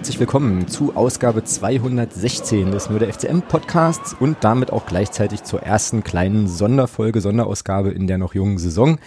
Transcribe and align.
Herzlich 0.00 0.18
willkommen 0.18 0.66
zu 0.66 0.96
Ausgabe 0.96 1.44
216 1.44 2.70
des 2.70 2.88
Nur 2.88 3.00
der 3.00 3.12
FCM 3.12 3.42
Podcasts 3.42 4.16
und 4.18 4.38
damit 4.40 4.72
auch 4.72 4.86
gleichzeitig 4.86 5.42
zur 5.44 5.62
ersten 5.62 6.02
kleinen 6.02 6.48
Sonderfolge, 6.48 7.20
Sonderausgabe 7.20 7.90
in 7.90 8.06
der 8.06 8.16
noch 8.16 8.34
jungen 8.34 8.56
Saison, 8.56 8.98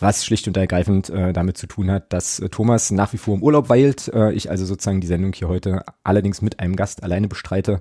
was 0.00 0.22
schlicht 0.22 0.46
und 0.46 0.58
ergreifend 0.58 1.08
äh, 1.08 1.32
damit 1.32 1.56
zu 1.56 1.66
tun 1.66 1.90
hat, 1.90 2.12
dass 2.12 2.40
äh, 2.40 2.50
Thomas 2.50 2.90
nach 2.90 3.14
wie 3.14 3.16
vor 3.16 3.36
im 3.36 3.42
Urlaub 3.42 3.70
weilt, 3.70 4.08
äh, 4.08 4.32
ich 4.32 4.50
also 4.50 4.66
sozusagen 4.66 5.00
die 5.00 5.06
Sendung 5.06 5.32
hier 5.32 5.48
heute 5.48 5.82
allerdings 6.02 6.42
mit 6.42 6.60
einem 6.60 6.76
Gast 6.76 7.02
alleine 7.02 7.26
bestreite 7.26 7.80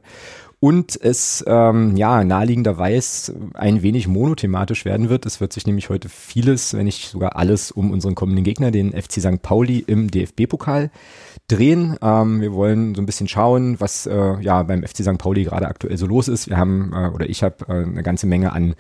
und 0.64 0.98
es 1.02 1.44
ähm, 1.46 1.98
ja 1.98 2.24
naheliegenderweise 2.24 3.36
ein 3.54 3.84
wenig 3.84 4.08
monothematisch 4.08 4.86
werden 4.86 5.10
wird. 5.10 5.26
Es 5.26 5.42
wird 5.42 5.52
sich 5.52 5.68
nämlich 5.68 5.90
heute 5.90 6.08
vieles, 6.08 6.74
wenn 6.74 6.86
nicht 6.86 7.10
sogar 7.10 7.36
alles, 7.36 7.70
um 7.70 7.92
unseren 7.92 8.16
kommenden 8.16 8.46
Gegner, 8.46 8.72
den 8.72 8.94
FC 8.94 9.20
St. 9.20 9.42
Pauli 9.42 9.84
im 9.86 10.10
DFB-Pokal 10.10 10.90
drehen. 11.48 11.98
Ähm, 12.02 12.42
wir 12.42 12.54
wollen 12.54 12.96
so 12.96 13.02
ein 13.02 13.06
bisschen 13.06 13.28
schauen, 13.28 13.80
was 13.80 14.06
äh, 14.06 14.40
ja 14.42 14.64
beim 14.64 14.84
FC 14.84 15.04
St. 15.04 15.18
Pauli 15.18 15.44
gerade 15.44 15.68
aktuell 15.68 15.98
so 15.98 16.06
los 16.06 16.28
ist. 16.28 16.50
Wir 16.50 16.58
haben 16.58 16.94
äh, 16.94 17.10
oder 17.10 17.30
ich 17.30 17.44
habe 17.44 17.66
äh, 17.68 17.84
eine 17.84 18.04
ganze 18.04 18.28
Menge 18.28 18.54
an 18.54 18.76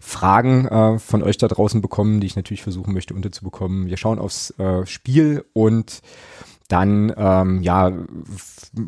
Fragen 0.00 0.66
äh, 0.66 0.98
von 0.98 1.22
euch 1.22 1.38
da 1.38 1.48
draußen 1.48 1.80
bekommen, 1.80 2.20
die 2.20 2.26
ich 2.26 2.36
natürlich 2.36 2.62
versuchen 2.62 2.94
möchte 2.94 3.14
unterzubekommen. 3.14 3.86
Wir 3.86 3.96
schauen 3.96 4.18
aufs 4.18 4.50
äh, 4.58 4.86
Spiel 4.86 5.44
und 5.52 6.00
dann 6.68 7.12
ähm, 7.16 7.62
ja 7.62 7.92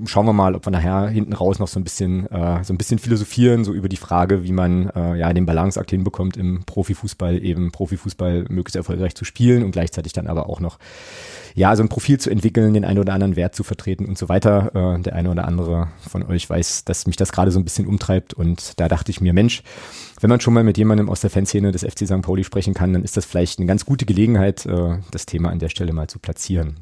schauen 0.06 0.26
wir 0.26 0.32
mal, 0.32 0.54
ob 0.54 0.66
wir 0.66 0.70
nachher 0.70 1.08
hinten 1.08 1.34
raus 1.34 1.58
noch 1.58 1.68
so 1.68 1.78
ein 1.78 1.84
bisschen 1.84 2.26
äh, 2.30 2.64
so 2.64 2.72
ein 2.72 2.78
bisschen 2.78 2.98
philosophieren 2.98 3.64
so 3.64 3.72
über 3.74 3.88
die 3.88 3.98
Frage, 3.98 4.44
wie 4.44 4.52
man 4.52 4.88
äh, 4.90 5.16
ja 5.16 5.32
den 5.32 5.44
Balanceakt 5.44 5.90
hinbekommt 5.90 6.38
im 6.38 6.64
Profifußball 6.64 7.42
eben 7.44 7.72
Profifußball 7.72 8.46
möglichst 8.48 8.76
erfolgreich 8.76 9.14
zu 9.14 9.24
spielen 9.26 9.62
und 9.62 9.72
gleichzeitig 9.72 10.14
dann 10.14 10.26
aber 10.26 10.48
auch 10.48 10.60
noch 10.60 10.78
ja 11.54 11.76
so 11.76 11.82
ein 11.82 11.88
Profil 11.90 12.18
zu 12.18 12.30
entwickeln, 12.30 12.72
den 12.72 12.84
einen 12.84 12.98
oder 12.98 13.12
anderen 13.12 13.36
Wert 13.36 13.54
zu 13.54 13.62
vertreten 13.62 14.06
und 14.06 14.16
so 14.16 14.28
weiter. 14.30 14.96
Äh, 14.96 15.02
der 15.02 15.14
eine 15.14 15.30
oder 15.30 15.46
andere 15.46 15.88
von 16.08 16.22
euch 16.22 16.48
weiß, 16.48 16.84
dass 16.84 17.06
mich 17.06 17.16
das 17.16 17.32
gerade 17.32 17.50
so 17.50 17.58
ein 17.58 17.64
bisschen 17.64 17.86
umtreibt 17.86 18.32
und 18.32 18.80
da 18.80 18.88
dachte 18.88 19.10
ich 19.10 19.20
mir, 19.20 19.34
Mensch, 19.34 19.62
wenn 20.20 20.30
man 20.30 20.40
schon 20.40 20.54
mal 20.54 20.64
mit 20.64 20.78
jemandem 20.78 21.10
aus 21.10 21.20
der 21.20 21.30
Fanszene 21.30 21.72
des 21.72 21.82
FC 21.82 22.06
St. 22.06 22.22
Pauli 22.22 22.42
sprechen 22.42 22.72
kann, 22.72 22.94
dann 22.94 23.04
ist 23.04 23.18
das 23.18 23.26
vielleicht 23.26 23.58
eine 23.58 23.66
ganz 23.66 23.84
gute 23.84 24.06
Gelegenheit, 24.06 24.64
äh, 24.64 24.98
das 25.10 25.26
Thema 25.26 25.50
an 25.50 25.58
der 25.58 25.68
Stelle 25.68 25.92
mal 25.92 26.08
zu 26.08 26.18
platzieren. 26.18 26.76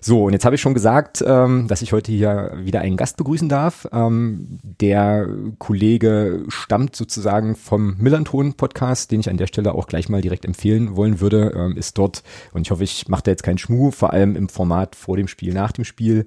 So, 0.00 0.24
und 0.24 0.32
jetzt 0.32 0.44
habe 0.44 0.54
ich 0.54 0.60
schon 0.60 0.74
gesagt, 0.74 1.24
ähm, 1.26 1.66
dass 1.68 1.82
ich 1.82 1.92
heute 1.92 2.12
hier 2.12 2.52
wieder 2.56 2.80
einen 2.80 2.96
Gast 2.96 3.16
begrüßen 3.16 3.48
darf. 3.48 3.88
Ähm, 3.92 4.58
der 4.62 5.28
Kollege 5.58 6.44
stammt 6.48 6.94
sozusagen 6.94 7.56
vom 7.56 7.96
Millanton-Podcast, 7.98 9.10
den 9.10 9.20
ich 9.20 9.28
an 9.28 9.36
der 9.36 9.46
Stelle 9.46 9.74
auch 9.74 9.86
gleich 9.86 10.08
mal 10.08 10.20
direkt 10.20 10.44
empfehlen 10.44 10.96
wollen 10.96 11.20
würde, 11.20 11.52
ähm, 11.56 11.76
ist 11.76 11.98
dort, 11.98 12.22
und 12.52 12.62
ich 12.62 12.70
hoffe, 12.70 12.84
ich 12.84 13.08
mache 13.08 13.24
da 13.24 13.30
jetzt 13.32 13.42
keinen 13.42 13.58
Schmuh, 13.58 13.90
vor 13.90 14.12
allem 14.12 14.36
im 14.36 14.48
Format 14.48 14.94
vor 14.94 15.16
dem 15.16 15.28
Spiel, 15.28 15.52
nach 15.52 15.72
dem 15.72 15.84
Spiel 15.84 16.26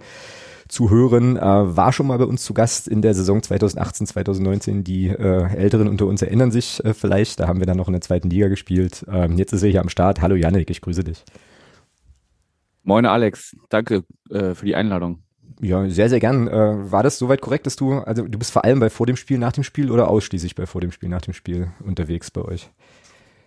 zu 0.67 0.89
hören, 0.89 1.37
äh, 1.37 1.41
war 1.41 1.91
schon 1.91 2.07
mal 2.07 2.17
bei 2.17 2.25
uns 2.25 2.43
zu 2.43 2.53
Gast 2.53 2.87
in 2.87 3.01
der 3.01 3.13
Saison 3.13 3.43
2018, 3.43 4.07
2019. 4.07 4.83
Die 4.83 5.07
äh, 5.07 5.53
Älteren 5.53 5.87
unter 5.87 6.05
uns 6.05 6.21
erinnern 6.21 6.51
sich 6.51 6.83
äh, 6.85 6.93
vielleicht, 6.93 7.39
da 7.39 7.47
haben 7.47 7.59
wir 7.59 7.65
dann 7.65 7.77
noch 7.77 7.87
in 7.87 7.93
der 7.93 8.01
zweiten 8.01 8.29
Liga 8.29 8.47
gespielt. 8.47 9.05
Ähm, 9.11 9.37
jetzt 9.37 9.51
ist 9.51 9.63
er 9.63 9.69
hier 9.69 9.81
am 9.81 9.89
Start. 9.89 10.21
Hallo 10.21 10.35
Janik, 10.35 10.69
ich 10.69 10.81
grüße 10.81 11.03
dich. 11.03 11.25
Moin 12.83 13.05
Alex, 13.05 13.55
danke 13.69 14.03
äh, 14.29 14.55
für 14.55 14.65
die 14.65 14.75
Einladung. 14.75 15.23
Ja, 15.61 15.87
sehr, 15.89 16.09
sehr 16.09 16.19
gern. 16.19 16.47
Äh, 16.47 16.91
war 16.91 17.03
das 17.03 17.19
soweit 17.19 17.41
korrekt, 17.41 17.67
dass 17.67 17.75
du, 17.75 17.93
also 17.93 18.23
du 18.27 18.39
bist 18.39 18.51
vor 18.51 18.65
allem 18.65 18.79
bei 18.79 18.89
vor 18.89 19.05
dem 19.05 19.15
Spiel, 19.15 19.37
nach 19.37 19.51
dem 19.51 19.63
Spiel 19.63 19.91
oder 19.91 20.09
ausschließlich 20.09 20.55
bei 20.55 20.65
vor 20.65 20.81
dem 20.81 20.91
Spiel, 20.91 21.09
nach 21.09 21.21
dem 21.21 21.35
Spiel 21.35 21.71
unterwegs 21.85 22.31
bei 22.31 22.41
euch? 22.41 22.71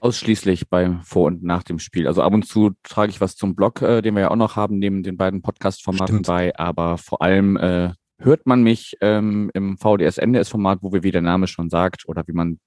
Ausschließlich 0.00 0.68
beim 0.68 1.02
Vor- 1.02 1.26
und 1.26 1.42
Nach 1.42 1.62
dem 1.62 1.78
Spiel. 1.78 2.06
Also 2.06 2.22
ab 2.22 2.32
und 2.32 2.46
zu 2.46 2.72
trage 2.82 3.10
ich 3.10 3.20
was 3.20 3.36
zum 3.36 3.56
Blog, 3.56 3.82
äh, 3.82 4.02
den 4.02 4.14
wir 4.14 4.20
ja 4.20 4.30
auch 4.30 4.36
noch 4.36 4.54
haben, 4.54 4.78
neben 4.78 5.02
den 5.02 5.16
beiden 5.16 5.42
Podcast-Formaten 5.42 6.22
bei, 6.22 6.56
aber 6.56 6.98
vor 6.98 7.22
allem 7.22 7.56
äh, 7.56 7.92
hört 8.18 8.46
man 8.46 8.62
mich 8.62 8.96
ähm, 9.00 9.50
im 9.54 9.76
VDS-NDS-Format, 9.76 10.80
wo 10.82 10.92
wir, 10.92 11.02
wie 11.02 11.10
der 11.10 11.22
Name 11.22 11.46
schon 11.46 11.68
sagt, 11.68 12.06
oder 12.06 12.22
wie 12.26 12.32
man 12.32 12.60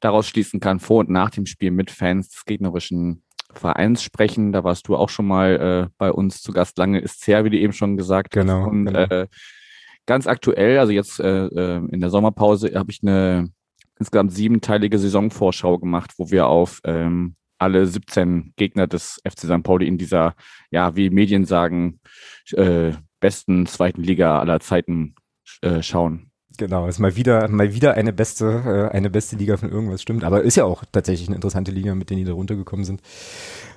daraus 0.00 0.26
schließen 0.26 0.60
kann, 0.60 0.80
vor 0.80 0.98
und 0.98 1.10
nach 1.10 1.30
dem 1.30 1.46
Spiel 1.46 1.70
mit 1.70 1.90
Fans 1.90 2.28
des 2.28 2.44
gegnerischen 2.44 3.23
Vereins 3.58 4.02
sprechen. 4.02 4.52
Da 4.52 4.64
warst 4.64 4.88
du 4.88 4.96
auch 4.96 5.08
schon 5.08 5.26
mal 5.26 5.88
äh, 5.88 5.94
bei 5.98 6.12
uns 6.12 6.42
zu 6.42 6.52
Gast. 6.52 6.78
Lange 6.78 7.00
ist 7.00 7.26
her, 7.26 7.44
wie 7.44 7.50
du 7.50 7.58
eben 7.58 7.72
schon 7.72 7.96
gesagt 7.96 8.32
genau, 8.32 8.62
hast. 8.62 8.68
Und 8.68 8.86
genau. 8.86 9.00
Äh, 9.00 9.26
ganz 10.06 10.26
aktuell, 10.26 10.78
also 10.78 10.92
jetzt 10.92 11.20
äh, 11.20 11.46
äh, 11.46 11.76
in 11.90 12.00
der 12.00 12.10
Sommerpause, 12.10 12.72
habe 12.74 12.90
ich 12.90 13.00
eine 13.02 13.50
insgesamt 13.98 14.32
siebenteilige 14.32 14.98
Saisonvorschau 14.98 15.78
gemacht, 15.78 16.12
wo 16.18 16.30
wir 16.30 16.46
auf 16.46 16.80
ähm, 16.84 17.36
alle 17.58 17.86
17 17.86 18.52
Gegner 18.56 18.86
des 18.86 19.20
FC 19.24 19.40
St. 19.40 19.62
Pauli 19.62 19.86
in 19.86 19.98
dieser, 19.98 20.34
ja, 20.70 20.96
wie 20.96 21.10
Medien 21.10 21.44
sagen, 21.44 22.00
äh, 22.52 22.92
besten 23.20 23.66
zweiten 23.66 24.02
Liga 24.02 24.38
aller 24.38 24.60
Zeiten 24.60 25.14
äh, 25.62 25.82
schauen. 25.82 26.30
Genau, 26.56 26.86
ist 26.86 27.00
mal 27.00 27.16
wieder, 27.16 27.48
mal 27.48 27.74
wieder 27.74 27.94
eine 27.94 28.12
beste, 28.12 28.90
äh, 28.92 28.94
eine 28.94 29.10
beste 29.10 29.36
Liga 29.36 29.56
von 29.56 29.70
irgendwas, 29.70 30.02
stimmt. 30.02 30.22
Aber 30.22 30.42
ist 30.42 30.56
ja 30.56 30.64
auch 30.64 30.84
tatsächlich 30.92 31.28
eine 31.28 31.34
interessante 31.34 31.72
Liga, 31.72 31.94
mit 31.94 32.10
denen 32.10 32.20
die 32.20 32.24
da 32.24 32.32
runtergekommen 32.32 32.84
sind. 32.84 33.00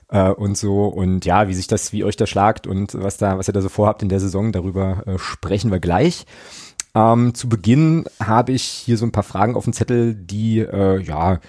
Äh, 0.10 0.30
und 0.30 0.58
so. 0.58 0.86
Und 0.86 1.26
ja, 1.26 1.48
wie 1.48 1.54
sich 1.54 1.68
das, 1.68 1.92
wie 1.92 2.04
euch 2.04 2.18
das 2.18 2.30
schlagt 2.30 2.68
und 2.68 2.94
was 2.94 3.18
da, 3.18 3.38
was 3.38 3.50
ihr 3.50 3.54
da 3.54 3.62
so 3.62 3.70
vorhabt 3.70 4.04
in 4.04 4.10
der 4.10 4.20
Saison, 4.20 4.52
darüber 4.52 5.04
äh, 5.08 5.18
sprechen 5.18 5.72
wir 5.72 5.80
gleich. 5.80 6.26
Ähm, 6.96 7.34
zu 7.34 7.50
Beginn 7.50 8.06
habe 8.22 8.52
ich 8.54 8.64
hier 8.64 8.98
so 8.98 9.06
ein 9.06 9.12
paar 9.12 9.24
Fragen 9.24 9.56
auf 9.56 9.66
dem 9.66 9.74
Zettel, 9.74 10.16
die 10.16 10.60
äh, 10.60 11.00
ja 11.02 11.40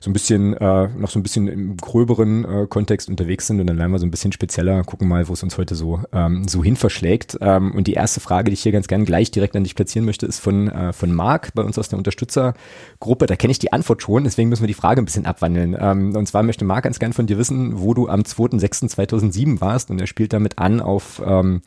so 0.00 0.10
ein 0.10 0.12
bisschen 0.12 0.54
äh, 0.54 0.88
noch 0.88 1.10
so 1.10 1.18
ein 1.18 1.22
bisschen 1.22 1.48
im 1.48 1.76
gröberen 1.76 2.44
äh, 2.44 2.66
Kontext 2.68 3.08
unterwegs 3.08 3.46
sind 3.46 3.60
und 3.60 3.66
dann 3.66 3.78
werden 3.78 3.90
wir 3.90 3.98
so 3.98 4.06
ein 4.06 4.10
bisschen 4.10 4.32
spezieller 4.32 4.84
gucken 4.84 5.08
mal, 5.08 5.28
wo 5.28 5.32
es 5.32 5.42
uns 5.42 5.58
heute 5.58 5.74
so 5.74 6.00
ähm, 6.12 6.46
so 6.46 6.62
hin 6.62 6.76
verschlägt. 6.76 7.36
Ähm, 7.40 7.72
und 7.74 7.86
die 7.86 7.94
erste 7.94 8.20
Frage, 8.20 8.50
die 8.50 8.54
ich 8.54 8.62
hier 8.62 8.72
ganz 8.72 8.86
gerne 8.86 9.04
gleich 9.04 9.30
direkt 9.30 9.56
an 9.56 9.64
dich 9.64 9.74
platzieren 9.74 10.04
möchte, 10.04 10.26
ist 10.26 10.38
von 10.38 10.68
äh, 10.68 10.92
von 10.92 11.12
Marc 11.12 11.52
bei 11.54 11.62
uns 11.62 11.78
aus 11.78 11.88
der 11.88 11.98
Unterstützergruppe. 11.98 13.26
Da 13.26 13.36
kenne 13.36 13.50
ich 13.50 13.58
die 13.58 13.72
Antwort 13.72 14.02
schon, 14.02 14.24
deswegen 14.24 14.48
müssen 14.48 14.62
wir 14.62 14.68
die 14.68 14.74
Frage 14.74 15.02
ein 15.02 15.04
bisschen 15.04 15.26
abwandeln. 15.26 15.76
Ähm, 15.78 16.14
und 16.14 16.26
zwar 16.26 16.42
möchte 16.42 16.64
Marc 16.64 16.84
ganz 16.84 16.98
gern 16.98 17.12
von 17.12 17.26
dir 17.26 17.38
wissen, 17.38 17.80
wo 17.80 17.94
du 17.94 18.08
am 18.08 18.20
2.6.2007 18.20 19.60
warst 19.60 19.90
und 19.90 20.00
er 20.00 20.06
spielt 20.06 20.32
damit 20.32 20.58
an 20.58 20.80
auf 20.80 21.20
ähm, 21.24 21.62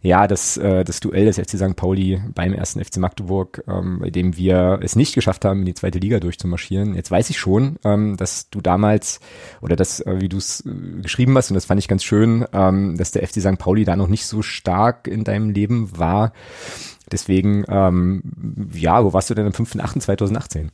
ja, 0.00 0.26
das, 0.26 0.56
äh, 0.56 0.84
das 0.84 1.00
Duell 1.00 1.26
des 1.26 1.38
FC 1.38 1.56
St. 1.56 1.76
Pauli 1.76 2.20
beim 2.34 2.52
ersten 2.52 2.82
FC 2.82 2.98
Magdeburg, 2.98 3.64
ähm, 3.66 3.98
bei 4.00 4.10
dem 4.10 4.36
wir 4.36 4.78
es 4.82 4.96
nicht 4.96 5.14
geschafft 5.14 5.44
haben, 5.44 5.60
in 5.60 5.66
die 5.66 5.74
zweite 5.74 5.98
Liga 5.98 6.20
durchzumarschieren. 6.20 6.94
Jetzt 6.94 7.10
weiß 7.10 7.30
ich 7.30 7.38
schon, 7.38 7.76
ähm, 7.84 8.16
dass 8.16 8.50
du 8.50 8.60
damals, 8.60 9.20
oder 9.60 9.76
das, 9.76 10.00
äh, 10.00 10.20
wie 10.20 10.28
du 10.28 10.36
es 10.36 10.64
äh, 10.66 11.00
geschrieben 11.02 11.36
hast, 11.36 11.50
und 11.50 11.54
das 11.54 11.64
fand 11.64 11.78
ich 11.78 11.88
ganz 11.88 12.04
schön, 12.04 12.44
ähm, 12.52 12.96
dass 12.96 13.12
der 13.12 13.26
FC 13.26 13.40
St. 13.40 13.58
Pauli 13.58 13.84
da 13.84 13.96
noch 13.96 14.08
nicht 14.08 14.26
so 14.26 14.42
stark 14.42 15.08
in 15.08 15.24
deinem 15.24 15.50
Leben 15.50 15.98
war. 15.98 16.32
Deswegen, 17.10 17.64
ähm, 17.68 18.22
ja, 18.72 19.04
wo 19.04 19.12
warst 19.12 19.30
du 19.30 19.34
denn 19.34 19.46
am 19.46 19.52
5.8.2018? 19.52 20.68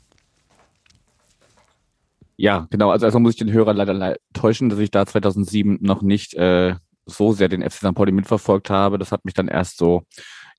Ja, 2.36 2.66
genau. 2.70 2.90
Also 2.90 3.06
erstmal 3.06 3.22
muss 3.22 3.34
ich 3.34 3.38
den 3.38 3.52
Hörer 3.52 3.74
leider 3.74 4.16
täuschen, 4.32 4.68
dass 4.68 4.78
ich 4.78 4.90
da 4.90 5.06
2007 5.06 5.78
noch 5.80 6.02
nicht 6.02 6.34
äh, 6.34 6.74
so 7.12 7.32
sehr 7.32 7.48
den 7.48 7.62
FC 7.62 7.74
St. 7.78 7.94
Pauli 7.94 8.12
mitverfolgt 8.12 8.70
habe. 8.70 8.98
Das 8.98 9.12
hat 9.12 9.24
mich 9.24 9.34
dann 9.34 9.48
erst 9.48 9.78
so, 9.78 10.02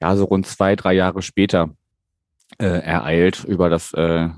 ja, 0.01 0.15
so 0.15 0.25
rund 0.25 0.47
zwei, 0.47 0.75
drei 0.75 0.93
Jahre 0.93 1.21
später 1.21 1.71
äh, 2.59 2.65
ereilt 2.65 3.43
über 3.43 3.69
das, 3.69 3.93
äh, 3.93 4.29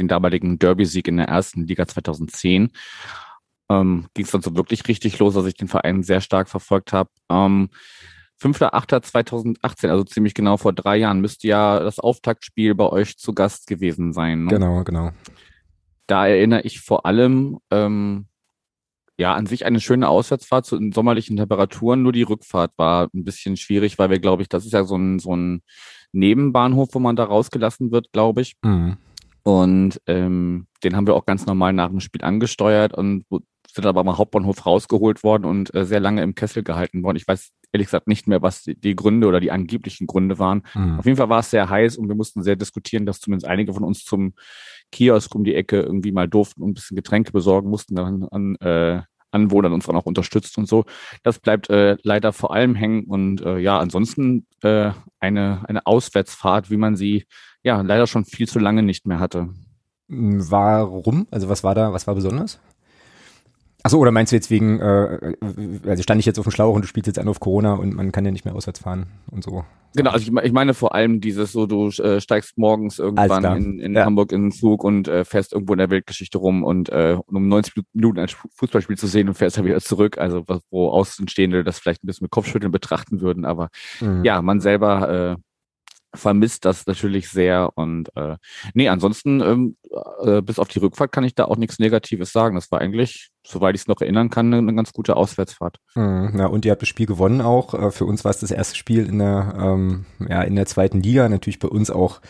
den 0.00 0.08
damaligen 0.08 0.58
Derby-Sieg 0.58 1.08
in 1.08 1.18
der 1.18 1.28
ersten 1.28 1.66
Liga 1.66 1.86
2010. 1.86 2.70
Ähm, 3.68 4.06
Ging 4.14 4.24
es 4.24 4.30
dann 4.30 4.42
so 4.42 4.56
wirklich 4.56 4.86
richtig 4.88 5.18
los, 5.18 5.34
dass 5.34 5.46
ich 5.46 5.54
den 5.54 5.68
Verein 5.68 6.02
sehr 6.02 6.20
stark 6.20 6.48
verfolgt 6.48 6.92
habe. 6.92 7.10
Ähm, 7.30 7.70
5.8.2018, 8.42 9.88
also 9.88 10.04
ziemlich 10.04 10.34
genau 10.34 10.56
vor 10.56 10.72
drei 10.72 10.96
Jahren, 10.96 11.20
müsste 11.20 11.46
ja 11.46 11.78
das 11.78 12.00
Auftaktspiel 12.00 12.74
bei 12.74 12.86
euch 12.86 13.16
zu 13.16 13.32
Gast 13.32 13.68
gewesen 13.68 14.12
sein. 14.12 14.44
Ne? 14.44 14.50
Genau, 14.50 14.82
genau. 14.82 15.12
Da 16.08 16.26
erinnere 16.26 16.62
ich 16.62 16.80
vor 16.80 17.06
allem 17.06 17.58
ähm, 17.70 18.26
ja, 19.18 19.34
an 19.34 19.46
sich 19.46 19.64
eine 19.64 19.80
schöne 19.80 20.08
Auswärtsfahrt 20.08 20.66
zu 20.66 20.78
den 20.78 20.92
sommerlichen 20.92 21.36
Temperaturen. 21.36 22.02
Nur 22.02 22.12
die 22.12 22.22
Rückfahrt 22.22 22.72
war 22.76 23.08
ein 23.14 23.24
bisschen 23.24 23.56
schwierig, 23.56 23.98
weil 23.98 24.10
wir, 24.10 24.18
glaube 24.18 24.42
ich, 24.42 24.48
das 24.48 24.64
ist 24.64 24.72
ja 24.72 24.84
so 24.84 24.96
ein, 24.96 25.18
so 25.18 25.36
ein 25.36 25.62
Nebenbahnhof, 26.12 26.90
wo 26.92 26.98
man 26.98 27.16
da 27.16 27.24
rausgelassen 27.24 27.92
wird, 27.92 28.12
glaube 28.12 28.42
ich. 28.42 28.56
Mhm. 28.62 28.96
Und 29.42 30.00
ähm, 30.06 30.66
den 30.84 30.96
haben 30.96 31.06
wir 31.06 31.14
auch 31.14 31.26
ganz 31.26 31.46
normal 31.46 31.72
nach 31.72 31.88
dem 31.88 32.00
Spiel 32.00 32.22
angesteuert 32.22 32.94
und 32.94 33.24
sind 33.70 33.86
aber 33.86 34.00
am 34.00 34.18
Hauptbahnhof 34.18 34.66
rausgeholt 34.66 35.22
worden 35.24 35.44
und 35.44 35.74
äh, 35.74 35.84
sehr 35.84 36.00
lange 36.00 36.22
im 36.22 36.34
Kessel 36.34 36.62
gehalten 36.62 37.02
worden. 37.02 37.16
Ich 37.16 37.26
weiß 37.26 37.52
ehrlich 37.72 37.86
gesagt 37.86 38.06
nicht 38.06 38.28
mehr, 38.28 38.42
was 38.42 38.62
die, 38.62 38.78
die 38.78 38.94
Gründe 38.94 39.26
oder 39.26 39.40
die 39.40 39.50
angeblichen 39.50 40.06
Gründe 40.06 40.38
waren. 40.38 40.62
Mhm. 40.74 40.98
Auf 40.98 41.06
jeden 41.06 41.16
Fall 41.16 41.28
war 41.28 41.40
es 41.40 41.50
sehr 41.50 41.68
heiß 41.68 41.96
und 41.96 42.08
wir 42.08 42.14
mussten 42.14 42.42
sehr 42.42 42.56
diskutieren, 42.56 43.06
dass 43.06 43.20
zumindest 43.20 43.46
einige 43.46 43.72
von 43.72 43.84
uns 43.84 44.04
zum 44.04 44.34
Kiosk 44.90 45.34
um 45.34 45.44
die 45.44 45.54
Ecke 45.54 45.80
irgendwie 45.80 46.12
mal 46.12 46.28
durften 46.28 46.62
und 46.62 46.70
ein 46.70 46.74
bisschen 46.74 46.96
Getränke 46.96 47.32
besorgen 47.32 47.70
mussten, 47.70 47.94
dann 47.94 48.24
an 48.30 48.56
äh, 48.56 49.02
Anwohnern 49.32 49.72
uns 49.72 49.86
dann 49.86 49.96
auch 49.96 50.04
unterstützt 50.04 50.58
und 50.58 50.68
so. 50.68 50.84
Das 51.22 51.38
bleibt 51.38 51.70
äh, 51.70 51.96
leider 52.02 52.32
vor 52.32 52.54
allem 52.54 52.74
hängen 52.74 53.04
und 53.04 53.40
äh, 53.40 53.58
ja, 53.58 53.78
ansonsten 53.78 54.46
äh, 54.62 54.90
eine, 55.20 55.64
eine 55.66 55.86
Auswärtsfahrt, 55.86 56.70
wie 56.70 56.76
man 56.76 56.96
sie 56.96 57.24
ja 57.62 57.80
leider 57.80 58.06
schon 58.06 58.24
viel 58.24 58.46
zu 58.46 58.58
lange 58.58 58.82
nicht 58.82 59.06
mehr 59.06 59.20
hatte. 59.20 59.48
Warum? 60.08 61.26
Also 61.30 61.48
was 61.48 61.64
war 61.64 61.74
da, 61.74 61.92
was 61.92 62.06
war 62.06 62.14
besonders? 62.14 62.60
Achso, 63.84 63.98
oder 63.98 64.12
meinst 64.12 64.32
du 64.32 64.36
jetzt 64.36 64.50
wegen, 64.50 64.80
äh, 64.80 65.34
also 65.86 66.02
stand 66.02 66.20
ich 66.20 66.26
jetzt 66.26 66.38
auf 66.38 66.44
dem 66.44 66.52
Schlauch 66.52 66.74
und 66.74 66.82
du 66.82 66.88
spielst 66.88 67.08
jetzt 67.08 67.18
an 67.18 67.28
auf 67.28 67.40
Corona 67.40 67.74
und 67.74 67.94
man 67.94 68.12
kann 68.12 68.24
ja 68.24 68.30
nicht 68.30 68.44
mehr 68.44 68.54
auswärts 68.54 68.80
fahren 68.80 69.06
und 69.30 69.42
so. 69.42 69.64
Genau, 69.94 70.10
also 70.10 70.30
ich, 70.30 70.44
ich 70.44 70.52
meine 70.52 70.72
vor 70.72 70.94
allem 70.94 71.20
dieses 71.20 71.52
so, 71.52 71.66
du 71.66 71.88
äh, 71.88 72.20
steigst 72.20 72.56
morgens 72.56 72.98
irgendwann 72.98 73.44
in, 73.56 73.78
in 73.80 73.94
ja. 73.94 74.04
Hamburg 74.04 74.32
in 74.32 74.44
den 74.44 74.52
Zug 74.52 74.84
und 74.84 75.08
äh, 75.08 75.24
fährst 75.24 75.52
irgendwo 75.52 75.74
in 75.74 75.78
der 75.78 75.90
Weltgeschichte 75.90 76.38
rum 76.38 76.64
und 76.64 76.88
äh, 76.88 77.18
um 77.26 77.48
90 77.48 77.82
Minuten 77.92 78.20
ein 78.20 78.28
Fußballspiel 78.28 78.96
zu 78.96 79.06
sehen 79.06 79.28
und 79.28 79.34
fährst 79.34 79.58
dann 79.58 79.64
wieder 79.64 79.80
zurück, 79.80 80.16
also 80.16 80.44
wo 80.70 80.88
Außenstehende 80.88 81.64
das 81.64 81.78
vielleicht 81.78 82.04
ein 82.04 82.06
bisschen 82.06 82.24
mit 82.24 82.30
Kopfschütteln 82.30 82.72
betrachten 82.72 83.20
würden, 83.20 83.44
aber 83.44 83.68
mhm. 84.00 84.24
ja, 84.24 84.40
man 84.40 84.60
selber 84.60 85.36
äh, 85.38 85.42
vermisst 86.14 86.64
das 86.64 86.86
natürlich 86.86 87.28
sehr 87.28 87.70
und 87.74 88.14
äh, 88.16 88.36
nee, 88.74 88.88
ansonsten 88.88 89.40
ähm, 89.40 89.76
äh, 90.24 90.42
bis 90.42 90.58
auf 90.58 90.68
die 90.68 90.78
Rückfahrt 90.78 91.12
kann 91.12 91.24
ich 91.24 91.34
da 91.34 91.46
auch 91.46 91.56
nichts 91.56 91.78
Negatives 91.78 92.32
sagen. 92.32 92.54
Das 92.54 92.70
war 92.70 92.80
eigentlich, 92.80 93.30
soweit 93.46 93.74
ich 93.74 93.82
es 93.82 93.88
noch 93.88 94.00
erinnern 94.00 94.30
kann, 94.30 94.52
eine, 94.52 94.74
ganz 94.74 94.92
gute 94.92 95.16
Auswärtsfahrt. 95.16 95.78
Mhm, 95.94 96.34
ja, 96.38 96.46
und 96.46 96.64
ihr 96.64 96.72
habt 96.72 96.82
das 96.82 96.88
Spiel 96.88 97.06
gewonnen 97.06 97.40
auch. 97.40 97.74
Äh, 97.74 97.90
für 97.90 98.04
uns 98.04 98.24
war 98.24 98.30
es 98.30 98.40
das 98.40 98.50
erste 98.50 98.76
Spiel 98.76 99.06
in 99.06 99.18
der 99.18 99.54
ähm, 99.58 100.06
ja 100.28 100.42
in 100.42 100.56
der 100.56 100.66
zweiten 100.66 101.00
Liga. 101.00 101.28
Natürlich 101.28 101.58
bei 101.58 101.68
uns 101.68 101.90
auch 101.90 102.20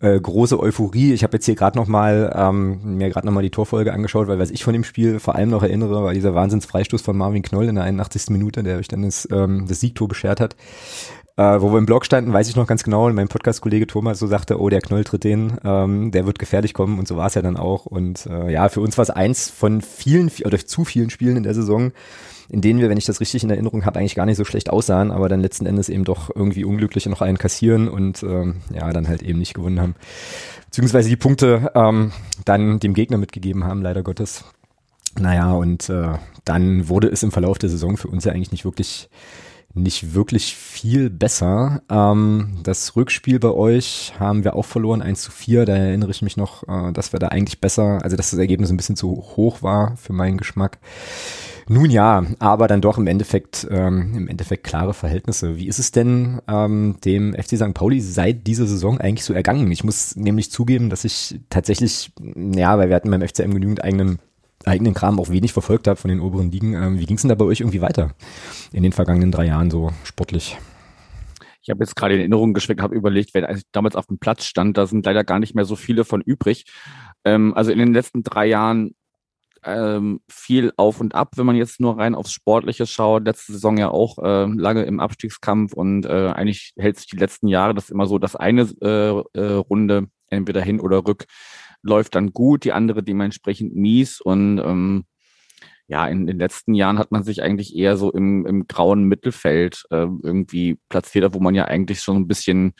äh, 0.00 0.18
große 0.18 0.58
Euphorie. 0.58 1.12
Ich 1.12 1.22
habe 1.22 1.36
jetzt 1.36 1.46
hier 1.46 1.54
gerade 1.54 1.78
noch 1.78 1.86
mal 1.86 2.32
ähm, 2.34 2.96
mir 2.96 3.10
gerade 3.10 3.26
noch 3.26 3.34
mal 3.34 3.42
die 3.42 3.50
Torfolge 3.50 3.92
angeschaut, 3.92 4.28
weil 4.28 4.38
was 4.38 4.50
ich 4.50 4.64
von 4.64 4.72
dem 4.72 4.84
Spiel 4.84 5.20
vor 5.20 5.34
allem 5.34 5.50
noch 5.50 5.62
erinnere, 5.62 6.02
war 6.02 6.14
dieser 6.14 6.34
Wahnsinnsfreistoß 6.34 7.02
von 7.02 7.16
Marvin 7.16 7.42
Knoll 7.42 7.68
in 7.68 7.74
der 7.74 7.84
81. 7.84 8.30
Minute, 8.30 8.62
der 8.62 8.78
euch 8.78 8.88
dann 8.88 9.02
das, 9.02 9.28
ähm, 9.30 9.66
das 9.68 9.80
Siegtor 9.80 10.08
beschert 10.08 10.40
hat. 10.40 10.56
Äh, 11.40 11.62
wo 11.62 11.72
wir 11.72 11.78
im 11.78 11.86
Blog 11.86 12.04
standen, 12.04 12.34
weiß 12.34 12.50
ich 12.50 12.56
noch 12.56 12.66
ganz 12.66 12.82
genau, 12.82 13.06
und 13.06 13.14
mein 13.14 13.28
Podcast-Kollege 13.28 13.86
Thomas 13.86 14.18
so 14.18 14.26
sagte, 14.26 14.60
oh, 14.60 14.68
der 14.68 14.82
Knoll 14.82 15.04
tritt 15.04 15.24
den, 15.24 15.56
ähm, 15.64 16.10
der 16.10 16.26
wird 16.26 16.38
gefährlich 16.38 16.74
kommen 16.74 16.98
und 16.98 17.08
so 17.08 17.16
war 17.16 17.28
es 17.28 17.34
ja 17.34 17.40
dann 17.40 17.56
auch. 17.56 17.86
Und 17.86 18.26
äh, 18.26 18.52
ja, 18.52 18.68
für 18.68 18.82
uns 18.82 18.98
war 18.98 19.04
es 19.04 19.08
eins 19.08 19.48
von 19.48 19.80
vielen 19.80 20.30
oder 20.44 20.58
zu 20.58 20.84
vielen 20.84 21.08
Spielen 21.08 21.38
in 21.38 21.42
der 21.42 21.54
Saison, 21.54 21.92
in 22.50 22.60
denen 22.60 22.78
wir, 22.78 22.90
wenn 22.90 22.98
ich 22.98 23.06
das 23.06 23.20
richtig 23.22 23.42
in 23.42 23.48
Erinnerung 23.48 23.86
habe, 23.86 23.98
eigentlich 23.98 24.16
gar 24.16 24.26
nicht 24.26 24.36
so 24.36 24.44
schlecht 24.44 24.68
aussahen, 24.68 25.10
aber 25.10 25.30
dann 25.30 25.40
letzten 25.40 25.64
Endes 25.64 25.88
eben 25.88 26.04
doch 26.04 26.28
irgendwie 26.28 26.66
unglücklich 26.66 27.06
noch 27.06 27.22
einen 27.22 27.38
kassieren 27.38 27.88
und 27.88 28.22
ähm, 28.22 28.56
ja, 28.74 28.92
dann 28.92 29.08
halt 29.08 29.22
eben 29.22 29.38
nicht 29.38 29.54
gewonnen 29.54 29.80
haben. 29.80 29.94
Beziehungsweise 30.66 31.08
die 31.08 31.16
Punkte 31.16 31.72
ähm, 31.74 32.12
dann 32.44 32.80
dem 32.80 32.92
Gegner 32.92 33.16
mitgegeben 33.16 33.64
haben, 33.64 33.80
leider 33.80 34.02
Gottes. 34.02 34.44
Naja, 35.18 35.52
und 35.52 35.88
äh, 35.88 36.18
dann 36.44 36.90
wurde 36.90 37.08
es 37.08 37.22
im 37.22 37.32
Verlauf 37.32 37.56
der 37.56 37.70
Saison 37.70 37.96
für 37.96 38.08
uns 38.08 38.24
ja 38.26 38.32
eigentlich 38.32 38.52
nicht 38.52 38.66
wirklich 38.66 39.08
nicht 39.72 40.14
wirklich 40.14 40.56
viel 40.56 41.10
besser. 41.10 41.82
Ähm, 41.88 42.58
das 42.62 42.96
Rückspiel 42.96 43.38
bei 43.38 43.50
euch 43.50 44.12
haben 44.18 44.44
wir 44.44 44.56
auch 44.56 44.64
verloren, 44.64 45.02
1 45.02 45.22
zu 45.22 45.30
4. 45.30 45.64
Da 45.64 45.76
erinnere 45.76 46.10
ich 46.10 46.22
mich 46.22 46.36
noch, 46.36 46.66
äh, 46.68 46.92
dass 46.92 47.12
wir 47.12 47.20
da 47.20 47.28
eigentlich 47.28 47.60
besser, 47.60 48.02
also 48.02 48.16
dass 48.16 48.30
das 48.30 48.38
Ergebnis 48.38 48.70
ein 48.70 48.76
bisschen 48.76 48.96
zu 48.96 49.16
hoch 49.36 49.62
war 49.62 49.96
für 49.96 50.12
meinen 50.12 50.38
Geschmack. 50.38 50.78
Nun 51.68 51.88
ja, 51.88 52.24
aber 52.40 52.66
dann 52.66 52.80
doch 52.80 52.98
im 52.98 53.06
Endeffekt, 53.06 53.64
ähm, 53.70 54.12
im 54.16 54.26
Endeffekt 54.26 54.64
klare 54.64 54.92
Verhältnisse. 54.92 55.56
Wie 55.56 55.68
ist 55.68 55.78
es 55.78 55.92
denn 55.92 56.40
ähm, 56.48 56.96
dem 57.04 57.32
FC 57.32 57.56
St. 57.56 57.74
Pauli 57.74 58.00
seit 58.00 58.48
dieser 58.48 58.66
Saison 58.66 58.98
eigentlich 59.00 59.24
so 59.24 59.34
ergangen? 59.34 59.70
Ich 59.70 59.84
muss 59.84 60.16
nämlich 60.16 60.50
zugeben, 60.50 60.90
dass 60.90 61.04
ich 61.04 61.38
tatsächlich, 61.48 62.12
ja, 62.34 62.76
weil 62.76 62.88
wir 62.88 62.96
hatten 62.96 63.10
beim 63.10 63.22
FCM 63.22 63.52
genügend 63.52 63.84
eigenen 63.84 64.18
eigenen 64.64 64.94
Kram 64.94 65.18
auch 65.18 65.30
wenig 65.30 65.52
verfolgt 65.52 65.88
habe 65.88 65.98
von 65.98 66.08
den 66.08 66.20
oberen 66.20 66.50
Ligen. 66.50 66.74
Ähm, 66.74 66.98
wie 66.98 67.06
ging 67.06 67.16
es 67.16 67.22
denn 67.22 67.28
da 67.28 67.34
bei 67.34 67.44
euch 67.44 67.60
irgendwie 67.60 67.80
weiter 67.80 68.12
in 68.72 68.82
den 68.82 68.92
vergangenen 68.92 69.32
drei 69.32 69.46
Jahren 69.46 69.70
so 69.70 69.90
sportlich? 70.04 70.58
Ich 71.62 71.70
habe 71.70 71.84
jetzt 71.84 71.94
gerade 71.94 72.14
in 72.14 72.20
Erinnerung 72.20 72.54
geschweckt, 72.54 72.80
habe 72.80 72.94
überlegt, 72.94 73.34
wer 73.34 73.58
damals 73.72 73.94
auf 73.94 74.06
dem 74.06 74.18
Platz 74.18 74.44
stand, 74.44 74.78
da 74.78 74.86
sind 74.86 75.04
leider 75.04 75.24
gar 75.24 75.38
nicht 75.38 75.54
mehr 75.54 75.66
so 75.66 75.76
viele 75.76 76.04
von 76.04 76.22
übrig. 76.22 76.64
Ähm, 77.24 77.54
also 77.54 77.70
in 77.70 77.78
den 77.78 77.92
letzten 77.92 78.22
drei 78.22 78.46
Jahren 78.46 78.94
ähm, 79.64 80.20
viel 80.28 80.72
auf 80.76 81.00
und 81.00 81.14
ab, 81.14 81.32
wenn 81.36 81.46
man 81.46 81.56
jetzt 81.56 81.80
nur 81.80 81.98
rein 81.98 82.14
aufs 82.14 82.32
Sportliche 82.32 82.86
schaut. 82.86 83.24
Letzte 83.24 83.52
Saison 83.52 83.76
ja 83.76 83.90
auch 83.90 84.18
äh, 84.18 84.46
lange 84.46 84.84
im 84.84 85.00
Abstiegskampf 85.00 85.72
und 85.74 86.06
äh, 86.06 86.30
eigentlich 86.30 86.72
hält 86.78 86.96
sich 86.96 87.06
die 87.06 87.18
letzten 87.18 87.48
Jahre 87.48 87.74
das 87.74 87.90
immer 87.90 88.06
so, 88.06 88.18
dass 88.18 88.36
eine 88.36 88.62
äh, 88.80 89.38
äh, 89.38 89.52
Runde 89.54 90.06
entweder 90.28 90.62
hin 90.62 90.80
oder 90.80 91.06
rück 91.06 91.26
läuft 91.82 92.14
dann 92.14 92.32
gut, 92.32 92.64
die 92.64 92.72
andere 92.72 93.02
dementsprechend 93.02 93.74
mies 93.74 94.20
und 94.20 94.58
ähm, 94.58 95.04
ja, 95.90 96.06
in 96.06 96.26
den 96.26 96.38
letzten 96.38 96.74
Jahren 96.74 97.00
hat 97.00 97.10
man 97.10 97.24
sich 97.24 97.42
eigentlich 97.42 97.74
eher 97.74 97.96
so 97.96 98.12
im, 98.12 98.46
im 98.46 98.68
grauen 98.68 99.04
Mittelfeld 99.04 99.82
äh, 99.90 100.06
irgendwie 100.22 100.78
platziert, 100.88 101.34
wo 101.34 101.40
man 101.40 101.56
ja 101.56 101.64
eigentlich 101.64 102.00
schon 102.00 102.16
ein 102.16 102.28
bisschen 102.28 102.74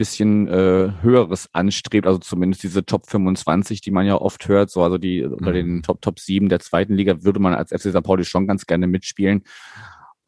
bisschen 0.00 0.48
äh, 0.48 0.94
höheres 1.02 1.50
anstrebt, 1.52 2.06
also 2.06 2.18
zumindest 2.18 2.62
diese 2.62 2.86
Top 2.86 3.10
25, 3.10 3.82
die 3.82 3.90
man 3.90 4.06
ja 4.06 4.14
oft 4.14 4.48
hört, 4.48 4.70
so 4.70 4.82
also 4.82 4.96
die 4.96 5.22
mhm. 5.22 5.34
unter 5.34 5.52
den 5.52 5.82
Top 5.82 6.00
Top 6.00 6.18
7 6.18 6.48
der 6.48 6.60
zweiten 6.60 6.94
Liga 6.94 7.22
würde 7.22 7.38
man 7.38 7.52
als 7.52 7.70
FC 7.70 7.90
St. 7.90 8.02
Pauli 8.02 8.24
schon 8.24 8.46
ganz 8.46 8.64
gerne 8.64 8.86
mitspielen. 8.86 9.42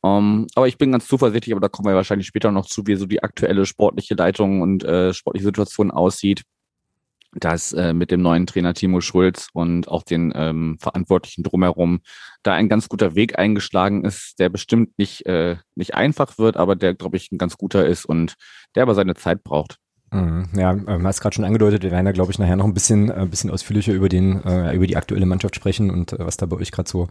Um, 0.03 0.41
ähm, 0.43 0.47
aber 0.57 0.69
ich 0.69 0.77
bin 0.77 0.93
ganz 0.93 1.07
zuversichtlich, 1.07 1.55
aber 1.55 1.61
da 1.61 1.69
kommen 1.69 1.89
wir 1.89 1.95
wahrscheinlich 1.95 2.27
später 2.27 2.51
noch 2.51 2.67
zu, 2.67 2.87
wie 2.87 2.97
so 2.97 3.07
die 3.07 3.23
aktuelle 3.23 3.65
sportliche 3.65 4.15
Leitung 4.15 4.61
und 4.61 4.85
äh, 4.85 5.15
sportliche 5.15 5.47
Situation 5.47 5.91
aussieht 5.91 6.43
dass 7.35 7.73
äh, 7.73 7.93
mit 7.93 8.11
dem 8.11 8.23
neuen 8.23 8.47
Trainer 8.47 8.75
Timo 8.75 9.01
Schulz 9.01 9.49
und 9.53 9.89
auch 9.89 10.03
den 10.03 10.33
ähm, 10.35 10.77
Verantwortlichen 10.81 11.43
drumherum 11.43 12.01
da 12.43 12.55
ein 12.55 12.69
ganz 12.69 12.89
guter 12.89 13.15
Weg 13.15 13.39
eingeschlagen 13.39 14.05
ist, 14.05 14.39
der 14.39 14.49
bestimmt 14.49 14.99
nicht, 14.99 15.27
äh, 15.27 15.57
nicht 15.75 15.95
einfach 15.95 16.39
wird, 16.39 16.57
aber 16.57 16.77
der, 16.77 16.95
glaube 16.95 17.17
ich, 17.17 17.33
ein 17.33 17.39
ganz 17.39 17.57
guter 17.57 17.87
ist 17.87 18.05
und 18.05 18.35
der 18.75 18.83
aber 18.83 18.95
seine 18.95 19.15
Zeit 19.15 19.43
braucht. 19.45 19.79
Mhm. 20.13 20.49
Ja, 20.55 20.73
ähm, 20.73 21.07
hast 21.07 21.21
gerade 21.21 21.35
schon 21.35 21.45
angedeutet, 21.45 21.83
wir 21.83 21.91
werden 21.91 22.05
da, 22.05 22.13
glaube 22.13 22.33
ich, 22.33 22.39
nachher 22.39 22.57
noch 22.57 22.67
ein 22.67 22.75
bisschen, 22.75 23.09
äh, 23.09 23.15
ein 23.15 23.31
bisschen 23.31 23.51
ausführlicher 23.51 23.95
über 23.95 24.11
den, 24.11 24.45
äh, 24.45 24.75
über 24.75 24.87
die 24.87 24.97
aktuelle 24.97 25.25
Mannschaft 25.25 25.57
sprechen 25.57 25.91
und 25.91 26.13
äh, 26.13 26.19
was 26.19 26.37
da 26.37 26.47
bei 26.47 26.57
euch 26.57 26.71
gerade 26.71 26.89
so 26.89 27.09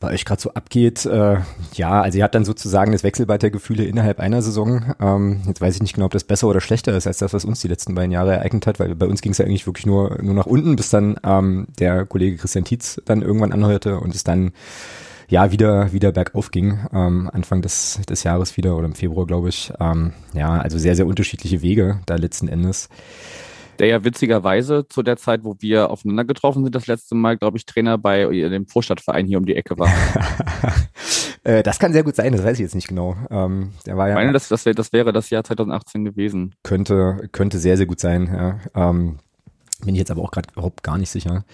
bei 0.00 0.12
euch 0.14 0.24
gerade 0.24 0.40
so 0.40 0.54
abgeht. 0.54 1.04
Äh, 1.04 1.36
ja, 1.74 2.00
also 2.00 2.18
ihr 2.18 2.24
habt 2.24 2.34
dann 2.34 2.46
sozusagen 2.46 2.90
das 2.92 3.04
Wechselbad 3.04 3.42
der 3.42 3.50
Gefühle 3.50 3.84
innerhalb 3.84 4.18
einer 4.18 4.40
Saison. 4.40 4.94
Ähm, 4.98 5.42
jetzt 5.46 5.60
weiß 5.60 5.76
ich 5.76 5.82
nicht 5.82 5.94
genau, 5.94 6.06
ob 6.06 6.12
das 6.12 6.24
besser 6.24 6.48
oder 6.48 6.62
schlechter 6.62 6.96
ist 6.96 7.06
als 7.06 7.18
das, 7.18 7.34
was 7.34 7.44
uns 7.44 7.60
die 7.60 7.68
letzten 7.68 7.94
beiden 7.94 8.10
Jahre 8.10 8.32
ereignet 8.32 8.66
hat, 8.66 8.80
weil 8.80 8.94
bei 8.94 9.06
uns 9.06 9.20
ging 9.20 9.32
es 9.32 9.38
ja 9.38 9.44
eigentlich 9.44 9.66
wirklich 9.66 9.86
nur, 9.86 10.18
nur 10.22 10.34
nach 10.34 10.46
unten, 10.46 10.74
bis 10.74 10.88
dann 10.88 11.20
ähm, 11.22 11.66
der 11.78 12.06
Kollege 12.06 12.38
Christian 12.38 12.64
Tietz 12.64 13.00
dann 13.04 13.20
irgendwann 13.20 13.52
anhörte 13.52 14.00
und 14.00 14.14
es 14.14 14.24
dann 14.24 14.52
ja 15.28 15.52
wieder 15.52 15.92
wieder 15.92 16.10
bergauf 16.10 16.50
ging 16.50 16.80
ähm, 16.92 17.30
Anfang 17.32 17.62
des 17.62 18.00
des 18.08 18.24
Jahres 18.24 18.56
wieder 18.56 18.76
oder 18.76 18.86
im 18.86 18.96
Februar 18.96 19.26
glaube 19.26 19.48
ich 19.48 19.72
ähm, 19.78 20.12
ja 20.34 20.58
also 20.58 20.76
sehr 20.76 20.96
sehr 20.96 21.06
unterschiedliche 21.06 21.62
Wege 21.62 22.00
da 22.06 22.16
letzten 22.16 22.48
Endes 22.48 22.88
der 23.80 23.88
ja 23.88 24.04
witzigerweise 24.04 24.86
zu 24.86 25.02
der 25.02 25.16
Zeit, 25.16 25.42
wo 25.42 25.56
wir 25.58 25.90
aufeinander 25.90 26.24
getroffen 26.24 26.62
sind, 26.62 26.74
das 26.74 26.86
letzte 26.86 27.14
Mal, 27.14 27.38
glaube 27.38 27.56
ich, 27.56 27.64
Trainer 27.64 27.96
bei 27.96 28.26
dem 28.26 28.66
Vorstadtverein 28.66 29.26
hier 29.26 29.38
um 29.38 29.46
die 29.46 29.56
Ecke 29.56 29.78
war. 29.78 29.90
Äh, 31.42 31.62
das 31.62 31.78
kann 31.78 31.94
sehr 31.94 32.02
gut 32.02 32.14
sein, 32.14 32.32
das 32.32 32.44
weiß 32.44 32.58
ich 32.58 32.64
jetzt 32.64 32.74
nicht 32.74 32.88
genau. 32.88 33.16
Ähm, 33.30 33.70
der 33.86 33.96
war 33.96 34.08
ja, 34.08 34.12
ich 34.12 34.16
meine, 34.16 34.34
das, 34.34 34.48
das, 34.48 34.66
wär, 34.66 34.74
das 34.74 34.92
wäre 34.92 35.10
das 35.10 35.30
Jahr 35.30 35.42
2018 35.42 36.04
gewesen. 36.04 36.54
Könnte, 36.62 37.30
könnte 37.32 37.58
sehr, 37.58 37.78
sehr 37.78 37.86
gut 37.86 37.98
sein, 37.98 38.26
ja. 38.30 38.58
Ähm, 38.74 39.20
bin 39.82 39.94
ich 39.94 40.00
jetzt 40.00 40.10
aber 40.10 40.20
auch 40.20 40.32
gerade 40.32 40.50
überhaupt 40.52 40.82
gar 40.82 40.98
nicht 40.98 41.08
sicher 41.08 41.46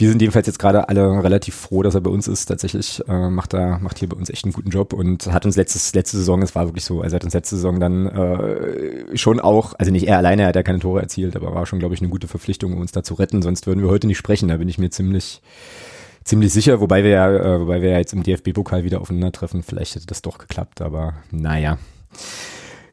wir 0.00 0.08
sind 0.08 0.22
jedenfalls 0.22 0.46
jetzt 0.46 0.58
gerade 0.58 0.88
alle 0.88 1.22
relativ 1.22 1.54
froh, 1.54 1.82
dass 1.82 1.94
er 1.94 2.00
bei 2.00 2.10
uns 2.10 2.26
ist. 2.26 2.46
Tatsächlich 2.46 3.02
äh, 3.06 3.28
macht 3.28 3.52
er 3.52 3.78
macht 3.80 3.98
hier 3.98 4.08
bei 4.08 4.16
uns 4.16 4.30
echt 4.30 4.44
einen 4.44 4.54
guten 4.54 4.70
Job 4.70 4.94
und 4.94 5.26
hat 5.26 5.44
uns 5.44 5.56
letztes 5.56 5.94
letzte 5.94 6.16
Saison, 6.16 6.40
es 6.40 6.54
war 6.54 6.66
wirklich 6.66 6.86
so, 6.86 7.02
also 7.02 7.14
hat 7.14 7.24
uns 7.24 7.34
letzte 7.34 7.56
Saison 7.56 7.78
dann 7.78 8.06
äh, 8.06 9.16
schon 9.18 9.40
auch, 9.40 9.74
also 9.78 9.92
nicht 9.92 10.08
er 10.08 10.16
alleine, 10.16 10.42
er 10.42 10.48
hat 10.48 10.56
ja 10.56 10.62
keine 10.62 10.78
Tore 10.78 11.02
erzielt, 11.02 11.36
aber 11.36 11.54
war 11.54 11.66
schon, 11.66 11.80
glaube 11.80 11.94
ich, 11.94 12.00
eine 12.00 12.08
gute 12.08 12.28
Verpflichtung, 12.28 12.72
um 12.72 12.80
uns 12.80 12.92
da 12.92 13.02
zu 13.02 13.12
retten. 13.12 13.42
Sonst 13.42 13.66
würden 13.66 13.82
wir 13.82 13.90
heute 13.90 14.06
nicht 14.06 14.16
sprechen. 14.16 14.48
Da 14.48 14.56
bin 14.56 14.68
ich 14.68 14.78
mir 14.78 14.88
ziemlich 14.88 15.42
ziemlich 16.24 16.52
sicher, 16.52 16.80
wobei 16.80 17.04
wir 17.04 17.10
ja, 17.10 17.30
äh, 17.30 17.60
wobei 17.60 17.82
wir 17.82 17.90
ja 17.90 17.98
jetzt 17.98 18.14
im 18.14 18.22
DFB-Pokal 18.22 18.84
wieder 18.84 19.02
aufeinandertreffen. 19.02 19.62
Vielleicht 19.62 19.96
hätte 19.96 20.06
das 20.06 20.22
doch 20.22 20.38
geklappt, 20.38 20.80
aber 20.80 21.14
naja. 21.30 21.76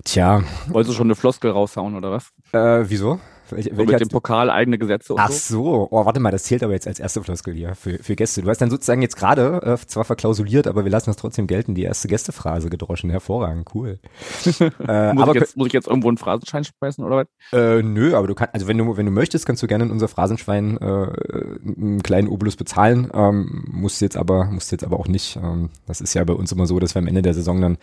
Tja. 0.04 0.44
Wolltest 0.68 0.94
du 0.94 0.98
schon 0.98 1.08
eine 1.08 1.16
Floskel 1.16 1.52
raushauen 1.52 1.96
oder 1.96 2.12
was? 2.12 2.32
Äh, 2.52 2.90
wieso? 2.90 3.20
Welche, 3.52 3.76
so 3.76 3.84
mit 3.84 4.00
dem 4.00 4.10
Pokal 4.10 4.50
eigene 4.50 4.78
Gesetze 4.78 5.14
und 5.14 5.20
Ach 5.20 5.32
so. 5.32 5.88
Oh, 5.92 6.06
warte 6.06 6.20
mal, 6.20 6.32
das 6.32 6.44
zählt 6.44 6.64
aber 6.64 6.74
jetzt 6.74 6.88
als 6.88 7.00
erste 7.00 7.24
Floskel 7.24 7.54
hier 7.54 7.76
für, 7.76 7.98
für 8.02 8.16
Gäste. 8.16 8.42
Du 8.42 8.50
hast 8.50 8.60
dann 8.60 8.70
sozusagen 8.70 9.02
jetzt 9.02 9.16
gerade 9.16 9.62
äh, 9.64 9.78
zwar 9.86 10.04
verklausuliert, 10.06 10.68
aber 10.68 10.84
wir 10.84 10.92
lassen 10.92 11.10
das 11.10 11.18
trotzdem 11.18 11.48
gelten, 11.48 11.76
die 11.76 11.84
erste 11.84 12.08
Gästephrase 12.08 12.70
gedroschen. 12.70 13.10
Hervorragend, 13.10 13.70
cool. 13.74 14.00
äh, 14.46 15.14
muss, 15.14 15.24
aber, 15.24 15.36
ich 15.36 15.42
jetzt, 15.42 15.58
muss 15.58 15.68
ich 15.68 15.74
jetzt 15.74 15.88
irgendwo 15.88 16.08
einen 16.10 16.18
Phrasenschein 16.18 16.64
speisen 16.64 17.04
oder 17.04 17.18
was? 17.18 17.28
Äh, 17.58 17.82
nö, 17.84 18.16
aber 18.16 18.28
du 18.28 18.36
kannst, 18.36 18.54
also 18.54 18.68
wenn 18.68 18.78
du, 18.78 18.98
wenn 18.98 19.06
du 19.06 19.12
möchtest, 19.12 19.46
kannst 19.46 19.64
du 19.64 19.68
gerne 19.68 19.86
in 19.86 19.92
unser 19.92 20.08
Phrasenschwein 20.08 20.78
äh, 20.78 20.86
einen 20.86 22.04
kleinen 22.04 22.28
Obolus 22.28 22.56
bezahlen. 22.56 23.10
Ähm, 23.14 23.66
musst 23.72 24.02
jetzt 24.02 24.18
aber, 24.18 24.46
musst 24.46 24.72
jetzt 24.72 24.84
aber 24.84 25.00
auch 25.00 25.08
nicht. 25.08 25.38
Ähm, 25.38 25.70
das 25.86 26.02
ist 26.02 26.14
ja 26.14 26.24
bei 26.24 26.34
uns 26.34 26.52
immer 26.52 26.66
so, 26.66 26.80
dass 26.80 26.96
wir 26.96 27.02
am 27.02 27.08
Ende 27.08 27.22
der 27.22 27.34
Saison 27.34 27.62
dann 27.62 27.78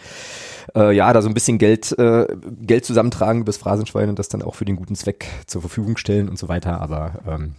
äh, 0.75 0.94
ja 0.94 1.12
da 1.12 1.23
so 1.23 1.28
ein 1.28 1.35
bisschen 1.35 1.59
Geld, 1.59 1.97
äh, 1.99 2.26
Geld 2.61 2.85
zusammentragen 2.85 3.42
übers 3.42 3.56
Phrasenschwein 3.56 4.09
und 4.09 4.18
das 4.18 4.28
dann 4.28 4.42
auch 4.42 4.54
für 4.54 4.64
den 4.64 4.76
guten 4.76 4.97
Zweck 4.97 5.26
zur 5.47 5.61
Verfügung 5.61 5.97
stellen 5.97 6.28
und 6.28 6.38
so 6.38 6.49
weiter. 6.49 6.80
Aber 6.80 7.12
ähm, 7.26 7.54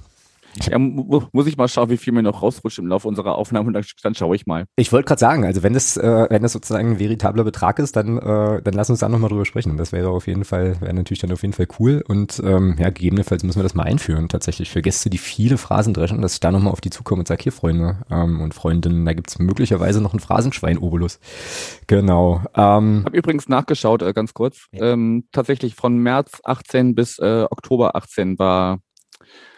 Ja, 0.64 0.80
muss 0.80 1.48
ich 1.48 1.58
mal 1.58 1.68
schauen, 1.68 1.90
wie 1.90 1.98
viel 1.98 2.14
mir 2.14 2.24
noch 2.24 2.42
rausrutscht 2.42 2.80
im 2.80 2.88
Laufe 2.88 3.08
unserer 3.08 3.36
Aufnahme 3.36 3.68
und 3.68 3.74
dann, 3.74 3.84
dann 4.04 4.16
schaue 4.16 4.36
ich 4.36 4.46
mal. 4.46 4.66
Ich 4.78 4.92
wollte 4.92 5.08
gerade 5.08 5.20
sagen, 5.20 5.46
also 5.46 5.64
wenn 5.64 5.74
das, 5.74 5.98
äh, 5.98 6.28
wenn 6.30 6.42
das 6.42 6.54
sozusagen 6.54 6.92
ein 6.92 7.00
veritabler 7.00 7.44
Betrag 7.44 7.80
ist, 7.80 7.96
dann, 7.96 8.18
äh, 8.18 8.62
dann 8.62 8.74
lass 8.74 8.90
uns 8.90 9.00
da 9.00 9.10
nochmal 9.10 9.30
drüber 9.30 9.46
sprechen. 9.46 9.76
Das 9.78 9.92
wäre 9.92 10.10
auf 10.10 10.28
jeden 10.28 10.46
Fall, 10.46 10.80
wäre 10.80 10.94
natürlich 10.94 11.20
dann 11.20 11.32
auf 11.32 11.42
jeden 11.42 11.54
Fall 11.54 11.68
cool 11.80 12.04
und 12.08 12.42
ähm, 12.44 12.76
ja, 12.80 12.90
gegebenenfalls 12.90 13.44
müssen 13.44 13.60
wir 13.60 13.64
das 13.64 13.76
mal 13.76 13.84
einführen, 13.84 14.30
tatsächlich 14.30 14.70
für 14.70 14.82
Gäste, 14.82 15.10
die 15.10 15.18
viele 15.18 15.58
Phrasen 15.58 15.94
dreschen, 15.94 16.22
dass 16.22 16.34
ich 16.34 16.40
da 16.40 16.52
nochmal 16.52 16.72
auf 16.72 16.82
die 16.82 16.90
zukomme 16.90 17.20
und 17.20 17.28
sage, 17.28 17.44
hier 17.44 17.52
Freunde 17.52 17.98
ähm, 18.10 18.40
und 18.42 18.54
Freundinnen, 18.54 19.06
da 19.06 19.14
gibt's 19.14 19.40
möglicherweise 19.40 20.02
noch 20.02 20.14
einen 20.14 20.22
Phrasenschwein-Obolus. 20.22 21.20
Genau. 21.88 22.42
Ähm, 22.56 23.04
habe 23.06 23.18
übrigens 23.18 23.50
nachgeschaut, 23.50 24.02
äh, 24.02 24.14
ganz 24.14 24.34
kurz. 24.34 24.68
Ja. 24.72 24.94
Ähm, 24.94 25.26
tatsächlich 25.32 25.76
von 25.76 25.98
März 25.98 26.40
18 26.44 26.96
bis 26.96 27.20
äh, 27.20 27.46
Oktober 27.50 27.96
18 27.96 28.40
war 28.40 28.80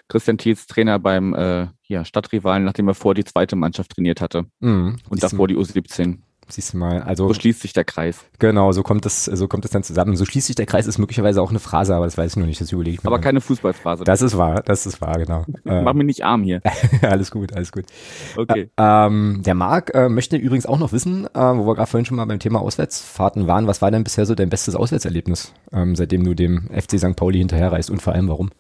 Christian 0.08 0.38
Thiels 0.38 0.68
Trainer 0.68 1.00
beim 1.00 1.34
äh, 1.34 1.68
ja, 1.88 2.06
Stadtrivalen, 2.06 2.64
nachdem 2.64 2.88
er 2.88 2.94
vor 2.94 3.14
die 3.14 3.24
zweite 3.24 3.56
Mannschaft 3.56 3.92
trainiert 3.92 4.22
hatte. 4.22 4.46
Mhm. 4.60 4.98
Und 5.10 5.24
davor 5.24 5.48
die 5.48 5.58
U17. 5.58 6.20
Siehst 6.50 6.74
du 6.74 6.78
mal, 6.78 7.02
also. 7.02 7.28
So 7.28 7.34
schließt 7.34 7.60
sich 7.60 7.74
der 7.74 7.84
Kreis. 7.84 8.24
Genau, 8.40 8.72
so 8.72 8.82
kommt 8.82 9.06
es, 9.06 9.26
so 9.26 9.50
kommt 9.50 9.66
es 9.66 9.72
dann 9.72 9.84
zusammen. 9.84 10.16
So 10.16 10.24
schließt 10.24 10.48
sich 10.48 10.56
der 10.56 10.66
Kreis 10.66 10.88
ist 10.88 10.98
möglicherweise 10.98 11.42
auch 11.42 11.50
eine 11.50 11.60
Phrase, 11.60 11.94
aber 11.94 12.06
das 12.06 12.18
weiß 12.18 12.32
ich 12.32 12.38
noch 12.38 12.46
nicht, 12.46 12.62
das 12.62 12.72
überlege 12.72 12.96
ich 12.96 13.04
mir. 13.04 13.08
Aber 13.08 13.18
mal. 13.18 13.22
keine 13.22 13.42
Fußballphrase. 13.42 14.06
Das 14.06 14.22
ist 14.22 14.38
wahr, 14.38 14.62
das 14.64 14.86
ist 14.86 15.02
wahr, 15.02 15.18
genau. 15.18 15.46
Mach 15.66 15.94
mich 15.94 16.06
nicht 16.06 16.24
arm 16.24 16.44
hier. 16.44 16.62
alles 17.02 17.32
gut, 17.32 17.54
alles 17.54 17.74
gut. 17.74 17.84
Okay. 18.38 18.70
ähm, 18.78 19.42
der 19.46 19.56
Marc 19.56 19.94
äh, 19.94 20.08
möchte 20.08 20.38
übrigens 20.38 20.66
auch 20.66 20.80
noch 20.80 20.94
wissen, 20.94 21.26
äh, 21.26 21.40
wo 21.40 21.68
wir 21.68 21.76
gerade 21.76 21.90
vorhin 21.90 22.06
schon 22.06 22.16
mal 22.16 22.26
beim 22.26 22.40
Thema 22.40 22.62
Auswärtsfahrten 22.62 23.48
waren, 23.48 23.68
was 23.68 23.82
war 23.82 23.92
denn 23.92 24.06
bisher 24.06 24.26
so 24.26 24.34
dein 24.34 24.50
bestes 24.50 24.76
Auswärtserlebnis, 24.76 25.54
ähm, 25.74 25.98
seitdem 25.98 26.24
du 26.24 26.34
dem 26.34 26.70
FC 26.70 26.98
St. 26.98 27.18
Pauli 27.18 27.40
hinterherreist 27.40 27.90
und 27.90 28.02
vor 28.02 28.14
allem 28.14 28.30
warum? 28.30 28.52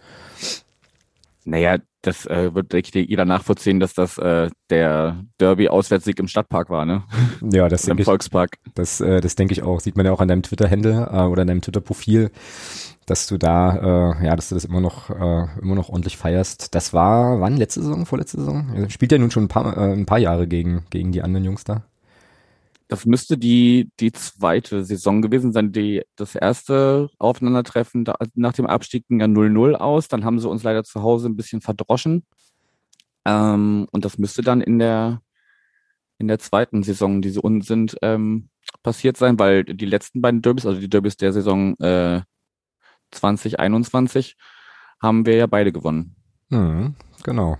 Naja, 1.47 1.77
das 2.01 2.25
äh, 2.25 2.53
wird 2.53 2.73
denke 2.73 2.99
ich, 2.99 3.09
jeder 3.09 3.23
nachvollziehen, 3.23 3.79
dass 3.79 3.93
das 3.93 4.17
äh, 4.17 4.49
der 4.69 5.23
Derby-Auswärtssieg 5.39 6.19
im 6.19 6.27
Stadtpark 6.27 6.69
war, 6.69 6.85
ne? 6.85 7.03
Ja, 7.41 7.69
das 7.69 7.87
im 7.87 7.97
Volkspark. 7.99 8.57
Das, 8.75 8.99
äh, 8.99 9.21
das 9.21 9.35
denke 9.35 9.53
ich 9.53 9.63
auch. 9.63 9.79
Sieht 9.79 9.95
man 9.95 10.05
ja 10.05 10.11
auch 10.11 10.19
an 10.19 10.27
deinem 10.27 10.43
Twitter-Handle 10.43 11.09
äh, 11.09 11.21
oder 11.21 11.43
an 11.43 11.47
deinem 11.47 11.61
Twitter-Profil, 11.61 12.31
dass 13.05 13.27
du 13.27 13.37
da, 13.37 14.17
äh, 14.19 14.25
ja, 14.25 14.35
dass 14.35 14.49
du 14.49 14.55
das 14.55 14.65
immer 14.65 14.81
noch, 14.81 15.09
äh, 15.09 15.47
immer 15.61 15.75
noch 15.75 15.87
ordentlich 15.87 16.17
feierst. 16.17 16.75
Das 16.75 16.93
war 16.93 17.39
wann? 17.39 17.55
Letzte 17.55 17.81
Saison, 17.81 18.05
vorletzte 18.05 18.39
Saison? 18.39 18.89
Spielt 18.89 19.13
ja 19.13 19.17
nun 19.17 19.31
schon 19.31 19.45
ein 19.45 19.49
paar, 19.49 19.77
äh, 19.77 19.93
ein 19.93 20.05
paar 20.05 20.19
Jahre 20.19 20.47
gegen, 20.47 20.83
gegen 20.89 21.13
die 21.13 21.21
anderen 21.21 21.45
Jungs 21.45 21.63
da. 21.63 21.83
Das 22.87 23.05
müsste 23.05 23.37
die, 23.37 23.91
die 23.99 24.13
zweite 24.13 24.83
Saison 24.85 25.21
gewesen 25.21 25.51
sein. 25.51 25.73
Die, 25.73 26.03
das 26.15 26.35
erste 26.35 27.09
Aufeinandertreffen 27.19 28.05
da, 28.05 28.15
nach 28.33 28.53
dem 28.53 28.65
Abstieg 28.65 29.07
ging 29.07 29.19
ja 29.19 29.25
0-0 29.25 29.73
aus. 29.75 30.07
Dann 30.07 30.23
haben 30.23 30.39
sie 30.39 30.49
uns 30.49 30.63
leider 30.63 30.83
zu 30.83 31.01
Hause 31.03 31.27
ein 31.27 31.35
bisschen 31.35 31.61
verdroschen. 31.61 32.25
Ähm, 33.25 33.87
und 33.91 34.05
das 34.05 34.17
müsste 34.17 34.41
dann 34.41 34.61
in 34.61 34.79
der, 34.79 35.21
in 36.17 36.29
der 36.29 36.39
zweiten 36.39 36.81
Saison, 36.83 37.21
die 37.21 37.29
sie 37.29 37.41
unten 37.41 37.61
sind, 37.61 37.97
ähm, 38.01 38.49
passiert 38.83 39.17
sein, 39.17 39.37
weil 39.37 39.65
die 39.65 39.85
letzten 39.85 40.21
beiden 40.21 40.41
Derbys, 40.41 40.65
also 40.65 40.79
die 40.79 40.89
Derbys 40.89 41.17
der 41.17 41.33
Saison 41.33 41.75
äh, 41.79 42.21
2021, 43.11 44.37
haben 45.01 45.25
wir 45.25 45.35
ja 45.35 45.47
beide 45.47 45.73
gewonnen. 45.73 46.15
Mhm, 46.49 46.95
genau. 47.23 47.57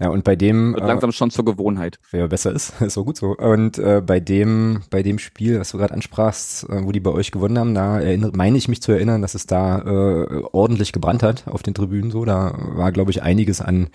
Ja, 0.00 0.08
und 0.08 0.24
bei 0.24 0.36
dem. 0.36 0.74
Wird 0.74 0.86
langsam 0.86 1.10
äh, 1.10 1.12
schon 1.12 1.30
zur 1.30 1.44
Gewohnheit. 1.44 1.98
Wer 2.10 2.28
besser 2.28 2.52
ist, 2.52 2.72
ist 2.80 2.98
auch 2.98 3.04
gut 3.04 3.16
so. 3.16 3.36
Und 3.36 3.78
äh, 3.78 4.02
bei 4.04 4.20
dem, 4.20 4.82
bei 4.90 5.02
dem 5.02 5.18
Spiel, 5.18 5.60
was 5.60 5.70
du 5.70 5.78
gerade 5.78 5.94
ansprachst, 5.94 6.68
äh, 6.68 6.84
wo 6.84 6.92
die 6.92 7.00
bei 7.00 7.10
euch 7.10 7.30
gewonnen 7.30 7.58
haben, 7.58 7.74
da 7.74 8.00
erinnere, 8.00 8.32
meine 8.34 8.58
ich 8.58 8.68
mich 8.68 8.82
zu 8.82 8.92
erinnern, 8.92 9.22
dass 9.22 9.34
es 9.34 9.46
da 9.46 9.78
äh, 9.78 10.42
ordentlich 10.52 10.92
gebrannt 10.92 11.22
hat 11.22 11.46
auf 11.46 11.62
den 11.62 11.74
Tribünen 11.74 12.10
so. 12.10 12.24
Da 12.24 12.54
war, 12.56 12.92
glaube 12.92 13.10
ich, 13.10 13.22
einiges 13.22 13.60
an 13.60 13.88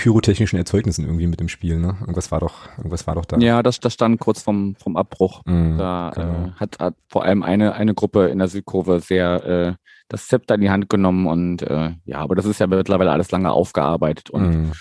pyrotechnischen 0.00 0.58
Erzeugnissen 0.58 1.04
irgendwie 1.04 1.26
mit 1.26 1.40
dem 1.40 1.48
Spiel, 1.48 1.78
ne? 1.78 1.96
Irgendwas 2.00 2.30
war 2.30 2.40
doch, 2.40 2.68
irgendwas 2.78 3.06
war 3.06 3.16
doch 3.16 3.26
da. 3.26 3.36
Ja, 3.38 3.62
das, 3.62 3.80
das 3.80 3.92
stand 3.92 4.18
kurz 4.18 4.40
vom, 4.40 4.74
vom 4.76 4.96
Abbruch. 4.96 5.42
Mm, 5.44 5.76
da 5.76 6.12
genau. 6.14 6.46
äh, 6.46 6.50
hat, 6.52 6.78
hat 6.78 6.94
vor 7.08 7.24
allem 7.24 7.42
eine, 7.42 7.74
eine 7.74 7.94
Gruppe 7.94 8.28
in 8.28 8.38
der 8.38 8.48
Südkurve 8.48 9.00
sehr 9.00 9.44
äh, 9.44 9.74
das 10.08 10.26
Zepter 10.26 10.54
in 10.54 10.62
die 10.62 10.70
Hand 10.70 10.88
genommen 10.88 11.26
und 11.26 11.62
äh, 11.62 11.92
ja, 12.04 12.18
aber 12.18 12.34
das 12.34 12.46
ist 12.46 12.60
ja 12.60 12.66
mittlerweile 12.66 13.12
alles 13.12 13.30
lange 13.30 13.52
aufgearbeitet 13.52 14.30
und 14.30 14.68
mm. 14.68 14.72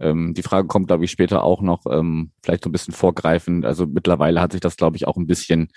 Ähm, 0.00 0.34
die 0.34 0.42
Frage 0.42 0.66
kommt, 0.66 0.88
glaube 0.88 1.04
ich, 1.04 1.10
später 1.10 1.42
auch 1.44 1.62
noch, 1.62 1.84
ähm, 1.90 2.32
vielleicht 2.42 2.64
so 2.64 2.70
ein 2.70 2.72
bisschen 2.72 2.94
vorgreifend. 2.94 3.64
Also 3.64 3.86
mittlerweile 3.86 4.40
hat 4.40 4.52
sich 4.52 4.60
das, 4.60 4.76
glaube 4.76 4.96
ich, 4.96 5.06
auch 5.06 5.16
ein 5.16 5.26
bisschen, 5.26 5.68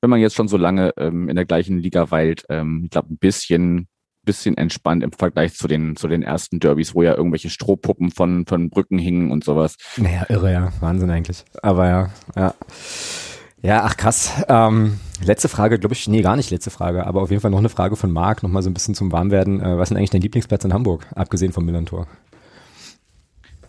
wenn 0.00 0.10
man 0.10 0.20
jetzt 0.20 0.34
schon 0.34 0.48
so 0.48 0.56
lange 0.56 0.92
ähm, 0.96 1.28
in 1.28 1.36
der 1.36 1.44
gleichen 1.44 1.78
Liga 1.78 2.10
weilt, 2.10 2.44
ähm, 2.48 2.82
ich 2.84 2.90
glaube, 2.90 3.12
ein 3.12 3.18
bisschen 3.18 3.88
bisschen 4.24 4.56
entspannt 4.56 5.02
im 5.02 5.12
Vergleich 5.12 5.54
zu 5.54 5.68
den 5.68 5.96
zu 5.96 6.08
den 6.08 6.22
ersten 6.22 6.58
Derbys, 6.58 6.94
wo 6.94 7.02
ja 7.02 7.14
irgendwelche 7.14 7.50
Strohpuppen 7.50 8.10
von 8.10 8.46
von 8.46 8.70
Brücken 8.70 8.98
hingen 8.98 9.30
und 9.30 9.44
sowas. 9.44 9.76
Naja, 9.98 10.24
irre, 10.28 10.50
ja, 10.50 10.72
Wahnsinn 10.80 11.10
eigentlich. 11.10 11.44
Aber 11.62 11.88
ja, 11.88 12.10
ja. 12.34 12.54
Ja, 13.62 13.82
ach 13.82 13.96
krass. 13.96 14.44
Ähm, 14.48 15.00
letzte 15.24 15.48
Frage, 15.48 15.78
glaube 15.78 15.94
ich, 15.94 16.06
nee, 16.06 16.20
gar 16.20 16.36
nicht 16.36 16.50
letzte 16.50 16.70
Frage, 16.70 17.06
aber 17.06 17.22
auf 17.22 17.30
jeden 17.30 17.40
Fall 17.40 17.50
noch 17.50 17.58
eine 17.58 17.70
Frage 17.70 17.96
von 17.96 18.12
Marc, 18.12 18.42
nochmal 18.42 18.62
so 18.62 18.68
ein 18.68 18.74
bisschen 18.74 18.94
zum 18.94 19.10
Warmwerden. 19.10 19.60
Äh, 19.60 19.78
was 19.78 19.84
ist 19.84 19.88
denn 19.90 19.96
eigentlich 19.96 20.10
dein 20.10 20.20
Lieblingsplatz 20.20 20.64
in 20.66 20.74
Hamburg, 20.74 21.06
abgesehen 21.14 21.52
vom 21.52 21.64
Millantor? 21.64 22.06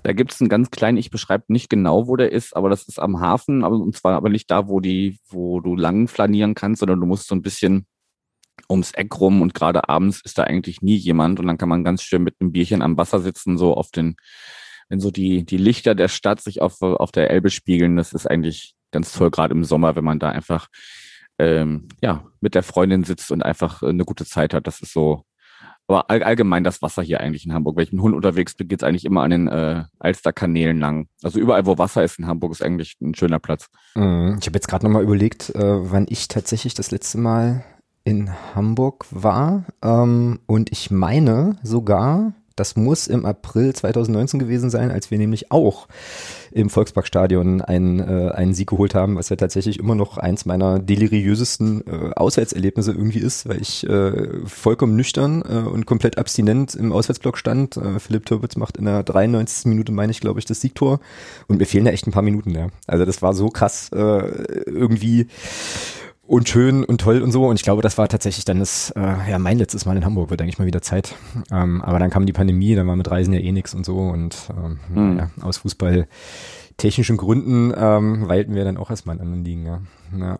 Da 0.05 0.13
gibt 0.13 0.31
es 0.31 0.39
einen 0.39 0.49
ganz 0.49 0.69
kleinen, 0.69 0.99
ich 0.99 1.09
beschreibe 1.09 1.45
nicht 1.47 1.67
genau, 1.67 2.07
wo 2.07 2.15
der 2.15 2.31
ist, 2.31 2.55
aber 2.55 2.69
das 2.69 2.83
ist 2.83 2.99
am 2.99 3.21
Hafen, 3.21 3.63
aber 3.63 3.75
und 3.77 3.95
zwar 3.95 4.13
aber 4.13 4.29
nicht 4.29 4.51
da, 4.51 4.67
wo 4.67 4.79
die, 4.79 5.17
wo 5.27 5.61
du 5.61 5.75
lang 5.75 6.07
flanieren 6.07 6.53
kannst, 6.53 6.81
sondern 6.81 6.99
du 6.99 7.07
musst 7.07 7.27
so 7.27 7.33
ein 7.33 7.41
bisschen 7.41 7.87
ums 8.69 8.91
Eck 8.91 9.19
rum 9.19 9.41
und 9.41 9.55
gerade 9.55 9.89
abends 9.89 10.21
ist 10.23 10.37
da 10.37 10.43
eigentlich 10.43 10.83
nie 10.83 10.95
jemand 10.95 11.39
und 11.39 11.47
dann 11.47 11.57
kann 11.57 11.69
man 11.69 11.83
ganz 11.83 12.03
schön 12.03 12.21
mit 12.21 12.35
einem 12.39 12.51
Bierchen 12.51 12.83
am 12.83 12.99
Wasser 12.99 13.19
sitzen, 13.19 13.57
so 13.57 13.73
auf 13.73 13.89
den, 13.89 14.15
wenn 14.89 14.99
so 14.99 15.09
die, 15.09 15.43
die 15.43 15.57
Lichter 15.57 15.95
der 15.95 16.07
Stadt 16.07 16.39
sich 16.39 16.61
auf, 16.61 16.83
auf 16.83 17.11
der 17.11 17.31
Elbe 17.31 17.49
spiegeln. 17.49 17.95
Das 17.95 18.13
ist 18.13 18.27
eigentlich 18.27 18.75
ganz 18.91 19.11
toll, 19.11 19.31
gerade 19.31 19.55
im 19.55 19.63
Sommer, 19.63 19.95
wenn 19.95 20.05
man 20.05 20.19
da 20.19 20.29
einfach 20.29 20.67
ähm, 21.39 21.87
ja, 22.03 22.27
mit 22.41 22.53
der 22.53 22.61
Freundin 22.61 23.05
sitzt 23.05 23.31
und 23.31 23.41
einfach 23.41 23.81
eine 23.81 24.05
gute 24.05 24.25
Zeit 24.25 24.53
hat. 24.53 24.67
Das 24.67 24.81
ist 24.81 24.93
so 24.93 25.25
aber 25.87 26.09
all, 26.09 26.23
allgemein 26.23 26.63
das 26.63 26.81
Wasser 26.81 27.01
hier 27.01 27.21
eigentlich 27.21 27.45
in 27.45 27.53
Hamburg. 27.53 27.75
Wenn 27.75 27.83
ich 27.83 27.91
mit 27.91 28.01
Hund 28.01 28.15
unterwegs 28.15 28.55
bin, 28.55 28.67
geht 28.67 28.81
es 28.81 28.87
eigentlich 28.87 29.05
immer 29.05 29.21
an 29.21 29.31
den 29.31 29.47
äh, 29.47 29.83
Alsterkanälen 29.99 30.79
lang. 30.79 31.07
Also 31.23 31.39
überall, 31.39 31.65
wo 31.65 31.77
Wasser 31.77 32.03
ist 32.03 32.19
in 32.19 32.27
Hamburg, 32.27 32.51
ist 32.51 32.63
eigentlich 32.63 32.97
ein 33.01 33.15
schöner 33.15 33.39
Platz. 33.39 33.67
Mhm. 33.95 34.37
Ich 34.39 34.47
habe 34.47 34.55
jetzt 34.55 34.67
gerade 34.67 34.85
nochmal 34.85 35.03
überlegt, 35.03 35.49
äh, 35.55 35.91
wann 35.91 36.05
ich 36.09 36.27
tatsächlich 36.27 36.73
das 36.73 36.91
letzte 36.91 37.17
Mal 37.17 37.63
in 38.03 38.31
Hamburg 38.53 39.05
war. 39.11 39.65
Ähm, 39.83 40.39
und 40.45 40.71
ich 40.71 40.91
meine 40.91 41.57
sogar, 41.63 42.33
das 42.55 42.75
muss 42.75 43.07
im 43.07 43.25
April 43.25 43.73
2019 43.73 44.39
gewesen 44.39 44.69
sein, 44.69 44.91
als 44.91 45.11
wir 45.11 45.17
nämlich 45.17 45.51
auch 45.51 45.87
im 46.51 46.69
Volksparkstadion 46.69 47.61
einen, 47.61 47.99
äh, 47.99 48.31
einen 48.31 48.53
Sieg 48.53 48.69
geholt 48.69 48.95
haben, 48.95 49.17
was 49.17 49.29
ja 49.29 49.35
tatsächlich 49.35 49.77
immer 49.77 49.95
noch 49.95 50.17
eins 50.17 50.45
meiner 50.45 50.79
deliriösesten 50.79 51.85
äh, 51.85 52.13
Auswärtserlebnisse 52.15 52.93
irgendwie 52.93 53.19
ist, 53.19 53.47
weil 53.49 53.61
ich 53.61 53.85
äh, 53.87 54.45
vollkommen 54.45 54.95
nüchtern 54.95 55.43
äh, 55.47 55.67
und 55.67 55.85
komplett 55.85 56.17
abstinent 56.17 56.75
im 56.75 56.93
Auswärtsblock 56.93 57.37
stand. 57.37 57.75
Äh, 57.75 57.99
Philipp 57.99 58.25
Türbitz 58.25 58.55
macht 58.55 58.77
in 58.77 58.85
der 58.85 59.03
93. 59.03 59.65
Minute, 59.65 59.91
meine 59.91 60.11
ich, 60.11 60.21
glaube 60.21 60.39
ich, 60.39 60.45
das 60.45 60.61
Siegtor 60.61 61.01
und 61.47 61.59
mir 61.59 61.65
fehlen 61.65 61.85
da 61.85 61.91
echt 61.91 62.07
ein 62.07 62.11
paar 62.11 62.23
Minuten, 62.23 62.51
ja. 62.51 62.69
Also 62.87 63.03
das 63.03 63.21
war 63.21 63.33
so 63.33 63.49
krass 63.49 63.89
äh, 63.93 63.97
irgendwie 63.97 65.27
und 66.35 66.49
schön 66.49 66.83
und 66.83 66.99
toll 66.99 67.21
und 67.21 67.31
so. 67.31 67.45
Und 67.47 67.55
ich 67.55 67.63
glaube, 67.63 67.81
das 67.81 67.97
war 67.97 68.07
tatsächlich 68.09 68.43
dann 68.45 68.59
das, 68.59 68.91
äh, 68.91 69.31
ja, 69.31 69.39
mein 69.39 69.57
letztes 69.57 69.85
Mal 69.85 69.95
in 69.95 70.03
Hamburg, 70.03 70.29
wird 70.29 70.41
eigentlich 70.41 70.59
mal 70.59 70.67
wieder 70.67 70.81
Zeit. 70.81 71.15
Ähm, 71.51 71.81
aber 71.81 71.99
dann 71.99 72.09
kam 72.09 72.25
die 72.25 72.33
Pandemie, 72.33 72.75
dann 72.75 72.87
war 72.87 72.95
mit 72.95 73.09
Reisen 73.09 73.33
ja 73.33 73.39
eh 73.39 73.51
nix 73.51 73.73
und 73.73 73.85
so. 73.85 73.97
Und 73.97 74.49
ähm, 74.49 74.79
mhm. 74.89 75.15
naja, 75.15 75.31
aus 75.41 75.57
Fußball 75.57 76.07
technischen 76.77 77.15
Gründen 77.15 77.73
ähm, 77.75 78.27
weilten 78.27 78.53
wir 78.53 78.65
dann 78.65 78.77
auch 78.77 78.89
erstmal 78.89 79.15
in 79.15 79.21
anderen 79.21 79.45
Ligen, 79.45 79.65
ja. 79.65 79.81
ja. 80.19 80.39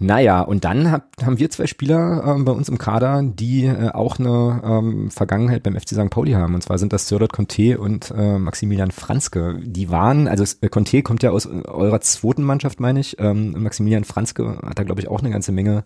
Naja, 0.00 0.40
und 0.40 0.64
dann 0.64 0.90
hab, 0.90 1.10
haben 1.22 1.38
wir 1.38 1.50
zwei 1.50 1.66
Spieler 1.66 2.24
ähm, 2.26 2.44
bei 2.44 2.52
uns 2.52 2.68
im 2.68 2.78
Kader, 2.78 3.22
die 3.22 3.66
äh, 3.66 3.90
auch 3.90 4.18
eine 4.18 4.60
ähm, 4.64 5.10
Vergangenheit 5.10 5.62
beim 5.62 5.76
FC 5.78 5.90
St. 5.90 6.10
Pauli 6.10 6.32
haben. 6.32 6.54
Und 6.54 6.62
zwar 6.62 6.78
sind 6.78 6.92
das 6.92 7.08
Sördert 7.08 7.32
Conte 7.32 7.78
und 7.78 8.12
äh, 8.16 8.38
Maximilian 8.38 8.90
Franzke. 8.90 9.60
Die 9.62 9.90
waren, 9.90 10.26
also 10.26 10.44
äh, 10.60 10.68
Conte 10.68 11.02
kommt 11.02 11.22
ja 11.22 11.30
aus 11.30 11.46
eurer 11.46 12.00
zweiten 12.00 12.42
Mannschaft, 12.42 12.80
meine 12.80 13.00
ich. 13.00 13.16
Ähm, 13.20 13.54
Maximilian 13.56 14.04
Franzke 14.04 14.58
hat 14.66 14.78
da, 14.78 14.82
glaube 14.82 15.00
ich, 15.00 15.08
auch 15.08 15.20
eine 15.20 15.30
ganze 15.30 15.52
Menge 15.52 15.84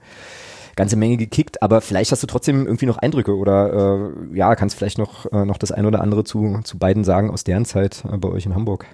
ganze 0.76 0.94
Menge 0.94 1.16
gekickt, 1.16 1.60
aber 1.60 1.80
vielleicht 1.80 2.12
hast 2.12 2.22
du 2.22 2.28
trotzdem 2.28 2.64
irgendwie 2.64 2.86
noch 2.86 2.98
Eindrücke 2.98 3.36
oder 3.36 4.12
äh, 4.32 4.36
ja, 4.36 4.54
kannst 4.54 4.76
vielleicht 4.76 4.96
noch, 4.96 5.26
äh, 5.32 5.44
noch 5.44 5.58
das 5.58 5.72
ein 5.72 5.84
oder 5.86 6.00
andere 6.00 6.22
zu, 6.22 6.60
zu 6.62 6.78
beiden 6.78 7.02
sagen 7.02 7.32
aus 7.32 7.42
deren 7.42 7.64
Zeit 7.64 8.04
äh, 8.04 8.16
bei 8.16 8.28
euch 8.28 8.46
in 8.46 8.54
Hamburg. 8.54 8.86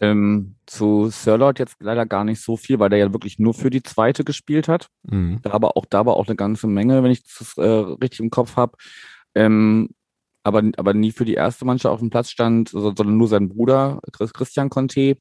Ähm, 0.00 0.56
zu 0.66 1.08
Sirlot 1.10 1.58
jetzt 1.58 1.76
leider 1.80 2.06
gar 2.06 2.22
nicht 2.24 2.40
so 2.40 2.56
viel, 2.56 2.78
weil 2.78 2.90
der 2.90 2.98
ja 3.00 3.12
wirklich 3.12 3.38
nur 3.38 3.52
für 3.52 3.70
die 3.70 3.82
zweite 3.82 4.22
gespielt 4.22 4.68
hat. 4.68 4.88
Mhm. 5.02 5.40
Aber 5.44 5.76
auch 5.76 5.86
da 5.86 6.06
war 6.06 6.14
auch 6.14 6.28
eine 6.28 6.36
ganze 6.36 6.68
Menge, 6.68 7.02
wenn 7.02 7.10
ich 7.10 7.24
das 7.24 7.56
äh, 7.56 7.62
richtig 7.62 8.20
im 8.20 8.30
Kopf 8.30 8.56
habe. 8.56 8.76
Ähm, 9.34 9.90
aber, 10.44 10.62
aber 10.76 10.94
nie 10.94 11.12
für 11.12 11.24
die 11.24 11.34
erste 11.34 11.64
Mannschaft 11.64 11.92
auf 11.92 12.00
dem 12.00 12.10
Platz 12.10 12.30
stand, 12.30 12.68
sondern 12.70 13.16
nur 13.16 13.28
sein 13.28 13.48
Bruder 13.48 14.00
Christian 14.12 14.70
Conte. 14.70 15.16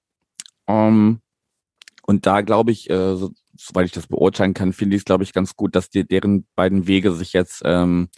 Ähm, 0.68 1.22
und 2.04 2.26
da 2.26 2.42
glaube 2.42 2.72
ich, 2.72 2.90
äh, 2.90 3.16
so, 3.16 3.32
soweit 3.56 3.86
ich 3.86 3.92
das 3.92 4.08
beurteilen 4.08 4.54
kann, 4.54 4.74
finde 4.74 4.96
ich 4.96 5.02
es, 5.02 5.06
glaube 5.06 5.24
ich, 5.24 5.34
ganz 5.34 5.56
gut, 5.56 5.76
dass 5.76 5.90
die, 5.90 6.08
deren 6.08 6.48
beiden 6.56 6.88
Wege 6.88 7.12
sich 7.12 7.34
jetzt 7.34 7.62
ähm, 7.66 8.10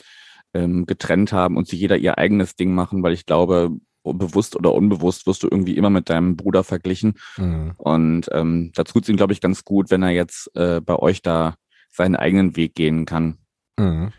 ähm, 0.53 0.85
getrennt 0.85 1.33
haben 1.33 1.57
und 1.57 1.67
sie 1.67 1.77
jeder 1.77 1.97
ihr 1.97 2.17
eigenes 2.17 2.55
Ding 2.55 2.73
machen, 2.73 3.01
weil 3.03 3.13
ich 3.13 3.25
glaube, 3.25 3.71
bewusst 4.13 4.55
oder 4.55 4.73
unbewusst 4.73 5.27
wirst 5.27 5.43
du 5.43 5.47
irgendwie 5.49 5.77
immer 5.77 5.89
mit 5.89 6.09
deinem 6.09 6.35
Bruder 6.35 6.63
verglichen. 6.63 7.15
Mhm. 7.37 7.73
Und 7.77 8.29
ähm, 8.31 8.71
da 8.75 8.83
tut 8.83 9.03
es 9.03 9.09
ihm, 9.09 9.17
glaube 9.17 9.33
ich, 9.33 9.41
ganz 9.41 9.63
gut, 9.63 9.91
wenn 9.91 10.03
er 10.03 10.11
jetzt 10.11 10.55
äh, 10.55 10.81
bei 10.81 10.95
euch 10.95 11.21
da 11.21 11.55
seinen 11.91 12.15
eigenen 12.15 12.55
Weg 12.55 12.75
gehen 12.75 13.05
kann. 13.05 13.37
Mhm. 13.77 14.11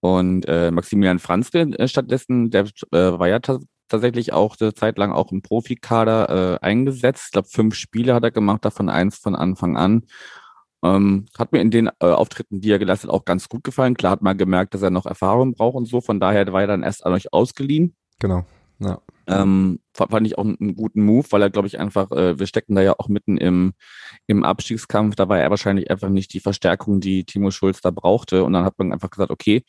Und 0.00 0.46
äh, 0.46 0.70
Maximilian 0.70 1.18
Franzke 1.18 1.60
äh, 1.60 1.88
stattdessen, 1.88 2.50
der 2.50 2.64
äh, 2.92 3.18
war 3.18 3.28
ja 3.28 3.40
tatsächlich 3.88 4.32
auch 4.32 4.56
eine 4.60 4.74
Zeit 4.74 4.98
lang 4.98 5.12
auch 5.12 5.32
im 5.32 5.42
Profikader 5.42 6.58
äh, 6.60 6.64
eingesetzt. 6.64 7.24
Ich 7.26 7.32
glaube, 7.32 7.48
fünf 7.48 7.74
Spiele 7.74 8.14
hat 8.14 8.24
er 8.24 8.30
gemacht, 8.30 8.64
davon 8.64 8.88
eins 8.88 9.18
von 9.18 9.34
Anfang 9.34 9.76
an. 9.76 10.04
Ähm, 10.82 11.26
hat 11.38 11.52
mir 11.52 11.60
in 11.60 11.70
den 11.70 11.88
äh, 12.00 12.06
Auftritten, 12.06 12.60
die 12.60 12.70
er 12.70 12.78
geleistet, 12.78 13.10
auch 13.10 13.24
ganz 13.24 13.48
gut 13.48 13.64
gefallen. 13.64 13.96
Klar 13.96 14.12
hat 14.12 14.22
man 14.22 14.36
gemerkt, 14.36 14.74
dass 14.74 14.82
er 14.82 14.90
noch 14.90 15.06
Erfahrung 15.06 15.54
braucht 15.54 15.74
und 15.74 15.86
so. 15.86 16.00
Von 16.00 16.20
daher 16.20 16.52
war 16.52 16.60
er 16.60 16.66
dann 16.66 16.82
erst 16.82 17.04
an 17.06 17.12
euch 17.12 17.32
ausgeliehen. 17.32 17.96
Genau. 18.18 18.44
Ja. 18.78 19.00
Ähm, 19.28 19.80
fand 19.92 20.26
ich 20.26 20.38
auch 20.38 20.44
einen 20.44 20.76
guten 20.76 21.02
Move, 21.04 21.26
weil 21.30 21.42
er, 21.42 21.50
glaube 21.50 21.66
ich, 21.66 21.80
einfach, 21.80 22.12
äh, 22.12 22.38
wir 22.38 22.46
stecken 22.46 22.76
da 22.76 22.82
ja 22.82 22.94
auch 22.96 23.08
mitten 23.08 23.38
im, 23.38 23.72
im 24.26 24.44
Abstiegskampf. 24.44 25.16
Da 25.16 25.28
war 25.28 25.38
er 25.38 25.50
wahrscheinlich 25.50 25.90
einfach 25.90 26.10
nicht 26.10 26.32
die 26.32 26.40
Verstärkung, 26.40 27.00
die 27.00 27.24
Timo 27.24 27.50
Schulz 27.50 27.80
da 27.80 27.90
brauchte. 27.90 28.44
Und 28.44 28.52
dann 28.52 28.64
hat 28.64 28.78
man 28.78 28.92
einfach 28.92 29.10
gesagt, 29.10 29.30
okay, 29.30 29.64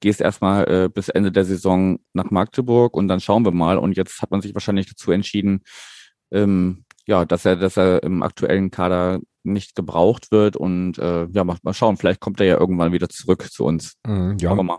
gehst 0.00 0.20
erstmal 0.20 0.68
äh, 0.68 0.88
bis 0.88 1.08
Ende 1.08 1.32
der 1.32 1.44
Saison 1.44 1.98
nach 2.12 2.30
Magdeburg 2.30 2.96
und 2.96 3.08
dann 3.08 3.20
schauen 3.20 3.44
wir 3.44 3.52
mal. 3.52 3.78
Und 3.78 3.96
jetzt 3.96 4.20
hat 4.20 4.30
man 4.30 4.42
sich 4.42 4.54
wahrscheinlich 4.54 4.86
dazu 4.86 5.10
entschieden, 5.10 5.62
ähm, 6.30 6.84
ja, 7.06 7.24
dass 7.24 7.46
er, 7.46 7.56
dass 7.56 7.78
er 7.78 8.02
im 8.02 8.22
aktuellen 8.22 8.70
Kader 8.70 9.20
nicht 9.52 9.74
gebraucht 9.74 10.30
wird 10.30 10.56
und 10.56 10.98
äh, 10.98 11.26
ja, 11.32 11.44
mal, 11.44 11.56
mal 11.62 11.74
schauen, 11.74 11.96
vielleicht 11.96 12.20
kommt 12.20 12.40
er 12.40 12.46
ja 12.46 12.58
irgendwann 12.58 12.92
wieder 12.92 13.08
zurück 13.08 13.50
zu 13.50 13.64
uns. 13.64 13.96
Mm, 14.06 14.32
ja, 14.40 14.54
mal. 14.54 14.78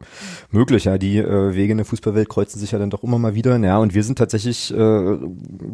möglich, 0.51 0.85
ja, 0.85 0.97
die 0.97 1.17
äh, 1.17 1.55
Wege 1.55 1.71
in 1.71 1.77
der 1.77 1.85
Fußballwelt 1.85 2.29
kreuzen 2.29 2.59
sich 2.59 2.71
ja 2.71 2.79
dann 2.79 2.89
doch 2.89 3.03
immer 3.03 3.19
mal 3.19 3.35
wieder, 3.35 3.57
ja, 3.57 3.77
und 3.77 3.93
wir 3.93 4.03
sind 4.03 4.17
tatsächlich 4.17 4.73
äh, 4.73 5.17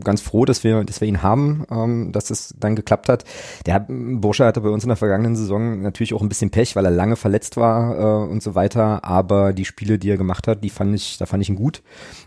ganz 0.04 0.22
froh, 0.22 0.46
dass 0.46 0.64
wir, 0.64 0.84
dass 0.84 1.02
wir 1.02 1.08
ihn 1.08 1.24
haben, 1.24 1.66
ähm, 1.70 2.12
dass 2.12 2.30
es 2.30 2.56
dann 2.60 2.75
geklappt 2.75 3.10
hat. 3.10 3.24
Der 3.66 3.86
Bursche 3.90 4.46
hatte 4.46 4.62
bei 4.62 4.70
uns 4.70 4.84
in 4.84 4.90
der 4.90 4.98
vergangenen 4.98 5.36
Saison 5.36 5.82
natürlich 5.82 6.14
auch 6.14 6.22
ein 6.22 6.30
bisschen 6.30 6.52
Pech, 6.52 6.75
weil 6.75 6.86
er 6.86 6.92
lange 6.92 7.16
verletzt 7.16 7.58
war 7.58 8.25
äh, 8.25 8.32
und 8.32 8.42
so 8.42 8.56
weiter, 8.56 9.04
aber 9.04 9.54
die 9.54 9.66
Spiele, 9.66 10.00
die 10.00 10.10
er 10.10 10.18
gemacht 10.18 10.48
hat, 10.48 10.64
die 10.64 10.70
fand 10.70 10.96
ich, 10.96 11.18
da 11.18 11.25
fand 11.25 11.44
ich 11.44 11.50
ihn 11.50 11.56
gut. 11.56 11.82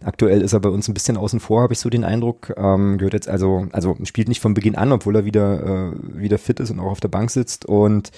Aktuell 0.05 0.43
ist 0.43 0.53
er 0.53 0.61
bei 0.61 0.69
uns 0.69 0.89
ein 0.89 0.95
bisschen 0.95 1.17
außen 1.17 1.41
vor, 1.41 1.63
habe 1.63 1.73
ich 1.73 1.79
so 1.79 1.91
den 1.91 2.05
Eindruck, 2.05 2.53
ähm, 2.57 2.99
gehört 2.99 3.15
jetzt 3.15 3.29
also, 3.29 3.67
also 3.73 3.97
spielt 4.05 4.29
nicht 4.29 4.41
von 4.41 4.55
Beginn 4.55 4.77
an, 4.77 4.93
obwohl 4.93 5.17
er 5.17 5.25
wieder, 5.25 5.93
äh, 5.93 5.93
wieder 6.21 6.39
fit 6.39 6.58
ist 6.61 6.71
und 6.71 6.81
auch 6.81 6.91
auf 6.91 7.00
der 7.00 7.09
Bank 7.09 7.31
sitzt 7.31 7.67
und 7.67 8.11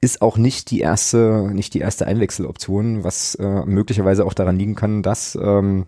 ist 0.00 0.22
auch 0.22 0.36
nicht 0.36 0.70
die 0.70 0.80
erste, 0.80 1.50
nicht 1.52 1.74
die 1.74 1.80
erste 1.80 2.06
Einwechseloption, 2.06 3.04
was 3.04 3.34
äh, 3.36 3.64
möglicherweise 3.64 4.24
auch 4.24 4.34
daran 4.34 4.58
liegen 4.58 4.74
kann, 4.74 5.02
dass 5.02 5.38
ähm, 5.40 5.86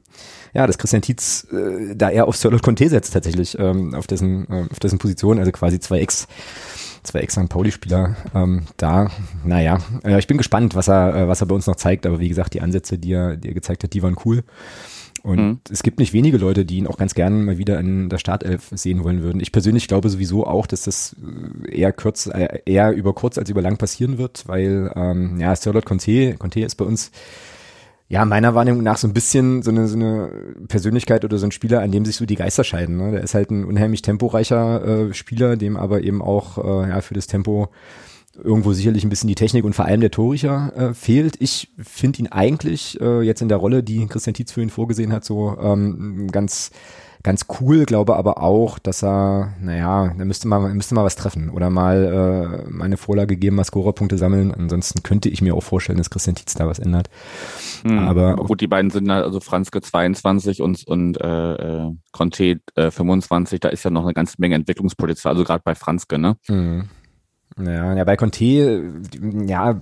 ja, 0.52 0.66
dass 0.66 0.78
Christian 0.78 1.02
Tietz 1.02 1.46
äh, 1.52 1.94
da 1.96 2.10
eher 2.10 2.28
auf 2.28 2.36
Sörlot 2.36 2.62
Conte 2.62 2.88
setzt 2.88 3.12
tatsächlich 3.12 3.58
ähm, 3.58 3.94
auf 3.94 4.06
dessen 4.06 4.46
äh, 4.48 4.66
auf 4.70 4.78
dessen 4.78 4.98
Position, 4.98 5.38
also 5.38 5.50
quasi 5.52 5.80
zwei 5.80 6.00
Ex 6.00 6.28
zwei 7.04 7.20
Ex. 7.20 7.38
Pauli-Spieler 7.48 8.16
ähm, 8.34 8.62
da. 8.76 9.10
Naja, 9.44 9.78
äh, 10.04 10.18
ich 10.18 10.26
bin 10.26 10.38
gespannt, 10.38 10.74
was 10.74 10.88
er, 10.88 11.14
äh, 11.14 11.28
was 11.28 11.40
er 11.40 11.46
bei 11.46 11.54
uns 11.54 11.66
noch 11.66 11.76
zeigt. 11.76 12.06
Aber 12.06 12.18
wie 12.18 12.28
gesagt, 12.28 12.54
die 12.54 12.60
Ansätze, 12.60 12.98
die 12.98 13.12
er, 13.12 13.36
die 13.36 13.48
er 13.48 13.54
gezeigt 13.54 13.84
hat, 13.84 13.92
die 13.92 14.02
waren 14.02 14.16
cool. 14.24 14.42
Und 15.24 15.38
mhm. 15.38 15.60
es 15.70 15.82
gibt 15.82 15.98
nicht 15.98 16.12
wenige 16.12 16.36
Leute, 16.36 16.66
die 16.66 16.76
ihn 16.76 16.86
auch 16.86 16.98
ganz 16.98 17.14
gerne 17.14 17.34
mal 17.36 17.56
wieder 17.56 17.80
in 17.80 18.10
der 18.10 18.18
Startelf 18.18 18.68
sehen 18.72 19.04
wollen 19.04 19.22
würden. 19.22 19.40
Ich 19.40 19.52
persönlich 19.52 19.88
glaube 19.88 20.10
sowieso 20.10 20.46
auch, 20.46 20.66
dass 20.66 20.82
das 20.82 21.16
äh, 21.64 21.78
eher 21.80 21.94
kurz, 21.94 22.26
äh, 22.26 22.60
eher 22.66 22.92
über 22.92 23.14
kurz 23.14 23.38
als 23.38 23.48
über 23.48 23.62
lang 23.62 23.78
passieren 23.78 24.18
wird, 24.18 24.46
weil 24.46 24.92
ähm, 24.94 25.40
ja, 25.40 25.56
Sirlot 25.56 25.86
Conte, 25.86 26.34
Conte 26.34 26.60
ist 26.60 26.74
bei 26.74 26.84
uns 26.84 27.10
ja, 28.06 28.26
meiner 28.26 28.54
Wahrnehmung 28.54 28.82
nach 28.82 28.98
so 28.98 29.08
ein 29.08 29.14
bisschen 29.14 29.62
so 29.62 29.70
eine, 29.70 29.88
so 29.88 29.96
eine 29.96 30.30
Persönlichkeit 30.68 31.24
oder 31.24 31.38
so 31.38 31.46
ein 31.46 31.52
Spieler, 31.52 31.80
an 31.80 31.90
dem 31.90 32.04
sich 32.04 32.16
so 32.16 32.26
die 32.26 32.36
Geister 32.36 32.62
scheiden. 32.62 32.98
Ne? 32.98 33.12
Der 33.12 33.22
ist 33.22 33.32
halt 33.32 33.50
ein 33.50 33.64
unheimlich 33.64 34.02
temporeicher 34.02 35.08
äh, 35.08 35.14
Spieler, 35.14 35.56
dem 35.56 35.78
aber 35.78 36.02
eben 36.02 36.20
auch 36.20 36.58
äh, 36.58 36.90
ja, 36.90 37.00
für 37.00 37.14
das 37.14 37.28
Tempo 37.28 37.70
irgendwo 38.42 38.72
sicherlich 38.72 39.04
ein 39.04 39.10
bisschen 39.10 39.28
die 39.28 39.34
Technik 39.34 39.64
und 39.64 39.74
vor 39.74 39.84
allem 39.84 40.00
der 40.00 40.10
Torricher 40.10 40.72
äh, 40.76 40.94
fehlt. 40.94 41.36
Ich 41.40 41.70
finde 41.78 42.20
ihn 42.20 42.28
eigentlich 42.28 43.00
äh, 43.00 43.22
jetzt 43.22 43.42
in 43.42 43.48
der 43.48 43.58
Rolle, 43.58 43.82
die 43.82 44.06
Christian 44.06 44.34
Tietz 44.34 44.52
für 44.52 44.62
ihn 44.62 44.70
vorgesehen 44.70 45.12
hat, 45.12 45.24
so 45.24 45.56
ähm, 45.60 46.28
ganz 46.30 46.70
ganz 47.24 47.46
cool, 47.58 47.86
glaube 47.86 48.16
aber 48.16 48.42
auch, 48.42 48.78
dass 48.78 49.02
er, 49.02 49.54
naja, 49.58 50.14
da 50.16 50.24
müsste 50.26 50.46
man, 50.46 50.76
müsste 50.76 50.94
mal 50.94 51.04
was 51.04 51.16
treffen 51.16 51.48
oder 51.48 51.70
mal 51.70 52.68
äh, 52.78 52.82
eine 52.82 52.98
Vorlage 52.98 53.36
geben, 53.36 53.56
mal 53.56 53.64
Scorerpunkte 53.64 54.18
sammeln. 54.18 54.52
Ansonsten 54.52 55.02
könnte 55.02 55.30
ich 55.30 55.40
mir 55.40 55.54
auch 55.54 55.62
vorstellen, 55.62 55.96
dass 55.96 56.10
Christian 56.10 56.36
Tietz 56.36 56.54
da 56.54 56.66
was 56.66 56.78
ändert. 56.78 57.08
Mhm. 57.82 57.98
Aber 57.98 58.36
gut, 58.36 58.60
die 58.60 58.66
beiden 58.66 58.90
sind 58.90 59.10
also 59.10 59.40
Franzke 59.40 59.80
22 59.80 60.60
und, 60.60 60.86
und 60.86 61.18
äh, 61.18 61.54
äh, 61.54 61.92
Conte 62.12 62.60
äh, 62.74 62.90
25, 62.90 63.58
da 63.58 63.70
ist 63.70 63.84
ja 63.84 63.90
noch 63.90 64.04
eine 64.04 64.12
ganze 64.12 64.36
Menge 64.38 64.56
Entwicklungspotenzial, 64.56 65.32
also 65.32 65.44
gerade 65.44 65.62
bei 65.64 65.74
Franzke, 65.74 66.18
ne? 66.18 66.36
Mhm. 66.46 66.90
Ja, 67.58 67.94
ja, 67.94 68.04
bei 68.04 68.16
Conte, 68.16 68.92
ja, 69.46 69.78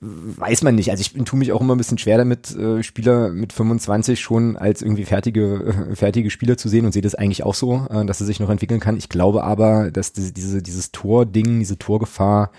weiß 0.00 0.62
man 0.62 0.74
nicht. 0.74 0.90
Also 0.90 1.00
ich 1.00 1.12
tue 1.24 1.38
mich 1.38 1.52
auch 1.52 1.60
immer 1.60 1.74
ein 1.74 1.78
bisschen 1.78 1.98
schwer 1.98 2.18
damit, 2.18 2.54
äh, 2.56 2.82
Spieler 2.82 3.30
mit 3.30 3.52
25 3.52 4.20
schon 4.20 4.56
als 4.56 4.82
irgendwie 4.82 5.04
fertige, 5.04 5.88
äh, 5.90 5.96
fertige 5.96 6.30
Spieler 6.30 6.56
zu 6.56 6.68
sehen 6.68 6.86
und 6.86 6.92
sehe 6.92 7.02
das 7.02 7.14
eigentlich 7.14 7.42
auch 7.42 7.54
so, 7.54 7.86
äh, 7.90 8.04
dass 8.04 8.20
er 8.20 8.26
sich 8.26 8.40
noch 8.40 8.50
entwickeln 8.50 8.80
kann. 8.80 8.96
Ich 8.96 9.08
glaube 9.08 9.44
aber, 9.44 9.90
dass 9.90 10.12
diese, 10.12 10.32
diese 10.32 10.62
dieses 10.62 10.92
Tording, 10.92 11.58
diese 11.58 11.78
Torgefahr, 11.78 12.50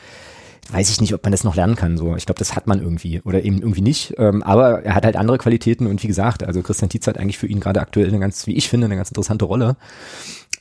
weiß 0.72 0.90
ich 0.90 1.02
nicht, 1.02 1.14
ob 1.14 1.24
man 1.24 1.32
das 1.32 1.44
noch 1.44 1.56
lernen 1.56 1.76
kann. 1.76 1.98
So, 1.98 2.16
ich 2.16 2.26
glaube, 2.26 2.40
das 2.40 2.56
hat 2.56 2.68
man 2.68 2.82
irgendwie 2.82 3.22
oder 3.22 3.44
eben 3.44 3.60
irgendwie 3.60 3.82
nicht. 3.82 4.16
Ähm, 4.18 4.44
aber 4.44 4.84
er 4.84 4.96
hat 4.96 5.06
halt 5.06 5.16
andere 5.16 5.38
Qualitäten 5.38 5.88
und 5.88 6.04
wie 6.04 6.08
gesagt, 6.08 6.44
also 6.44 6.62
Christian 6.62 6.90
Tietz 6.90 7.08
hat 7.08 7.18
eigentlich 7.18 7.38
für 7.38 7.48
ihn 7.48 7.60
gerade 7.60 7.82
aktuell 7.82 8.08
eine 8.08 8.20
ganz, 8.20 8.48
wie 8.48 8.56
ich 8.56 8.70
finde, 8.70 8.86
eine 8.86 8.98
ganz 8.98 9.10
interessante 9.10 9.46
Rolle 9.46 9.78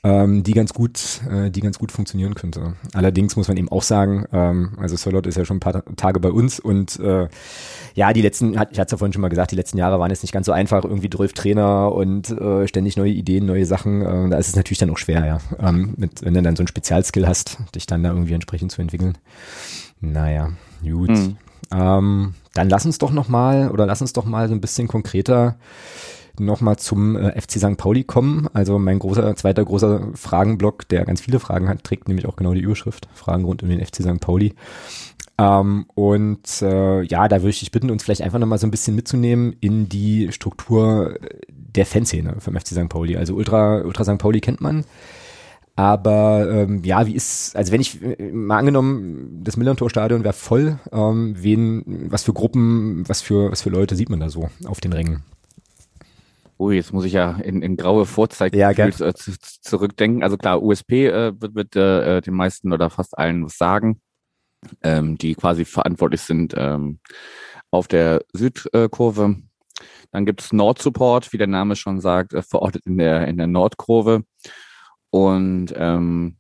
ähm, 0.05 0.43
die 0.43 0.53
ganz 0.53 0.73
gut, 0.73 1.21
äh, 1.31 1.51
die 1.51 1.61
ganz 1.61 1.79
gut 1.79 1.93
funktionieren 1.93 2.35
könnte. 2.35 2.75
Allerdings 2.93 3.37
muss 3.37 3.49
man 3.49 3.57
eben 3.57 3.71
auch 3.71 3.83
sagen, 3.83 4.27
ähm, 4.33 4.71
also 4.79 4.97
Solot 4.97 5.27
ist 5.27 5.37
ja 5.37 5.45
schon 5.45 5.57
ein 5.57 5.61
paar 5.61 5.83
Tage 5.97 6.21
bei 6.21 6.31
uns 6.31 6.61
und 6.61 6.99
äh, 7.01 7.29
ja, 7.95 8.13
die 8.13 8.23
letzten, 8.23 8.53
ich 8.53 8.59
hatte 8.59 8.73
es 8.73 8.91
ja 8.91 8.97
vorhin 8.97 9.13
schon 9.13 9.23
mal 9.23 9.29
gesagt, 9.29 9.51
die 9.51 9.57
letzten 9.57 9.79
Jahre 9.79 9.99
waren 9.99 10.11
jetzt 10.11 10.23
nicht 10.23 10.33
ganz 10.33 10.47
so 10.47 10.53
einfach, 10.53 10.85
irgendwie 10.85 11.11
12 11.11 11.33
Trainer 11.33 11.93
und 11.93 12.31
äh, 12.31 12.69
ständig 12.69 12.97
neue 12.97 13.11
Ideen, 13.11 13.47
neue 13.47 13.67
Sachen. 13.67 14.03
Äh, 14.03 14.31
da 14.31 14.39
ist 14.39 14.49
es 14.49 14.57
natürlich 14.57 14.79
dann 14.79 14.91
auch 14.91 14.99
schwer, 14.99 15.27
ja. 15.27 15.39
Ähm, 15.59 15.95
mit, 15.97 16.25
wenn 16.25 16.35
du 16.35 16.43
dann 16.43 16.57
so 16.57 16.63
ein 16.63 16.69
Spezialskill 16.69 17.27
hast, 17.27 17.59
dich 17.75 17.87
dann 17.87 18.03
da 18.03 18.11
irgendwie 18.11 18.35
entsprechend 18.35 18.73
zu 18.73 18.81
entwickeln. 18.81 19.19
Naja, 20.01 20.51
gut. 20.83 21.11
Mhm. 21.11 21.37
Ähm, 21.73 22.35
dann 22.55 22.69
lass 22.69 22.87
uns 22.87 22.99
doch 22.99 23.13
noch 23.13 23.29
mal 23.29 23.71
oder 23.71 23.85
lass 23.87 24.01
uns 24.01 24.13
doch 24.13 24.25
mal 24.25 24.49
so 24.49 24.55
ein 24.55 24.61
bisschen 24.61 24.89
konkreter 24.89 25.57
nochmal 26.41 26.77
zum 26.77 27.17
äh, 27.17 27.41
FC 27.41 27.53
St. 27.53 27.77
Pauli 27.77 28.05
kommen. 28.05 28.49
Also 28.53 28.79
mein 28.79 28.99
großer, 28.99 29.35
zweiter 29.37 29.65
großer 29.65 30.09
Fragenblock, 30.15 30.89
der 30.89 31.05
ganz 31.05 31.21
viele 31.21 31.41
Fragen 31.41 31.69
hat, 31.69 31.85
trägt 31.85 32.09
nämlich 32.09 32.27
auch 32.27 32.37
genau 32.37 32.55
die 32.55 32.61
Überschrift. 32.61 33.09
Fragen 33.15 33.45
rund 33.45 33.63
um 33.63 33.69
den 33.69 33.85
FC 33.85 33.97
St. 33.97 34.21
Pauli. 34.21 34.55
Ähm, 35.39 35.87
und 35.95 36.63
äh, 36.63 37.03
ja, 37.03 37.29
da 37.29 37.37
würde 37.37 37.51
ich 37.51 37.61
dich 37.61 37.71
bitten, 37.71 37.91
uns 37.91 38.03
vielleicht 38.03 38.23
einfach 38.23 38.39
nochmal 38.39 38.59
so 38.59 38.67
ein 38.67 38.73
bisschen 38.73 38.97
mitzunehmen 38.97 39.55
in 39.61 39.89
die 39.89 40.33
Struktur 40.33 41.19
der 41.49 41.87
Fanszene 41.87 42.37
vom 42.41 42.57
FC 42.57 42.69
St. 42.69 42.89
Pauli. 42.89 43.17
Also 43.17 43.35
Ultra, 43.35 43.83
Ultra 43.83 44.05
St. 44.05 44.19
Pauli 44.19 44.41
kennt 44.41 44.61
man. 44.61 44.85
Aber 45.77 46.51
ähm, 46.51 46.83
ja, 46.83 47.07
wie 47.07 47.15
ist, 47.15 47.55
also 47.55 47.71
wenn 47.71 47.81
ich 47.81 48.03
äh, 48.03 48.33
mal 48.33 48.59
angenommen, 48.59 49.43
das 49.45 49.57
Millantor-Stadion 49.57 50.25
wäre 50.25 50.35
voll, 50.35 50.81
ähm, 50.91 51.37
wen, 51.39 52.09
was 52.11 52.25
für 52.25 52.33
Gruppen, 52.33 53.09
was 53.09 53.23
für, 53.23 53.53
was 53.53 53.63
für 53.63 53.71
Leute 53.71 53.95
sieht 53.95 54.11
man 54.11 54.19
da 54.19 54.29
so 54.29 54.51
auf 54.67 54.81
den 54.81 54.93
Rängen? 54.93 55.23
Ui, 56.59 56.75
jetzt 56.75 56.93
muss 56.93 57.05
ich 57.05 57.13
ja 57.13 57.33
in, 57.37 57.63
in 57.63 57.77
graue 57.77 58.05
Vorzeichen 58.05 58.57
ja, 58.57 58.71
äh, 58.71 59.13
zurückdenken. 59.15 60.25
Also 60.25 60.37
klar, 60.37 60.61
USP 60.61 61.07
äh, 61.07 61.33
wird, 61.41 61.55
wird 61.55 61.77
äh, 61.77 62.21
den 62.21 62.35
meisten 62.35 62.73
oder 62.73 62.91
fast 62.91 63.17
allen 63.17 63.45
was 63.45 63.57
sagen, 63.57 64.01
ähm, 64.83 65.17
die 65.19 65.35
quasi 65.35 65.65
verantwortlich 65.65 66.21
sind 66.23 66.55
ähm, 66.57 66.99
auf 67.71 67.87
der 67.87 68.25
Südkurve. 68.33 69.37
Dann 70.11 70.27
gibt 70.27 70.41
es 70.41 70.53
Nord-Support, 70.53 71.33
wie 71.33 71.39
der 71.39 71.47
Name 71.47 71.77
schon 71.77 72.01
sagt, 72.01 72.33
äh, 72.35 72.43
verortet 72.43 72.87
in 72.87 72.99
der, 72.99 73.29
in 73.29 73.37
der 73.37 73.47
Nordkurve. 73.47 74.25
Und 75.11 75.73
ähm, 75.77 76.39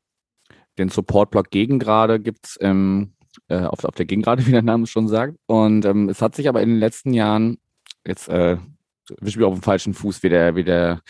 den 0.79 0.89
Support-Block 0.89 1.51
Gegengrade 1.51 2.19
gibt's 2.19 2.59
ähm, 2.61 3.15
äh, 3.49 3.61
auf, 3.61 3.85
auf 3.85 3.95
der 3.95 4.07
Gegengrade, 4.07 4.45
wie 4.47 4.53
der 4.53 4.63
Name 4.63 4.89
schon 4.89 5.07
sagt. 5.07 5.37
Und 5.47 5.85
ähm, 5.85 6.09
es 6.09 6.21
hat 6.21 6.35
sich 6.35 6.49
aber 6.49 6.61
in 6.63 6.71
den 6.71 6.79
letzten 6.79 7.13
Jahren, 7.13 7.59
jetzt 8.05 8.29
äh, 8.29 8.57
wische 9.21 9.39
mich 9.39 9.47
auf 9.47 9.55
dem 9.55 9.63
falschen 9.63 9.95
Fuß, 9.95 10.23
wie 10.23 10.29
der, 10.29 10.57
wie 10.57 10.65
der, 10.65 11.01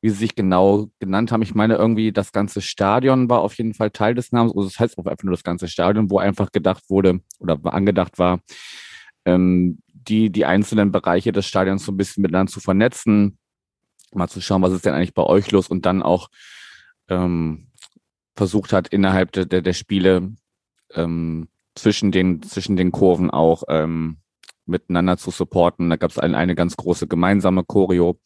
wie 0.00 0.10
sie 0.10 0.16
sich 0.16 0.34
genau 0.34 0.88
genannt 0.98 1.32
haben. 1.32 1.42
Ich 1.42 1.54
meine 1.54 1.76
irgendwie, 1.76 2.12
das 2.12 2.32
ganze 2.32 2.60
Stadion 2.60 3.28
war 3.28 3.40
auf 3.40 3.54
jeden 3.54 3.74
Fall 3.74 3.90
Teil 3.90 4.14
des 4.14 4.32
Namens. 4.32 4.54
Also 4.54 4.68
das 4.68 4.78
heißt 4.78 4.98
auch 4.98 5.06
einfach 5.06 5.24
nur 5.24 5.34
das 5.34 5.44
ganze 5.44 5.68
Stadion, 5.68 6.10
wo 6.10 6.18
einfach 6.18 6.50
gedacht 6.52 6.84
wurde 6.88 7.20
oder 7.38 7.58
angedacht 7.72 8.18
war, 8.18 8.40
ähm, 9.24 9.78
die, 9.88 10.30
die 10.30 10.44
einzelnen 10.44 10.90
Bereiche 10.90 11.32
des 11.32 11.46
Stadions 11.46 11.84
so 11.84 11.92
ein 11.92 11.96
bisschen 11.96 12.22
miteinander 12.22 12.52
zu 12.52 12.60
vernetzen, 12.60 13.38
mal 14.12 14.28
zu 14.28 14.40
schauen, 14.40 14.62
was 14.62 14.72
ist 14.72 14.84
denn 14.84 14.94
eigentlich 14.94 15.14
bei 15.14 15.22
euch 15.22 15.50
los 15.52 15.68
und 15.68 15.86
dann 15.86 16.02
auch 16.02 16.28
ähm, 17.08 17.68
versucht 18.36 18.72
hat, 18.72 18.88
innerhalb 18.88 19.32
der, 19.32 19.46
der, 19.46 19.62
der 19.62 19.72
Spiele 19.72 20.32
ähm, 20.94 21.48
zwischen 21.74 22.12
den, 22.12 22.42
zwischen 22.42 22.76
den 22.76 22.92
Kurven 22.92 23.30
auch 23.30 23.62
ähm, 23.68 24.18
miteinander 24.66 25.16
zu 25.16 25.30
supporten. 25.30 25.90
Da 25.90 25.96
gab 25.96 26.10
es 26.10 26.18
eine, 26.18 26.36
eine 26.36 26.54
ganz 26.54 26.76
große 26.76 27.06
gemeinsame 27.06 27.64
Choreo 27.64 28.18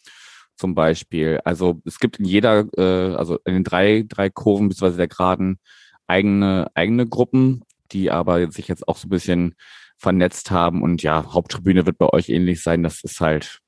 zum 0.56 0.74
Beispiel. 0.74 1.40
Also 1.44 1.80
es 1.84 1.98
gibt 1.98 2.18
in 2.18 2.24
jeder, 2.24 2.66
äh, 2.76 3.14
also 3.14 3.38
in 3.44 3.54
den 3.54 3.64
drei, 3.64 4.04
drei 4.08 4.30
Kurven 4.30 4.68
bzw. 4.68 4.96
der 4.96 5.08
Geraden 5.08 5.58
eigene, 6.06 6.70
eigene 6.74 7.06
Gruppen, 7.06 7.62
die 7.92 8.10
aber 8.10 8.50
sich 8.50 8.68
jetzt 8.68 8.88
auch 8.88 8.96
so 8.96 9.06
ein 9.06 9.10
bisschen 9.10 9.54
vernetzt 9.98 10.50
haben. 10.50 10.82
Und 10.82 11.02
ja, 11.02 11.32
Haupttribüne 11.32 11.86
wird 11.86 11.98
bei 11.98 12.08
euch 12.08 12.28
ähnlich 12.28 12.62
sein. 12.62 12.82
Das 12.82 13.02
ist 13.02 13.20
halt 13.20 13.60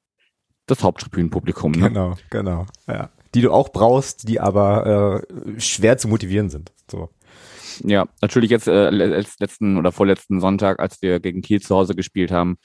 das 0.66 0.82
Haupttribünenpublikum. 0.82 1.72
Ne? 1.72 1.88
Genau, 1.88 2.16
genau. 2.30 2.66
Ja. 2.86 3.10
Die 3.34 3.42
du 3.42 3.52
auch 3.52 3.70
brauchst, 3.70 4.28
die 4.28 4.40
aber 4.40 5.24
äh, 5.26 5.60
schwer 5.60 5.98
zu 5.98 6.08
motivieren 6.08 6.48
sind. 6.48 6.72
So. 6.90 7.10
Ja, 7.84 8.06
natürlich 8.20 8.50
jetzt 8.50 8.68
äh, 8.68 8.90
letzten 8.90 9.76
oder 9.76 9.92
vorletzten 9.92 10.40
Sonntag, 10.40 10.80
als 10.80 11.00
wir 11.02 11.20
gegen 11.20 11.42
Kiel 11.42 11.60
zu 11.60 11.74
Hause 11.74 11.94
gespielt 11.94 12.30
haben, 12.30 12.56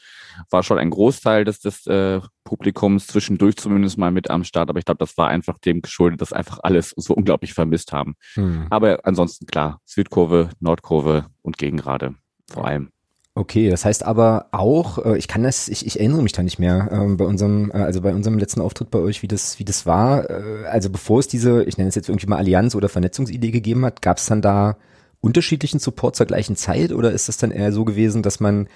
war 0.50 0.64
schon 0.64 0.78
ein 0.78 0.90
Großteil 0.90 1.46
des, 1.46 1.60
des 1.60 1.86
äh, 1.88 2.20
Publikums 2.44 3.08
zwischendurch 3.08 3.58
zumindest 3.58 3.98
mal 3.98 4.12
mit 4.12 4.30
am 4.30 4.44
Start. 4.44 4.70
Aber 4.70 4.80
ich 4.80 4.86
glaube, 4.86 5.00
das 5.00 5.18
war 5.18 5.28
einfach 5.28 5.58
dem 5.60 5.82
geschuldet, 5.82 6.22
dass 6.22 6.34
einfach 6.34 6.60
alles 6.64 6.94
so 6.96 7.14
unglaublich 7.14 7.54
vermisst 7.54 7.92
haben. 7.92 8.16
Hm. 8.34 8.68
Aber 8.70 9.00
ansonsten 9.04 9.46
klar, 9.46 9.80
Südkurve, 9.86 10.50
Nordkurve 10.60 11.26
und 11.42 11.58
Gegengrade 11.58 12.16
vor 12.52 12.66
allem. 12.66 12.90
Okay, 13.36 13.72
das 13.72 13.84
heißt 13.84 14.06
aber 14.06 14.46
auch, 14.52 15.04
äh, 15.04 15.18
ich 15.18 15.28
kann 15.28 15.42
das, 15.42 15.68
ich, 15.68 15.88
ich 15.88 16.00
erinnere 16.00 16.22
mich 16.22 16.34
da 16.34 16.44
nicht 16.44 16.60
mehr 16.60 16.90
ähm, 16.92 17.18
bei 17.18 17.26
unserem, 17.26 17.72
äh, 17.72 17.78
also 17.78 18.02
bei 18.02 18.14
unserem 18.14 18.38
letzten 18.38 18.62
Auftritt 18.62 18.92
bei 18.92 19.00
euch, 19.00 19.24
wie 19.24 19.28
das, 19.28 19.58
wie 19.58 19.66
das 19.66 19.88
war. 19.88 20.30
Äh, 20.30 20.66
also 20.68 20.92
bevor 20.92 21.20
es 21.20 21.28
diese, 21.28 21.64
ich 21.64 21.78
nenne 21.78 21.90
es 21.90 21.96
jetzt 21.96 22.10
irgendwie 22.10 22.28
mal 22.28 22.38
Allianz 22.38 22.76
oder 22.76 22.90
Vernetzungsidee 22.90 23.50
gegeben 23.50 23.86
hat, 23.86 24.04
gab 24.04 24.18
es 24.18 24.28
dann 24.28 24.44
da 24.44 24.78
unterschiedlichen 25.24 25.80
Support 25.80 26.16
zur 26.16 26.26
gleichen 26.26 26.56
Zeit 26.56 26.92
oder 26.92 27.12
ist 27.12 27.30
das 27.30 27.38
dann 27.38 27.52
eher 27.52 27.72
so 27.72 27.86
gewesen, 27.86 28.24
dass 28.24 28.40
man 28.40 28.68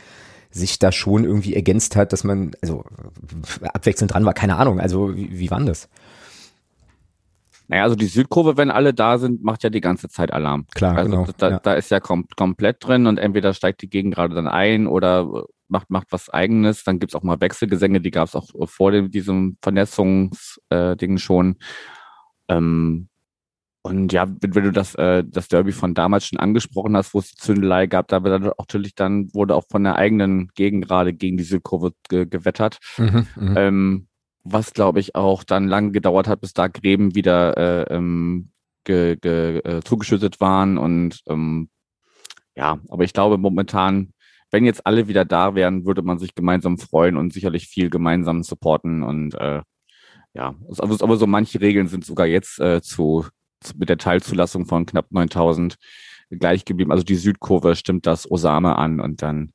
sich 0.49 0.79
da 0.79 0.93
schon 0.93 1.25
irgendwie 1.25 1.53
ergänzt 1.53 1.97
hat, 1.97 2.13
dass 2.13 2.23
man, 2.23 2.51
also 2.61 2.85
abwechselnd 3.61 4.13
dran 4.13 4.25
war, 4.25 4.33
keine 4.33 4.55
Ahnung, 4.55 4.79
also 4.79 5.15
wie, 5.15 5.37
wie 5.37 5.51
war 5.51 5.59
das? 5.59 5.89
Naja, 7.67 7.83
also 7.83 7.97
die 7.97 8.05
Südkurve, 8.05 8.55
wenn 8.55 8.71
alle 8.71 8.93
da 8.93 9.17
sind, 9.17 9.43
macht 9.43 9.63
ja 9.63 9.69
die 9.69 9.81
ganze 9.81 10.07
Zeit 10.07 10.31
Alarm. 10.31 10.67
Klar, 10.73 10.97
also 10.97 11.11
genau. 11.11 11.27
Da, 11.37 11.49
ja. 11.49 11.59
da 11.59 11.73
ist 11.73 11.91
ja 11.91 11.99
kom 11.99 12.25
komplett 12.37 12.77
drin 12.79 13.07
und 13.07 13.17
entweder 13.17 13.53
steigt 13.53 13.81
die 13.81 13.89
Gegend 13.89 14.15
gerade 14.15 14.33
dann 14.33 14.47
ein 14.47 14.87
oder 14.87 15.43
macht, 15.67 15.89
macht 15.89 16.07
was 16.11 16.29
eigenes. 16.29 16.85
Dann 16.85 16.99
gibt's 16.99 17.13
auch 17.13 17.23
mal 17.23 17.41
Wechselgesänge, 17.41 17.99
die 17.99 18.11
gab's 18.11 18.35
auch 18.35 18.47
vor 18.69 18.91
dem, 18.91 19.11
diesem 19.11 19.57
Vernetzungsding 19.61 21.15
äh, 21.15 21.19
schon. 21.19 21.57
Ähm, 22.47 23.09
und 23.87 24.11
ja, 24.11 24.27
wenn, 24.27 24.55
wenn 24.55 24.63
du 24.63 24.71
das, 24.71 24.95
äh, 24.95 25.23
das 25.25 25.47
Derby 25.47 25.71
von 25.71 25.93
damals 25.93 26.27
schon 26.27 26.39
angesprochen 26.39 26.95
hast, 26.97 27.13
wo 27.13 27.19
es 27.19 27.31
die 27.31 27.37
Zündelei 27.37 27.87
gab, 27.87 28.07
da 28.09 28.17
auch 28.17 28.53
natürlich 28.59 28.95
dann 28.95 29.33
wurde 29.33 29.55
auch 29.55 29.63
von 29.69 29.83
der 29.83 29.95
eigenen 29.95 30.49
Gegend 30.55 30.87
gerade 30.87 31.13
gegen 31.13 31.37
die 31.37 31.43
Südkurve 31.43 31.93
ge 32.09 32.25
gewettert. 32.25 32.77
Mhm, 32.97 33.27
mhm. 33.35 33.57
ähm, 33.57 34.07
was 34.43 34.73
glaube 34.73 34.99
ich 34.99 35.15
auch 35.15 35.43
dann 35.43 35.67
lange 35.67 35.91
gedauert 35.91 36.27
hat, 36.27 36.41
bis 36.41 36.53
da 36.53 36.67
Gräben 36.67 37.15
wieder 37.15 37.57
äh, 37.57 37.95
ähm, 37.95 38.51
ge, 38.83 39.15
ge, 39.15 39.59
äh, 39.59 39.81
zugeschüttet 39.83 40.39
waren. 40.39 40.77
Und 40.77 41.21
ähm, 41.27 41.69
ja, 42.55 42.79
aber 42.89 43.03
ich 43.03 43.13
glaube 43.13 43.37
momentan, 43.37 44.13
wenn 44.51 44.65
jetzt 44.65 44.85
alle 44.85 45.07
wieder 45.07 45.25
da 45.25 45.55
wären, 45.55 45.85
würde 45.85 46.01
man 46.01 46.19
sich 46.19 46.35
gemeinsam 46.35 46.77
freuen 46.77 47.17
und 47.17 47.33
sicherlich 47.33 47.67
viel 47.67 47.89
gemeinsam 47.89 48.43
supporten. 48.43 49.03
Und 49.03 49.35
äh, 49.35 49.61
ja, 50.33 50.55
aber, 50.77 50.97
aber 51.01 51.17
so 51.17 51.27
manche 51.27 51.61
Regeln 51.61 51.87
sind 51.87 52.05
sogar 52.05 52.27
jetzt 52.27 52.59
äh, 52.59 52.81
zu 52.81 53.25
mit 53.75 53.89
der 53.89 53.97
Teilzulassung 53.97 54.65
von 54.65 54.85
knapp 54.85 55.11
9000 55.11 55.75
gleich 56.29 56.65
geblieben. 56.65 56.91
Also 56.91 57.03
die 57.03 57.15
Südkurve 57.15 57.75
stimmt 57.75 58.05
das 58.05 58.29
Osame 58.29 58.77
an 58.77 58.99
und 58.99 59.21
dann 59.21 59.53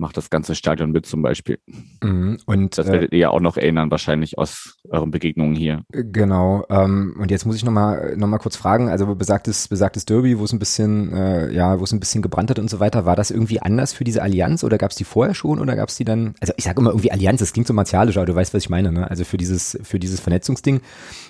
macht 0.00 0.16
das 0.16 0.30
ganze 0.30 0.54
Stadion 0.54 0.90
mit 0.90 1.06
zum 1.06 1.22
Beispiel. 1.22 1.58
Mhm. 2.02 2.38
Und 2.46 2.78
das 2.78 2.86
werdet 2.88 3.12
äh, 3.12 3.16
ihr 3.16 3.20
ja 3.20 3.30
auch 3.30 3.40
noch 3.40 3.56
erinnern, 3.56 3.90
wahrscheinlich 3.90 4.38
aus 4.38 4.78
euren 4.88 5.10
Begegnungen 5.10 5.54
hier. 5.54 5.82
Genau. 5.92 6.64
Ähm, 6.70 7.16
und 7.18 7.30
jetzt 7.30 7.46
muss 7.46 7.56
ich 7.56 7.64
nochmal 7.64 8.16
noch 8.16 8.26
mal 8.26 8.38
kurz 8.38 8.56
fragen, 8.56 8.88
also 8.88 9.14
besagtes, 9.14 9.68
besagtes 9.68 10.06
Derby, 10.06 10.38
wo 10.38 10.44
es 10.44 10.52
ein 10.52 10.58
bisschen, 10.58 11.12
äh, 11.12 11.52
ja, 11.52 11.78
wo 11.78 11.84
es 11.84 11.92
ein 11.92 12.00
bisschen 12.00 12.22
gebrannt 12.22 12.50
hat 12.50 12.58
und 12.58 12.70
so 12.70 12.80
weiter, 12.80 13.04
war 13.04 13.16
das 13.16 13.30
irgendwie 13.30 13.60
anders 13.60 13.92
für 13.92 14.04
diese 14.04 14.22
Allianz 14.22 14.64
oder 14.64 14.78
gab 14.78 14.90
es 14.90 14.96
die 14.96 15.04
vorher 15.04 15.34
schon 15.34 15.58
oder 15.60 15.76
gab 15.76 15.88
es 15.88 15.96
die 15.96 16.04
dann, 16.04 16.34
also 16.40 16.52
ich 16.56 16.64
sage 16.64 16.80
immer 16.80 16.90
irgendwie 16.90 17.12
Allianz, 17.12 17.40
das 17.40 17.52
klingt 17.52 17.68
so 17.68 17.74
martialisch, 17.74 18.16
aber 18.16 18.26
du 18.26 18.34
weißt, 18.34 18.54
was 18.54 18.62
ich 18.62 18.70
meine, 18.70 18.92
ne? 18.92 19.10
Also 19.10 19.24
für 19.24 19.36
dieses, 19.36 19.78
für 19.82 19.98
dieses 19.98 20.20
Vernetzungsding, 20.20 20.80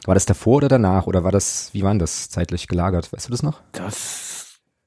war 0.07 0.15
das 0.15 0.27
davor 0.27 0.57
oder 0.57 0.69
danach 0.69 1.07
oder 1.07 1.25
war 1.25 1.33
das, 1.33 1.71
wie 1.73 1.83
waren 1.83 1.99
das 1.99 2.31
zeitlich 2.31 2.69
gelagert? 2.69 3.13
Weißt 3.13 3.27
du 3.27 3.31
das 3.31 3.43
noch? 3.43 3.61
Das 3.73 4.30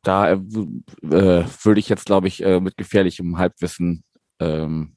da 0.04 0.32
äh, 0.32 0.34
äh, 0.34 1.46
würde 1.64 1.80
ich 1.80 1.90
jetzt, 1.90 2.06
glaube 2.06 2.28
ich, 2.28 2.44
äh, 2.44 2.60
mit 2.60 2.78
gefährlichem 2.78 3.38
Halbwissen, 3.38 4.04
ähm, 4.40 4.96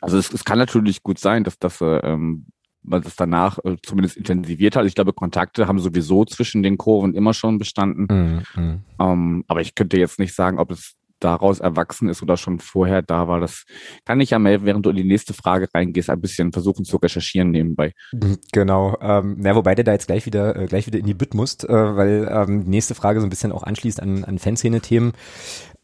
also 0.00 0.16
es, 0.16 0.32
es 0.32 0.44
kann 0.44 0.58
natürlich 0.58 1.02
gut 1.02 1.18
sein, 1.18 1.44
dass 1.44 1.58
das 1.58 1.80
äh, 1.80 1.98
ähm, 1.98 2.46
man 2.82 3.02
das 3.02 3.16
danach 3.16 3.58
äh, 3.64 3.76
zumindest 3.82 4.16
intensiviert 4.16 4.76
hat. 4.76 4.86
Ich 4.86 4.94
glaube, 4.94 5.12
Kontakte 5.12 5.66
haben 5.66 5.78
sowieso 5.78 6.24
zwischen 6.24 6.62
den 6.62 6.78
Kurven 6.78 7.14
immer 7.14 7.34
schon 7.34 7.58
bestanden. 7.58 8.06
Mhm. 8.08 8.62
mhm. 8.62 8.80
Ähm, 8.98 9.44
aber 9.48 9.60
ich 9.60 9.74
könnte 9.74 9.98
jetzt 9.98 10.18
nicht 10.18 10.34
sagen, 10.34 10.58
ob 10.58 10.70
es 10.70 10.94
daraus 11.20 11.60
erwachsen 11.60 12.08
ist 12.08 12.22
oder 12.22 12.36
schon 12.36 12.58
vorher 12.58 13.02
da 13.02 13.28
war. 13.28 13.40
Das 13.40 13.64
kann 14.04 14.20
ich 14.20 14.30
ja 14.30 14.38
mal, 14.38 14.64
während 14.64 14.86
du 14.86 14.90
in 14.90 14.96
die 14.96 15.04
nächste 15.04 15.34
Frage 15.34 15.68
reingehst, 15.72 16.10
ein 16.10 16.20
bisschen 16.20 16.52
versuchen 16.52 16.84
zu 16.84 16.96
recherchieren 16.96 17.50
nebenbei. 17.50 17.92
Mhm, 18.12 18.38
genau. 18.52 18.96
Ähm, 19.00 19.36
na, 19.38 19.54
wobei 19.54 19.74
du 19.74 19.84
da 19.84 19.92
jetzt 19.92 20.06
gleich 20.06 20.26
wieder 20.26 20.56
äh, 20.56 20.66
gleich 20.66 20.86
wieder 20.86 20.98
in 20.98 21.06
die 21.06 21.14
Bütt 21.14 21.34
musst, 21.34 21.64
äh, 21.64 21.72
weil 21.72 22.28
ähm, 22.30 22.64
die 22.64 22.70
nächste 22.70 22.94
Frage 22.94 23.20
so 23.20 23.26
ein 23.26 23.30
bisschen 23.30 23.52
auch 23.52 23.62
anschließt 23.62 24.00
an, 24.00 24.24
an 24.24 24.38
Fanszene-Themen. 24.38 25.12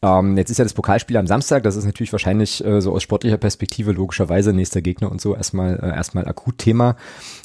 Ähm, 0.01 0.37
jetzt 0.37 0.51
ist 0.51 0.57
ja 0.57 0.65
das 0.65 0.73
Pokalspiel 0.73 1.17
am 1.17 1.25
Samstag, 1.25 1.63
das 1.63 1.75
ist 1.75 1.85
natürlich 1.85 2.11
wahrscheinlich 2.11 2.63
äh, 2.63 2.81
so 2.81 2.91
aus 2.91 3.01
sportlicher 3.01 3.37
Perspektive 3.37 3.91
logischerweise 3.91 4.53
nächster 4.53 4.81
Gegner 4.81 5.09
und 5.11 5.21
so 5.21 5.35
erstmal 5.35 5.79
äh, 5.79 5.87
erstmal 5.87 6.27
akut 6.27 6.57
Thema. 6.57 6.95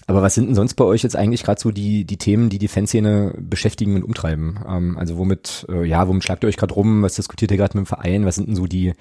Aber 0.07 0.21
was 0.21 0.35
sind 0.35 0.47
denn 0.47 0.55
sonst 0.55 0.75
bei 0.75 0.85
euch 0.85 1.03
jetzt 1.03 1.17
eigentlich 1.17 1.45
gerade 1.45 1.61
so 1.61 1.71
die 1.71 2.05
die 2.05 2.17
Themen, 2.17 2.51
die 2.51 2.59
die 2.59 2.69
Fanszene 2.69 3.35
beschäftigen 3.39 3.95
und 3.95 4.05
umtreiben? 4.05 4.61
Ähm, 4.69 4.99
also 4.99 5.17
womit 5.17 5.67
äh, 5.71 5.85
ja, 5.85 6.07
womit 6.09 6.25
schlagt 6.25 6.45
ihr 6.45 6.49
euch 6.49 6.57
gerade 6.57 6.75
rum? 6.75 7.03
Was 7.03 7.15
diskutiert 7.15 7.51
ihr 7.51 7.57
gerade 7.57 7.79
mit 7.79 7.87
dem 7.87 7.89
Verein? 7.89 8.27
Was 8.27 8.35
sind 8.35 8.49
denn 8.49 8.57
so 8.57 8.67
die 8.67 8.95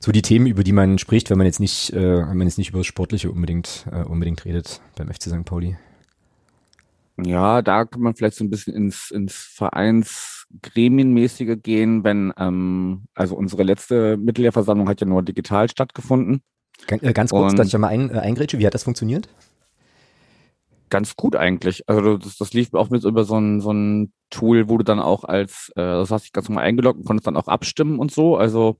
so 0.00 0.12
die 0.12 0.22
Themen, 0.22 0.46
über 0.46 0.64
die 0.64 0.72
man 0.72 0.98
spricht, 0.98 1.30
wenn 1.30 1.38
man 1.38 1.46
jetzt 1.46 1.60
nicht 1.60 1.92
äh, 1.92 2.18
wenn 2.26 2.36
man 2.36 2.48
jetzt 2.48 2.58
nicht 2.58 2.70
über 2.70 2.80
das 2.80 2.86
Sportliche 2.86 3.30
unbedingt 3.30 3.86
äh, 3.92 4.02
unbedingt 4.02 4.44
redet 4.44 4.80
beim 4.96 5.08
FC 5.08 5.24
St. 5.24 5.44
Pauli? 5.44 5.76
Ja, 7.24 7.62
da 7.62 7.84
kann 7.84 8.02
man 8.02 8.14
vielleicht 8.14 8.36
so 8.36 8.44
ein 8.44 8.50
bisschen 8.50 8.74
ins, 8.74 9.10
ins 9.10 9.34
Vereinsgremienmäßige 10.50 11.56
gehen, 11.62 12.04
wenn, 12.04 12.32
ähm, 12.38 13.04
also 13.14 13.36
unsere 13.36 13.62
letzte 13.62 14.16
Mitgliederversammlung 14.16 14.88
hat 14.88 15.00
ja 15.00 15.06
nur 15.06 15.22
digital 15.22 15.68
stattgefunden. 15.68 16.42
Ganz, 16.86 17.02
äh, 17.02 17.12
ganz 17.12 17.30
kurz, 17.30 17.52
Und 17.52 17.58
dass 17.58 17.66
ich 17.68 17.72
ja 17.72 17.78
mal 17.78 17.88
ein, 17.88 18.10
äh, 18.10 18.18
eingrätsche, 18.18 18.58
wie 18.58 18.66
hat 18.66 18.74
das 18.74 18.84
funktioniert? 18.84 19.28
Ganz 20.88 21.14
gut 21.14 21.36
eigentlich. 21.36 21.88
Also 21.88 22.18
das, 22.18 22.36
das 22.36 22.52
lief 22.52 22.74
auch 22.74 22.90
mit 22.90 23.04
über 23.04 23.24
so 23.24 23.38
ein, 23.38 23.60
so 23.60 23.72
ein 23.72 24.12
Tool, 24.30 24.68
wo 24.68 24.76
du 24.78 24.84
dann 24.84 24.98
auch 24.98 25.24
als, 25.24 25.70
äh, 25.76 25.82
das 25.82 26.10
hast 26.10 26.24
dich 26.24 26.32
ganz 26.32 26.48
normal 26.48 26.64
eingeloggt 26.64 26.98
und 26.98 27.04
konntest 27.04 27.26
dann 27.26 27.36
auch 27.36 27.48
abstimmen 27.48 27.98
und 27.98 28.10
so. 28.10 28.36
Also 28.36 28.78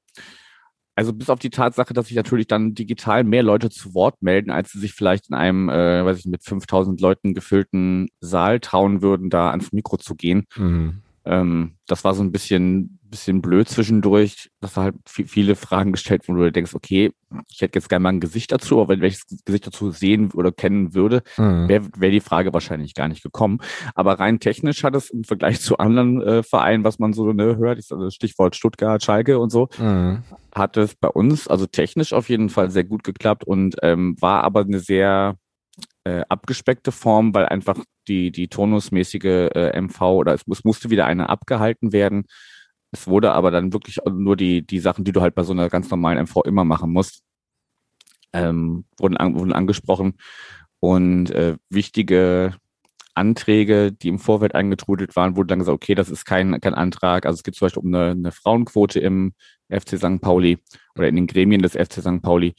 also 0.96 1.14
bis 1.14 1.30
auf 1.30 1.38
die 1.38 1.50
Tatsache, 1.50 1.94
dass 1.94 2.08
sich 2.08 2.16
natürlich 2.16 2.46
dann 2.46 2.74
digital 2.74 3.24
mehr 3.24 3.42
Leute 3.42 3.70
zu 3.70 3.94
Wort 3.94 4.20
melden, 4.20 4.50
als 4.50 4.72
sie 4.72 4.80
sich 4.80 4.92
vielleicht 4.92 5.30
in 5.30 5.34
einem, 5.34 5.70
äh, 5.70 6.04
weiß 6.04 6.18
ich, 6.18 6.26
mit 6.26 6.44
5000 6.44 7.00
Leuten 7.00 7.32
gefüllten 7.32 8.08
Saal 8.20 8.60
trauen 8.60 9.00
würden, 9.00 9.30
da 9.30 9.50
ans 9.50 9.72
Mikro 9.72 9.96
zu 9.96 10.14
gehen. 10.14 10.44
Mhm. 10.56 11.00
Ähm, 11.24 11.74
das 11.86 12.04
war 12.04 12.14
so 12.14 12.22
ein 12.22 12.32
bisschen, 12.32 12.98
bisschen 13.02 13.42
blöd 13.42 13.68
zwischendurch, 13.68 14.50
dass 14.60 14.74
da 14.74 14.84
halt 14.84 14.94
viele 15.06 15.54
Fragen 15.54 15.92
gestellt 15.92 16.26
wurden, 16.26 16.38
wo 16.38 16.44
du 16.44 16.52
denkst, 16.52 16.74
okay, 16.74 17.12
ich 17.48 17.60
hätte 17.60 17.78
jetzt 17.78 17.88
gerne 17.88 18.02
mal 18.04 18.08
ein 18.10 18.20
Gesicht 18.20 18.52
dazu, 18.52 18.80
aber 18.80 18.98
wenn 18.98 19.02
ich 19.02 19.20
das 19.28 19.44
Gesicht 19.44 19.66
dazu 19.66 19.90
sehen 19.90 20.30
oder 20.32 20.50
kennen 20.50 20.94
würde, 20.94 21.22
mhm. 21.36 21.68
wäre 21.68 21.88
wär 21.96 22.10
die 22.10 22.20
Frage 22.20 22.52
wahrscheinlich 22.52 22.94
gar 22.94 23.08
nicht 23.08 23.22
gekommen. 23.22 23.58
Aber 23.94 24.18
rein 24.18 24.40
technisch 24.40 24.82
hat 24.82 24.94
es 24.94 25.10
im 25.10 25.24
Vergleich 25.24 25.60
zu 25.60 25.78
anderen 25.78 26.22
äh, 26.22 26.42
Vereinen, 26.42 26.84
was 26.84 26.98
man 26.98 27.12
so 27.12 27.32
ne, 27.32 27.56
hört, 27.56 27.78
also 27.78 28.10
Stichwort 28.10 28.56
Stuttgart, 28.56 29.02
Schalke 29.02 29.38
und 29.38 29.50
so, 29.50 29.68
mhm. 29.78 30.22
hat 30.54 30.76
es 30.76 30.94
bei 30.94 31.08
uns 31.08 31.48
also 31.48 31.66
technisch 31.66 32.12
auf 32.12 32.30
jeden 32.30 32.48
Fall 32.48 32.70
sehr 32.70 32.84
gut 32.84 33.04
geklappt 33.04 33.44
und 33.44 33.76
ähm, 33.82 34.16
war 34.20 34.42
aber 34.44 34.60
eine 34.60 34.78
sehr 34.78 35.36
äh, 36.04 36.22
abgespeckte 36.28 36.92
Form, 36.92 37.34
weil 37.34 37.46
einfach 37.46 37.78
die, 38.08 38.30
die 38.32 38.48
turnusmäßige 38.48 39.50
äh, 39.54 39.80
MV 39.80 40.00
oder 40.00 40.34
es, 40.34 40.42
es 40.50 40.64
musste 40.64 40.90
wieder 40.90 41.06
eine 41.06 41.28
abgehalten 41.28 41.92
werden. 41.92 42.24
Es 42.92 43.06
wurde 43.06 43.32
aber 43.32 43.50
dann 43.50 43.72
wirklich 43.72 43.98
nur 44.10 44.36
die, 44.36 44.66
die 44.66 44.80
Sachen, 44.80 45.04
die 45.04 45.12
du 45.12 45.20
halt 45.20 45.34
bei 45.34 45.42
so 45.44 45.52
einer 45.52 45.68
ganz 45.68 45.90
normalen 45.90 46.18
MV 46.18 46.42
immer 46.44 46.64
machen 46.64 46.92
musst, 46.92 47.22
ähm, 48.32 48.84
wurden, 48.98 49.16
an, 49.16 49.34
wurden 49.38 49.52
angesprochen. 49.52 50.14
Und 50.80 51.30
äh, 51.30 51.56
wichtige 51.68 52.54
Anträge, 53.14 53.92
die 53.92 54.08
im 54.08 54.18
Vorfeld 54.18 54.54
eingetrudelt 54.54 55.14
waren, 55.14 55.36
wurde 55.36 55.48
dann 55.48 55.58
gesagt, 55.58 55.74
okay, 55.74 55.94
das 55.94 56.08
ist 56.08 56.24
kein, 56.24 56.60
kein 56.60 56.74
Antrag. 56.74 57.26
Also 57.26 57.36
es 57.36 57.42
geht 57.42 57.54
zum 57.54 57.66
Beispiel 57.66 57.82
um 57.82 57.94
eine, 57.94 58.10
eine 58.12 58.32
Frauenquote 58.32 58.98
im 59.00 59.34
FC 59.68 59.98
St. 59.98 60.20
Pauli 60.20 60.58
oder 60.96 61.08
in 61.08 61.16
den 61.16 61.26
Gremien 61.26 61.62
des 61.62 61.72
FC 61.72 62.00
St. 62.00 62.22
Pauli 62.22 62.54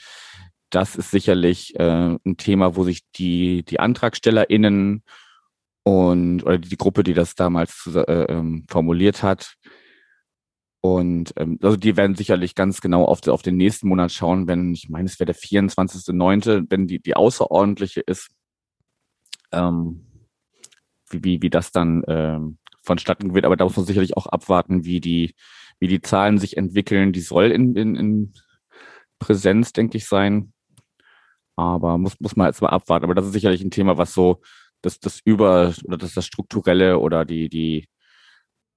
das 0.72 0.96
ist 0.96 1.12
sicherlich 1.12 1.76
äh, 1.80 2.18
ein 2.26 2.38
Thema, 2.38 2.76
wo 2.76 2.84
sich 2.84 3.02
die, 3.16 3.64
die 3.64 3.80
AntragstellerInnen 3.80 5.04
und 5.84 6.44
oder 6.44 6.58
die 6.58 6.78
Gruppe, 6.78 7.04
die 7.04 7.14
das 7.14 7.36
damals 7.36 7.90
äh, 7.94 8.26
ähm, 8.30 8.66
formuliert 8.70 9.24
hat, 9.24 9.58
Und 10.82 11.34
ähm, 11.38 11.60
also 11.62 11.78
die 11.78 11.96
werden 11.96 12.16
sicherlich 12.16 12.56
ganz 12.56 12.82
genau 12.82 13.06
auf, 13.06 13.28
auf 13.28 13.44
den 13.44 13.56
nächsten 13.56 13.88
Monat 13.88 14.12
schauen, 14.12 14.48
wenn, 14.48 14.74
ich 14.74 14.90
meine, 14.90 15.06
es 15.06 15.20
wäre 15.20 15.28
der 15.28 15.36
24.9., 15.36 16.66
wenn 16.70 16.88
die, 16.88 17.00
die 17.00 17.16
außerordentliche 17.16 18.02
ist, 18.02 18.30
ähm, 19.52 20.08
wie, 21.10 21.24
wie, 21.24 21.42
wie 21.44 21.50
das 21.52 21.72
dann 21.72 22.04
ähm, 22.08 22.58
vonstatten 22.84 23.36
wird. 23.36 23.46
Aber 23.46 23.58
da 23.58 23.66
muss 23.66 23.78
man 23.78 23.86
sicherlich 23.86 24.18
auch 24.18 24.26
abwarten, 24.26 24.84
wie 24.84 25.00
die, 25.00 25.36
wie 25.80 25.88
die 25.88 26.02
Zahlen 26.02 26.40
sich 26.40 26.58
entwickeln. 26.58 27.14
Die 27.14 27.22
soll 27.22 27.52
in, 27.52 27.76
in, 27.76 27.96
in 27.96 28.34
Präsenz, 29.20 29.74
denke 29.74 29.98
ich, 29.98 30.08
sein. 30.08 30.52
Aber 31.56 31.98
muss, 31.98 32.20
muss 32.20 32.36
man 32.36 32.48
jetzt 32.48 32.62
mal 32.62 32.70
abwarten. 32.70 33.06
Aber 33.06 33.16
das 33.16 33.26
ist 33.26 33.34
sicherlich 33.34 33.62
ein 33.62 33.72
Thema, 33.72 33.98
was 33.98 34.14
so 34.14 34.42
das, 34.82 35.00
das 35.00 35.20
über 35.24 35.74
oder 35.84 35.98
das, 35.98 36.14
das 36.14 36.26
Strukturelle 36.26 37.00
oder 37.00 37.26
die, 37.26 37.50
die 37.50 37.88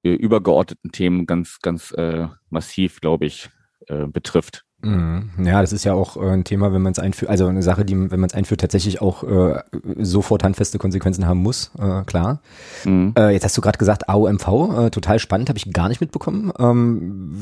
übergeordneten 0.03 0.93
Themen 0.93 1.27
ganz, 1.27 1.61
ganz 1.63 1.91
äh, 1.93 2.29
massiv, 2.51 3.01
glaube 3.01 3.27
ich, 3.27 3.49
äh, 3.87 4.07
betrifft. 4.07 4.65
Mhm. 4.83 5.31
Ja, 5.43 5.61
das 5.63 5.73
ist 5.73 5.85
ja 5.85 5.95
auch 5.95 6.17
äh, 6.17 6.31
ein 6.31 6.45
Thema, 6.45 6.73
wenn 6.73 6.83
man 6.83 6.93
es 6.93 6.99
einführt, 6.99 7.31
also 7.31 7.47
eine 7.47 7.63
Sache, 7.63 7.85
die, 7.85 7.95
wenn 7.95 8.21
man 8.21 8.29
es 8.29 8.35
einführt, 8.35 8.61
tatsächlich 8.61 9.01
auch 9.01 9.25
äh, 9.25 9.63
sofort 9.99 10.45
handfeste 10.45 10.79
Konsequenzen 10.79 11.27
haben 11.27 11.43
muss, 11.43 11.71
äh, 11.79 12.03
klar. 12.05 12.41
Mhm. 12.85 13.15
Äh, 13.17 13.31
jetzt 13.31 13.45
hast 13.45 13.57
du 13.57 13.63
gerade 13.63 13.79
gesagt, 13.79 14.09
AOMV, 14.09 14.47
äh, 14.47 14.91
total 14.91 15.19
spannend, 15.19 15.49
habe 15.49 15.59
ich 15.59 15.73
gar 15.73 15.89
nicht 15.89 16.01
mitbekommen. 16.01 16.53
Ähm, 16.59 17.35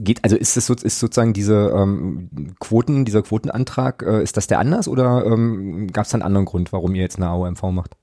geht, 0.00 0.22
also 0.22 0.36
ist 0.36 0.56
das 0.56 0.66
so, 0.66 0.74
ist 0.74 1.00
sozusagen 1.00 1.32
diese 1.32 1.72
ähm, 1.74 2.54
Quoten, 2.60 3.04
dieser 3.04 3.22
Quotenantrag, 3.22 4.02
äh, 4.02 4.22
ist 4.22 4.36
das 4.36 4.46
der 4.46 4.60
anders 4.60 4.86
oder 4.86 5.24
ähm, 5.26 5.88
gab 5.92 6.04
es 6.04 6.12
da 6.12 6.16
einen 6.16 6.22
anderen 6.22 6.46
Grund, 6.46 6.72
warum 6.72 6.94
ihr 6.94 7.02
jetzt 7.02 7.16
eine 7.16 7.26
AOMV 7.26 7.62
macht? 7.72 7.96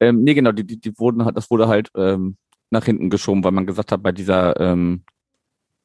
Ähm, 0.00 0.22
nee, 0.22 0.32
genau, 0.32 0.52
die, 0.52 0.66
die, 0.66 0.80
die 0.80 0.98
wurden 0.98 1.26
halt, 1.26 1.36
das 1.36 1.50
wurde 1.50 1.68
halt 1.68 1.90
ähm, 1.94 2.36
nach 2.70 2.84
hinten 2.86 3.10
geschoben, 3.10 3.44
weil 3.44 3.52
man 3.52 3.66
gesagt 3.66 3.92
hat, 3.92 4.02
bei 4.02 4.12
dieser 4.12 4.58
ähm, 4.58 5.02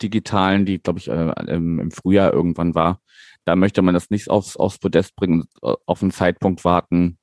digitalen, 0.01 0.65
die, 0.65 0.79
glaube 0.79 0.99
ich, 0.99 1.07
äh, 1.07 1.33
im, 1.47 1.91
Frühjahr 1.91 2.33
irgendwann 2.33 2.75
war, 2.75 2.99
da 3.45 3.55
möchte 3.55 3.81
man 3.81 3.93
das 3.93 4.09
nicht 4.09 4.29
aufs, 4.29 4.57
aufs 4.57 4.79
Podest 4.79 5.15
bringen, 5.15 5.47
äh, 5.61 5.73
auf 5.85 6.01
einen 6.01 6.11
Zeitpunkt 6.11 6.65
warten, 6.65 7.17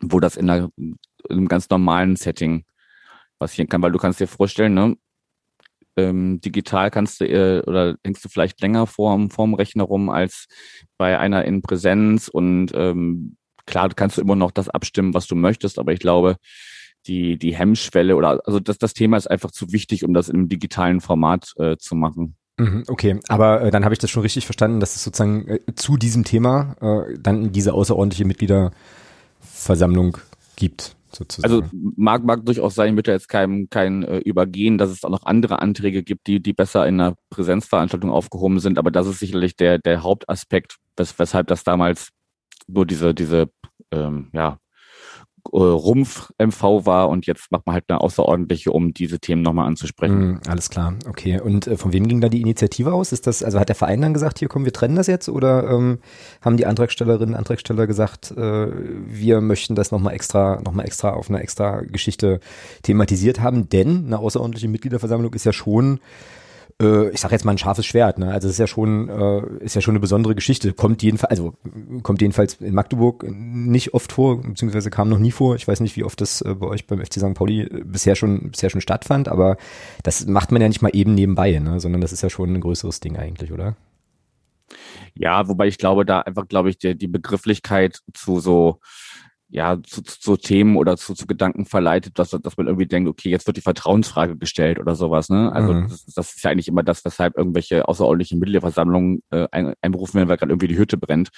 wo 0.00 0.20
das 0.20 0.36
in, 0.36 0.50
einer, 0.50 0.70
in 0.76 0.98
einem 1.28 1.48
ganz 1.48 1.70
normalen 1.70 2.16
Setting 2.16 2.64
passieren 3.38 3.68
kann, 3.68 3.82
weil 3.82 3.92
du 3.92 3.98
kannst 3.98 4.20
dir 4.20 4.28
vorstellen, 4.28 4.74
ne, 4.74 4.96
ähm, 5.96 6.40
digital 6.40 6.90
kannst 6.90 7.20
du 7.20 7.24
äh, 7.26 7.62
oder 7.66 7.96
hängst 8.04 8.24
du 8.24 8.28
vielleicht 8.28 8.60
länger 8.60 8.86
vorm, 8.86 9.30
vorm 9.30 9.54
Rechner 9.54 9.84
rum 9.84 10.10
als 10.10 10.46
bei 10.98 11.18
einer 11.18 11.44
in 11.44 11.62
Präsenz 11.62 12.28
und 12.28 12.72
ähm, 12.74 13.36
klar, 13.66 13.88
kannst 13.88 14.18
du 14.18 14.20
immer 14.22 14.36
noch 14.36 14.50
das 14.50 14.68
abstimmen, 14.68 15.14
was 15.14 15.26
du 15.26 15.34
möchtest, 15.34 15.78
aber 15.78 15.92
ich 15.92 16.00
glaube, 16.00 16.36
die, 17.06 17.38
die 17.38 17.54
Hemmschwelle 17.54 18.16
oder 18.16 18.40
also 18.46 18.60
das, 18.60 18.78
das 18.78 18.94
Thema 18.94 19.16
ist 19.16 19.30
einfach 19.30 19.50
zu 19.50 19.72
wichtig, 19.72 20.04
um 20.04 20.14
das 20.14 20.28
im 20.28 20.48
digitalen 20.48 21.00
Format 21.00 21.52
äh, 21.56 21.76
zu 21.76 21.94
machen. 21.94 22.36
Mhm, 22.58 22.84
okay, 22.88 23.20
aber 23.28 23.62
äh, 23.62 23.70
dann 23.70 23.84
habe 23.84 23.92
ich 23.92 23.98
das 23.98 24.10
schon 24.10 24.22
richtig 24.22 24.46
verstanden, 24.46 24.80
dass 24.80 24.96
es 24.96 25.04
sozusagen 25.04 25.46
äh, 25.48 25.60
zu 25.74 25.96
diesem 25.96 26.24
Thema 26.24 26.76
äh, 26.80 27.18
dann 27.18 27.52
diese 27.52 27.74
außerordentliche 27.74 28.24
Mitgliederversammlung 28.24 30.18
gibt. 30.56 30.96
Sozusagen. 31.12 31.52
Also 31.52 31.68
mag, 31.96 32.24
mag 32.24 32.44
durchaus 32.44 32.74
sein, 32.74 32.90
ich 32.90 32.96
würde 32.96 33.12
jetzt 33.12 33.28
kein, 33.28 33.68
kein 33.70 34.02
äh, 34.02 34.18
übergehen, 34.18 34.76
dass 34.76 34.90
es 34.90 35.04
auch 35.04 35.10
noch 35.10 35.24
andere 35.24 35.62
Anträge 35.62 36.02
gibt, 36.02 36.26
die, 36.26 36.42
die 36.42 36.52
besser 36.52 36.86
in 36.86 37.00
einer 37.00 37.16
Präsenzveranstaltung 37.30 38.10
aufgehoben 38.10 38.58
sind, 38.60 38.78
aber 38.78 38.90
das 38.90 39.06
ist 39.06 39.20
sicherlich 39.20 39.56
der, 39.56 39.78
der 39.78 40.02
Hauptaspekt, 40.02 40.76
wes, 40.96 41.18
weshalb 41.18 41.46
das 41.46 41.64
damals 41.64 42.10
nur 42.66 42.84
diese, 42.84 43.14
diese 43.14 43.48
ähm, 43.92 44.28
ja, 44.32 44.58
Rumpf-MV 45.52 46.86
war 46.86 47.08
und 47.08 47.26
jetzt 47.26 47.50
macht 47.50 47.66
man 47.66 47.74
halt 47.74 47.84
eine 47.88 48.00
außerordentliche, 48.00 48.70
um 48.70 48.94
diese 48.94 49.18
Themen 49.18 49.42
nochmal 49.42 49.66
anzusprechen. 49.66 50.32
Mm, 50.32 50.40
alles 50.48 50.70
klar, 50.70 50.94
okay. 51.08 51.40
Und 51.40 51.66
äh, 51.66 51.76
von 51.76 51.92
wem 51.92 52.08
ging 52.08 52.20
da 52.20 52.28
die 52.28 52.40
Initiative 52.40 52.92
aus? 52.92 53.12
Ist 53.12 53.26
das, 53.26 53.42
also 53.42 53.58
hat 53.58 53.68
der 53.68 53.76
Verein 53.76 54.00
dann 54.00 54.14
gesagt, 54.14 54.38
hier 54.38 54.48
komm, 54.48 54.64
wir 54.64 54.72
trennen 54.72 54.96
das 54.96 55.06
jetzt 55.06 55.28
oder 55.28 55.68
ähm, 55.70 55.98
haben 56.40 56.56
die 56.56 56.66
Antragstellerinnen 56.66 57.34
und 57.34 57.38
Antragsteller 57.38 57.86
gesagt, 57.86 58.30
äh, 58.32 58.68
wir 59.06 59.40
möchten 59.40 59.74
das 59.74 59.90
nochmal 59.90 60.14
extra, 60.14 60.60
nochmal 60.62 60.86
extra 60.86 61.10
auf 61.10 61.28
eine 61.28 61.40
extra 61.40 61.80
Geschichte 61.80 62.40
thematisiert 62.82 63.40
haben? 63.40 63.68
Denn 63.68 64.06
eine 64.06 64.18
außerordentliche 64.18 64.68
Mitgliederversammlung 64.68 65.34
ist 65.34 65.44
ja 65.44 65.52
schon 65.52 66.00
äh, 66.80 67.10
ich 67.10 67.20
sage 67.20 67.34
jetzt 67.34 67.44
mal 67.44 67.52
ein 67.52 67.58
scharfes 67.58 67.86
Schwert. 67.86 68.18
Ne? 68.18 68.30
Also 68.30 68.48
es 68.48 68.54
ist 68.54 68.58
ja 68.58 68.66
schon, 68.66 69.08
äh, 69.08 69.64
ist 69.64 69.74
ja 69.74 69.80
schon 69.80 69.92
eine 69.92 70.00
besondere 70.00 70.34
Geschichte. 70.34 70.72
Kommt 70.72 71.02
jedenfalls, 71.02 71.30
also 71.30 71.54
kommt 72.02 72.20
jedenfalls 72.20 72.54
in 72.54 72.74
Magdeburg 72.74 73.24
nicht 73.28 73.94
oft 73.94 74.12
vor, 74.12 74.40
beziehungsweise 74.42 74.90
kam 74.90 75.08
noch 75.08 75.18
nie 75.18 75.32
vor. 75.32 75.56
Ich 75.56 75.66
weiß 75.66 75.80
nicht, 75.80 75.96
wie 75.96 76.04
oft 76.04 76.20
das 76.20 76.42
äh, 76.42 76.54
bei 76.54 76.66
euch 76.66 76.86
beim 76.86 77.04
FC 77.04 77.14
St. 77.14 77.34
Pauli 77.34 77.62
äh, 77.62 77.82
bisher 77.84 78.14
schon, 78.14 78.50
bisher 78.50 78.70
schon 78.70 78.80
stattfand, 78.80 79.28
aber 79.28 79.56
das 80.02 80.26
macht 80.26 80.52
man 80.52 80.60
ja 80.60 80.68
nicht 80.68 80.82
mal 80.82 80.90
eben 80.92 81.14
nebenbei, 81.14 81.58
ne? 81.58 81.80
sondern 81.80 82.00
das 82.00 82.12
ist 82.12 82.22
ja 82.22 82.30
schon 82.30 82.54
ein 82.54 82.60
größeres 82.60 83.00
Ding 83.00 83.16
eigentlich, 83.16 83.52
oder? 83.52 83.76
Ja, 85.14 85.48
wobei 85.48 85.68
ich 85.68 85.78
glaube, 85.78 86.04
da 86.04 86.20
einfach, 86.20 86.46
glaube 86.48 86.68
ich, 86.68 86.78
die, 86.78 86.96
die 86.96 87.06
Begrifflichkeit 87.06 88.00
zu 88.12 88.40
so 88.40 88.80
ja, 89.48 89.80
zu, 89.82 90.02
zu 90.02 90.36
Themen 90.36 90.76
oder 90.76 90.96
zu, 90.96 91.14
zu 91.14 91.26
Gedanken 91.26 91.66
verleitet, 91.66 92.18
dass, 92.18 92.30
dass 92.30 92.56
man 92.56 92.66
irgendwie 92.66 92.86
denkt, 92.86 93.08
okay, 93.08 93.30
jetzt 93.30 93.46
wird 93.46 93.56
die 93.56 93.62
Vertrauensfrage 93.62 94.36
gestellt 94.36 94.78
oder 94.78 94.96
sowas. 94.96 95.28
Ne? 95.28 95.52
Also 95.52 95.72
mhm. 95.72 95.88
das, 95.88 96.04
das, 96.06 96.34
ist 96.34 96.44
ja 96.44 96.50
eigentlich 96.50 96.68
immer 96.68 96.82
das, 96.82 97.04
weshalb 97.04 97.36
irgendwelche 97.36 97.86
außerordentlichen 97.86 98.40
Mitgliederversammlungen 98.40 99.22
äh, 99.30 99.46
ein, 99.52 99.74
einberufen 99.80 100.14
werden, 100.18 100.28
weil 100.28 100.36
gerade 100.36 100.52
irgendwie 100.52 100.68
die 100.68 100.78
Hütte 100.78 100.96
brennt. 100.96 101.30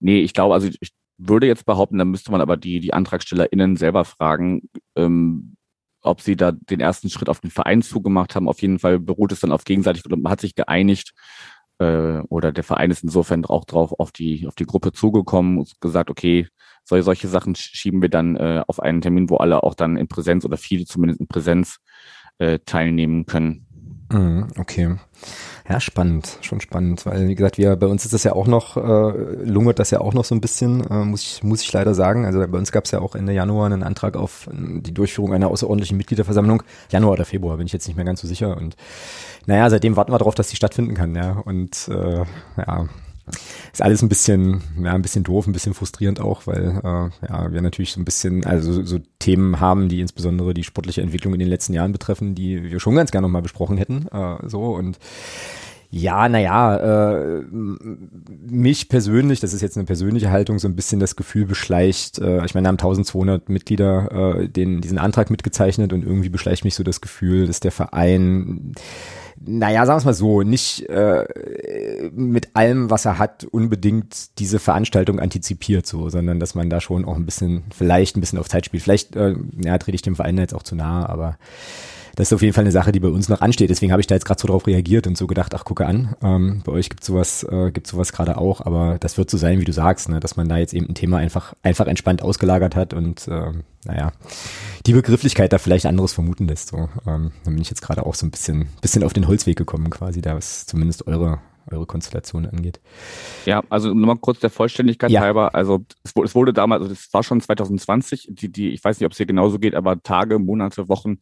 Nee, 0.00 0.20
ich 0.20 0.34
glaube, 0.34 0.54
also 0.54 0.68
ich 0.80 0.90
würde 1.16 1.46
jetzt 1.46 1.64
behaupten, 1.64 1.98
da 1.98 2.04
müsste 2.04 2.30
man 2.30 2.40
aber 2.40 2.56
die, 2.56 2.78
die 2.78 2.92
AntragstellerInnen 2.92 3.76
selber 3.76 4.04
fragen, 4.04 4.68
ähm, 4.94 5.56
ob 6.02 6.20
sie 6.20 6.36
da 6.36 6.52
den 6.52 6.80
ersten 6.80 7.10
Schritt 7.10 7.28
auf 7.28 7.40
den 7.40 7.50
Verein 7.50 7.82
zugemacht 7.82 8.36
haben. 8.36 8.48
Auf 8.48 8.62
jeden 8.62 8.78
Fall 8.78 9.00
beruht 9.00 9.32
es 9.32 9.40
dann 9.40 9.50
auf 9.50 9.64
gegenseitig 9.64 10.04
und 10.04 10.22
man 10.22 10.30
hat 10.30 10.40
sich 10.40 10.54
geeinigt, 10.54 11.12
äh, 11.78 12.18
oder 12.28 12.52
der 12.52 12.64
Verein 12.64 12.90
ist 12.90 13.02
insofern 13.02 13.44
auch 13.44 13.64
drauf 13.64 13.92
auf 13.98 14.12
die, 14.12 14.46
auf 14.46 14.54
die 14.54 14.66
Gruppe 14.66 14.92
zugekommen 14.92 15.58
und 15.58 15.80
gesagt, 15.80 16.10
okay, 16.10 16.46
solche, 16.88 17.04
solche 17.04 17.28
Sachen 17.28 17.54
schieben 17.54 18.02
wir 18.02 18.08
dann 18.08 18.36
äh, 18.36 18.62
auf 18.66 18.80
einen 18.80 19.00
Termin, 19.00 19.30
wo 19.30 19.36
alle 19.36 19.62
auch 19.62 19.74
dann 19.74 19.96
in 19.96 20.08
Präsenz 20.08 20.44
oder 20.44 20.56
viele 20.56 20.84
zumindest 20.84 21.20
in 21.20 21.28
Präsenz 21.28 21.78
äh, 22.38 22.58
teilnehmen 22.64 23.26
können. 23.26 23.66
Mhm, 24.10 24.48
okay. 24.58 24.96
Ja, 25.68 25.80
spannend, 25.80 26.38
schon 26.40 26.62
spannend, 26.62 27.04
weil 27.04 27.28
wie 27.28 27.34
gesagt, 27.34 27.58
wir 27.58 27.76
bei 27.76 27.86
uns 27.86 28.06
ist 28.06 28.14
das 28.14 28.24
ja 28.24 28.32
auch 28.32 28.46
noch, 28.46 28.78
äh, 28.78 29.44
lungert 29.44 29.78
das 29.78 29.90
ja 29.90 30.00
auch 30.00 30.14
noch 30.14 30.24
so 30.24 30.34
ein 30.34 30.40
bisschen, 30.40 30.82
äh, 30.88 31.04
muss 31.04 31.22
ich 31.22 31.42
muss 31.42 31.62
ich 31.62 31.70
leider 31.74 31.92
sagen. 31.92 32.24
Also 32.24 32.38
bei 32.38 32.56
uns 32.56 32.72
gab 32.72 32.86
es 32.86 32.90
ja 32.90 33.00
auch 33.00 33.14
Ende 33.14 33.34
Januar 33.34 33.66
einen 33.66 33.82
Antrag 33.82 34.16
auf 34.16 34.48
die 34.50 34.94
Durchführung 34.94 35.34
einer 35.34 35.48
außerordentlichen 35.48 35.98
Mitgliederversammlung. 35.98 36.62
Januar 36.90 37.12
oder 37.12 37.26
Februar, 37.26 37.58
bin 37.58 37.66
ich 37.66 37.72
jetzt 37.74 37.86
nicht 37.86 37.96
mehr 37.96 38.06
ganz 38.06 38.22
so 38.22 38.28
sicher. 38.28 38.56
Und 38.56 38.76
naja, 39.44 39.68
seitdem 39.68 39.96
warten 39.96 40.12
wir 40.12 40.18
darauf, 40.18 40.34
dass 40.34 40.48
die 40.48 40.56
stattfinden 40.56 40.94
kann, 40.94 41.14
ja. 41.14 41.32
Und 41.44 41.88
äh, 41.88 42.24
ja, 42.56 42.88
ist 43.72 43.82
alles 43.82 44.02
ein 44.02 44.08
bisschen, 44.08 44.62
ja, 44.82 44.92
ein 44.92 45.02
bisschen 45.02 45.24
doof, 45.24 45.46
ein 45.46 45.52
bisschen 45.52 45.74
frustrierend 45.74 46.20
auch, 46.20 46.46
weil 46.46 46.80
äh, 46.82 47.26
ja, 47.28 47.52
wir 47.52 47.62
natürlich 47.62 47.92
so 47.92 48.00
ein 48.00 48.04
bisschen, 48.04 48.44
also 48.44 48.82
so, 48.84 48.98
Themen 49.18 49.60
haben, 49.60 49.88
die 49.88 50.00
insbesondere 50.00 50.54
die 50.54 50.64
sportliche 50.64 51.02
Entwicklung 51.02 51.34
in 51.34 51.40
den 51.40 51.48
letzten 51.48 51.74
Jahren 51.74 51.92
betreffen, 51.92 52.34
die 52.34 52.62
wir 52.70 52.80
schon 52.80 52.94
ganz 52.94 53.10
gerne 53.10 53.26
nochmal 53.26 53.42
besprochen 53.42 53.76
hätten. 53.76 54.06
Äh, 54.08 54.48
so 54.48 54.74
und 54.74 54.98
ja, 55.90 56.28
naja, 56.28 56.76
äh, 56.76 57.44
mich 57.50 58.90
persönlich, 58.90 59.40
das 59.40 59.54
ist 59.54 59.62
jetzt 59.62 59.78
eine 59.78 59.86
persönliche 59.86 60.30
Haltung, 60.30 60.58
so 60.58 60.68
ein 60.68 60.76
bisschen 60.76 61.00
das 61.00 61.16
Gefühl 61.16 61.46
beschleicht, 61.46 62.18
äh, 62.18 62.44
ich 62.44 62.54
meine, 62.54 62.68
haben 62.68 62.74
1200 62.74 63.48
Mitglieder 63.48 64.36
äh, 64.36 64.48
den, 64.48 64.82
diesen 64.82 64.98
Antrag 64.98 65.30
mitgezeichnet 65.30 65.94
und 65.94 66.04
irgendwie 66.04 66.28
beschleicht 66.28 66.64
mich 66.64 66.74
so 66.74 66.82
das 66.82 67.00
Gefühl, 67.00 67.46
dass 67.46 67.60
der 67.60 67.72
Verein 67.72 68.74
naja, 69.44 69.86
sagen 69.86 69.96
wir 69.96 69.98
es 69.98 70.04
mal 70.04 70.14
so, 70.14 70.42
nicht 70.42 70.88
äh, 70.88 72.10
mit 72.12 72.54
allem, 72.54 72.90
was 72.90 73.04
er 73.04 73.18
hat, 73.18 73.44
unbedingt 73.44 74.38
diese 74.38 74.58
Veranstaltung 74.58 75.20
antizipiert, 75.20 75.86
so, 75.86 76.08
sondern 76.08 76.40
dass 76.40 76.54
man 76.54 76.70
da 76.70 76.80
schon 76.80 77.04
auch 77.04 77.16
ein 77.16 77.26
bisschen, 77.26 77.64
vielleicht 77.74 78.16
ein 78.16 78.20
bisschen 78.20 78.38
auf 78.38 78.48
Zeit 78.48 78.66
spielt. 78.66 78.82
Vielleicht, 78.82 79.16
äh, 79.16 79.34
ja, 79.62 79.78
trete 79.78 79.94
ich 79.94 80.02
dem 80.02 80.16
Verein 80.16 80.38
jetzt 80.38 80.54
auch 80.54 80.62
zu 80.62 80.74
nahe, 80.74 81.08
aber 81.08 81.38
das 82.18 82.30
ist 82.30 82.32
auf 82.32 82.42
jeden 82.42 82.52
Fall 82.52 82.64
eine 82.64 82.72
Sache, 82.72 82.90
die 82.90 82.98
bei 82.98 83.10
uns 83.10 83.28
noch 83.28 83.42
ansteht. 83.42 83.70
Deswegen 83.70 83.92
habe 83.92 84.00
ich 84.00 84.08
da 84.08 84.16
jetzt 84.16 84.24
gerade 84.24 84.40
so 84.40 84.48
drauf 84.48 84.66
reagiert 84.66 85.06
und 85.06 85.16
so 85.16 85.28
gedacht, 85.28 85.54
ach 85.54 85.64
gucke 85.64 85.86
an, 85.86 86.16
ähm, 86.20 86.62
bei 86.64 86.72
euch 86.72 86.90
gibt 86.90 87.04
sowas, 87.04 87.44
äh, 87.44 87.70
gibt 87.70 87.86
sowas 87.86 88.10
gerade 88.12 88.38
auch, 88.38 88.60
aber 88.60 88.98
das 88.98 89.18
wird 89.18 89.30
so 89.30 89.36
sein, 89.36 89.60
wie 89.60 89.64
du 89.64 89.72
sagst, 89.72 90.08
ne, 90.08 90.18
dass 90.18 90.34
man 90.34 90.48
da 90.48 90.56
jetzt 90.56 90.74
eben 90.74 90.88
ein 90.88 90.96
Thema 90.96 91.18
einfach 91.18 91.54
einfach 91.62 91.86
entspannt 91.86 92.20
ausgelagert 92.20 92.74
hat 92.74 92.92
und 92.92 93.28
äh, 93.28 93.52
naja, 93.84 94.10
die 94.84 94.94
Begrifflichkeit 94.94 95.52
da 95.52 95.58
vielleicht 95.58 95.86
anderes 95.86 96.12
vermuten 96.12 96.48
lässt. 96.48 96.70
So, 96.70 96.88
ähm, 97.06 97.30
dann 97.44 97.54
bin 97.54 97.60
ich 97.60 97.70
jetzt 97.70 97.82
gerade 97.82 98.04
auch 98.04 98.16
so 98.16 98.26
ein 98.26 98.32
bisschen 98.32 98.66
bisschen 98.82 99.04
auf 99.04 99.12
den 99.12 99.28
Holzweg 99.28 99.56
gekommen, 99.56 99.88
quasi, 99.88 100.20
da 100.20 100.34
was 100.34 100.66
zumindest 100.66 101.06
eure 101.06 101.38
eure 101.70 101.86
Konstellation 101.86 102.46
angeht. 102.46 102.80
Ja, 103.44 103.62
also 103.68 103.92
nur 103.92 104.06
mal 104.06 104.16
kurz 104.16 104.40
der 104.40 104.50
Vollständigkeit 104.50 105.10
ja. 105.10 105.20
halber. 105.20 105.54
Also 105.54 105.84
es 106.02 106.16
wurde, 106.16 106.26
es 106.26 106.34
wurde 106.34 106.52
damals, 106.52 106.82
also 106.82 106.94
das 106.94 107.12
war 107.12 107.22
schon 107.22 107.40
2020, 107.40 108.28
die, 108.30 108.50
die, 108.50 108.70
ich 108.70 108.82
weiß 108.82 108.98
nicht, 108.98 109.06
ob 109.06 109.12
es 109.12 109.18
hier 109.18 109.26
genauso 109.26 109.58
geht, 109.58 109.74
aber 109.74 110.02
Tage, 110.02 110.38
Monate, 110.38 110.88
Wochen 110.88 111.18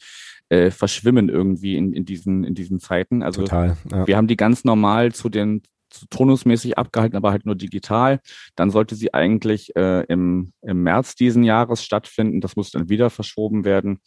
äh, 0.48 0.70
verschwimmen 0.70 1.28
irgendwie 1.28 1.76
in, 1.76 1.92
in, 1.92 2.04
diesen, 2.04 2.44
in 2.44 2.54
diesen 2.54 2.80
Zeiten. 2.80 3.22
Also 3.22 3.42
Total, 3.42 3.76
ja. 3.90 4.06
wir 4.06 4.16
haben 4.16 4.28
die 4.28 4.36
ganz 4.36 4.64
normal 4.64 5.12
zu 5.12 5.28
den 5.28 5.62
zu 5.88 6.06
tonusmäßig 6.08 6.78
abgehalten, 6.78 7.16
aber 7.16 7.30
halt 7.30 7.46
nur 7.46 7.54
digital. 7.54 8.20
Dann 8.56 8.70
sollte 8.70 8.96
sie 8.96 9.14
eigentlich 9.14 9.74
äh, 9.76 10.02
im, 10.08 10.52
im 10.62 10.82
März 10.82 11.14
diesen 11.14 11.44
Jahres 11.44 11.84
stattfinden. 11.84 12.40
Das 12.40 12.56
muss 12.56 12.70
dann 12.70 12.88
wieder 12.88 13.08
verschoben 13.08 13.64
werden. 13.64 14.00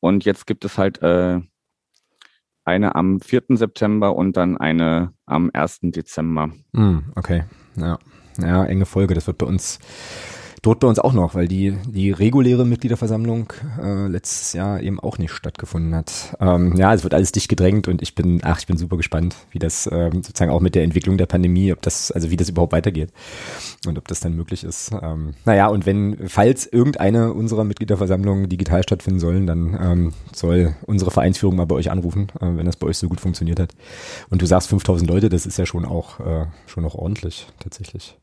Und 0.00 0.24
jetzt 0.24 0.46
gibt 0.46 0.64
es 0.64 0.78
halt 0.78 1.02
äh, 1.02 1.40
eine 2.64 2.94
am 2.94 3.20
4. 3.20 3.44
September 3.50 4.14
und 4.14 4.36
dann 4.36 4.56
eine 4.56 5.12
am 5.24 5.50
1. 5.52 5.80
Dezember. 5.84 6.50
Mm, 6.72 6.98
okay, 7.14 7.44
ja. 7.76 7.98
Ja, 8.38 8.64
enge 8.66 8.84
Folge. 8.84 9.14
Das 9.14 9.26
wird 9.26 9.38
bei 9.38 9.46
uns 9.46 9.78
droht 10.66 10.80
bei 10.80 10.88
uns 10.88 10.98
auch 10.98 11.12
noch, 11.12 11.36
weil 11.36 11.46
die, 11.46 11.76
die 11.86 12.10
reguläre 12.10 12.66
Mitgliederversammlung 12.66 13.52
äh, 13.80 14.08
letztes 14.08 14.52
Jahr 14.52 14.80
eben 14.80 14.98
auch 14.98 15.16
nicht 15.16 15.32
stattgefunden 15.32 15.94
hat. 15.94 16.36
Ähm, 16.40 16.74
ja, 16.76 16.92
es 16.92 17.04
wird 17.04 17.14
alles 17.14 17.30
dicht 17.30 17.48
gedrängt 17.48 17.86
und 17.86 18.02
ich 18.02 18.16
bin, 18.16 18.40
ach, 18.42 18.58
ich 18.58 18.66
bin 18.66 18.76
super 18.76 18.96
gespannt, 18.96 19.36
wie 19.52 19.60
das 19.60 19.88
ähm, 19.92 20.24
sozusagen 20.24 20.50
auch 20.50 20.60
mit 20.60 20.74
der 20.74 20.82
Entwicklung 20.82 21.18
der 21.18 21.26
Pandemie, 21.26 21.72
ob 21.72 21.82
das, 21.82 22.10
also 22.10 22.30
wie 22.30 22.36
das 22.36 22.48
überhaupt 22.48 22.72
weitergeht 22.72 23.10
und 23.86 23.96
ob 23.96 24.08
das 24.08 24.18
dann 24.18 24.34
möglich 24.34 24.64
ist. 24.64 24.90
Ähm, 25.00 25.34
naja, 25.44 25.68
und 25.68 25.86
wenn, 25.86 26.28
falls 26.28 26.66
irgendeine 26.66 27.32
unserer 27.32 27.62
Mitgliederversammlungen 27.62 28.48
digital 28.48 28.82
stattfinden 28.82 29.20
sollen, 29.20 29.46
dann 29.46 29.78
ähm, 29.80 30.12
soll 30.34 30.74
unsere 30.84 31.12
Vereinsführung 31.12 31.54
mal 31.54 31.66
bei 31.66 31.76
euch 31.76 31.92
anrufen, 31.92 32.26
äh, 32.40 32.56
wenn 32.56 32.66
das 32.66 32.76
bei 32.76 32.88
euch 32.88 32.98
so 32.98 33.08
gut 33.08 33.20
funktioniert 33.20 33.60
hat. 33.60 33.70
Und 34.30 34.42
du 34.42 34.46
sagst 34.46 34.68
5000 34.68 35.08
Leute, 35.08 35.28
das 35.28 35.46
ist 35.46 35.58
ja 35.58 35.66
schon 35.66 35.84
auch, 35.84 36.18
äh, 36.18 36.46
schon 36.66 36.84
auch 36.84 36.96
ordentlich, 36.96 37.46
tatsächlich. 37.60 38.16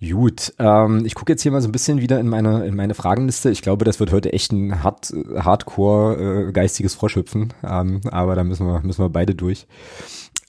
Gut, 0.00 0.52
ähm, 0.58 1.06
ich 1.06 1.14
gucke 1.14 1.32
jetzt 1.32 1.42
hier 1.42 1.52
mal 1.52 1.62
so 1.62 1.68
ein 1.68 1.72
bisschen 1.72 2.00
wieder 2.00 2.20
in 2.20 2.28
meine, 2.28 2.66
in 2.66 2.76
meine 2.76 2.94
Fragenliste. 2.94 3.50
Ich 3.50 3.62
glaube, 3.62 3.84
das 3.84 4.00
wird 4.00 4.12
heute 4.12 4.32
echt 4.32 4.52
ein 4.52 4.82
hart, 4.82 5.14
hardcore 5.34 6.48
äh, 6.48 6.52
geistiges 6.52 6.94
Froschhüpfen, 6.94 7.54
ähm, 7.62 8.00
aber 8.10 8.34
da 8.34 8.44
müssen 8.44 8.66
wir, 8.66 8.80
müssen 8.80 9.02
wir 9.02 9.08
beide 9.08 9.34
durch. 9.34 9.66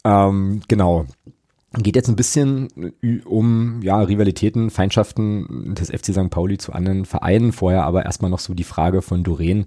Ähm, 0.03 0.61
genau. 0.67 1.05
Geht 1.77 1.97
jetzt 1.97 2.07
ein 2.07 2.15
bisschen 2.15 2.69
um 3.25 3.81
ja, 3.81 3.99
Rivalitäten, 3.99 4.69
Feindschaften 4.69 5.75
des 5.75 5.89
FC 5.89 6.13
St. 6.13 6.29
Pauli 6.29 6.57
zu 6.57 6.71
anderen 6.71 7.03
Vereinen. 7.03 7.51
Vorher 7.51 7.83
aber 7.83 8.05
erstmal 8.05 8.31
noch 8.31 8.39
so 8.39 8.53
die 8.53 8.63
Frage 8.63 9.01
von 9.01 9.23
Doreen. 9.23 9.65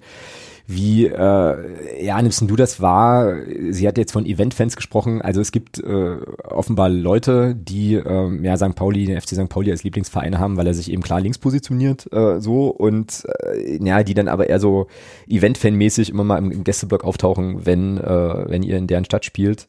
Wie 0.70 1.06
äh, 1.06 2.04
ja, 2.04 2.20
nimmst 2.20 2.42
du 2.42 2.54
das 2.54 2.82
wahr? 2.82 3.36
Sie 3.70 3.88
hat 3.88 3.96
jetzt 3.96 4.12
von 4.12 4.26
Event-Fans 4.26 4.76
gesprochen. 4.76 5.22
Also 5.22 5.40
es 5.40 5.50
gibt 5.50 5.78
äh, 5.78 6.16
offenbar 6.44 6.90
Leute, 6.90 7.54
die 7.54 7.94
äh, 7.94 8.44
ja 8.44 8.54
St. 8.58 8.74
Pauli, 8.74 9.06
den 9.06 9.18
FC 9.18 9.30
St. 9.30 9.48
Pauli 9.48 9.70
als 9.70 9.82
Lieblingsverein 9.82 10.38
haben, 10.38 10.58
weil 10.58 10.66
er 10.66 10.74
sich 10.74 10.92
eben 10.92 11.00
klar 11.00 11.22
links 11.22 11.38
positioniert 11.38 12.12
äh, 12.12 12.38
so 12.42 12.68
und 12.68 13.26
äh, 13.46 13.82
ja, 13.82 14.02
die 14.02 14.12
dann 14.12 14.28
aber 14.28 14.50
eher 14.50 14.60
so 14.60 14.88
Event-Fan-mäßig 15.26 16.10
immer 16.10 16.24
mal 16.24 16.36
im, 16.36 16.50
im 16.50 16.64
Gästeblock 16.64 17.02
auftauchen, 17.02 17.64
wenn, 17.64 17.96
äh, 17.96 18.50
wenn 18.50 18.62
ihr 18.62 18.76
in 18.76 18.88
deren 18.88 19.06
Stadt 19.06 19.24
spielt. 19.24 19.68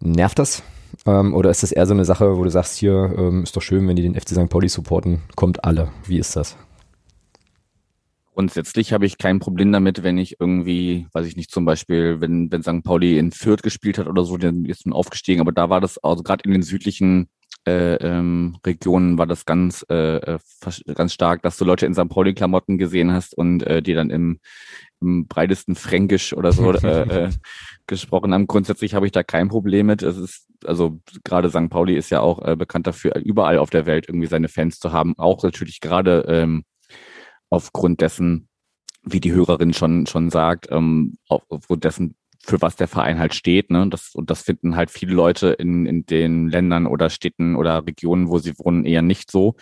Nervt 0.00 0.38
das? 0.38 0.62
Ähm, 1.06 1.32
oder 1.32 1.48
ist 1.48 1.62
das 1.62 1.72
eher 1.72 1.86
so 1.86 1.94
eine 1.94 2.04
Sache, 2.04 2.36
wo 2.36 2.44
du 2.44 2.50
sagst, 2.50 2.76
hier 2.76 3.14
ähm, 3.16 3.44
ist 3.44 3.56
doch 3.56 3.62
schön, 3.62 3.88
wenn 3.88 3.96
die 3.96 4.02
den 4.02 4.20
FC 4.20 4.30
St. 4.30 4.50
Pauli 4.50 4.68
supporten, 4.68 5.22
kommt 5.34 5.64
alle. 5.64 5.88
Wie 6.04 6.18
ist 6.18 6.36
das? 6.36 6.58
Grundsätzlich 8.40 8.94
habe 8.94 9.04
ich 9.04 9.18
kein 9.18 9.38
Problem 9.38 9.70
damit, 9.70 10.02
wenn 10.02 10.16
ich 10.16 10.40
irgendwie, 10.40 11.06
weiß 11.12 11.26
ich 11.26 11.36
nicht, 11.36 11.50
zum 11.50 11.66
Beispiel, 11.66 12.22
wenn, 12.22 12.50
wenn 12.50 12.62
St. 12.62 12.82
Pauli 12.82 13.18
in 13.18 13.32
Fürth 13.32 13.62
gespielt 13.62 13.98
hat 13.98 14.06
oder 14.06 14.24
so, 14.24 14.38
dann 14.38 14.64
ist 14.64 14.86
man 14.86 14.94
aufgestiegen, 14.94 15.42
aber 15.42 15.52
da 15.52 15.68
war 15.68 15.82
das, 15.82 15.98
also 15.98 16.22
gerade 16.22 16.44
in 16.44 16.52
den 16.52 16.62
südlichen 16.62 17.28
äh, 17.68 17.96
ähm, 17.96 18.56
Regionen 18.64 19.18
war 19.18 19.26
das 19.26 19.44
ganz, 19.44 19.84
äh, 19.90 20.16
äh 20.16 20.38
ganz 20.94 21.12
stark, 21.12 21.42
dass 21.42 21.58
du 21.58 21.66
Leute 21.66 21.84
in 21.84 21.92
St. 21.92 22.08
Pauli-Klamotten 22.08 22.78
gesehen 22.78 23.12
hast 23.12 23.36
und 23.36 23.62
äh, 23.64 23.82
die 23.82 23.92
dann 23.92 24.08
im, 24.08 24.40
im 25.02 25.26
breitesten 25.26 25.74
Fränkisch 25.74 26.32
oder 26.32 26.52
so 26.52 26.72
äh, 26.72 27.24
äh, 27.24 27.30
gesprochen 27.86 28.32
haben. 28.32 28.46
Grundsätzlich 28.46 28.94
habe 28.94 29.04
ich 29.04 29.12
da 29.12 29.22
kein 29.22 29.48
Problem 29.48 29.84
mit. 29.84 30.02
Es 30.02 30.16
ist, 30.16 30.46
also 30.64 30.98
gerade 31.24 31.50
St. 31.50 31.68
Pauli 31.68 31.94
ist 31.94 32.08
ja 32.08 32.20
auch 32.20 32.40
äh, 32.42 32.56
bekannt 32.56 32.86
dafür, 32.86 33.16
überall 33.16 33.58
auf 33.58 33.68
der 33.68 33.84
Welt 33.84 34.08
irgendwie 34.08 34.28
seine 34.28 34.48
Fans 34.48 34.78
zu 34.78 34.92
haben. 34.92 35.12
Auch 35.18 35.42
natürlich 35.42 35.80
gerade 35.80 36.24
ähm, 36.26 36.64
aufgrund 37.50 38.00
dessen, 38.00 38.48
wie 39.02 39.20
die 39.20 39.32
Hörerin 39.32 39.72
schon, 39.74 40.06
schon 40.06 40.30
sagt, 40.30 40.68
ähm, 40.70 41.18
aufgrund 41.28 41.84
dessen, 41.84 42.16
für 42.42 42.62
was 42.62 42.76
der 42.76 42.88
Verein 42.88 43.18
halt 43.18 43.34
steht. 43.34 43.70
Ne? 43.70 43.86
Das, 43.88 44.14
und 44.14 44.30
das 44.30 44.42
finden 44.42 44.76
halt 44.76 44.90
viele 44.90 45.12
Leute 45.12 45.48
in, 45.48 45.84
in 45.84 46.06
den 46.06 46.48
Ländern 46.48 46.86
oder 46.86 47.10
Städten 47.10 47.54
oder 47.54 47.86
Regionen, 47.86 48.28
wo 48.28 48.38
sie 48.38 48.58
wohnen, 48.58 48.86
eher 48.86 49.02
nicht 49.02 49.30
so. 49.30 49.56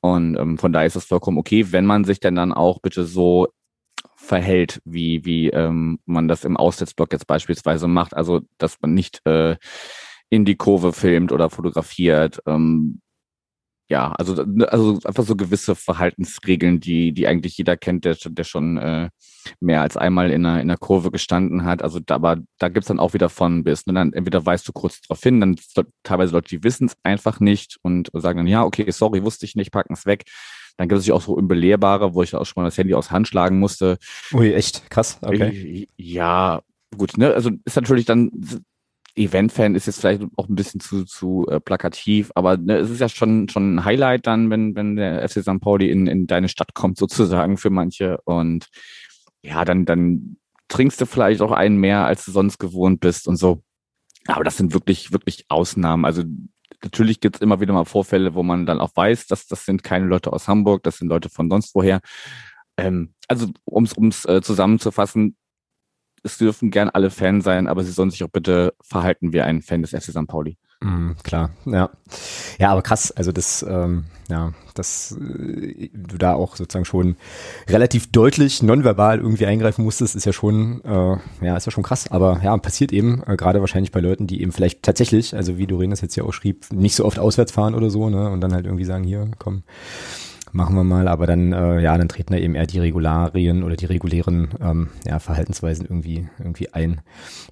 Und 0.00 0.36
ähm, 0.36 0.58
von 0.58 0.72
daher 0.72 0.86
ist 0.86 0.96
es 0.96 1.06
vollkommen 1.06 1.38
okay, 1.38 1.72
wenn 1.72 1.86
man 1.86 2.04
sich 2.04 2.20
denn 2.20 2.36
dann 2.36 2.52
auch 2.52 2.80
bitte 2.80 3.04
so 3.04 3.48
verhält, 4.16 4.80
wie, 4.84 5.24
wie 5.24 5.48
ähm, 5.50 5.98
man 6.06 6.28
das 6.28 6.44
im 6.44 6.56
Aussetzblock 6.56 7.12
jetzt 7.12 7.26
beispielsweise 7.26 7.88
macht. 7.88 8.14
Also, 8.14 8.42
dass 8.58 8.80
man 8.80 8.94
nicht 8.94 9.20
äh, 9.26 9.56
in 10.30 10.44
die 10.44 10.56
Kurve 10.56 10.92
filmt 10.92 11.32
oder 11.32 11.50
fotografiert, 11.50 12.40
ähm, 12.46 13.00
ja, 13.88 14.12
also, 14.12 14.34
ne, 14.44 14.70
also 14.72 14.98
einfach 15.04 15.24
so 15.24 15.36
gewisse 15.36 15.74
Verhaltensregeln, 15.74 16.80
die, 16.80 17.12
die 17.12 17.26
eigentlich 17.26 17.58
jeder 17.58 17.76
kennt, 17.76 18.04
der, 18.04 18.16
der 18.24 18.44
schon 18.44 18.78
äh, 18.78 19.10
mehr 19.60 19.82
als 19.82 19.96
einmal 19.96 20.30
in 20.30 20.46
einer, 20.46 20.60
in 20.60 20.70
einer 20.70 20.78
Kurve 20.78 21.10
gestanden 21.10 21.64
hat. 21.64 21.82
Also 21.82 22.00
da, 22.00 22.14
aber 22.14 22.38
da 22.58 22.68
gibt's 22.68 22.88
dann 22.88 22.98
auch 22.98 23.12
wieder 23.12 23.28
von 23.28 23.62
bis. 23.62 23.86
Ne, 23.86 23.92
dann 23.92 24.12
entweder 24.14 24.44
weißt 24.44 24.66
du 24.66 24.72
kurz 24.72 25.02
darauf 25.02 25.22
hin, 25.22 25.40
dann 25.40 25.56
teilweise 26.02 26.32
Leute, 26.32 26.48
die 26.48 26.64
wissen 26.64 26.86
es 26.86 26.96
einfach 27.02 27.40
nicht 27.40 27.78
und 27.82 28.10
sagen 28.14 28.38
dann, 28.38 28.46
ja, 28.46 28.64
okay, 28.64 28.90
sorry, 28.90 29.22
wusste 29.22 29.44
ich 29.44 29.54
nicht, 29.54 29.70
packen 29.70 29.92
es 29.92 30.06
weg. 30.06 30.24
Dann 30.76 30.88
gibt 30.88 31.00
es 31.00 31.10
auch 31.10 31.22
so 31.22 31.34
unbelehrbare, 31.34 32.14
wo 32.14 32.22
ich 32.22 32.34
auch 32.34 32.44
schon 32.46 32.62
mal 32.62 32.66
das 32.66 32.78
Handy 32.78 32.94
aus 32.94 33.10
Hand 33.10 33.28
schlagen 33.28 33.58
musste. 33.58 33.98
Ui, 34.32 34.52
echt 34.52 34.90
krass, 34.90 35.18
okay. 35.22 35.88
Ja, 35.96 36.62
gut, 36.96 37.16
ne? 37.16 37.32
Also 37.32 37.50
ist 37.64 37.76
natürlich 37.76 38.06
dann 38.06 38.30
Event-Fan 39.16 39.74
ist 39.74 39.86
jetzt 39.86 40.00
vielleicht 40.00 40.22
auch 40.36 40.48
ein 40.48 40.54
bisschen 40.54 40.80
zu, 40.80 41.04
zu 41.04 41.46
äh, 41.48 41.60
plakativ, 41.60 42.32
aber 42.34 42.56
ne, 42.56 42.78
es 42.78 42.90
ist 42.90 43.00
ja 43.00 43.08
schon, 43.08 43.48
schon 43.48 43.76
ein 43.76 43.84
Highlight 43.84 44.26
dann, 44.26 44.50
wenn, 44.50 44.74
wenn 44.74 44.96
der 44.96 45.28
FC 45.28 45.42
St. 45.42 45.60
Pauli 45.60 45.90
in, 45.90 46.06
in 46.06 46.26
deine 46.26 46.48
Stadt 46.48 46.74
kommt, 46.74 46.98
sozusagen 46.98 47.56
für 47.56 47.70
manche. 47.70 48.18
Und 48.24 48.66
ja, 49.42 49.64
dann, 49.64 49.84
dann 49.84 50.36
trinkst 50.68 51.00
du 51.00 51.06
vielleicht 51.06 51.42
auch 51.42 51.52
einen 51.52 51.76
mehr, 51.76 52.04
als 52.06 52.24
du 52.24 52.32
sonst 52.32 52.58
gewohnt 52.58 53.00
bist 53.00 53.28
und 53.28 53.36
so. 53.36 53.62
Aber 54.26 54.42
das 54.42 54.56
sind 54.56 54.72
wirklich, 54.72 55.12
wirklich 55.12 55.44
Ausnahmen. 55.48 56.04
Also 56.04 56.24
natürlich 56.82 57.20
gibt's 57.20 57.40
immer 57.40 57.60
wieder 57.60 57.72
mal 57.72 57.84
Vorfälle, 57.84 58.34
wo 58.34 58.42
man 58.42 58.66
dann 58.66 58.80
auch 58.80 58.90
weiß, 58.94 59.26
dass 59.26 59.46
das 59.46 59.64
sind 59.64 59.82
keine 59.82 60.06
Leute 60.06 60.32
aus 60.32 60.48
Hamburg, 60.48 60.82
das 60.82 60.98
sind 60.98 61.08
Leute 61.08 61.28
von 61.28 61.50
sonst 61.50 61.74
woher. 61.74 62.00
Ähm, 62.76 63.14
also 63.28 63.48
ums 63.66 63.96
ums 63.96 64.24
äh, 64.24 64.42
zusammenzufassen, 64.42 65.36
es 66.24 66.38
dürfen 66.38 66.70
gern 66.70 66.88
alle 66.88 67.10
Fan 67.10 67.42
sein, 67.42 67.68
aber 67.68 67.84
sie 67.84 67.92
sollen 67.92 68.10
sich 68.10 68.24
auch 68.24 68.28
bitte 68.28 68.74
verhalten 68.80 69.32
wie 69.32 69.42
ein 69.42 69.62
Fan 69.62 69.82
des 69.82 69.90
FC 69.90 70.10
St. 70.10 70.26
Pauli. 70.26 70.56
Mm, 70.80 71.12
klar, 71.22 71.50
ja. 71.66 71.90
Ja, 72.58 72.70
aber 72.70 72.82
krass, 72.82 73.10
also 73.12 73.30
das, 73.32 73.64
ähm, 73.66 74.04
ja, 74.28 74.52
dass 74.74 75.12
äh, 75.12 75.88
du 75.92 76.18
da 76.18 76.34
auch 76.34 76.56
sozusagen 76.56 76.84
schon 76.84 77.16
relativ 77.68 78.10
deutlich 78.10 78.62
nonverbal 78.62 79.18
irgendwie 79.18 79.46
eingreifen 79.46 79.84
musstest, 79.84 80.16
ist 80.16 80.26
ja 80.26 80.32
schon, 80.32 80.82
äh, 80.84 81.16
ja, 81.44 81.56
ist 81.56 81.66
ja 81.66 81.72
schon 81.72 81.84
krass, 81.84 82.10
aber 82.10 82.40
ja, 82.42 82.56
passiert 82.56 82.92
eben, 82.92 83.22
äh, 83.26 83.36
gerade 83.36 83.60
wahrscheinlich 83.60 83.92
bei 83.92 84.00
Leuten, 84.00 84.26
die 84.26 84.42
eben 84.42 84.52
vielleicht 84.52 84.82
tatsächlich, 84.82 85.36
also 85.36 85.56
wie 85.58 85.66
Doreen 85.66 85.90
das 85.90 86.00
jetzt 86.00 86.16
ja 86.16 86.24
auch 86.24 86.32
schrieb, 86.32 86.66
nicht 86.72 86.96
so 86.96 87.04
oft 87.04 87.18
auswärts 87.18 87.52
fahren 87.52 87.74
oder 87.74 87.88
so, 87.90 88.10
ne, 88.10 88.30
und 88.30 88.40
dann 88.40 88.52
halt 88.52 88.66
irgendwie 88.66 88.84
sagen, 88.84 89.04
hier, 89.04 89.30
komm, 89.38 89.62
machen 90.54 90.76
wir 90.76 90.84
mal, 90.84 91.08
aber 91.08 91.26
dann, 91.26 91.52
äh, 91.52 91.80
ja, 91.80 91.98
dann 91.98 92.08
treten 92.08 92.32
da 92.32 92.38
eben 92.38 92.54
eher 92.54 92.66
die 92.66 92.78
Regularien 92.78 93.64
oder 93.64 93.74
die 93.74 93.86
regulären 93.86 94.50
ähm, 94.60 94.88
ja, 95.04 95.18
Verhaltensweisen 95.18 95.84
irgendwie, 95.84 96.28
irgendwie 96.38 96.72
ein. 96.72 97.00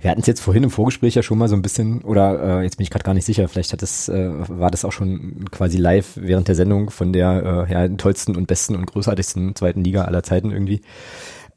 Wir 0.01 0.11
hatten 0.11 0.21
es 0.21 0.29
jetzt 0.29 0.41
vorhin 0.41 0.63
im 0.63 0.71
Vorgespräch 0.71 1.17
ja 1.17 1.23
schon 1.23 1.37
mal 1.37 1.49
so 1.49 1.57
ein 1.57 1.63
bisschen, 1.63 2.03
oder 2.03 2.61
äh, 2.61 2.63
jetzt 2.63 2.77
bin 2.77 2.85
ich 2.85 2.91
gerade 2.91 3.05
gar 3.05 3.15
nicht 3.15 3.25
sicher, 3.25 3.49
vielleicht 3.49 3.73
hat 3.73 3.83
das, 3.83 4.09
äh, 4.09 4.31
war 4.49 4.71
das 4.71 4.85
auch 4.85 4.93
schon 4.93 5.45
quasi 5.51 5.79
live 5.79 6.13
während 6.15 6.47
der 6.47 6.55
Sendung 6.55 6.91
von 6.91 7.13
der 7.13 7.67
äh, 7.69 7.73
ja, 7.73 7.89
tollsten 7.89 8.37
und 8.37 8.47
besten 8.47 8.77
und 8.77 8.87
großartigsten 8.87 9.57
zweiten 9.57 9.83
Liga 9.83 10.05
aller 10.05 10.23
Zeiten 10.23 10.53
irgendwie. 10.53 10.81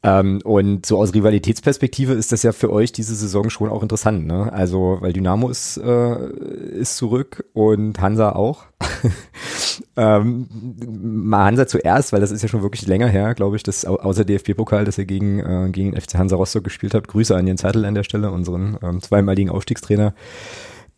Ähm, 0.02 0.40
und 0.44 0.86
so 0.86 0.98
aus 0.98 1.14
Rivalitätsperspektive 1.14 2.12
ist 2.12 2.32
das 2.32 2.42
ja 2.42 2.52
für 2.52 2.70
euch 2.70 2.92
diese 2.92 3.14
Saison 3.14 3.50
schon 3.50 3.70
auch 3.70 3.82
interessant, 3.82 4.26
ne? 4.26 4.52
Also, 4.52 4.98
weil 5.00 5.12
Dynamo 5.12 5.48
ist, 5.48 5.78
äh, 5.78 6.30
ist 6.78 6.96
zurück 6.96 7.44
und 7.54 8.00
Hansa 8.00 8.32
auch. 8.32 8.64
ähm, 9.96 10.46
mal 10.86 11.46
Hansa 11.46 11.66
zuerst, 11.66 12.12
weil 12.12 12.20
das 12.20 12.30
ist 12.30 12.42
ja 12.42 12.48
schon 12.48 12.62
wirklich 12.62 12.86
länger 12.86 13.08
her, 13.08 13.34
glaube 13.34 13.56
ich, 13.56 13.62
dass 13.62 13.84
außer 13.84 14.24
DFB-Pokal, 14.24 14.84
dass 14.84 14.98
ihr 14.98 15.06
gegen, 15.06 15.40
äh, 15.40 15.70
gegen 15.70 15.98
FC 15.98 16.14
Hansa 16.14 16.36
Rostock 16.36 16.64
gespielt 16.64 16.94
habt. 16.94 17.08
Grüße 17.08 17.34
an 17.34 17.46
den 17.46 17.56
Zettel 17.56 17.84
an 17.84 17.94
der 17.94 18.04
Stelle, 18.04 18.30
unseren 18.30 18.78
ähm, 18.82 19.00
zweimaligen 19.00 19.50
Aufstiegstrainer. 19.50 20.14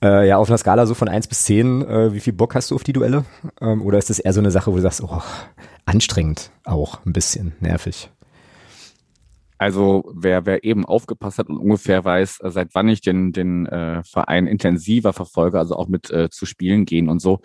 Äh, 0.03 0.29
ja, 0.29 0.37
auf 0.37 0.49
einer 0.49 0.59
Skala 0.59 0.87
so 0.87 0.95
von 0.95 1.09
eins 1.09 1.27
bis 1.27 1.45
zehn, 1.45 1.83
äh, 1.83 2.13
wie 2.13 2.21
viel 2.21 2.33
Bock 2.33 2.55
hast 2.55 2.71
du 2.71 2.75
auf 2.75 2.85
die 2.85 2.93
Duelle? 2.93 3.25
Ähm, 3.61 3.83
oder 3.83 3.99
ist 3.99 4.11
das 4.11 4.19
eher 4.19 4.33
so 4.33 4.41
eine 4.41 4.51
Sache, 4.51 4.71
wo 4.71 4.77
du 4.77 4.83
sagst, 4.83 5.03
oh, 5.03 5.23
anstrengend 5.87 6.51
auch, 6.65 7.05
ein 7.05 7.13
bisschen 7.13 7.55
nervig? 7.61 8.11
Also 9.59 10.11
wer, 10.15 10.47
wer 10.47 10.65
eben 10.65 10.87
aufgepasst 10.87 11.39
hat 11.39 11.49
und 11.49 11.59
ungefähr 11.59 12.05
weiß, 12.05 12.41
äh, 12.41 12.51
seit 12.51 12.75
wann 12.75 12.89
ich 12.89 13.01
den, 13.01 13.33
den 13.33 13.67
äh, 13.67 14.03
Verein 14.05 14.47
intensiver 14.47 15.13
verfolge, 15.13 15.59
also 15.59 15.75
auch 15.75 15.89
mit 15.89 16.11
äh, 16.11 16.31
zu 16.31 16.47
Spielen 16.47 16.85
gehen 16.85 17.09
und 17.09 17.21
so, 17.21 17.41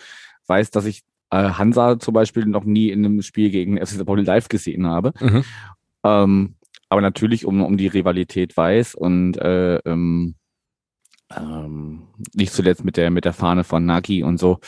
weiß, 0.48 0.72
dass 0.72 0.86
ich 0.86 1.02
äh, 1.32 1.50
Hansa 1.50 2.00
zum 2.00 2.14
Beispiel 2.14 2.46
noch 2.46 2.64
nie 2.64 2.90
in 2.90 3.04
einem 3.04 3.22
Spiel 3.24 3.50
gegen 3.50 3.84
FC. 3.84 4.06
Pauli 4.06 4.24
live 4.24 4.48
gesehen 4.48 4.86
habe. 4.88 5.14
Mhm. 5.20 5.44
Ähm, 6.04 6.56
aber 6.90 7.02
natürlich 7.02 7.46
um, 7.46 7.64
um 7.64 7.78
die 7.78 7.88
Rivalität 7.88 8.56
weiß 8.56 8.94
und 8.94 9.38
äh, 9.38 9.78
ähm, 9.78 10.36
ähm, 11.36 12.08
nicht 12.36 12.54
zuletzt 12.54 12.86
mit 12.86 12.98
der, 12.98 13.10
mit 13.10 13.26
der 13.26 13.34
Fahne 13.34 13.64
von 13.64 13.86
Nagi 13.86 14.22
und 14.22 14.38
so. 14.38 14.60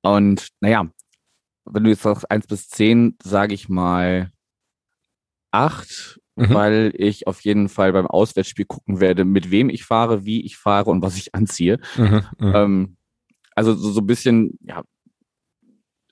Und 0.00 0.48
naja, 0.60 0.86
wenn 1.66 1.84
du 1.84 1.90
jetzt 1.90 2.02
sagst 2.02 2.30
eins 2.30 2.46
bis 2.46 2.68
zehn, 2.68 3.16
sage 3.22 3.52
ich 3.52 3.68
mal 3.68 4.32
acht 5.50 6.18
mhm. 6.48 6.54
weil 6.54 6.92
ich 6.96 7.26
auf 7.26 7.40
jeden 7.40 7.68
Fall 7.68 7.92
beim 7.92 8.06
Auswärtsspiel 8.06 8.64
gucken 8.64 9.00
werde, 9.00 9.24
mit 9.24 9.50
wem 9.50 9.68
ich 9.68 9.84
fahre, 9.84 10.24
wie 10.24 10.44
ich 10.44 10.56
fahre 10.56 10.90
und 10.90 11.02
was 11.02 11.16
ich 11.16 11.34
anziehe. 11.34 11.78
Mhm, 11.96 12.22
mhm. 12.38 12.52
ähm, 12.54 12.96
also 13.54 13.74
so, 13.74 13.90
so 13.90 14.00
ein 14.00 14.06
bisschen, 14.06 14.58
ja, 14.62 14.82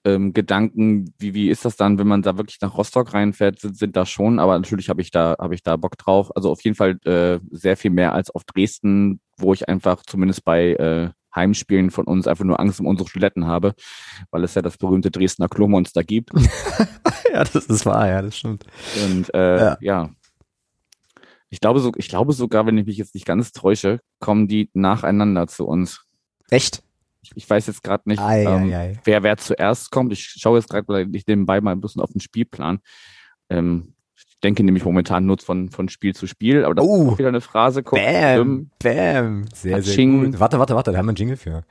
ähm, 0.05 0.33
Gedanken, 0.33 1.13
wie, 1.19 1.35
wie 1.35 1.51
ist 1.51 1.65
das 1.65 1.77
dann, 1.77 1.99
wenn 1.99 2.07
man 2.07 2.23
da 2.23 2.39
wirklich 2.39 2.59
nach 2.61 2.77
Rostock 2.77 3.13
reinfährt, 3.13 3.61
sind, 3.61 3.77
sind 3.77 3.97
da 3.97 4.07
schon, 4.07 4.39
aber 4.39 4.59
natürlich 4.59 4.89
habe 4.89 5.03
ich 5.03 5.11
da, 5.11 5.37
habe 5.39 5.55
ich 5.55 5.63
da 5.63 5.77
Bock 5.77 5.99
drauf. 5.99 6.35
Also 6.35 6.51
auf 6.51 6.63
jeden 6.63 6.77
Fall 6.77 6.99
äh, 7.05 7.39
sehr 7.51 7.77
viel 7.77 7.91
mehr 7.91 8.15
als 8.15 8.31
auf 8.31 8.45
Dresden, 8.45 9.21
wo 9.37 9.53
ich 9.53 9.69
einfach 9.69 10.03
zumindest 10.07 10.45
bei 10.45 10.73
äh, 10.73 11.11
Heimspielen 11.35 11.91
von 11.91 12.07
uns 12.07 12.27
einfach 12.27 12.45
nur 12.45 12.59
Angst 12.59 12.81
um 12.81 12.87
unsere 12.87 13.09
Toiletten 13.09 13.47
habe, 13.47 13.75
weil 14.31 14.43
es 14.45 14.55
ja 14.55 14.63
das 14.63 14.79
berühmte 14.79 15.11
Dresdner 15.11 15.49
Klomonster 15.49 16.03
gibt. 16.03 16.31
ja, 17.33 17.45
das 17.45 17.67
ist 17.67 17.87
wahr, 17.87 18.09
ja, 18.09 18.23
das 18.23 18.39
stimmt. 18.39 18.65
Und 19.05 19.33
äh, 19.35 19.59
ja. 19.59 19.79
ja. 19.81 20.11
Ich 21.51 21.61
glaube, 21.61 21.81
so, 21.81 21.93
ich 21.97 22.09
glaube 22.09 22.33
sogar, 22.33 22.67
wenn 22.67 22.79
ich 22.79 22.87
mich 22.87 22.97
jetzt 22.97 23.15
nicht 23.15 23.27
ganz 23.27 23.53
täusche, 23.53 24.01
kommen 24.21 24.47
die 24.47 24.71
nacheinander 24.73 25.49
zu 25.49 25.67
uns. 25.67 26.05
Echt? 26.49 26.83
Ich, 27.35 27.49
weiß 27.49 27.67
jetzt 27.67 27.83
gerade 27.83 28.09
nicht, 28.09 28.21
ei, 28.21 28.45
ähm, 28.45 28.73
ei, 28.73 28.77
ei. 28.77 29.01
wer 29.05 29.23
wer 29.23 29.37
zuerst 29.37 29.91
kommt. 29.91 30.13
Ich 30.13 30.25
schaue 30.25 30.59
jetzt 30.59 30.71
gerade 30.71 31.07
nebenbei 31.07 31.61
mal 31.61 31.73
ein 31.73 31.81
bisschen 31.81 32.01
auf 32.01 32.11
den 32.11 32.21
Spielplan. 32.21 32.79
Ähm, 33.51 33.95
ich 34.17 34.39
denke 34.43 34.63
nämlich 34.63 34.85
momentan 34.85 35.27
nur 35.27 35.39
von, 35.39 35.69
von 35.69 35.89
Spiel 35.91 36.15
zu 36.15 36.27
Spiel, 36.27 36.65
aber 36.65 36.75
das 36.75 36.85
oh, 36.85 37.13
ist 37.13 37.19
wieder 37.19 37.29
eine 37.29 37.43
Phrase. 37.43 37.83
Guck, 37.83 37.99
bam, 37.99 38.71
bam. 38.83 39.45
Sehr, 39.55 39.83
sehr 39.83 40.07
gut. 40.07 40.41
Warte, 40.41 40.59
warte, 40.59 40.75
warte, 40.75 40.93
da 40.93 40.99
haben 40.99 41.07
wir 41.07 41.11
einen 41.11 41.17
Jingle 41.17 41.37
für. 41.37 41.63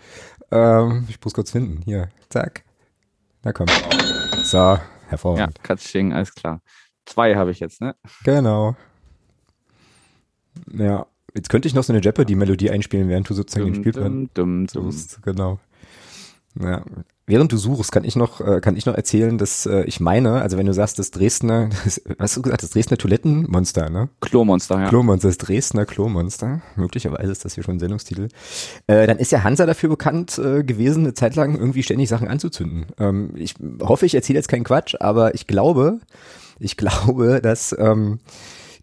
Ähm, 0.51 1.07
ich 1.09 1.17
muss 1.23 1.33
kurz 1.33 1.51
finden. 1.51 1.81
Hier, 1.83 2.09
zack. 2.29 2.63
Na 3.43 3.53
komm. 3.53 3.67
So, 4.43 4.77
hervorragend. 5.07 5.57
Ja, 5.57 5.63
Katsching, 5.63 6.13
alles 6.13 6.33
klar. 6.35 6.61
Zwei 7.05 7.35
habe 7.35 7.49
ich 7.51 7.59
jetzt, 7.59 7.81
ne? 7.81 7.95
Genau. 8.23 8.75
Ja, 10.71 11.05
jetzt 11.35 11.49
könnte 11.49 11.67
ich 11.67 11.73
noch 11.73 11.83
so 11.83 11.93
eine 11.93 12.01
Jeopardy-Melodie 12.01 12.69
einspielen, 12.71 13.09
während 13.09 13.29
du 13.29 13.33
sozusagen 13.33 13.65
dum, 13.65 13.73
den 13.73 13.81
Spielplan 13.81 14.29
dum, 14.33 14.67
dum. 14.67 14.95
Genau. 15.23 15.59
Ja, 16.59 16.83
während 17.27 17.51
du 17.51 17.57
suchst, 17.57 17.91
kann 17.91 18.03
ich 18.03 18.15
noch, 18.15 18.41
äh, 18.41 18.59
kann 18.59 18.75
ich 18.75 18.85
noch 18.85 18.95
erzählen, 18.95 19.37
dass 19.37 19.65
äh, 19.65 19.83
ich 19.83 19.99
meine, 19.99 20.41
also 20.41 20.57
wenn 20.57 20.65
du 20.65 20.73
sagst, 20.73 20.99
das 20.99 21.11
Dresdner, 21.11 21.69
das, 21.85 22.01
was 22.05 22.17
hast 22.19 22.37
du 22.37 22.41
gesagt, 22.41 22.63
das 22.63 22.71
Dresdner 22.71 22.97
Toilettenmonster, 22.97 23.89
ne? 23.89 24.09
Klomonster, 24.19 24.79
ja. 24.79 24.89
Klomonster, 24.89 25.27
das 25.29 25.37
Dresdner 25.37 25.85
Klomonster. 25.85 26.61
Möglicherweise 26.75 27.31
ist 27.31 27.45
das 27.45 27.53
hier 27.53 27.63
schon 27.63 27.75
ein 27.75 27.79
Sendungstitel. 27.79 28.29
Äh, 28.87 29.07
dann 29.07 29.19
ist 29.19 29.31
ja 29.31 29.43
Hansa 29.43 29.65
dafür 29.65 29.89
bekannt 29.89 30.37
äh, 30.39 30.63
gewesen, 30.63 31.03
eine 31.03 31.13
Zeit 31.13 31.35
lang 31.35 31.55
irgendwie 31.55 31.83
ständig 31.83 32.09
Sachen 32.09 32.27
anzuzünden. 32.27 32.87
Ähm, 32.99 33.31
ich 33.35 33.53
hoffe, 33.81 34.05
ich 34.05 34.15
erzähle 34.15 34.39
jetzt 34.39 34.49
keinen 34.49 34.63
Quatsch, 34.63 34.95
aber 34.99 35.35
ich 35.35 35.47
glaube, 35.47 35.99
ich 36.59 36.77
glaube, 36.77 37.41
dass 37.41 37.75
ähm, 37.77 38.19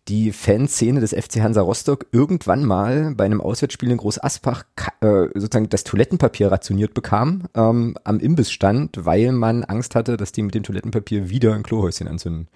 die 0.08 0.32
Fanszene 0.32 1.00
des 1.00 1.12
FC 1.12 1.40
Hansa 1.40 1.60
Rostock 1.60 2.06
irgendwann 2.12 2.64
mal 2.64 3.14
bei 3.16 3.24
einem 3.24 3.40
Auswärtsspiel 3.40 3.90
in 3.90 3.96
Groß 3.96 4.22
Aspach 4.22 4.64
äh, 5.00 5.26
sozusagen 5.34 5.68
das 5.68 5.84
Toilettenpapier 5.84 6.52
rationiert 6.52 6.94
bekam 6.94 7.44
ähm, 7.54 7.96
am 8.04 8.20
Imbissstand, 8.20 9.04
weil 9.04 9.32
man 9.32 9.64
Angst 9.64 9.94
hatte, 9.94 10.16
dass 10.16 10.32
die 10.32 10.42
mit 10.42 10.54
dem 10.54 10.62
Toilettenpapier 10.62 11.28
wieder 11.28 11.54
ein 11.54 11.64
Klohäuschen 11.64 12.06
anzünden. 12.06 12.48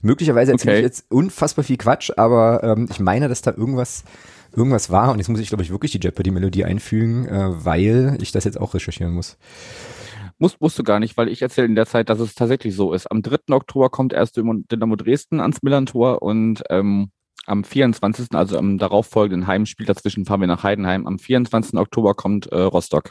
Möglicherweise 0.00 0.52
erzähle 0.52 0.72
okay. 0.72 0.80
ich 0.80 0.84
jetzt 0.84 1.04
unfassbar 1.10 1.64
viel 1.64 1.76
Quatsch, 1.76 2.10
aber 2.16 2.62
ähm, 2.62 2.88
ich 2.90 3.00
meine, 3.00 3.28
dass 3.28 3.42
da 3.42 3.52
irgendwas 3.52 4.04
irgendwas 4.56 4.88
war 4.90 5.10
und 5.10 5.18
jetzt 5.18 5.28
muss 5.28 5.40
ich 5.40 5.48
glaube 5.48 5.64
ich 5.64 5.70
wirklich 5.70 5.92
die 5.92 6.00
Jeopardy-Melodie 6.00 6.64
einfügen, 6.64 7.26
äh, 7.26 7.64
weil 7.64 8.16
ich 8.20 8.32
das 8.32 8.44
jetzt 8.44 8.60
auch 8.60 8.74
recherchieren 8.74 9.12
muss. 9.12 9.36
Musst, 10.38 10.60
musst 10.60 10.78
du 10.78 10.82
gar 10.82 11.00
nicht, 11.00 11.16
weil 11.16 11.28
ich 11.28 11.42
erzähle 11.42 11.66
in 11.66 11.74
der 11.74 11.86
Zeit, 11.86 12.08
dass 12.08 12.20
es 12.20 12.34
tatsächlich 12.34 12.74
so 12.74 12.92
ist. 12.92 13.10
Am 13.10 13.22
3. 13.22 13.54
Oktober 13.54 13.90
kommt 13.90 14.12
erst 14.12 14.36
Dynamo 14.36 14.96
Dresden 14.96 15.40
ans 15.40 15.62
Millantor 15.62 16.22
und 16.22 16.62
ähm, 16.70 17.10
am 17.46 17.64
24., 17.64 18.28
also 18.32 18.58
am 18.58 18.78
darauffolgenden 18.78 19.46
Heimspiel 19.46 19.86
dazwischen 19.86 20.24
fahren 20.24 20.40
wir 20.40 20.46
nach 20.46 20.62
Heidenheim. 20.62 21.06
Am 21.06 21.18
24. 21.18 21.78
Oktober 21.78 22.14
kommt 22.14 22.46
äh, 22.46 22.58
Rostock. 22.58 23.10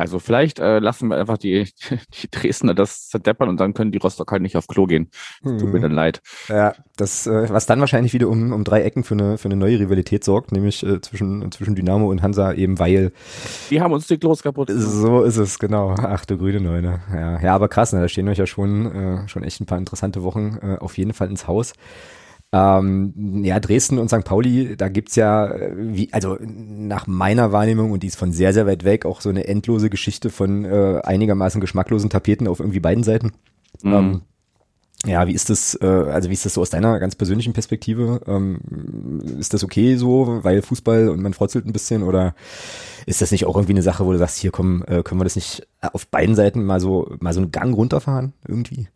Also 0.00 0.18
vielleicht 0.18 0.58
äh, 0.58 0.78
lassen 0.78 1.08
wir 1.08 1.18
einfach 1.18 1.36
die, 1.36 1.64
die 2.22 2.30
Dresdner 2.30 2.72
das 2.72 3.08
zerdeppern 3.08 3.50
und 3.50 3.60
dann 3.60 3.74
können 3.74 3.92
die 3.92 3.98
Rostock 3.98 4.32
halt 4.32 4.40
nicht 4.40 4.56
auf 4.56 4.66
Klo 4.66 4.86
gehen. 4.86 5.10
Hm. 5.42 5.58
Tut 5.58 5.68
mir 5.68 5.74
hm. 5.74 5.82
dann 5.82 5.92
leid. 5.92 6.22
Ja, 6.48 6.72
das, 6.96 7.26
äh, 7.26 7.50
was 7.50 7.66
dann 7.66 7.80
wahrscheinlich 7.80 8.14
wieder 8.14 8.28
um, 8.28 8.52
um 8.54 8.64
drei 8.64 8.80
Ecken 8.80 9.04
für 9.04 9.12
eine, 9.12 9.36
für 9.36 9.48
eine 9.48 9.56
neue 9.56 9.78
Rivalität 9.78 10.24
sorgt, 10.24 10.52
nämlich 10.52 10.82
äh, 10.82 11.02
zwischen, 11.02 11.52
zwischen 11.52 11.74
Dynamo 11.74 12.10
und 12.10 12.22
Hansa 12.22 12.54
eben, 12.54 12.78
weil 12.78 13.12
Die 13.68 13.82
haben 13.82 13.92
uns 13.92 14.06
die 14.06 14.16
Klos 14.16 14.42
kaputt. 14.42 14.70
So 14.74 15.22
ist 15.22 15.36
es, 15.36 15.58
genau. 15.58 15.94
Ach 15.98 16.24
du 16.24 16.38
grüne 16.38 16.60
Neune. 16.60 17.00
Ja, 17.12 17.38
ja 17.38 17.54
aber 17.54 17.68
krass, 17.68 17.92
ne, 17.92 18.00
da 18.00 18.08
stehen 18.08 18.28
euch 18.28 18.38
ja 18.38 18.46
schon, 18.46 18.86
äh, 18.86 19.28
schon 19.28 19.42
echt 19.42 19.60
ein 19.60 19.66
paar 19.66 19.78
interessante 19.78 20.22
Wochen 20.22 20.58
äh, 20.62 20.78
auf 20.78 20.96
jeden 20.96 21.12
Fall 21.12 21.28
ins 21.28 21.46
Haus. 21.46 21.74
Ähm, 22.52 23.44
ja, 23.44 23.60
Dresden 23.60 23.98
und 23.98 24.08
St. 24.08 24.24
Pauli, 24.24 24.76
da 24.76 24.88
gibt's 24.88 25.14
ja, 25.14 25.46
äh, 25.46 25.72
wie, 25.76 26.12
also 26.12 26.36
nach 26.40 27.06
meiner 27.06 27.52
Wahrnehmung, 27.52 27.92
und 27.92 28.02
die 28.02 28.08
ist 28.08 28.16
von 28.16 28.32
sehr, 28.32 28.52
sehr 28.52 28.66
weit 28.66 28.84
weg, 28.84 29.06
auch 29.06 29.20
so 29.20 29.28
eine 29.28 29.46
endlose 29.46 29.88
Geschichte 29.88 30.30
von 30.30 30.64
äh, 30.64 31.00
einigermaßen 31.04 31.60
geschmacklosen 31.60 32.10
Tapeten 32.10 32.48
auf 32.48 32.58
irgendwie 32.58 32.80
beiden 32.80 33.04
Seiten. 33.04 33.32
Mhm. 33.82 33.92
Ähm, 33.92 34.22
ja, 35.06 35.26
wie 35.26 35.32
ist 35.32 35.48
das, 35.48 35.78
äh, 35.80 35.86
also 35.86 36.28
wie 36.28 36.34
ist 36.34 36.44
das 36.44 36.54
so 36.54 36.60
aus 36.60 36.70
deiner 36.70 36.98
ganz 36.98 37.14
persönlichen 37.14 37.54
Perspektive? 37.54 38.20
Ähm, 38.26 39.20
ist 39.38 39.54
das 39.54 39.64
okay 39.64 39.96
so, 39.96 40.40
weil 40.42 40.60
Fußball 40.60 41.08
und 41.08 41.22
man 41.22 41.32
frotzelt 41.32 41.66
ein 41.66 41.72
bisschen 41.72 42.02
oder 42.02 42.34
ist 43.06 43.22
das 43.22 43.30
nicht 43.30 43.46
auch 43.46 43.56
irgendwie 43.56 43.72
eine 43.72 43.82
Sache, 43.82 44.04
wo 44.04 44.12
du 44.12 44.18
sagst, 44.18 44.38
hier 44.38 44.50
komm, 44.50 44.84
äh, 44.88 45.02
können 45.02 45.20
wir 45.20 45.24
das 45.24 45.36
nicht 45.36 45.66
auf 45.80 46.06
beiden 46.08 46.34
Seiten 46.34 46.64
mal 46.64 46.80
so, 46.80 47.14
mal 47.20 47.32
so 47.32 47.40
einen 47.40 47.50
Gang 47.50 47.74
runterfahren 47.74 48.34
irgendwie? 48.46 48.88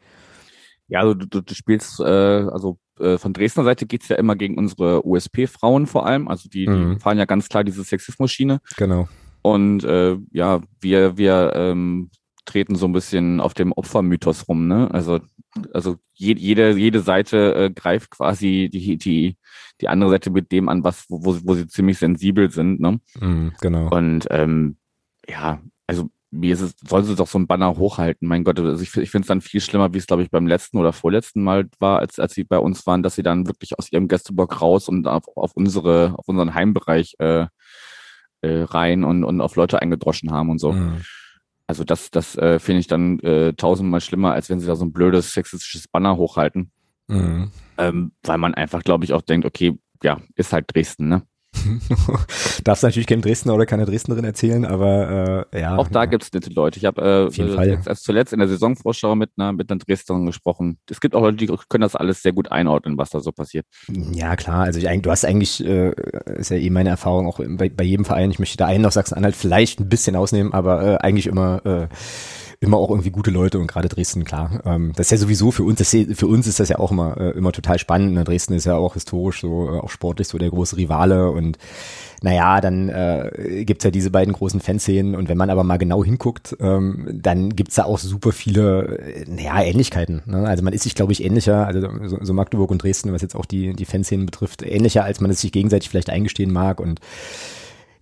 Ja, 0.88 1.00
also 1.00 1.14
du, 1.14 1.40
du 1.40 1.55
spielst, 1.55 2.00
äh, 2.00 2.05
also 2.05 2.78
äh, 2.99 3.18
von 3.18 3.32
Dresdner 3.32 3.64
Seite 3.64 3.86
geht's 3.86 4.09
ja 4.09 4.16
immer 4.16 4.36
gegen 4.36 4.59
unsere 4.59 5.07
USP-Frauen 5.07 5.86
vor 5.86 6.07
allem. 6.07 6.28
Also 6.28 6.49
die, 6.49 6.66
mhm. 6.66 6.95
die 6.95 7.01
fahren 7.01 7.18
ja 7.18 7.24
ganz 7.24 7.49
klar 7.49 7.64
diese 7.64 7.84
Sexismus-Schiene. 7.84 8.61
Genau. 8.76 9.09
Und 9.42 9.84
äh, 9.84 10.16
ja, 10.32 10.62
wir, 10.80 11.16
wir 11.18 11.53
ähm, 11.55 12.11
treten 12.45 12.76
so 12.76 12.86
ein 12.86 12.92
bisschen 12.92 13.40
auf 13.40 13.55
dem 13.55 13.72
Opfermythos 13.72 14.49
rum, 14.49 14.68
ne? 14.68 14.90
Also, 14.92 15.20
also 15.72 15.97
je, 16.14 16.34
jede, 16.34 16.76
jede 16.76 17.01
Seite 17.01 17.55
äh, 17.55 17.70
greift 17.70 18.11
quasi 18.11 18.68
die, 18.72 18.97
die, 18.97 19.36
die 19.80 19.88
andere 19.88 20.11
Seite 20.11 20.30
mit 20.30 20.53
dem 20.53 20.68
an, 20.68 20.84
was, 20.84 21.07
wo, 21.09 21.36
wo 21.42 21.55
sie 21.55 21.66
ziemlich 21.66 21.99
sensibel 21.99 22.51
sind, 22.51 22.80
ne? 22.80 23.01
Mhm, 23.20 23.53
genau. 23.61 23.88
Und 23.88 24.26
ähm, 24.30 24.76
ja, 25.28 25.61
also 25.86 26.11
wie 26.37 26.51
ist 26.51 26.61
es, 26.61 26.74
soll 26.87 27.05
sie 27.05 27.14
doch 27.14 27.28
so 27.28 27.39
ein 27.39 27.47
Banner 27.47 27.76
hochhalten, 27.76 28.26
mein 28.26 28.45
Gott. 28.45 28.59
Also 28.59 28.82
ich, 28.82 28.97
ich 28.97 29.11
finde 29.11 29.24
es 29.24 29.28
dann 29.28 29.41
viel 29.41 29.61
schlimmer, 29.61 29.95
wie 29.95 29.99
es, 29.99 30.07
glaube 30.07 30.22
ich, 30.22 30.30
beim 30.30 30.47
letzten 30.47 30.78
oder 30.78 30.93
vorletzten 30.93 31.43
Mal 31.43 31.68
war, 31.78 32.01
als, 32.01 32.18
als 32.18 32.35
sie 32.35 32.45
bei 32.45 32.59
uns 32.59 32.87
waren, 32.87 33.03
dass 33.03 33.14
sie 33.14 33.22
dann 33.22 33.47
wirklich 33.47 33.78
aus 33.78 33.93
ihrem 33.93 34.09
Gästeblock 34.09 34.61
raus 34.61 34.89
und 34.89 35.07
auf, 35.07 35.24
auf 35.37 35.53
unsere, 35.55 36.14
auf 36.16 36.28
unseren 36.28 36.55
Heimbereich 36.55 37.14
äh, 37.20 37.47
äh, 38.41 38.62
rein 38.62 39.05
und, 39.05 39.24
und 39.24 39.41
auf 39.41 39.55
Leute 39.57 39.80
eingedroschen 39.80 40.32
haben 40.32 40.51
und 40.51 40.59
so. 40.59 40.72
Mhm. 40.72 41.03
Also 41.66 41.85
das, 41.85 42.11
das 42.11 42.37
äh, 42.37 42.59
finde 42.59 42.80
ich 42.80 42.89
dann 42.89 43.20
äh, 43.20 43.55
tausendmal 43.55 44.01
schlimmer, 44.01 44.32
als 44.32 44.51
wenn 44.51 44.61
sie 44.61 44.66
da 44.66 44.76
so 44.76 44.85
ein 44.85 44.93
blödes 44.93 45.32
sexistisches 45.32 45.89
Banner 45.89 46.16
hochhalten. 46.16 46.72
Mhm. 47.07 47.51
Ähm, 47.78 48.12
weil 48.22 48.39
man 48.39 48.55
einfach, 48.55 48.82
glaube 48.82 49.05
ich, 49.05 49.12
auch 49.12 49.22
denkt, 49.22 49.47
okay, 49.47 49.78
ja, 50.03 50.20
ist 50.35 50.53
halt 50.53 50.66
Dresden, 50.74 51.09
ne? 51.09 51.22
Darfst 52.64 52.82
natürlich 52.82 53.06
kein 53.06 53.20
Dresdner 53.20 53.54
oder 53.54 53.66
keine 53.66 53.84
Dresdnerin 53.84 54.24
erzählen, 54.24 54.64
aber 54.64 55.46
äh, 55.52 55.60
ja. 55.60 55.76
Auch 55.76 55.88
da 55.88 56.06
gibt 56.06 56.22
es 56.22 56.32
nette 56.32 56.50
Leute. 56.50 56.78
Ich 56.78 56.84
habe 56.84 57.30
äh, 57.30 57.66
jetzt 57.66 57.86
erst 57.86 58.04
zuletzt 58.04 58.32
in 58.32 58.38
der 58.38 58.48
Saisonvorschau 58.48 59.14
mit 59.14 59.30
einer, 59.36 59.52
mit 59.52 59.70
einer 59.70 59.78
Dresdnerin 59.78 60.26
gesprochen. 60.26 60.78
Es 60.90 61.00
gibt 61.00 61.14
auch 61.14 61.22
Leute, 61.22 61.36
die 61.36 61.46
können 61.68 61.82
das 61.82 61.96
alles 61.96 62.22
sehr 62.22 62.32
gut 62.32 62.50
einordnen, 62.52 62.98
was 62.98 63.10
da 63.10 63.20
so 63.20 63.32
passiert. 63.32 63.66
Ja, 64.12 64.36
klar. 64.36 64.64
Also 64.64 64.80
ich, 64.80 65.02
du 65.02 65.10
hast 65.10 65.24
eigentlich, 65.24 65.64
äh, 65.64 65.92
ist 66.36 66.50
ja 66.50 66.56
eh 66.56 66.70
meine 66.70 66.90
Erfahrung 66.90 67.26
auch 67.26 67.38
bei, 67.38 67.68
bei 67.68 67.84
jedem 67.84 68.04
Verein. 68.04 68.30
Ich 68.30 68.38
möchte 68.38 68.56
da 68.56 68.66
einen 68.66 68.86
aus 68.86 68.94
Sachsen-Anhalt 68.94 69.36
vielleicht 69.36 69.80
ein 69.80 69.88
bisschen 69.88 70.16
ausnehmen, 70.16 70.52
aber 70.52 70.82
äh, 70.82 70.96
eigentlich 70.96 71.26
immer 71.26 71.64
äh, 71.64 71.88
immer 72.64 72.78
auch 72.78 72.90
irgendwie 72.90 73.10
gute 73.10 73.30
Leute 73.30 73.58
und 73.58 73.66
gerade 73.66 73.88
Dresden, 73.88 74.24
klar. 74.24 74.60
Ähm, 74.64 74.92
das 74.96 75.06
ist 75.06 75.10
ja 75.12 75.16
sowieso 75.18 75.50
für 75.50 75.62
uns, 75.62 75.78
das, 75.78 75.90
für 75.90 76.26
uns 76.26 76.46
ist 76.46 76.60
das 76.60 76.68
ja 76.68 76.78
auch 76.78 76.90
immer, 76.90 77.16
äh, 77.18 77.30
immer 77.30 77.52
total 77.52 77.78
spannend. 77.78 78.14
Ne? 78.14 78.24
Dresden 78.24 78.54
ist 78.54 78.64
ja 78.64 78.76
auch 78.76 78.94
historisch 78.94 79.40
so, 79.40 79.68
äh, 79.68 79.78
auch 79.78 79.90
sportlich 79.90 80.28
so 80.28 80.38
der 80.38 80.50
große 80.50 80.76
Rivale 80.76 81.30
und 81.30 81.58
naja, 82.22 82.62
dann 82.62 82.88
äh, 82.88 83.64
gibt 83.66 83.84
ja 83.84 83.90
diese 83.90 84.10
beiden 84.10 84.32
großen 84.32 84.60
Fanszenen 84.60 85.14
und 85.14 85.28
wenn 85.28 85.36
man 85.36 85.50
aber 85.50 85.62
mal 85.62 85.76
genau 85.76 86.02
hinguckt, 86.02 86.56
ähm, 86.58 87.06
dann 87.12 87.54
gibt's 87.54 87.74
da 87.74 87.84
auch 87.84 87.98
super 87.98 88.32
viele, 88.32 88.98
äh, 88.98 89.24
naja, 89.28 89.62
Ähnlichkeiten. 89.62 90.22
Ne? 90.24 90.46
Also 90.46 90.64
man 90.64 90.72
ist 90.72 90.84
sich, 90.84 90.94
glaube 90.94 91.12
ich, 91.12 91.22
ähnlicher, 91.22 91.66
also 91.66 91.86
so, 92.06 92.18
so 92.22 92.32
Magdeburg 92.32 92.70
und 92.70 92.82
Dresden, 92.82 93.12
was 93.12 93.20
jetzt 93.20 93.36
auch 93.36 93.44
die, 93.44 93.74
die 93.74 93.84
Fanszenen 93.84 94.24
betrifft, 94.24 94.62
ähnlicher, 94.62 95.04
als 95.04 95.20
man 95.20 95.30
es 95.30 95.42
sich 95.42 95.52
gegenseitig 95.52 95.90
vielleicht 95.90 96.08
eingestehen 96.08 96.50
mag 96.50 96.80
und 96.80 96.98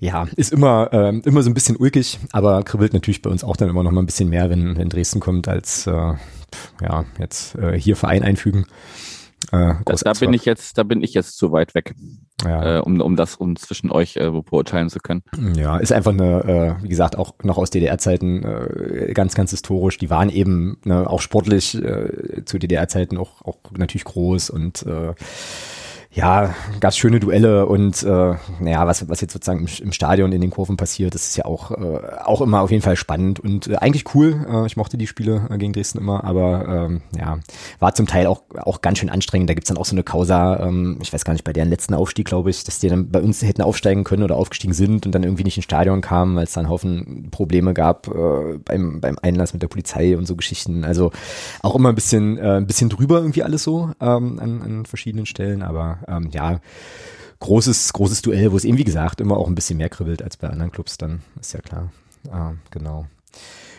ja, 0.03 0.27
ist 0.35 0.53
immer, 0.53 0.93
äh, 0.93 1.17
immer 1.25 1.45
so 1.45 1.51
ein 1.51 1.55
bisschen 1.55 1.77
ulkig, 1.77 2.19
aber 2.33 2.65
kribbelt 2.65 2.93
natürlich 2.93 3.23
bei 3.23 3.31
uns 3.31 3.45
auch 3.45 3.57
dann 3.57 3.69
immer 3.69 3.85
noch 3.85 3.93
mal 3.93 4.03
ein 4.03 4.07
bisschen 4.07 4.29
mehr, 4.29 4.51
wenn, 4.51 4.77
wenn 4.77 4.89
Dresden 4.89 5.21
kommt, 5.21 5.47
als 5.47 5.87
äh, 5.87 6.15
ja, 6.83 7.05
jetzt 7.21 7.55
äh, 7.55 7.79
hier 7.79 7.95
Verein 7.95 8.25
einfügen. 8.25 8.67
Äh, 9.53 9.75
da, 9.85 9.95
da 9.95 10.13
bin 10.15 10.33
ich 10.33 10.45
jetzt, 10.45 10.77
da 10.77 10.83
bin 10.83 11.03
ich 11.03 11.15
jetzt 11.15 11.37
zu 11.37 11.53
weit 11.53 11.77
weg, 11.77 11.95
ja. 12.45 12.79
äh, 12.79 12.81
um, 12.81 13.01
um 13.01 13.15
das 13.15 13.37
um 13.37 13.55
zwischen 13.55 13.93
euch 13.93 14.17
äh, 14.17 14.29
beurteilen 14.29 14.91
zu 14.91 14.99
können. 14.99 15.23
Ja, 15.55 15.77
ist 15.77 15.93
einfach 15.93 16.13
eine, 16.13 16.79
äh, 16.81 16.83
wie 16.83 16.89
gesagt, 16.89 17.17
auch 17.17 17.35
noch 17.45 17.59
aus 17.59 17.71
DDR-Zeiten 17.71 18.43
äh, 18.43 19.13
ganz, 19.15 19.37
ganz 19.37 19.53
historisch. 19.53 19.99
Die 19.99 20.11
waren 20.11 20.31
eben 20.31 20.79
ne, 20.85 21.09
auch 21.09 21.21
sportlich 21.21 21.77
äh, 21.77 22.45
zu 22.45 22.59
DDR-Zeiten 22.59 23.17
auch, 23.19 23.43
auch 23.43 23.59
natürlich 23.77 24.05
groß 24.05 24.51
und 24.51 24.85
äh, 24.85 25.15
ja, 26.15 26.55
gab 26.81 26.93
schöne 26.93 27.21
Duelle 27.21 27.65
und 27.65 28.03
äh, 28.03 28.35
naja, 28.61 28.87
was, 28.87 29.09
was 29.09 29.23
jetzt 29.23 29.33
sozusagen 29.33 29.61
im, 29.61 29.69
im 29.83 29.93
Stadion 29.93 30.31
in 30.33 30.43
den 30.43 30.51
Kurven 30.51 30.77
passiert, 30.77 31.15
das 31.15 31.29
ist 31.29 31.37
ja 31.37 31.47
auch, 31.47 31.71
äh, 31.71 32.01
auch 32.25 32.43
immer 32.43 32.61
auf 32.61 32.71
jeden 32.71 32.83
Fall 32.83 32.97
spannend 32.97 33.41
und 33.41 33.69
äh, 33.69 33.77
eigentlich 33.77 34.15
cool. 34.15 34.45
Äh, 34.47 34.67
ich 34.67 34.77
mochte 34.77 34.99
die 34.99 35.07
Spiele 35.07 35.49
äh, 35.49 35.57
gegen 35.57 35.73
Dresden 35.73 35.99
immer, 35.99 36.25
aber 36.25 36.69
ähm, 36.69 37.01
ja, 37.19 37.39
war 37.79 37.95
zum 37.95 38.07
Teil 38.07 38.27
auch, 38.27 38.43
auch 38.59 38.83
ganz 38.83 38.99
schön 38.99 39.09
anstrengend. 39.09 39.49
Da 39.49 39.55
gibt's 39.55 39.69
dann 39.69 39.79
auch 39.79 39.87
so 39.87 39.95
eine 39.95 40.03
Causa, 40.03 40.61
ähm, 40.61 40.99
ich 41.01 41.15
weiß 41.15 41.25
gar 41.25 41.33
nicht, 41.33 41.45
bei 41.45 41.55
deren 41.55 41.71
letzten 41.71 41.95
Aufstieg, 41.95 42.27
glaube 42.27 42.51
ich, 42.51 42.63
dass 42.65 42.79
die 42.79 42.91
dann 42.91 43.09
bei 43.09 43.23
uns 43.23 43.41
hätten 43.43 43.63
aufsteigen 43.63 44.05
können 44.05 44.23
oder 44.23 44.37
aufgestiegen 44.37 44.75
sind 44.75 45.07
und 45.07 45.15
dann 45.15 45.23
irgendwie 45.23 45.45
nicht 45.45 45.57
ins 45.57 45.65
Stadion 45.65 46.03
kamen, 46.03 46.37
weil 46.37 46.45
es 46.45 46.53
dann 46.53 46.69
Haufen 46.69 47.29
Probleme 47.31 47.73
gab 47.73 48.09
äh, 48.09 48.59
beim, 48.63 49.01
beim 49.01 49.17
Einlass 49.23 49.55
mit 49.55 49.63
der 49.63 49.69
Polizei 49.69 50.19
und 50.19 50.27
so 50.27 50.37
Geschichten. 50.37 50.85
Also 50.85 51.11
auch 51.63 51.75
immer 51.75 51.89
ein 51.89 51.95
bisschen, 51.95 52.37
äh, 52.37 52.59
ein 52.59 52.67
bisschen 52.67 52.91
drüber 52.91 53.21
irgendwie 53.21 53.43
alles 53.43 53.63
so 53.63 53.93
ähm, 53.99 54.39
an, 54.39 54.61
an 54.61 54.85
verschiedenen 54.85 55.25
Stellen, 55.25 55.63
aber 55.63 56.01
ähm, 56.09 56.29
ja, 56.33 56.61
großes, 57.41 57.93
großes 57.93 58.23
Duell, 58.23 58.53
wo 58.53 58.57
es 58.57 58.65
eben, 58.65 58.79
wie 58.79 58.85
gesagt, 58.85 59.21
immer 59.21 59.37
auch 59.37 59.49
ein 59.49 59.55
bisschen 59.55 59.79
mehr 59.79 59.89
kribbelt 59.89 60.23
als 60.23 60.37
bei 60.37 60.49
anderen 60.49 60.71
Clubs, 60.71 60.97
dann 60.99 61.23
ist 61.41 61.53
ja 61.53 61.61
klar. 61.61 61.91
Ah, 62.31 62.53
genau. 62.71 63.07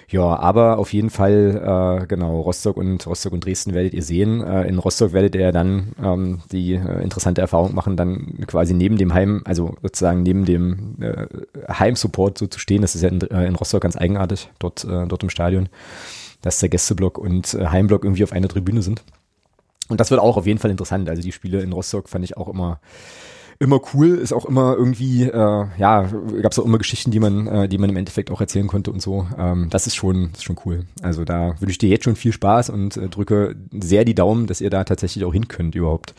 Ja, 0.09 0.37
aber 0.37 0.77
auf 0.77 0.93
jeden 0.93 1.09
Fall, 1.09 2.01
äh, 2.03 2.05
genau, 2.05 2.41
Rostock 2.41 2.77
und 2.77 3.07
Rostock 3.07 3.33
und 3.33 3.45
Dresden 3.45 3.73
werdet 3.73 3.95
ihr 3.95 4.03
sehen. 4.03 4.43
Äh, 4.43 4.67
in 4.67 4.77
Rostock 4.77 5.11
werdet 5.11 5.33
ihr 5.33 5.51
dann 5.51 5.93
ähm, 5.99 6.41
die 6.51 6.73
äh, 6.73 7.01
interessante 7.01 7.41
Erfahrung 7.41 7.73
machen, 7.73 7.97
dann 7.97 8.45
quasi 8.45 8.75
neben 8.75 8.97
dem 8.97 9.15
Heim, 9.15 9.41
also 9.45 9.75
sozusagen 9.81 10.21
neben 10.21 10.45
dem 10.45 10.97
äh, 11.01 11.25
Heimsupport 11.67 12.37
so 12.37 12.45
zu 12.45 12.59
stehen. 12.59 12.83
Das 12.83 12.93
ist 12.93 13.01
ja 13.01 13.09
in, 13.09 13.21
äh, 13.21 13.47
in 13.47 13.55
Rostock 13.55 13.81
ganz 13.81 13.97
eigenartig, 13.97 14.51
dort, 14.59 14.83
äh, 14.83 15.07
dort 15.07 15.23
im 15.23 15.31
Stadion, 15.31 15.67
dass 16.41 16.59
der 16.59 16.69
Gästeblock 16.69 17.17
und 17.17 17.55
äh, 17.55 17.65
Heimblock 17.65 18.03
irgendwie 18.03 18.23
auf 18.23 18.33
einer 18.33 18.49
Tribüne 18.49 18.83
sind. 18.83 19.03
Und 19.89 19.99
das 19.99 20.11
wird 20.11 20.21
auch 20.21 20.37
auf 20.37 20.45
jeden 20.45 20.59
Fall 20.59 20.71
interessant. 20.71 21.09
Also 21.09 21.21
die 21.21 21.31
Spiele 21.31 21.61
in 21.61 21.73
Rostock 21.73 22.09
fand 22.09 22.23
ich 22.23 22.37
auch 22.37 22.47
immer 22.47 22.79
immer 23.59 23.79
cool, 23.93 24.15
ist 24.15 24.33
auch 24.33 24.45
immer 24.45 24.75
irgendwie, 24.75 25.23
äh, 25.23 25.65
ja, 25.77 26.09
gab 26.41 26.51
es 26.51 26.59
auch 26.59 26.65
immer 26.65 26.77
Geschichten, 26.77 27.11
die 27.11 27.19
man, 27.19 27.47
äh, 27.47 27.69
die 27.69 27.77
man 27.77 27.89
im 27.89 27.95
Endeffekt 27.95 28.31
auch 28.31 28.41
erzählen 28.41 28.67
konnte 28.67 28.91
und 28.91 29.01
so. 29.01 29.27
Ähm, 29.37 29.67
das 29.69 29.87
ist 29.87 29.95
schon, 29.95 30.31
ist 30.33 30.43
schon 30.43 30.57
cool. 30.65 30.85
Also 31.01 31.23
da 31.23 31.55
wünsche 31.59 31.71
ich 31.71 31.77
dir 31.77 31.89
jetzt 31.89 32.03
schon 32.03 32.15
viel 32.15 32.33
Spaß 32.33 32.69
und 32.69 32.97
äh, 32.97 33.09
drücke 33.09 33.55
sehr 33.71 34.05
die 34.05 34.15
Daumen, 34.15 34.47
dass 34.47 34.61
ihr 34.61 34.69
da 34.69 34.83
tatsächlich 34.83 35.23
auch 35.23 35.33
hin 35.33 35.47
könnt 35.47 35.75
überhaupt 35.75 36.13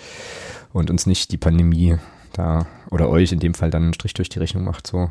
und 0.72 0.90
uns 0.90 1.06
nicht 1.06 1.32
die 1.32 1.36
Pandemie 1.36 1.96
da 2.32 2.66
oder 2.90 3.08
euch 3.08 3.32
in 3.32 3.40
dem 3.40 3.54
Fall 3.54 3.70
dann 3.70 3.84
einen 3.84 3.94
Strich 3.94 4.14
durch 4.14 4.28
die 4.28 4.38
Rechnung 4.38 4.64
macht. 4.64 4.86
So. 4.86 5.10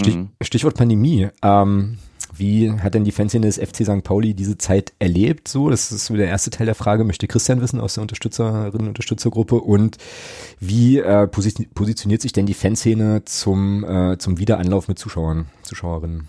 Stich, 0.00 0.16
mhm. 0.16 0.30
Stichwort 0.42 0.76
Pandemie. 0.76 1.28
Ähm, 1.42 1.98
wie 2.38 2.72
hat 2.72 2.94
denn 2.94 3.04
die 3.04 3.12
Fanszene 3.12 3.46
des 3.46 3.58
FC 3.58 3.84
St. 3.84 4.02
Pauli 4.02 4.34
diese 4.34 4.58
Zeit 4.58 4.92
erlebt? 4.98 5.48
So, 5.48 5.70
das 5.70 5.92
ist 5.92 6.08
der 6.10 6.28
erste 6.28 6.50
Teil 6.50 6.66
der 6.66 6.74
Frage. 6.74 7.04
Möchte 7.04 7.26
Christian 7.26 7.60
wissen 7.60 7.80
aus 7.80 7.94
der 7.94 8.02
Unterstützerinnen 8.02 8.72
und 8.72 8.88
Unterstützergruppe 8.88 9.56
und 9.56 9.96
wie 10.60 10.98
äh, 10.98 11.26
positioniert 11.26 12.22
sich 12.22 12.32
denn 12.32 12.46
die 12.46 12.54
Fanszene 12.54 13.24
zum 13.24 13.56
zum 13.56 13.84
äh, 13.84 14.18
zum 14.18 14.38
Wiederanlauf 14.38 14.88
mit 14.88 14.98
Zuschauern, 14.98 15.46
Zuschauerinnen? 15.62 16.28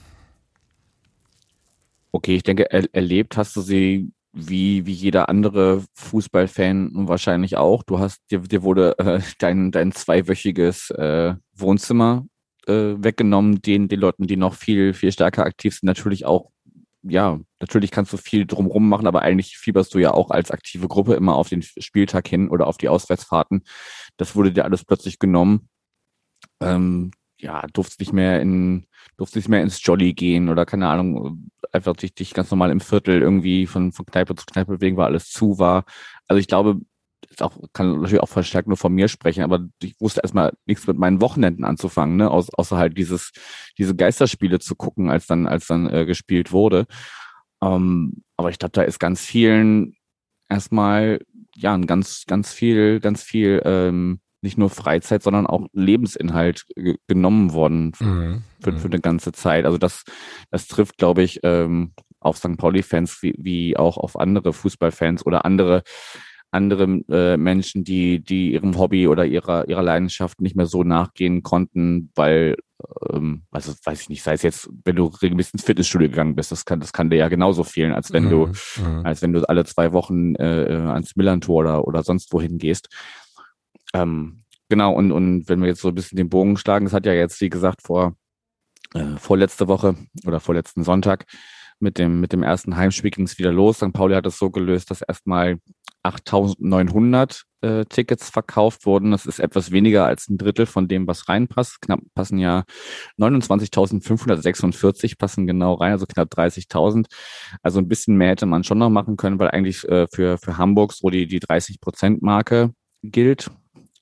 Okay, 2.11 2.35
ich 2.35 2.43
denke, 2.43 2.71
er, 2.71 2.85
erlebt 2.93 3.37
hast 3.37 3.55
du 3.55 3.61
sie 3.61 4.11
wie, 4.33 4.85
wie 4.85 4.93
jeder 4.93 5.29
andere 5.29 5.83
Fußballfan 5.95 7.07
wahrscheinlich 7.07 7.57
auch. 7.57 7.83
Du 7.83 7.99
hast, 7.99 8.21
dir, 8.31 8.39
dir 8.39 8.63
wurde 8.63 8.97
äh, 8.99 9.19
dein, 9.39 9.71
dein 9.71 9.91
zweiwöchiges 9.91 10.91
äh, 10.91 11.33
Wohnzimmer 11.55 12.25
äh, 12.67 12.95
weggenommen, 12.97 13.61
den, 13.61 13.87
den 13.87 13.99
Leuten, 13.99 14.27
die 14.27 14.37
noch 14.37 14.53
viel, 14.53 14.93
viel 14.93 15.11
stärker 15.11 15.45
aktiv 15.45 15.75
sind, 15.75 15.87
natürlich 15.87 16.25
auch, 16.25 16.51
ja, 17.03 17.39
natürlich 17.59 17.91
kannst 17.91 18.11
du 18.13 18.17
viel 18.17 18.45
drumrum 18.45 18.89
machen, 18.89 19.07
aber 19.07 19.21
eigentlich 19.21 19.57
fieberst 19.57 19.93
du 19.93 19.99
ja 19.99 20.13
auch 20.13 20.29
als 20.31 20.51
aktive 20.51 20.87
Gruppe 20.87 21.13
immer 21.13 21.35
auf 21.35 21.49
den 21.49 21.61
Spieltag 21.61 22.27
hin 22.27 22.49
oder 22.49 22.67
auf 22.67 22.77
die 22.77 22.89
Auswärtsfahrten. 22.89 23.63
Das 24.17 24.35
wurde 24.35 24.51
dir 24.51 24.65
alles 24.65 24.83
plötzlich 24.83 25.19
genommen. 25.19 25.69
Ähm, 26.59 27.11
ja, 27.39 27.65
durfst 27.73 27.99
nicht 27.99 28.13
mehr 28.13 28.41
in, 28.41 28.87
durfst 29.15 29.35
nicht 29.35 29.47
mehr 29.47 29.61
ins 29.61 29.83
Jolly 29.85 30.13
gehen 30.13 30.49
oder 30.49 30.65
keine 30.65 30.89
Ahnung, 30.89 31.49
einfach 31.71 31.95
dich, 31.95 32.13
dich 32.15 32.33
ganz 32.33 32.51
normal 32.51 32.71
im 32.71 32.79
Viertel 32.79 33.21
irgendwie 33.21 33.67
von, 33.67 33.91
von 33.91 34.05
Kneipe 34.05 34.35
zu 34.35 34.45
Kneipe 34.45 34.73
bewegen, 34.77 34.97
weil 34.97 35.05
alles 35.05 35.29
zu 35.29 35.59
war. 35.59 35.85
Also 36.27 36.39
ich 36.39 36.47
glaube, 36.47 36.81
ist 37.29 37.43
auch, 37.43 37.57
kann 37.73 37.93
natürlich 37.93 38.21
auch 38.21 38.29
verstärkt 38.29 38.67
nur 38.67 38.77
von 38.77 38.93
mir 38.93 39.07
sprechen, 39.07 39.43
aber 39.43 39.67
ich 39.81 39.99
wusste 39.99 40.21
erstmal 40.21 40.53
nichts 40.65 40.87
mit 40.87 40.97
meinen 40.97 41.21
Wochenenden 41.21 41.63
anzufangen, 41.63 42.17
ne? 42.17 42.29
Aus, 42.31 42.49
außer 42.53 42.77
halt 42.77 42.97
dieses, 42.97 43.31
diese 43.77 43.95
Geisterspiele 43.95 44.59
zu 44.59 44.75
gucken, 44.75 45.09
als 45.09 45.27
dann, 45.27 45.47
als 45.47 45.67
dann 45.67 45.89
äh, 45.89 46.05
gespielt 46.05 46.51
wurde. 46.51 46.85
Ähm, 47.61 48.23
aber 48.35 48.49
ich 48.49 48.59
glaube, 48.59 48.73
da 48.73 48.81
ist 48.83 48.99
ganz 48.99 49.21
vielen 49.21 49.95
erstmal, 50.49 51.19
ja, 51.55 51.73
ein 51.73 51.87
ganz, 51.87 52.25
ganz 52.27 52.53
viel, 52.53 52.99
ganz 52.99 53.23
viel, 53.23 53.61
ähm, 53.65 54.19
nicht 54.41 54.57
nur 54.57 54.69
Freizeit, 54.69 55.23
sondern 55.23 55.47
auch 55.47 55.67
Lebensinhalt 55.73 56.65
genommen 57.07 57.53
worden 57.53 57.93
mhm. 57.99 58.43
für, 58.61 58.73
für 58.73 58.87
mhm. 58.87 58.93
eine 58.93 59.01
ganze 59.01 59.31
Zeit. 59.31 59.65
Also 59.65 59.77
das, 59.77 60.03
das 60.51 60.67
trifft, 60.67 60.97
glaube 60.97 61.23
ich, 61.23 61.39
ähm, 61.43 61.93
auf 62.19 62.37
St. 62.37 62.57
Pauli-Fans 62.57 63.21
wie, 63.21 63.35
wie 63.37 63.77
auch 63.77 63.97
auf 63.97 64.19
andere 64.19 64.53
Fußballfans 64.53 65.25
oder 65.25 65.45
andere 65.45 65.83
andere 66.51 66.83
äh, 67.09 67.37
Menschen, 67.37 67.83
die, 67.83 68.23
die 68.23 68.53
ihrem 68.53 68.77
Hobby 68.77 69.07
oder 69.07 69.25
ihrer, 69.25 69.67
ihrer 69.67 69.83
Leidenschaft 69.83 70.41
nicht 70.41 70.55
mehr 70.55 70.65
so 70.65 70.83
nachgehen 70.83 71.43
konnten, 71.43 72.11
weil, 72.15 72.55
ähm, 73.11 73.43
also 73.51 73.73
weiß 73.83 74.01
ich 74.01 74.09
nicht, 74.09 74.23
sei 74.23 74.33
es 74.33 74.43
jetzt, 74.43 74.69
wenn 74.85 74.95
du 74.95 75.07
regelmäßig 75.07 75.55
ins 75.55 75.65
Fitnessstudio 75.65 76.09
gegangen 76.09 76.35
bist, 76.35 76.51
das 76.51 76.65
kann, 76.65 76.79
das 76.79 76.93
kann 76.93 77.09
dir 77.09 77.17
ja 77.17 77.27
genauso 77.27 77.63
fehlen, 77.63 77.93
als 77.93 78.13
wenn 78.13 78.25
mhm. 78.25 78.29
du, 78.29 78.45
mhm. 78.47 79.05
als 79.05 79.21
wenn 79.21 79.33
du 79.33 79.47
alle 79.47 79.65
zwei 79.65 79.91
Wochen 79.93 80.35
äh, 80.35 80.63
äh, 80.63 80.87
ans 80.87 81.15
Millantor 81.15 81.57
oder, 81.57 81.87
oder 81.87 82.03
sonst 82.03 82.31
wohin 82.31 82.57
gehst. 82.57 82.89
Ähm, 83.93 84.43
genau, 84.69 84.93
und, 84.93 85.11
und 85.11 85.49
wenn 85.49 85.59
wir 85.59 85.67
jetzt 85.67 85.81
so 85.81 85.89
ein 85.89 85.95
bisschen 85.95 86.17
den 86.17 86.29
Bogen 86.29 86.57
schlagen, 86.57 86.85
das 86.85 86.93
hat 86.93 87.05
ja 87.05 87.13
jetzt, 87.13 87.41
wie 87.41 87.49
gesagt, 87.49 87.81
vor 87.83 88.15
äh, 88.93 89.17
vorletzte 89.17 89.67
Woche 89.67 89.95
oder 90.25 90.39
vorletzten 90.39 90.83
Sonntag 90.83 91.25
mit 91.79 91.97
dem, 91.97 92.19
mit 92.19 92.33
dem 92.33 92.43
ersten 92.43 92.75
Heimspiel 92.75 93.11
ging 93.11 93.25
es 93.25 93.37
wieder 93.37 93.51
los. 93.51 93.77
St. 93.77 93.93
Pauli 93.93 94.15
hat 94.15 94.25
es 94.25 94.37
so 94.37 94.49
gelöst, 94.49 94.91
dass 94.91 95.01
erstmal 95.01 95.57
8.900 96.03 97.43
äh, 97.61 97.85
Tickets 97.85 98.29
verkauft 98.29 98.85
wurden. 98.85 99.11
Das 99.11 99.25
ist 99.25 99.39
etwas 99.39 99.71
weniger 99.71 100.05
als 100.05 100.29
ein 100.29 100.37
Drittel 100.37 100.65
von 100.65 100.87
dem, 100.87 101.07
was 101.07 101.27
reinpasst. 101.27 101.81
Knapp 101.81 101.99
passen 102.15 102.37
ja 102.37 102.63
29.546 103.19 105.17
passen 105.17 105.47
genau 105.47 105.73
rein, 105.73 105.91
also 105.91 106.05
knapp 106.05 106.29
30.000. 106.33 107.07
Also 107.61 107.79
ein 107.79 107.87
bisschen 107.87 108.17
mehr 108.17 108.29
hätte 108.29 108.45
man 108.45 108.63
schon 108.63 108.77
noch 108.77 108.89
machen 108.89 109.17
können, 109.17 109.39
weil 109.39 109.49
eigentlich 109.49 109.87
äh, 109.89 110.07
für, 110.07 110.37
für 110.37 110.57
Hamburg 110.57 110.93
so 110.93 111.09
die, 111.09 111.27
die 111.27 111.39
30-Prozent-Marke 111.39 112.71
gilt. 113.03 113.51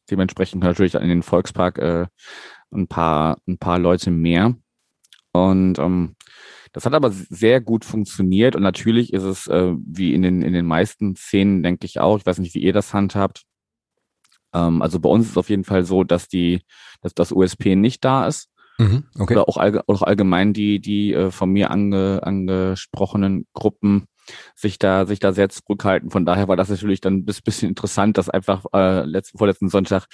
Dementsprechend 0.09 0.63
natürlich 0.63 0.93
in 0.95 1.09
den 1.09 1.23
Volkspark 1.23 1.79
äh, 1.79 2.05
ein 2.71 2.87
paar, 2.87 3.39
ein 3.47 3.57
paar 3.57 3.79
Leute 3.79 4.11
mehr. 4.11 4.53
Und 5.31 5.79
ähm, 5.79 6.15
das 6.75 6.85
hat 6.85 6.93
aber 6.93 7.09
sehr 7.09 7.61
gut 7.61 7.85
funktioniert 7.85 8.53
und 8.53 8.61
natürlich 8.61 9.13
ist 9.13 9.23
es 9.23 9.47
äh, 9.47 9.73
wie 9.87 10.13
in 10.13 10.23
den, 10.23 10.41
in 10.41 10.51
den 10.51 10.65
meisten 10.65 11.15
Szenen, 11.15 11.63
denke 11.63 11.85
ich 11.85 12.01
auch, 12.01 12.17
ich 12.17 12.25
weiß 12.25 12.39
nicht, 12.39 12.53
wie 12.53 12.59
ihr 12.59 12.73
das 12.73 12.93
handhabt. 12.93 13.43
Ähm, 14.53 14.81
also 14.81 14.99
bei 14.99 15.07
uns 15.07 15.23
ist 15.23 15.31
es 15.31 15.37
auf 15.37 15.49
jeden 15.49 15.63
Fall 15.63 15.85
so, 15.85 16.03
dass 16.03 16.27
die, 16.27 16.63
dass 16.99 17.13
das 17.13 17.31
USP 17.31 17.77
nicht 17.77 18.03
da 18.03 18.27
ist. 18.27 18.49
Mhm, 18.77 19.05
okay. 19.17 19.35
Oder 19.35 19.47
auch, 19.47 19.55
allge 19.55 19.87
auch 19.87 20.01
allgemein 20.01 20.51
die, 20.51 20.81
die 20.81 21.13
äh, 21.13 21.31
von 21.31 21.49
mir 21.49 21.71
ange 21.71 22.19
angesprochenen 22.23 23.47
Gruppen 23.53 24.07
sich 24.53 24.77
da, 24.77 25.05
sich 25.05 25.19
da 25.19 25.31
sehr 25.31 25.47
zurückhalten. 25.47 26.11
Von 26.11 26.25
daher 26.25 26.49
war 26.49 26.57
das 26.57 26.67
natürlich 26.67 26.99
dann 26.99 27.19
ein 27.19 27.25
bisschen 27.25 27.69
interessant, 27.69 28.17
dass 28.17 28.29
einfach 28.29 28.65
äh, 28.73 29.05
letzten, 29.05 29.37
vorletzten 29.37 29.69
Sonntag 29.69 30.07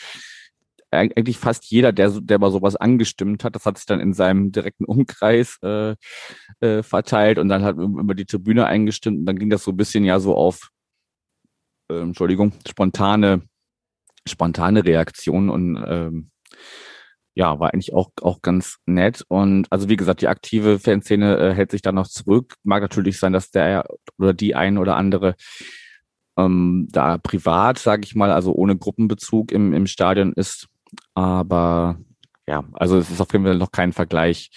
eigentlich 0.91 1.37
fast 1.37 1.65
jeder, 1.65 1.91
der, 1.91 2.09
der 2.09 2.39
mal 2.39 2.51
sowas 2.51 2.75
angestimmt 2.75 3.43
hat, 3.43 3.55
das 3.55 3.65
hat 3.65 3.77
sich 3.77 3.85
dann 3.85 3.99
in 3.99 4.13
seinem 4.13 4.51
direkten 4.51 4.85
Umkreis 4.85 5.57
äh, 5.63 5.95
äh, 6.59 6.83
verteilt 6.83 7.39
und 7.39 7.49
dann 7.49 7.63
hat 7.63 7.77
über 7.77 8.13
die 8.13 8.25
Tribüne 8.25 8.65
eingestimmt 8.65 9.19
und 9.19 9.25
dann 9.25 9.39
ging 9.39 9.49
das 9.49 9.63
so 9.63 9.71
ein 9.71 9.77
bisschen 9.77 10.03
ja 10.03 10.19
so 10.19 10.35
auf, 10.35 10.69
äh, 11.89 12.01
Entschuldigung, 12.01 12.53
spontane, 12.67 13.41
spontane 14.27 14.85
Reaktionen 14.85 15.49
und 15.49 15.83
ähm, 15.87 16.31
ja, 17.33 17.59
war 17.59 17.73
eigentlich 17.73 17.93
auch, 17.93 18.11
auch 18.21 18.41
ganz 18.41 18.79
nett. 18.85 19.23
Und 19.29 19.71
also 19.71 19.87
wie 19.87 19.95
gesagt, 19.95 20.21
die 20.21 20.27
aktive 20.27 20.79
Fanszene 20.79 21.37
äh, 21.37 21.53
hält 21.53 21.71
sich 21.71 21.81
da 21.81 21.93
noch 21.93 22.07
zurück. 22.07 22.55
Mag 22.63 22.81
natürlich 22.81 23.19
sein, 23.19 23.31
dass 23.33 23.51
der 23.51 23.85
oder 24.17 24.33
die 24.33 24.53
ein 24.53 24.77
oder 24.77 24.97
andere 24.97 25.35
ähm, 26.37 26.87
da 26.91 27.17
privat, 27.17 27.79
sage 27.79 28.03
ich 28.03 28.15
mal, 28.15 28.31
also 28.31 28.53
ohne 28.53 28.77
Gruppenbezug 28.77 29.51
im, 29.51 29.73
im 29.73 29.87
Stadion 29.87 30.33
ist. 30.33 30.67
Aber 31.13 31.99
ja, 32.47 32.63
also 32.73 32.97
es 32.97 33.09
ist 33.09 33.21
auf 33.21 33.31
jeden 33.33 33.45
Fall 33.45 33.57
noch 33.57 33.71
kein 33.71 33.93
Vergleich, 33.93 34.49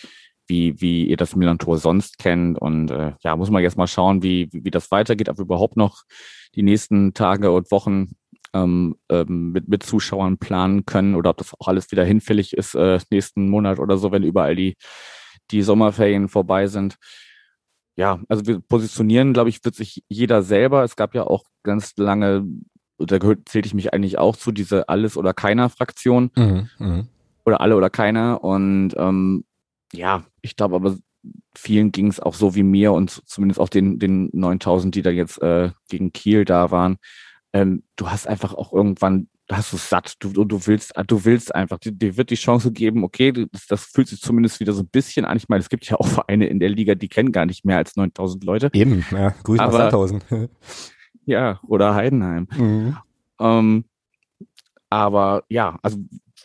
wie, 0.47 0.81
wie 0.81 1.07
ihr 1.07 1.17
das 1.17 1.37
Milan-Tor 1.37 1.79
sonst 1.79 2.19
kennt. 2.19 2.59
Und 2.59 2.91
äh, 2.91 3.13
ja, 3.23 3.37
muss 3.37 3.51
man 3.51 3.63
jetzt 3.63 3.77
mal 3.77 3.87
schauen, 3.87 4.23
wie, 4.23 4.49
wie, 4.53 4.71
das 4.71 4.91
weitergeht, 4.91 5.29
ob 5.29 5.39
wir 5.39 5.45
überhaupt 5.45 5.77
noch 5.77 6.03
die 6.55 6.63
nächsten 6.63 7.15
Tage 7.15 7.51
und 7.53 7.71
Wochen 7.71 8.13
ähm, 8.53 8.97
ähm, 9.09 9.53
mit, 9.53 9.69
mit 9.69 9.83
Zuschauern 9.83 10.39
planen 10.39 10.87
können 10.87 11.15
oder 11.15 11.31
ob 11.31 11.39
das 11.39 11.53
auch 11.59 11.69
alles 11.69 11.91
wieder 11.91 12.05
hinfällig 12.05 12.53
ist 12.57 12.75
äh, 12.75 12.99
nächsten 13.11 13.49
Monat 13.49 13.79
oder 13.79 13.97
so, 13.97 14.13
wenn 14.13 14.23
überall 14.23 14.55
die, 14.55 14.77
die 15.51 15.63
Sommerferien 15.63 16.29
vorbei 16.29 16.67
sind. 16.67 16.97
Ja, 17.97 18.21
also 18.29 18.47
wir 18.47 18.61
positionieren, 18.61 19.33
glaube 19.33 19.51
ich, 19.51 19.65
wird 19.65 19.75
sich 19.77 20.05
jeder 20.09 20.43
selber. 20.43 20.83
Es 20.83 20.97
gab 20.97 21.15
ja 21.15 21.25
auch 21.25 21.45
ganz 21.63 21.97
lange 21.97 22.45
da 22.99 23.19
gehört, 23.19 23.49
zählte 23.49 23.67
ich 23.67 23.75
mich 23.75 23.93
eigentlich 23.93 24.19
auch 24.19 24.37
zu, 24.37 24.53
diese 24.53 24.89
Alles- 24.89 25.17
oder 25.17 25.35
Keiner-Fraktion. 25.35 26.31
Mhm, 26.37 26.69
mh. 26.79 27.07
Oder 27.47 27.61
alle 27.61 27.77
oder 27.77 27.91
keiner. 27.91 28.43
Und 28.43 28.95
ähm, 28.97 29.45
ja, 29.93 30.25
ich 30.41 30.57
glaube 30.57 30.77
aber, 30.77 30.97
vielen 31.55 31.93
ging 31.93 32.09
es 32.09 32.21
auch 32.21 32.35
so 32.35 32.55
wie 32.55 32.63
mir 32.63 32.93
und 32.93 33.23
zumindest 33.27 33.61
auch 33.61 33.69
den, 33.69 33.99
den 33.99 34.31
9000, 34.33 34.95
die 34.95 35.03
da 35.03 35.11
jetzt 35.11 35.41
äh, 35.43 35.71
gegen 35.89 36.13
Kiel 36.13 36.45
da 36.45 36.71
waren. 36.71 36.97
Ähm, 37.53 37.85
du 37.97 38.11
hast 38.11 38.27
einfach 38.27 38.55
auch 38.55 38.73
irgendwann, 38.73 39.29
du 39.47 39.57
hast 39.57 39.73
es 39.73 39.89
satt, 39.89 40.15
du, 40.19 40.45
du 40.45 40.67
willst, 40.67 40.93
du 41.07 41.25
willst 41.25 41.55
einfach, 41.55 41.79
dir, 41.79 41.93
dir 41.93 42.17
wird 42.17 42.31
die 42.31 42.35
Chance 42.35 42.73
geben, 42.73 43.05
okay, 43.05 43.33
das, 43.33 43.67
das 43.67 43.85
fühlt 43.85 44.09
sich 44.09 44.21
zumindest 44.21 44.61
wieder 44.61 44.73
so 44.73 44.83
ein 44.83 44.89
bisschen 44.89 45.25
an. 45.25 45.37
Ich 45.37 45.49
meine, 45.49 45.61
es 45.61 45.69
gibt 45.69 45.87
ja 45.87 45.97
auch 45.97 46.07
Vereine 46.07 46.47
in 46.47 46.59
der 46.61 46.71
Liga, 46.71 46.95
die 46.95 47.09
kennen 47.09 47.33
gar 47.33 47.47
nicht 47.47 47.65
mehr 47.65 47.77
als 47.77 47.97
9000 47.97 48.45
Leute. 48.45 48.71
Eben, 48.73 49.05
ja, 49.11 49.35
grüß 49.45 49.59
mal 49.59 49.71
2000. 49.71 50.25
ja, 51.27 51.61
oder 51.67 51.95
Heidenheim. 51.95 52.49
Mhm. 52.57 52.97
Ähm, 53.41 53.85
aber 54.91 55.45
ja, 55.49 55.79
also 55.83 55.99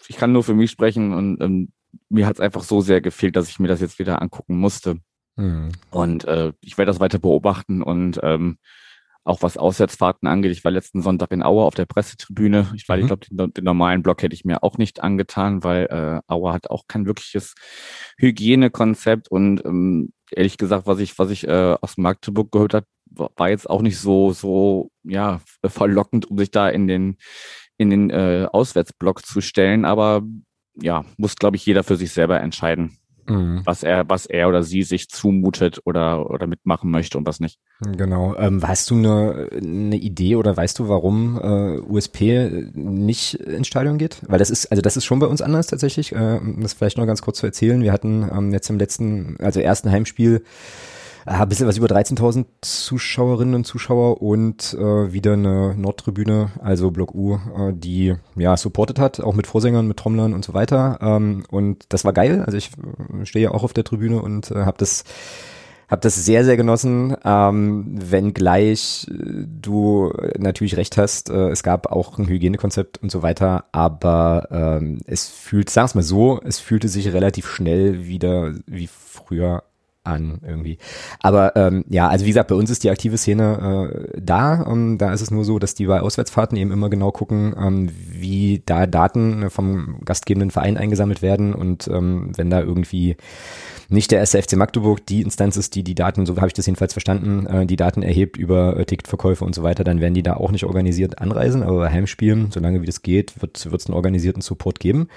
ich 0.07 0.17
kann 0.17 0.31
nur 0.31 0.43
für 0.43 0.53
mich 0.53 0.71
sprechen 0.71 1.13
und 1.13 1.41
ähm, 1.41 1.71
mir 2.09 2.25
hat 2.25 2.35
es 2.35 2.39
einfach 2.39 2.63
so 2.63 2.81
sehr 2.81 3.01
gefehlt, 3.01 3.35
dass 3.35 3.49
ich 3.49 3.59
mir 3.59 3.67
das 3.67 3.81
jetzt 3.81 3.99
wieder 3.99 4.21
angucken 4.21 4.57
musste. 4.57 4.97
Mhm. 5.35 5.71
Und 5.91 6.25
äh, 6.25 6.53
ich 6.61 6.77
werde 6.77 6.89
das 6.89 6.99
weiter 6.99 7.19
beobachten 7.19 7.81
und 7.81 8.19
ähm, 8.23 8.57
auch 9.23 9.43
was 9.43 9.57
Auswärtsfahrten 9.57 10.27
angeht. 10.27 10.51
Ich 10.51 10.63
war 10.63 10.71
letzten 10.71 11.01
Sonntag 11.01 11.31
in 11.31 11.43
Aue 11.43 11.63
auf 11.63 11.75
der 11.75 11.85
Pressetribüne. 11.85 12.71
Ich 12.75 12.89
war, 12.89 12.97
mhm. 12.97 13.01
ich 13.03 13.07
glaube, 13.07 13.25
den, 13.27 13.53
den, 13.53 13.63
normalen 13.63 14.01
Block 14.01 14.23
hätte 14.23 14.33
ich 14.33 14.45
mir 14.45 14.63
auch 14.63 14.77
nicht 14.77 15.01
angetan, 15.03 15.63
weil 15.63 15.85
äh, 15.85 16.21
Aue 16.31 16.53
hat 16.53 16.69
auch 16.69 16.85
kein 16.87 17.05
wirkliches 17.05 17.53
Hygienekonzept 18.17 19.29
und 19.29 19.63
ähm, 19.65 20.11
ehrlich 20.31 20.57
gesagt, 20.57 20.87
was 20.87 20.99
ich, 20.99 21.19
was 21.19 21.29
ich 21.29 21.47
äh, 21.47 21.75
aus 21.79 21.97
Magdeburg 21.97 22.51
gehört 22.51 22.73
habe, 22.73 22.87
war 23.11 23.49
jetzt 23.49 23.69
auch 23.69 23.81
nicht 23.81 23.99
so, 23.99 24.31
so, 24.31 24.91
ja, 25.03 25.41
verlockend, 25.65 26.29
um 26.29 26.37
sich 26.37 26.51
da 26.51 26.69
in 26.69 26.87
den, 26.87 27.17
in 27.77 27.89
den 27.89 28.09
äh, 28.09 28.47
Auswärtsblock 28.51 29.25
zu 29.25 29.41
stellen. 29.41 29.85
Aber 29.85 30.21
ja, 30.81 31.05
muss, 31.17 31.35
glaube 31.35 31.57
ich, 31.57 31.65
jeder 31.65 31.83
für 31.83 31.95
sich 31.95 32.11
selber 32.11 32.39
entscheiden, 32.39 32.97
mhm. 33.27 33.61
was 33.65 33.83
er, 33.83 34.09
was 34.09 34.25
er 34.25 34.47
oder 34.47 34.63
sie 34.63 34.83
sich 34.83 35.09
zumutet 35.09 35.79
oder, 35.85 36.29
oder 36.29 36.47
mitmachen 36.47 36.91
möchte 36.91 37.17
und 37.17 37.25
was 37.25 37.39
nicht. 37.39 37.59
Genau. 37.81 38.35
Ähm, 38.37 38.61
hast 38.65 38.89
du 38.89 38.95
eine, 38.95 39.49
eine 39.51 39.97
Idee 39.97 40.35
oder 40.35 40.55
weißt 40.55 40.79
du, 40.79 40.87
warum 40.87 41.39
äh, 41.41 41.79
USP 41.79 42.71
nicht 42.73 43.35
ins 43.35 43.67
Stadion 43.67 43.97
geht? 43.97 44.21
Weil 44.27 44.39
das 44.39 44.49
ist, 44.49 44.67
also 44.67 44.81
das 44.81 44.97
ist 44.97 45.05
schon 45.05 45.19
bei 45.19 45.27
uns 45.27 45.41
anders 45.41 45.67
tatsächlich. 45.67 46.13
Äh, 46.13 46.39
das 46.59 46.73
vielleicht 46.73 46.97
noch 46.97 47.07
ganz 47.07 47.21
kurz 47.21 47.39
zu 47.39 47.45
erzählen. 47.45 47.81
Wir 47.81 47.91
hatten 47.91 48.29
ähm, 48.31 48.51
jetzt 48.51 48.69
im 48.69 48.79
letzten, 48.79 49.37
also 49.39 49.59
ersten 49.59 49.91
Heimspiel 49.91 50.43
ein 51.29 51.47
bisschen 51.47 51.67
was 51.67 51.77
über 51.77 51.87
13.000 51.87 52.45
Zuschauerinnen 52.61 53.53
und 53.53 53.65
Zuschauer 53.65 54.21
und 54.21 54.73
äh, 54.73 55.13
wieder 55.13 55.33
eine 55.33 55.75
Nordtribüne, 55.75 56.51
also 56.59 56.89
Block 56.89 57.13
U, 57.13 57.35
äh, 57.35 57.71
die 57.73 58.15
ja 58.35 58.57
supportet 58.57 58.97
hat, 58.99 59.19
auch 59.19 59.35
mit 59.35 59.45
Vorsängern, 59.45 59.87
mit 59.87 59.97
Trommlern 59.97 60.33
und 60.33 60.43
so 60.43 60.53
weiter. 60.53 60.97
Ähm, 61.01 61.43
und 61.49 61.85
das 61.89 62.03
war 62.03 62.13
geil. 62.13 62.43
Also 62.45 62.57
ich 62.57 62.71
äh, 63.21 63.25
stehe 63.25 63.43
ja 63.43 63.51
auch 63.51 63.63
auf 63.63 63.73
der 63.73 63.83
Tribüne 63.83 64.21
und 64.21 64.49
äh, 64.51 64.65
habe 64.65 64.77
das 64.79 65.03
hab 65.87 66.01
das 66.01 66.23
sehr, 66.23 66.45
sehr 66.45 66.55
genossen, 66.55 67.15
ähm, 67.25 67.85
wenngleich 67.87 69.07
äh, 69.09 69.45
du 69.45 70.13
natürlich 70.37 70.77
recht 70.77 70.97
hast, 70.97 71.31
äh, 71.31 71.49
es 71.49 71.63
gab 71.63 71.91
auch 71.91 72.19
ein 72.19 72.27
Hygienekonzept 72.27 72.99
und 72.99 73.11
so 73.11 73.23
weiter, 73.23 73.65
aber 73.71 74.47
ähm, 74.51 74.99
es 75.05 75.27
fühlt, 75.27 75.71
sag's 75.71 75.95
mal 75.95 76.03
so, 76.03 76.39
es 76.43 76.59
fühlte 76.59 76.87
sich 76.89 77.11
relativ 77.11 77.47
schnell 77.47 78.05
wieder 78.05 78.53
wie 78.67 78.87
früher 78.87 79.63
an 80.03 80.39
irgendwie. 80.45 80.77
Aber 81.21 81.55
ähm, 81.55 81.83
ja, 81.89 82.07
also 82.07 82.25
wie 82.25 82.29
gesagt, 82.29 82.49
bei 82.49 82.55
uns 82.55 82.69
ist 82.69 82.83
die 82.83 82.89
aktive 82.89 83.17
Szene 83.17 83.91
äh, 84.13 84.21
da. 84.21 84.65
Ähm, 84.65 84.97
da 84.97 85.13
ist 85.13 85.21
es 85.21 85.31
nur 85.31 85.45
so, 85.45 85.59
dass 85.59 85.75
die 85.75 85.85
bei 85.85 86.01
Auswärtsfahrten 86.01 86.57
eben 86.57 86.71
immer 86.71 86.89
genau 86.89 87.11
gucken, 87.11 87.53
ähm, 87.57 87.89
wie 88.09 88.61
da 88.65 88.87
Daten 88.87 89.49
vom 89.49 90.01
gastgebenden 90.05 90.51
Verein 90.51 90.77
eingesammelt 90.77 91.21
werden 91.21 91.53
und 91.53 91.87
ähm, 91.87 92.31
wenn 92.35 92.49
da 92.49 92.61
irgendwie 92.61 93.17
nicht 93.89 94.11
der 94.11 94.21
SFC 94.21 94.55
Magdeburg 94.55 95.05
die 95.05 95.21
Instanz 95.21 95.57
ist, 95.57 95.73
die 95.75 95.83
die 95.83 95.95
Daten, 95.95 96.25
so 96.25 96.37
habe 96.37 96.47
ich 96.47 96.53
das 96.53 96.67
jedenfalls 96.67 96.93
verstanden, 96.93 97.47
äh, 97.47 97.65
die 97.65 97.75
Daten 97.75 98.03
erhebt 98.03 98.37
über 98.37 98.77
äh, 98.77 98.85
Ticketverkäufe 98.85 99.43
und 99.43 99.55
so 99.55 99.63
weiter, 99.63 99.83
dann 99.83 99.99
werden 99.99 100.13
die 100.13 100.23
da 100.23 100.35
auch 100.35 100.51
nicht 100.51 100.65
organisiert 100.65 101.19
anreisen, 101.19 101.63
aber 101.63 101.79
bei 101.79 101.89
Heimspielen, 101.89 102.51
solange 102.51 102.81
wie 102.81 102.85
das 102.85 103.01
geht, 103.01 103.41
wird 103.41 103.57
es 103.57 103.87
einen 103.87 103.95
organisierten 103.95 104.41
Support 104.41 104.79
geben. 104.79 105.07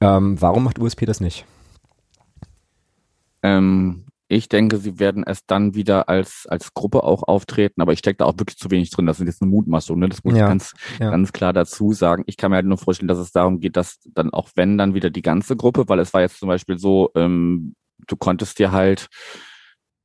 Ähm, 0.00 0.40
warum 0.40 0.64
macht 0.64 0.78
USP 0.78 1.06
das 1.06 1.20
nicht? 1.20 1.46
Ähm, 3.42 4.04
ich 4.28 4.50
denke, 4.50 4.76
sie 4.76 4.98
werden 4.98 5.24
erst 5.26 5.50
dann 5.50 5.74
wieder 5.74 6.10
als, 6.10 6.46
als 6.46 6.74
Gruppe 6.74 7.02
auch 7.02 7.22
auftreten, 7.22 7.80
aber 7.80 7.94
ich 7.94 8.00
stecke 8.00 8.18
da 8.18 8.26
auch 8.26 8.38
wirklich 8.38 8.58
zu 8.58 8.70
wenig 8.70 8.90
drin. 8.90 9.06
Das 9.06 9.16
sind 9.16 9.26
jetzt 9.26 9.40
eine 9.40 9.50
Mutmaßung, 9.50 9.98
ne? 9.98 10.08
Das 10.08 10.22
muss 10.22 10.34
ja, 10.34 10.44
ich 10.44 10.48
ganz, 10.48 10.74
ja. 11.00 11.10
ganz 11.10 11.32
klar 11.32 11.54
dazu 11.54 11.94
sagen. 11.94 12.24
Ich 12.26 12.36
kann 12.36 12.50
mir 12.50 12.56
halt 12.56 12.66
nur 12.66 12.76
vorstellen, 12.76 13.08
dass 13.08 13.18
es 13.18 13.32
darum 13.32 13.58
geht, 13.58 13.76
dass 13.76 14.00
dann 14.04 14.30
auch 14.30 14.50
wenn, 14.54 14.76
dann 14.76 14.92
wieder 14.92 15.08
die 15.08 15.22
ganze 15.22 15.56
Gruppe, 15.56 15.88
weil 15.88 15.98
es 15.98 16.12
war 16.12 16.20
jetzt 16.20 16.38
zum 16.38 16.48
Beispiel 16.48 16.78
so, 16.78 17.10
ähm, 17.14 17.74
du 18.06 18.16
konntest 18.16 18.58
dir 18.58 18.70
halt, 18.70 19.08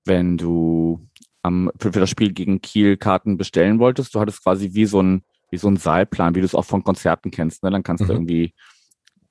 wenn 0.06 0.38
du 0.38 1.06
am, 1.42 1.70
für, 1.78 1.92
für 1.92 2.00
das 2.00 2.10
Spiel 2.10 2.32
gegen 2.32 2.62
Kiel 2.62 2.96
Karten 2.96 3.36
bestellen 3.36 3.80
wolltest, 3.80 4.16
du 4.16 4.22
hattest 4.22 4.42
quasi 4.42 4.74
wie 4.74 4.86
so 4.86 5.02
ein, 5.02 5.24
wie 5.52 5.58
so 5.58 5.68
ein 5.68 5.76
Saalplan, 5.76 6.34
wie 6.34 6.40
du 6.40 6.46
es 6.46 6.56
auch 6.56 6.66
von 6.66 6.86
Konzerten 6.86 7.30
kennst, 7.30 7.62
ne? 7.62 7.72
Dann 7.72 7.84
kannst 7.84 8.04
mhm. 8.04 8.08
du 8.08 8.14
irgendwie 8.14 8.54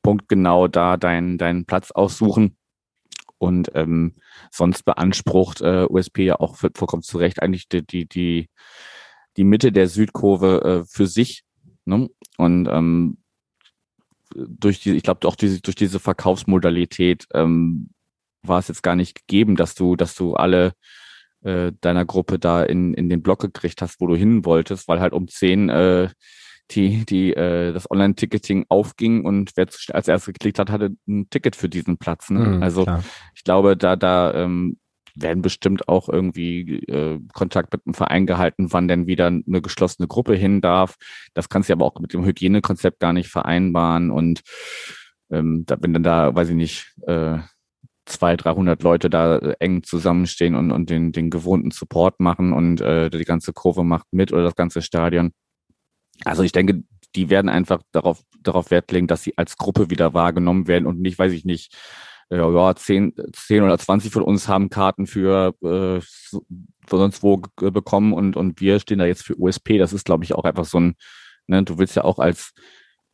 punktgenau 0.02 0.68
da 0.68 0.98
deinen, 0.98 1.38
deinen 1.38 1.64
Platz 1.64 1.92
aussuchen 1.92 2.58
und 3.42 3.72
ähm, 3.74 4.14
sonst 4.52 4.84
beansprucht 4.84 5.62
äh, 5.62 5.84
USP 5.90 6.24
ja 6.24 6.36
auch 6.38 6.56
vollkommen 6.56 7.02
zu 7.02 7.18
Recht 7.18 7.42
eigentlich 7.42 7.68
die, 7.68 7.84
die, 7.84 8.06
die, 8.06 8.48
die 9.36 9.42
Mitte 9.42 9.72
der 9.72 9.88
Südkurve 9.88 10.62
äh, 10.62 10.88
für 10.88 11.08
sich. 11.08 11.42
Ne? 11.84 12.08
Und 12.38 12.68
ähm, 12.68 13.18
durch 14.32 14.78
die, 14.78 14.92
ich 14.92 15.02
glaube 15.02 15.26
auch 15.26 15.34
diese, 15.34 15.60
durch 15.60 15.74
diese 15.74 15.98
Verkaufsmodalität 15.98 17.26
ähm, 17.34 17.90
war 18.42 18.60
es 18.60 18.68
jetzt 18.68 18.84
gar 18.84 18.94
nicht 18.94 19.26
gegeben, 19.26 19.56
dass 19.56 19.74
du, 19.74 19.96
dass 19.96 20.14
du 20.14 20.34
alle 20.34 20.74
äh, 21.42 21.72
deiner 21.80 22.04
Gruppe 22.04 22.38
da 22.38 22.62
in, 22.62 22.94
in 22.94 23.08
den 23.08 23.24
Block 23.24 23.40
gekriegt 23.40 23.82
hast, 23.82 24.00
wo 24.00 24.06
du 24.06 24.14
hin 24.14 24.44
wolltest, 24.44 24.86
weil 24.86 25.00
halt 25.00 25.12
um 25.12 25.26
zehn 25.26 25.68
äh, 25.68 26.10
die, 26.74 27.04
die 27.04 27.32
äh, 27.32 27.72
das 27.72 27.90
Online-Ticketing 27.90 28.66
aufging 28.68 29.24
und 29.24 29.52
wer 29.56 29.66
als 29.92 30.08
erstes 30.08 30.26
geklickt 30.32 30.58
hat, 30.58 30.70
hatte 30.70 30.96
ein 31.08 31.28
Ticket 31.30 31.56
für 31.56 31.68
diesen 31.68 31.98
Platz. 31.98 32.30
Ne? 32.30 32.40
Mhm, 32.40 32.62
also 32.62 32.84
klar. 32.84 33.04
ich 33.34 33.44
glaube, 33.44 33.76
da, 33.76 33.96
da 33.96 34.34
ähm, 34.34 34.78
werden 35.14 35.42
bestimmt 35.42 35.88
auch 35.88 36.08
irgendwie 36.08 36.78
äh, 36.86 37.20
Kontakt 37.32 37.72
mit 37.72 37.84
dem 37.86 37.94
Verein 37.94 38.26
gehalten, 38.26 38.72
wann 38.72 38.88
denn 38.88 39.06
wieder 39.06 39.26
eine 39.26 39.62
geschlossene 39.62 40.08
Gruppe 40.08 40.34
hin 40.34 40.60
darf. 40.60 40.96
Das 41.34 41.48
kannst 41.48 41.68
du 41.68 41.74
aber 41.74 41.84
auch 41.84 42.00
mit 42.00 42.12
dem 42.12 42.24
Hygienekonzept 42.24 43.00
gar 43.00 43.12
nicht 43.12 43.28
vereinbaren. 43.28 44.10
Und 44.10 44.42
ähm, 45.30 45.64
da, 45.66 45.76
wenn 45.80 45.92
dann 45.92 46.02
da, 46.02 46.34
weiß 46.34 46.50
ich 46.50 46.56
nicht, 46.56 46.94
äh, 47.06 47.38
zwei, 48.06 48.36
300 48.36 48.82
Leute 48.82 49.10
da 49.10 49.36
äh, 49.38 49.54
eng 49.60 49.82
zusammenstehen 49.82 50.54
und, 50.54 50.70
und 50.72 50.90
den, 50.90 51.12
den 51.12 51.30
gewohnten 51.30 51.70
Support 51.70 52.20
machen 52.20 52.52
und 52.52 52.80
äh, 52.80 53.10
die 53.10 53.24
ganze 53.24 53.52
Kurve 53.52 53.84
macht 53.84 54.06
mit 54.12 54.32
oder 54.32 54.42
das 54.44 54.56
ganze 54.56 54.82
Stadion, 54.82 55.32
also 56.24 56.42
ich 56.42 56.52
denke, 56.52 56.82
die 57.14 57.30
werden 57.30 57.48
einfach 57.48 57.82
darauf, 57.92 58.22
darauf 58.40 58.70
Wert 58.70 58.90
legen, 58.92 59.06
dass 59.06 59.22
sie 59.22 59.36
als 59.36 59.56
Gruppe 59.56 59.90
wieder 59.90 60.14
wahrgenommen 60.14 60.66
werden 60.66 60.86
und 60.86 61.00
nicht, 61.00 61.18
weiß 61.18 61.32
ich 61.32 61.44
nicht, 61.44 61.76
äh, 62.30 62.38
ja, 62.38 62.74
zehn, 62.74 63.14
zehn 63.32 63.62
oder 63.62 63.78
zwanzig 63.78 64.12
von 64.12 64.22
uns 64.22 64.48
haben 64.48 64.70
Karten 64.70 65.06
für 65.06 65.54
äh, 65.62 66.00
sonst 66.88 67.22
wo 67.22 67.42
bekommen 67.56 68.12
und, 68.12 68.36
und 68.36 68.60
wir 68.60 68.80
stehen 68.80 68.98
da 68.98 69.06
jetzt 69.06 69.24
für 69.24 69.38
USP. 69.38 69.78
Das 69.78 69.92
ist, 69.92 70.04
glaube 70.04 70.24
ich, 70.24 70.34
auch 70.34 70.44
einfach 70.44 70.64
so 70.64 70.80
ein, 70.80 70.94
ne, 71.46 71.62
du 71.62 71.78
willst 71.78 71.96
ja 71.96 72.04
auch 72.04 72.18
als 72.18 72.52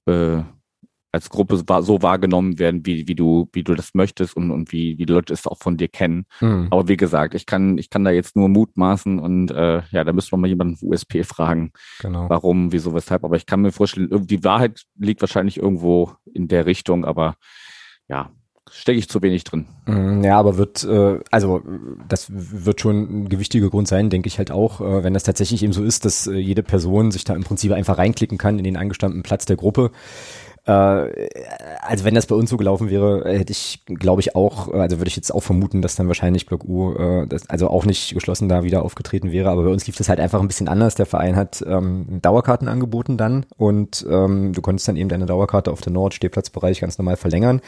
äh, 0.07 0.43
als 1.11 1.31
Gruppe 1.31 1.57
so 1.57 2.03
wahrgenommen 2.03 2.59
werden, 2.59 2.85
wie, 2.85 3.09
wie 3.09 3.15
du, 3.15 3.49
wie 3.53 3.63
du 3.63 3.75
das 3.75 3.95
möchtest 3.95 4.37
und, 4.37 4.51
und 4.51 4.73
wie, 4.73 4.99
wie 4.99 5.07
die 5.07 5.13
Leute 5.13 5.33
es 5.33 5.47
auch 5.47 5.59
von 5.59 5.77
dir 5.77 5.89
kennen. 5.89 6.27
Mhm. 6.41 6.69
Aber 6.71 6.89
wie 6.89 6.97
gesagt, 6.97 7.35
ich 7.35 7.47
kann, 7.47 7.79
ich 7.79 7.89
kann 7.89 8.05
da 8.05 8.11
jetzt 8.11 8.37
nur 8.37 8.49
mutmaßen 8.49 9.19
und 9.19 9.51
äh, 9.51 9.83
ja, 9.91 10.05
da 10.05 10.13
müsste 10.13 10.35
man 10.35 10.43
mal 10.43 10.49
jemanden 10.49 10.77
von 10.77 10.89
USP 10.89 11.25
fragen, 11.25 11.73
genau. 12.01 12.29
warum, 12.29 12.73
wieso, 12.73 12.95
weshalb. 12.95 13.25
Aber 13.25 13.37
ich 13.37 13.47
kann 13.47 13.63
mir 13.63 13.73
vorstellen, 13.73 14.27
die 14.27 14.45
Wahrheit 14.45 14.83
liegt 14.99 15.23
wahrscheinlich 15.23 15.57
irgendwo 15.57 16.13
in 16.33 16.49
der 16.49 16.67
Richtung, 16.67 17.05
aber 17.05 17.37
ja, 18.09 18.31
stecke 18.71 18.99
ich 18.99 19.09
zu 19.09 19.23
wenig 19.23 19.45
drin. 19.45 19.67
Hm, 19.87 20.23
ja, 20.23 20.39
aber 20.39 20.57
wird, 20.57 20.85
äh, 20.85 21.21
also 21.31 21.63
das 22.09 22.27
wird 22.31 22.81
schon 22.81 23.25
ein 23.25 23.29
gewichtiger 23.29 23.71
Grund 23.71 23.89
sein, 23.89 24.11
denke 24.11 24.29
ich 24.29 24.39
halt 24.39 24.51
auch, 24.51 24.81
äh, 24.81 25.05
wenn 25.05 25.15
das 25.15 25.23
tatsächlich 25.23 25.63
eben 25.63 25.73
so 25.73 25.83
ist, 25.83 26.05
dass 26.05 26.27
äh, 26.27 26.35
jede 26.35 26.63
Person 26.63 27.11
sich 27.11 27.25
da 27.25 27.35
im 27.35 27.45
Prinzip 27.45 27.73
einfach 27.73 27.99
reinklicken 27.99 28.39
kann 28.39 28.59
in 28.59 28.65
den 28.65 28.77
angestammten 28.77 29.23
Platz 29.23 29.47
der 29.47 29.57
Gruppe 29.57 29.91
äh, 30.67 31.29
also 31.81 32.05
wenn 32.05 32.15
das 32.15 32.27
bei 32.27 32.35
uns 32.35 32.51
so 32.51 32.57
gelaufen 32.57 32.91
wäre, 32.91 33.25
hätte 33.25 33.53
ich, 33.53 33.83
glaube 33.87 34.21
ich, 34.21 34.35
auch, 34.37 34.73
also 34.73 34.99
würde 34.99 35.09
ich 35.09 35.17
jetzt 35.17 35.33
auch 35.33 35.43
vermuten, 35.43 35.83
dass 35.83 35.97
dann 35.97 36.09
wahrscheinlich 36.09 36.47
Block 36.47 36.65
U, 36.65 36.95
äh, 36.95 37.27
das, 37.27 37.49
also 37.49 37.69
auch 37.69 37.85
nicht 37.85 38.15
geschlossen 38.15 38.49
da 38.49 38.63
wieder 38.63 38.85
aufgetreten 38.85 39.33
wäre, 39.33 39.51
aber 39.51 39.65
bei 39.65 39.71
uns 39.71 39.87
lief 39.87 39.97
das 39.97 40.09
halt 40.09 40.21
einfach 40.21 40.41
ein 40.41 40.49
bisschen 40.49 40.69
anders. 40.69 40.95
Der 40.95 41.07
Verein 41.07 41.37
hat 41.37 41.65
ähm, 41.67 42.21
Dauerkarten 42.23 42.69
angeboten 42.69 43.17
dann 43.17 43.47
und 43.57 44.07
ähm, 44.11 44.53
du 44.53 44.61
konntest 44.63 44.89
dann 44.89 44.97
eben 44.97 45.09
deine 45.09 45.27
Dauerkarte 45.27 45.71
auf 45.71 45.81
der 45.81 45.93
Nord-Stehplatzbereich 45.93 46.81
ganz 46.81 46.99
normal 46.99 47.17
verlängern. 47.17 47.61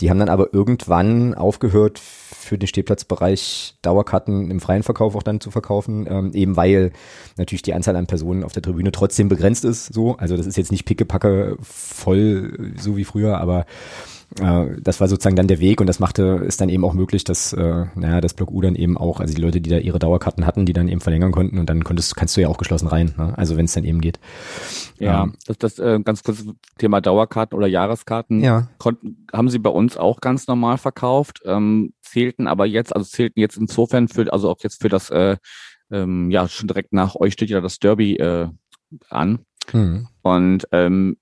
Die 0.00 0.10
haben 0.10 0.18
dann 0.18 0.28
aber 0.28 0.52
irgendwann 0.54 1.34
aufgehört, 1.34 1.98
für 1.98 2.56
den 2.56 2.66
Stehplatzbereich 2.66 3.74
Dauerkarten 3.82 4.50
im 4.50 4.60
freien 4.60 4.82
Verkauf 4.82 5.14
auch 5.14 5.22
dann 5.22 5.40
zu 5.40 5.50
verkaufen, 5.50 6.06
ähm, 6.08 6.32
eben 6.32 6.56
weil 6.56 6.92
natürlich 7.36 7.62
die 7.62 7.74
Anzahl 7.74 7.96
an 7.96 8.06
Personen 8.06 8.44
auf 8.44 8.52
der 8.52 8.62
Tribüne 8.62 8.92
trotzdem 8.92 9.28
begrenzt 9.28 9.64
ist. 9.64 9.92
So, 9.92 10.16
also 10.16 10.36
das 10.36 10.46
ist 10.46 10.56
jetzt 10.56 10.72
nicht 10.72 10.84
pickepacke 10.84 11.56
voll 11.60 12.72
so 12.78 12.96
wie 12.96 13.04
früher, 13.04 13.38
aber 13.38 13.66
das 14.34 15.00
war 15.00 15.08
sozusagen 15.08 15.36
dann 15.36 15.48
der 15.48 15.58
Weg 15.58 15.80
und 15.80 15.86
das 15.86 16.00
machte 16.00 16.44
es 16.46 16.58
dann 16.58 16.68
eben 16.68 16.84
auch 16.84 16.92
möglich, 16.92 17.24
dass 17.24 17.54
äh, 17.54 17.86
naja, 17.94 18.20
das 18.20 18.34
Block 18.34 18.50
U 18.50 18.60
dann 18.60 18.74
eben 18.74 18.98
auch, 18.98 19.20
also 19.20 19.34
die 19.34 19.40
Leute, 19.40 19.60
die 19.60 19.70
da 19.70 19.78
ihre 19.78 19.98
Dauerkarten 19.98 20.46
hatten, 20.46 20.66
die 20.66 20.74
dann 20.74 20.88
eben 20.88 21.00
verlängern 21.00 21.32
konnten 21.32 21.58
und 21.58 21.68
dann 21.68 21.82
konntest, 21.82 22.14
kannst 22.14 22.36
du 22.36 22.42
ja 22.42 22.48
auch 22.48 22.58
geschlossen 22.58 22.88
rein, 22.88 23.14
ne? 23.16 23.32
also 23.38 23.56
wenn 23.56 23.64
es 23.64 23.72
dann 23.72 23.84
eben 23.84 24.02
geht. 24.02 24.20
Ja, 24.98 25.24
ähm, 25.24 25.34
das, 25.46 25.56
das 25.58 25.78
äh, 25.78 25.98
ganz 26.04 26.22
kurz 26.22 26.44
Thema 26.76 27.00
Dauerkarten 27.00 27.56
oder 27.56 27.66
Jahreskarten 27.66 28.40
ja. 28.40 28.68
konnten, 28.76 29.26
haben 29.32 29.48
sie 29.48 29.58
bei 29.58 29.70
uns 29.70 29.96
auch 29.96 30.20
ganz 30.20 30.46
normal 30.46 30.76
verkauft, 30.76 31.40
ähm, 31.46 31.94
zählten 32.02 32.48
aber 32.48 32.66
jetzt, 32.66 32.94
also 32.94 33.08
zählten 33.08 33.40
jetzt 33.40 33.56
insofern 33.56 34.08
für, 34.08 34.30
also 34.30 34.50
auch 34.50 34.58
jetzt 34.62 34.82
für 34.82 34.90
das, 34.90 35.08
äh, 35.08 35.38
ähm, 35.90 36.30
ja, 36.30 36.48
schon 36.48 36.68
direkt 36.68 36.92
nach 36.92 37.14
euch 37.14 37.32
steht 37.32 37.48
ja 37.48 37.62
das 37.62 37.78
Derby 37.78 38.16
äh, 38.16 38.48
an. 39.08 39.38
Mhm. 39.72 40.08
Und 40.22 40.68
ähm, 40.72 41.16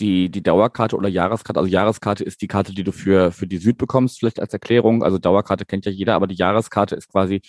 die, 0.00 0.30
die 0.30 0.42
Dauerkarte 0.42 0.96
oder 0.96 1.08
Jahreskarte, 1.08 1.60
also 1.60 1.70
Jahreskarte 1.70 2.24
ist 2.24 2.40
die 2.40 2.48
Karte, 2.48 2.74
die 2.74 2.84
du 2.84 2.92
für, 2.92 3.32
für 3.32 3.46
die 3.46 3.58
Süd 3.58 3.76
bekommst, 3.76 4.18
vielleicht 4.18 4.40
als 4.40 4.52
Erklärung. 4.52 5.02
Also 5.02 5.18
Dauerkarte 5.18 5.66
kennt 5.66 5.84
ja 5.86 5.92
jeder, 5.92 6.14
aber 6.14 6.26
die 6.26 6.34
Jahreskarte 6.34 6.96
ist 6.96 7.08
quasi 7.08 7.42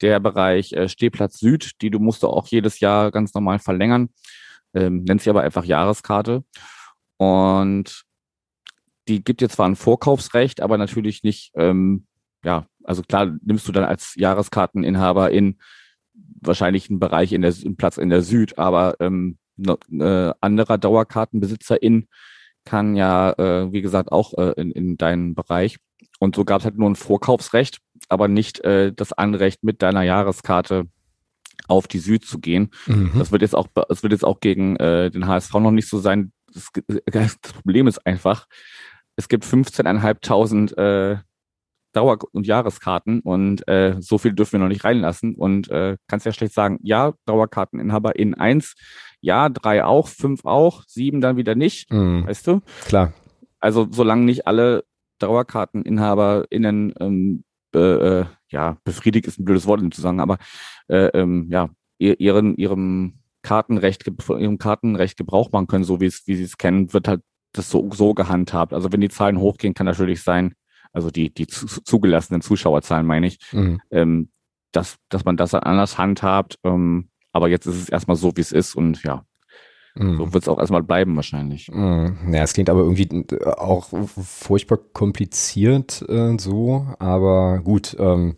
der 0.00 0.18
Bereich 0.20 0.72
äh, 0.72 0.88
Stehplatz 0.88 1.38
Süd, 1.38 1.72
die 1.82 1.90
du 1.90 1.98
musst 1.98 2.22
du 2.22 2.28
auch 2.28 2.46
jedes 2.48 2.80
Jahr 2.80 3.10
ganz 3.10 3.34
normal 3.34 3.58
verlängern. 3.58 4.08
Ähm, 4.72 5.04
nennt 5.04 5.20
sich 5.20 5.30
aber 5.30 5.42
einfach 5.42 5.64
Jahreskarte. 5.64 6.44
Und 7.18 8.04
die 9.08 9.22
gibt 9.22 9.40
dir 9.40 9.48
zwar 9.48 9.68
ein 9.68 9.76
Vorkaufsrecht, 9.76 10.62
aber 10.62 10.78
natürlich 10.78 11.22
nicht, 11.22 11.52
ähm, 11.54 12.06
ja, 12.44 12.66
also 12.84 13.02
klar 13.02 13.36
nimmst 13.42 13.68
du 13.68 13.72
dann 13.72 13.84
als 13.84 14.14
Jahreskarteninhaber 14.16 15.30
in 15.30 15.58
wahrscheinlich 16.40 16.88
einen 16.88 17.00
Bereich 17.00 17.32
in 17.32 17.42
der 17.42 17.52
einen 17.52 17.76
Platz 17.76 17.98
in 17.98 18.08
der 18.08 18.22
Süd, 18.22 18.58
aber 18.58 18.94
ähm, 19.00 19.38
äh, 19.66 20.32
anderer 20.40 20.78
Dauerkartenbesitzerin 20.78 22.06
kann 22.64 22.94
ja, 22.94 23.32
äh, 23.32 23.72
wie 23.72 23.82
gesagt, 23.82 24.12
auch 24.12 24.34
äh, 24.36 24.52
in, 24.60 24.70
in 24.70 24.96
deinen 24.96 25.34
Bereich. 25.34 25.78
Und 26.18 26.36
so 26.36 26.44
gab 26.44 26.60
es 26.60 26.64
halt 26.64 26.76
nur 26.76 26.90
ein 26.90 26.96
Vorkaufsrecht, 26.96 27.78
aber 28.08 28.28
nicht 28.28 28.60
äh, 28.60 28.92
das 28.92 29.12
Anrecht, 29.12 29.64
mit 29.64 29.82
deiner 29.82 30.02
Jahreskarte 30.02 30.84
auf 31.68 31.88
die 31.88 31.98
Süd 31.98 32.24
zu 32.24 32.38
gehen. 32.38 32.70
Mhm. 32.86 33.12
Das 33.16 33.32
wird 33.32 33.42
jetzt 33.42 33.54
auch, 33.54 33.68
das 33.88 34.02
wird 34.02 34.12
jetzt 34.12 34.24
auch 34.24 34.40
gegen 34.40 34.76
äh, 34.76 35.10
den 35.10 35.26
HSV 35.26 35.54
noch 35.54 35.70
nicht 35.70 35.88
so 35.88 35.98
sein. 35.98 36.32
Das, 36.52 36.68
das 37.06 37.38
Problem 37.52 37.86
ist 37.86 38.04
einfach, 38.06 38.46
es 39.16 39.28
gibt 39.28 39.44
15.500 39.44 40.76
äh, 40.76 41.18
Dauer- 41.92 42.18
und 42.32 42.46
Jahreskarten 42.46 43.20
und 43.20 43.66
äh, 43.66 43.96
so 43.98 44.18
viel 44.18 44.32
dürfen 44.32 44.52
wir 44.52 44.60
noch 44.60 44.68
nicht 44.68 44.84
reinlassen 44.84 45.34
und 45.34 45.68
äh, 45.70 45.96
kannst 46.06 46.24
ja 46.24 46.32
schlecht 46.32 46.54
sagen, 46.54 46.78
ja, 46.82 47.14
Dauerkarteninhaber 47.26 48.16
in 48.16 48.34
eins, 48.34 48.74
ja, 49.20 49.48
drei 49.48 49.84
auch, 49.84 50.08
fünf 50.08 50.44
auch, 50.44 50.84
sieben 50.86 51.20
dann 51.20 51.36
wieder 51.36 51.54
nicht, 51.54 51.92
mhm. 51.92 52.26
weißt 52.26 52.46
du? 52.46 52.60
Klar. 52.86 53.12
Also 53.58 53.88
solange 53.90 54.24
nicht 54.24 54.46
alle 54.46 54.84
DauerkarteninhaberInnen 55.18 56.94
ähm, 56.98 57.44
äh, 57.74 58.24
ja, 58.48 58.78
befriedigt 58.84 59.26
ist 59.26 59.38
ein 59.38 59.44
blödes 59.44 59.66
Wort 59.66 59.82
zu 59.94 60.00
sagen, 60.00 60.20
aber 60.20 60.38
äh, 60.88 61.06
ähm, 61.14 61.48
ja, 61.50 61.68
ihren, 61.98 62.56
ihrem 62.56 63.20
Kartenrecht, 63.42 64.06
ihrem 64.06 64.58
Kartenrecht 64.58 65.16
Gebrauch 65.16 65.52
machen 65.52 65.66
können, 65.66 65.84
so 65.84 66.00
wie 66.00 66.06
es, 66.06 66.26
wie 66.26 66.36
sie 66.36 66.44
es 66.44 66.58
kennen, 66.58 66.92
wird 66.92 67.08
halt 67.08 67.22
das 67.52 67.70
so, 67.70 67.88
so 67.92 68.14
gehandhabt. 68.14 68.72
Also 68.72 68.92
wenn 68.92 69.00
die 69.00 69.08
Zahlen 69.08 69.38
hochgehen, 69.38 69.74
kann 69.74 69.86
natürlich 69.86 70.22
sein, 70.22 70.54
also 70.92 71.10
die, 71.10 71.32
die 71.32 71.46
zu, 71.46 71.66
zugelassenen 71.66 72.42
Zuschauerzahlen 72.42 73.06
meine 73.06 73.26
ich, 73.26 73.38
mhm. 73.52 73.80
ähm, 73.90 74.30
dass, 74.72 74.96
dass 75.08 75.24
man 75.24 75.36
das 75.36 75.54
anders 75.54 75.98
handhabt. 75.98 76.58
Ähm, 76.64 77.10
aber 77.32 77.48
jetzt 77.48 77.66
ist 77.66 77.76
es 77.76 77.88
erstmal 77.88 78.16
so, 78.16 78.32
wie 78.36 78.40
es 78.40 78.52
ist 78.52 78.74
und 78.74 79.02
ja, 79.02 79.24
mhm. 79.94 80.16
so 80.16 80.32
wird 80.32 80.44
es 80.44 80.48
auch 80.48 80.58
erstmal 80.58 80.82
bleiben 80.82 81.16
wahrscheinlich. 81.16 81.70
Mhm. 81.70 82.32
Ja, 82.32 82.42
es 82.42 82.52
klingt 82.52 82.70
aber 82.70 82.80
irgendwie 82.80 83.26
auch 83.56 83.88
furchtbar 84.24 84.78
kompliziert 84.92 86.04
äh, 86.08 86.36
so, 86.38 86.86
aber 86.98 87.60
gut. 87.60 87.96
Ähm, 87.98 88.36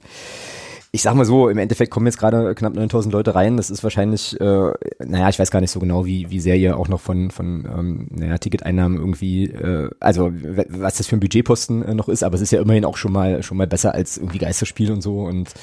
ich 0.95 1.01
sag 1.01 1.15
mal 1.15 1.25
so, 1.25 1.49
im 1.49 1.57
Endeffekt 1.57 1.91
kommen 1.91 2.05
jetzt 2.05 2.19
gerade 2.19 2.55
knapp 2.55 2.75
9000 2.75 3.15
Leute 3.15 3.35
rein. 3.35 3.57
Das 3.57 3.71
ist 3.71 3.83
wahrscheinlich, 3.83 4.39
äh, 4.39 4.73
naja, 4.99 5.31
ich 5.31 5.39
weiß 5.39 5.51
gar 5.51 5.63
nicht 5.63 5.71
so 5.71 5.81
genau, 5.81 6.05
wie, 6.05 6.29
wie 6.29 6.39
sehr 6.39 6.57
ihr 6.57 6.77
auch 6.77 6.89
noch 6.89 7.01
von, 7.01 7.31
von 7.31 7.65
ähm, 7.65 8.09
naja, 8.11 8.37
Ticketeinnahmen 8.37 8.99
irgendwie, 8.99 9.47
äh, 9.47 9.89
also 10.01 10.31
was 10.35 10.99
das 10.99 11.07
für 11.07 11.17
ein 11.17 11.21
Budgetposten 11.21 11.83
äh, 11.83 11.95
noch 11.95 12.11
ist, 12.11 12.23
aber 12.23 12.35
es 12.35 12.43
ist 12.43 12.51
ja 12.51 12.61
immerhin 12.61 12.85
auch 12.85 12.99
schon 12.99 13.11
mal, 13.11 13.43
schon 13.43 13.57
mal 13.57 13.67
besser 13.67 13.95
als 13.95 14.19
irgendwie 14.19 14.37
Geisterspiel 14.37 14.93
und 14.93 15.01
so. 15.01 15.23
Und 15.23 15.55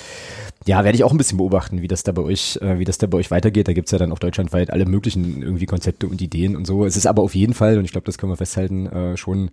ja, 0.66 0.84
werde 0.84 0.96
ich 0.96 1.04
auch 1.04 1.12
ein 1.12 1.18
bisschen 1.18 1.38
beobachten, 1.38 1.82
wie 1.82 1.88
das 1.88 2.04
da 2.04 2.12
bei 2.12 2.22
euch, 2.22 2.60
äh, 2.62 2.80
wie 2.80 2.86
das 2.86 2.98
da 2.98 3.08
bei 3.08 3.18
euch 3.18 3.32
weitergeht. 3.32 3.68
Da 3.68 3.74
gibt's 3.74 3.92
ja 3.92 3.98
dann 3.98 4.12
auch 4.12 4.20
deutschlandweit 4.20 4.72
alle 4.72 4.86
möglichen 4.86 5.42
irgendwie 5.42 5.66
Konzepte 5.66 6.08
und 6.08 6.22
Ideen 6.22 6.56
und 6.56 6.66
so. 6.66 6.86
Es 6.86 6.98
ist 6.98 7.06
aber 7.06 7.24
auf 7.24 7.36
jeden 7.36 7.54
Fall, 7.54 7.78
und 7.78 7.86
ich 7.86 7.92
glaube, 7.92 8.06
das 8.06 8.18
können 8.18 8.32
wir 8.32 8.38
festhalten, 8.38 8.88
äh, 8.88 9.18
schon 9.18 9.52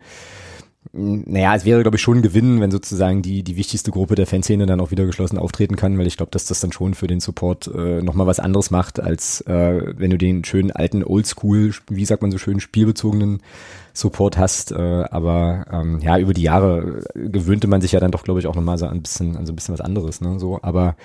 naja, 0.92 1.54
es 1.54 1.64
wäre, 1.64 1.82
glaube 1.82 1.96
ich, 1.96 2.02
schon 2.02 2.18
ein 2.18 2.22
Gewinn, 2.22 2.61
wenn 2.61 2.70
sozusagen 2.70 3.22
die, 3.22 3.42
die 3.42 3.57
wichtigste 3.57 3.90
Gruppe 3.90 4.14
der 4.14 4.26
Fanszene 4.26 4.66
dann 4.66 4.80
auch 4.80 4.90
wieder 4.90 5.07
geschlossen 5.07 5.38
auftreten 5.38 5.76
kann, 5.76 5.98
weil 5.98 6.07
ich 6.07 6.16
glaube, 6.16 6.30
dass 6.30 6.46
das 6.46 6.61
dann 6.61 6.72
schon 6.72 6.94
für 6.94 7.07
den 7.07 7.20
Support 7.20 7.70
äh, 7.74 8.02
nochmal 8.02 8.26
was 8.26 8.40
anderes 8.40 8.70
macht, 8.70 9.00
als 9.00 9.40
äh, 9.42 9.94
wenn 9.96 10.11
du 10.11 10.18
den 10.18 10.44
schönen 10.44 10.70
alten 10.70 11.04
Oldschool, 11.04 11.72
wie 11.90 12.04
sagt 12.04 12.22
man 12.22 12.30
so 12.30 12.38
schön, 12.38 12.61
spielbezogenen 12.61 13.40
Support 13.97 14.36
hast. 14.36 14.72
Äh, 14.72 15.05
aber 15.11 15.64
ähm, 15.72 16.01
ja, 16.01 16.18
über 16.18 16.34
die 16.34 16.42
Jahre 16.42 17.03
gewöhnte 17.14 17.66
man 17.66 17.80
sich 17.80 17.92
ja 17.92 18.01
dann 18.01 18.11
doch, 18.11 18.24
glaube 18.24 18.40
ich, 18.40 18.47
auch 18.47 18.55
nochmal 18.55 18.78
so 18.78 18.86
ein 18.86 19.03
bisschen 19.03 19.36
an 19.36 19.47
so 19.47 19.53
ein 19.53 19.57
bisschen 19.57 19.72
was 19.72 19.80
anderes. 19.80 20.20
Ne? 20.20 20.38
So, 20.38 20.61
aber 20.62 20.97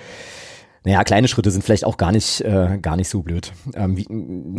naja, 0.84 1.04
kleine 1.04 1.28
Schritte 1.28 1.52
sind 1.52 1.62
vielleicht 1.62 1.84
auch 1.84 1.96
gar 1.96 2.10
nicht, 2.10 2.40
äh, 2.40 2.78
gar 2.82 2.96
nicht 2.96 3.08
so 3.08 3.22
blöd. 3.22 3.52
Ähm, 3.74 3.96
wie, 3.96 4.06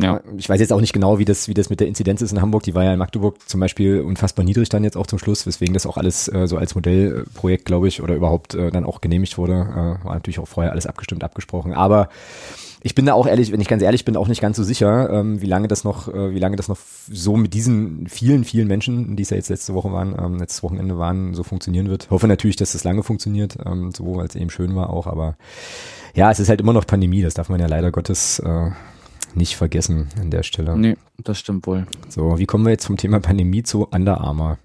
ja. 0.01 0.21
Ich 0.37 0.47
weiß 0.47 0.59
jetzt 0.59 0.71
auch 0.71 0.79
nicht 0.79 0.93
genau, 0.93 1.19
wie 1.19 1.25
das, 1.25 1.49
wie 1.49 1.53
das 1.53 1.69
mit 1.69 1.81
der 1.81 1.87
Inzidenz 1.87 2.21
ist 2.21 2.31
in 2.31 2.41
Hamburg. 2.41 2.63
Die 2.63 2.73
war 2.73 2.85
ja 2.85 2.93
in 2.93 2.99
Magdeburg 2.99 3.37
zum 3.47 3.59
Beispiel 3.59 3.99
unfassbar 3.99 4.45
niedrig 4.45 4.69
dann 4.69 4.85
jetzt 4.85 4.95
auch 4.95 5.05
zum 5.05 5.19
Schluss, 5.19 5.45
weswegen 5.45 5.73
das 5.73 5.85
auch 5.85 5.97
alles 5.97 6.29
äh, 6.29 6.47
so 6.47 6.57
als 6.57 6.75
Modellprojekt, 6.75 7.65
glaube 7.65 7.89
ich, 7.89 8.01
oder 8.01 8.15
überhaupt 8.15 8.55
äh, 8.55 8.71
dann 8.71 8.85
auch 8.85 9.01
genehmigt 9.01 9.37
wurde. 9.37 9.53
Äh, 9.53 10.05
war 10.05 10.13
natürlich 10.13 10.39
auch 10.39 10.47
vorher 10.47 10.71
alles 10.71 10.87
abgestimmt, 10.87 11.25
abgesprochen. 11.25 11.73
Aber 11.73 12.07
ich 12.85 12.95
bin 12.95 13.05
da 13.05 13.13
auch 13.13 13.25
ehrlich, 13.25 13.53
wenn 13.53 13.61
ich 13.61 13.69
ganz 13.69 13.81
ehrlich 13.81 14.03
bin, 14.03 14.17
auch 14.17 14.27
nicht 14.27 14.41
ganz 14.41 14.57
so 14.57 14.63
sicher, 14.63 15.09
ähm, 15.09 15.41
wie 15.41 15.47
lange 15.47 15.69
das 15.69 15.85
noch, 15.85 16.13
äh, 16.13 16.35
wie 16.35 16.39
lange 16.39 16.57
das 16.57 16.67
noch 16.67 16.77
so 17.09 17.37
mit 17.37 17.53
diesen 17.53 18.07
vielen, 18.07 18.43
vielen 18.43 18.67
Menschen, 18.67 19.15
die 19.15 19.23
es 19.23 19.29
ja 19.29 19.37
jetzt 19.37 19.49
letzte 19.49 19.73
Woche 19.73 19.93
waren, 19.93 20.13
ähm, 20.19 20.37
letztes 20.37 20.63
Wochenende 20.63 20.97
waren, 20.97 21.33
so 21.33 21.43
funktionieren 21.43 21.89
wird. 21.89 22.09
hoffe 22.09 22.27
natürlich, 22.27 22.57
dass 22.57 22.73
das 22.73 22.83
lange 22.83 23.01
funktioniert, 23.01 23.55
ähm, 23.65 23.91
so 23.95 24.17
weil 24.17 24.27
es 24.27 24.35
eben 24.35 24.49
schön 24.49 24.75
war 24.75 24.89
auch, 24.89 25.07
aber 25.07 25.37
ja, 26.13 26.29
es 26.29 26.41
ist 26.41 26.49
halt 26.49 26.59
immer 26.59 26.73
noch 26.73 26.85
Pandemie, 26.85 27.21
das 27.21 27.33
darf 27.33 27.47
man 27.47 27.61
ja 27.61 27.67
leider 27.67 27.89
Gottes 27.89 28.39
äh, 28.39 28.71
nicht 29.33 29.55
vergessen 29.55 30.09
an 30.19 30.29
der 30.29 30.43
Stelle. 30.43 30.77
Nee, 30.77 30.97
das 31.17 31.39
stimmt 31.39 31.65
wohl. 31.65 31.87
So, 32.09 32.37
wie 32.37 32.45
kommen 32.45 32.65
wir 32.65 32.71
jetzt 32.71 32.85
vom 32.85 32.97
Thema 32.97 33.21
Pandemie 33.21 33.63
zu 33.63 33.87
Under 33.91 34.19
Armour? 34.19 34.57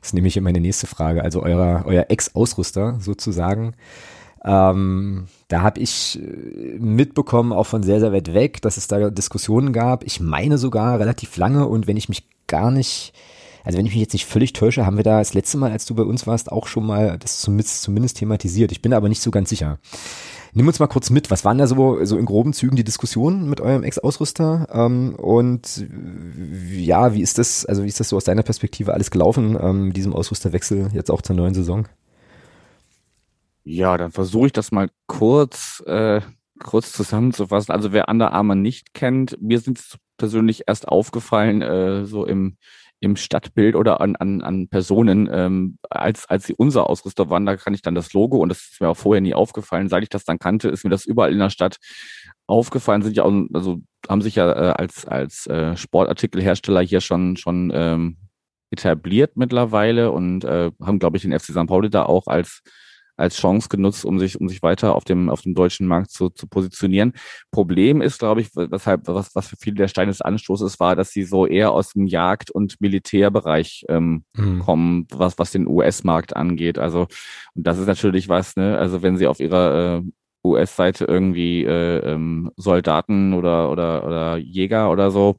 Das 0.00 0.08
ist 0.08 0.14
nämlich 0.14 0.38
meine 0.40 0.60
nächste 0.60 0.88
Frage. 0.88 1.22
Also 1.22 1.42
euer, 1.42 1.84
euer 1.86 2.06
Ex-Ausrüster 2.08 2.98
sozusagen. 3.00 3.74
Ähm, 4.44 5.26
da 5.48 5.62
habe 5.62 5.80
ich 5.80 6.20
äh, 6.20 6.78
mitbekommen, 6.78 7.52
auch 7.52 7.64
von 7.64 7.82
sehr, 7.82 8.00
sehr 8.00 8.12
weit 8.12 8.34
weg, 8.34 8.60
dass 8.62 8.76
es 8.76 8.88
da 8.88 9.10
Diskussionen 9.10 9.72
gab. 9.72 10.04
Ich 10.04 10.20
meine 10.20 10.58
sogar 10.58 10.98
relativ 10.98 11.36
lange 11.36 11.66
und 11.66 11.86
wenn 11.86 11.96
ich 11.96 12.08
mich 12.08 12.28
gar 12.46 12.70
nicht, 12.70 13.14
also 13.64 13.78
wenn 13.78 13.86
ich 13.86 13.92
mich 13.92 14.02
jetzt 14.02 14.12
nicht 14.12 14.26
völlig 14.26 14.52
täusche, 14.52 14.84
haben 14.84 14.98
wir 14.98 15.04
da 15.04 15.18
das 15.18 15.32
letzte 15.32 15.56
Mal, 15.56 15.72
als 15.72 15.86
du 15.86 15.94
bei 15.94 16.02
uns 16.02 16.26
warst, 16.26 16.52
auch 16.52 16.66
schon 16.66 16.84
mal 16.84 17.18
das 17.18 17.38
zumindest, 17.40 17.82
zumindest 17.82 18.18
thematisiert. 18.18 18.70
Ich 18.70 18.82
bin 18.82 18.92
aber 18.92 19.08
nicht 19.08 19.22
so 19.22 19.30
ganz 19.30 19.48
sicher. 19.48 19.78
Nimm 20.52 20.68
uns 20.68 20.78
mal 20.78 20.86
kurz 20.86 21.10
mit, 21.10 21.30
was 21.30 21.44
waren 21.44 21.58
da 21.58 21.66
so, 21.66 22.04
so 22.04 22.16
in 22.16 22.26
groben 22.26 22.52
Zügen 22.52 22.76
die 22.76 22.84
Diskussionen 22.84 23.48
mit 23.48 23.60
eurem 23.60 23.82
Ex-Ausrüster? 23.82 24.68
Ähm, 24.72 25.14
und 25.16 25.86
ja, 26.70 27.14
wie 27.14 27.22
ist 27.22 27.38
das, 27.38 27.64
also 27.64 27.82
wie 27.82 27.88
ist 27.88 27.98
das 27.98 28.10
so 28.10 28.16
aus 28.16 28.24
deiner 28.24 28.42
Perspektive 28.44 28.92
alles 28.92 29.10
gelaufen, 29.10 29.58
ähm, 29.60 29.92
diesem 29.92 30.12
Ausrüsterwechsel 30.12 30.90
jetzt 30.92 31.10
auch 31.10 31.22
zur 31.22 31.34
neuen 31.34 31.54
Saison? 31.54 31.88
Ja, 33.64 33.96
dann 33.96 34.12
versuche 34.12 34.46
ich 34.46 34.52
das 34.52 34.72
mal 34.72 34.90
kurz, 35.06 35.82
äh, 35.86 36.20
kurz 36.62 36.92
zusammenzufassen. 36.92 37.72
Also 37.72 37.92
wer 37.92 38.08
Under 38.08 38.32
Armour 38.32 38.56
nicht 38.56 38.94
kennt, 38.94 39.40
mir 39.40 39.58
sind 39.58 39.78
es 39.78 39.96
persönlich 40.16 40.64
erst 40.66 40.86
aufgefallen, 40.86 41.62
äh, 41.62 42.04
so 42.04 42.24
im 42.24 42.56
im 43.04 43.16
Stadtbild 43.16 43.76
oder 43.76 44.00
an, 44.00 44.16
an, 44.16 44.40
an 44.40 44.68
Personen, 44.68 45.28
ähm, 45.30 45.78
als, 45.90 46.28
als 46.28 46.46
sie 46.46 46.54
unser 46.54 46.88
Ausrüster 46.88 47.28
waren, 47.28 47.44
da 47.44 47.56
kann 47.56 47.74
ich 47.74 47.82
dann 47.82 47.94
das 47.94 48.12
Logo 48.14 48.38
und 48.38 48.48
das 48.48 48.70
ist 48.72 48.80
mir 48.80 48.88
auch 48.88 48.96
vorher 48.96 49.20
nie 49.20 49.34
aufgefallen. 49.34 49.88
Seit 49.88 50.02
ich 50.02 50.08
das 50.08 50.24
dann 50.24 50.38
kannte, 50.38 50.68
ist 50.68 50.84
mir 50.84 50.90
das 50.90 51.04
überall 51.04 51.32
in 51.32 51.38
der 51.38 51.50
Stadt 51.50 51.76
aufgefallen. 52.46 53.02
Sind 53.02 53.16
ja 53.16 53.24
auch, 53.24 53.32
also 53.52 53.80
haben 54.08 54.22
sich 54.22 54.36
ja 54.36 54.50
äh, 54.50 54.72
als, 54.72 55.04
als 55.06 55.46
äh, 55.46 55.76
Sportartikelhersteller 55.76 56.80
hier 56.80 57.00
schon, 57.00 57.36
schon 57.36 57.70
ähm, 57.74 58.16
etabliert 58.70 59.36
mittlerweile 59.36 60.10
und 60.10 60.44
äh, 60.44 60.70
haben, 60.82 60.98
glaube 60.98 61.18
ich, 61.18 61.22
den 61.22 61.38
FC 61.38 61.52
St. 61.52 61.66
Pauli 61.66 61.90
da 61.90 62.04
auch 62.04 62.26
als 62.26 62.62
als 63.16 63.36
Chance 63.36 63.68
genutzt, 63.68 64.04
um 64.04 64.18
sich, 64.18 64.40
um 64.40 64.48
sich 64.48 64.62
weiter 64.62 64.94
auf 64.94 65.04
dem, 65.04 65.30
auf 65.30 65.42
dem 65.42 65.54
deutschen 65.54 65.86
Markt 65.86 66.10
zu, 66.10 66.30
zu 66.30 66.46
positionieren. 66.46 67.12
Problem 67.50 68.00
ist, 68.00 68.18
glaube 68.18 68.40
ich, 68.40 68.48
weshalb, 68.54 69.06
was, 69.06 69.34
was 69.34 69.48
für 69.48 69.56
viele 69.56 69.76
der 69.76 69.88
Stein 69.88 70.08
des 70.08 70.20
Anstoßes 70.20 70.80
war, 70.80 70.96
dass 70.96 71.10
sie 71.10 71.22
so 71.22 71.46
eher 71.46 71.72
aus 71.72 71.92
dem 71.92 72.06
Jagd- 72.06 72.50
und 72.50 72.80
Militärbereich 72.80 73.84
ähm, 73.88 74.24
mhm. 74.34 74.60
kommen, 74.60 75.06
was, 75.10 75.38
was 75.38 75.52
den 75.52 75.68
US-Markt 75.68 76.36
angeht. 76.36 76.78
Also, 76.78 77.06
und 77.54 77.66
das 77.66 77.78
ist 77.78 77.86
natürlich 77.86 78.28
was, 78.28 78.56
ne, 78.56 78.76
also 78.78 79.02
wenn 79.02 79.16
sie 79.16 79.26
auf 79.26 79.40
ihrer 79.40 79.98
äh, 79.98 80.02
US-Seite 80.46 81.04
irgendwie 81.04 81.64
äh, 81.64 81.98
ähm, 81.98 82.50
Soldaten 82.56 83.32
oder, 83.32 83.70
oder, 83.70 84.04
oder 84.04 84.36
Jäger 84.36 84.90
oder 84.90 85.10
so, 85.10 85.36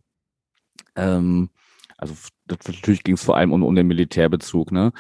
ähm, 0.95 1.49
also 1.97 2.13
das, 2.47 2.59
natürlich 2.67 3.03
ging 3.03 3.15
es 3.15 3.23
vor 3.23 3.38
allem 3.38 3.51
um, 3.53 3.63
um 3.63 3.76
den 3.76 3.88
Militärbezug, 3.88 4.71
ne? 4.71 4.91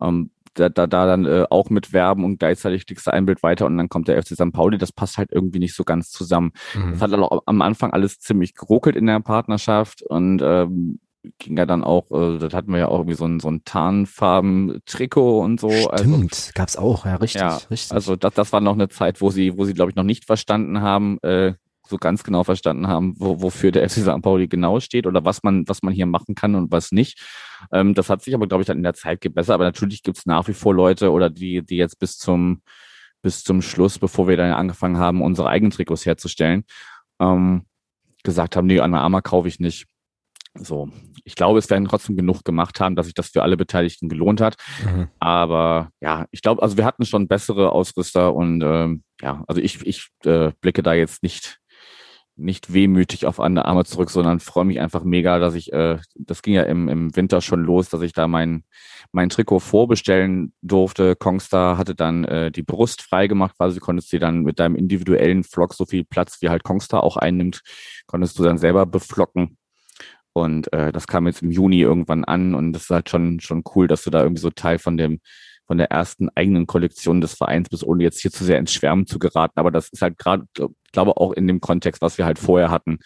Ähm, 0.00 0.30
da, 0.58 0.68
da, 0.68 0.86
da 0.86 1.06
dann 1.06 1.24
äh, 1.24 1.44
auch 1.50 1.70
mit 1.70 1.92
werben 1.92 2.24
und 2.24 2.38
gleichzeitig 2.38 2.86
klickst 2.86 3.06
du 3.06 3.12
ein 3.12 3.26
Bild 3.26 3.42
weiter 3.42 3.66
und 3.66 3.76
dann 3.76 3.88
kommt 3.88 4.08
der 4.08 4.22
FC 4.22 4.34
St. 4.34 4.52
Pauli. 4.52 4.78
Das 4.78 4.92
passt 4.92 5.18
halt 5.18 5.30
irgendwie 5.32 5.58
nicht 5.58 5.74
so 5.74 5.84
ganz 5.84 6.10
zusammen. 6.10 6.52
Mhm. 6.74 6.92
Das 6.92 7.02
hat 7.02 7.12
auch 7.14 7.42
am 7.46 7.62
Anfang 7.62 7.92
alles 7.92 8.18
ziemlich 8.18 8.54
geruckelt 8.54 8.96
in 8.96 9.06
der 9.06 9.20
Partnerschaft 9.20 10.02
und 10.02 10.40
ähm, 10.42 11.00
ging 11.38 11.56
ja 11.56 11.66
dann 11.66 11.84
auch, 11.84 12.10
äh, 12.10 12.38
das 12.38 12.54
hatten 12.54 12.72
wir 12.72 12.78
ja 12.78 12.88
auch 12.88 12.98
irgendwie 13.00 13.16
so 13.16 13.26
ein, 13.26 13.40
so 13.40 13.48
ein 13.50 13.64
Tarnfarben-Trikot 13.64 15.40
und 15.40 15.60
so. 15.60 15.68
Also 15.68 16.04
Stimmt, 16.04 16.32
also, 16.32 16.50
gab's 16.54 16.76
auch, 16.76 17.06
ja, 17.06 17.16
richtig, 17.16 17.40
ja, 17.40 17.58
richtig. 17.70 17.92
Also 17.92 18.16
das, 18.16 18.34
das 18.34 18.52
war 18.52 18.60
noch 18.60 18.74
eine 18.74 18.88
Zeit, 18.88 19.20
wo 19.20 19.30
sie, 19.30 19.56
wo 19.56 19.64
sie, 19.64 19.74
glaube 19.74 19.90
ich, 19.90 19.96
noch 19.96 20.04
nicht 20.04 20.24
verstanden 20.24 20.80
haben, 20.80 21.18
äh, 21.22 21.54
so 21.88 21.96
ganz 21.96 22.24
genau 22.24 22.44
verstanden 22.44 22.88
haben, 22.88 23.14
wo, 23.18 23.42
wofür 23.42 23.72
der 23.72 23.88
FC 23.88 24.00
St. 24.00 24.22
Pauli 24.22 24.48
genau 24.48 24.80
steht 24.80 25.06
oder 25.06 25.24
was 25.24 25.42
man, 25.42 25.68
was 25.68 25.82
man 25.82 25.92
hier 25.92 26.06
machen 26.06 26.34
kann 26.34 26.54
und 26.54 26.70
was 26.72 26.92
nicht. 26.92 27.20
Ähm, 27.72 27.94
das 27.94 28.10
hat 28.10 28.22
sich 28.22 28.34
aber, 28.34 28.46
glaube 28.46 28.62
ich, 28.62 28.66
dann 28.66 28.78
in 28.78 28.82
der 28.82 28.94
Zeit 28.94 29.20
gebessert. 29.20 29.54
Aber 29.54 29.64
natürlich 29.64 30.02
gibt 30.02 30.18
es 30.18 30.26
nach 30.26 30.48
wie 30.48 30.54
vor 30.54 30.74
Leute 30.74 31.10
oder 31.10 31.30
die, 31.30 31.62
die 31.64 31.76
jetzt 31.76 31.98
bis 31.98 32.18
zum, 32.18 32.62
bis 33.22 33.44
zum 33.44 33.62
Schluss, 33.62 33.98
bevor 33.98 34.28
wir 34.28 34.36
dann 34.36 34.52
angefangen 34.52 34.98
haben, 34.98 35.22
unsere 35.22 35.48
eigenen 35.48 35.70
Trikots 35.70 36.06
herzustellen, 36.06 36.64
ähm, 37.20 37.64
gesagt 38.24 38.56
haben, 38.56 38.66
nee, 38.66 38.80
Anna 38.80 39.00
Arma 39.00 39.20
kaufe 39.20 39.48
ich 39.48 39.60
nicht. 39.60 39.86
So, 40.54 40.90
ich 41.24 41.34
glaube, 41.34 41.58
es 41.58 41.70
werden 41.70 41.86
trotzdem 41.86 42.16
genug 42.16 42.44
gemacht 42.44 42.80
haben, 42.80 42.96
dass 42.96 43.06
sich 43.06 43.14
das 43.14 43.28
für 43.28 43.42
alle 43.42 43.56
Beteiligten 43.56 44.08
gelohnt 44.08 44.40
hat. 44.40 44.56
Mhm. 44.84 45.08
Aber 45.18 45.90
ja, 46.00 46.26
ich 46.30 46.42
glaube, 46.42 46.62
also 46.62 46.76
wir 46.76 46.84
hatten 46.84 47.04
schon 47.04 47.28
bessere 47.28 47.70
Ausrüster 47.72 48.34
und 48.34 48.62
ähm, 48.62 49.02
ja, 49.20 49.44
also 49.46 49.60
ich, 49.60 49.86
ich 49.86 50.08
äh, 50.24 50.52
blicke 50.60 50.82
da 50.82 50.94
jetzt 50.94 51.22
nicht 51.22 51.58
nicht 52.38 52.72
wehmütig 52.72 53.26
auf 53.26 53.40
andere 53.40 53.66
Arme 53.66 53.84
zurück, 53.84 54.10
sondern 54.10 54.40
freue 54.40 54.64
mich 54.64 54.80
einfach 54.80 55.04
mega, 55.04 55.38
dass 55.38 55.54
ich, 55.54 55.72
äh, 55.72 55.98
das 56.14 56.42
ging 56.42 56.54
ja 56.54 56.62
im, 56.62 56.88
im 56.88 57.14
Winter 57.16 57.40
schon 57.40 57.64
los, 57.64 57.88
dass 57.88 58.00
ich 58.00 58.12
da 58.12 58.28
mein, 58.28 58.64
mein 59.12 59.28
Trikot 59.28 59.60
vorbestellen 59.60 60.52
durfte. 60.62 61.16
Kongstar 61.16 61.76
hatte 61.76 61.94
dann 61.94 62.24
äh, 62.24 62.50
die 62.50 62.62
Brust 62.62 63.02
freigemacht, 63.02 63.56
quasi 63.56 63.80
konntest 63.80 64.12
du 64.12 64.18
dann 64.18 64.42
mit 64.42 64.60
deinem 64.60 64.76
individuellen 64.76 65.44
Flock 65.44 65.74
so 65.74 65.84
viel 65.84 66.04
Platz 66.04 66.38
wie 66.40 66.48
halt 66.48 66.62
Kongstar 66.62 67.02
auch 67.02 67.16
einnimmt, 67.16 67.62
konntest 68.06 68.38
du 68.38 68.44
dann 68.44 68.58
selber 68.58 68.86
beflocken. 68.86 69.58
Und 70.32 70.72
äh, 70.72 70.92
das 70.92 71.08
kam 71.08 71.26
jetzt 71.26 71.42
im 71.42 71.50
Juni 71.50 71.80
irgendwann 71.80 72.24
an 72.24 72.54
und 72.54 72.72
das 72.72 72.82
ist 72.82 72.90
halt 72.90 73.10
schon, 73.10 73.40
schon 73.40 73.64
cool, 73.74 73.88
dass 73.88 74.04
du 74.04 74.10
da 74.10 74.22
irgendwie 74.22 74.42
so 74.42 74.50
Teil 74.50 74.78
von 74.78 74.96
dem 74.96 75.20
von 75.68 75.76
der 75.76 75.90
ersten 75.90 76.30
eigenen 76.34 76.66
Kollektion 76.66 77.20
des 77.20 77.34
Vereins 77.34 77.68
bist, 77.68 77.84
ohne 77.84 78.02
jetzt 78.02 78.22
hier 78.22 78.30
zu 78.30 78.42
sehr 78.42 78.58
ins 78.58 78.72
Schwärmen 78.72 79.06
zu 79.06 79.18
geraten. 79.18 79.60
Aber 79.60 79.70
das 79.70 79.90
ist 79.90 80.00
halt 80.00 80.16
gerade, 80.16 80.46
glaube 80.92 81.16
auch 81.16 81.32
in 81.32 81.46
dem 81.46 81.60
Kontext, 81.60 82.02
was 82.02 82.18
wir 82.18 82.24
halt 82.24 82.38
vorher 82.38 82.70
hatten, 82.70 82.98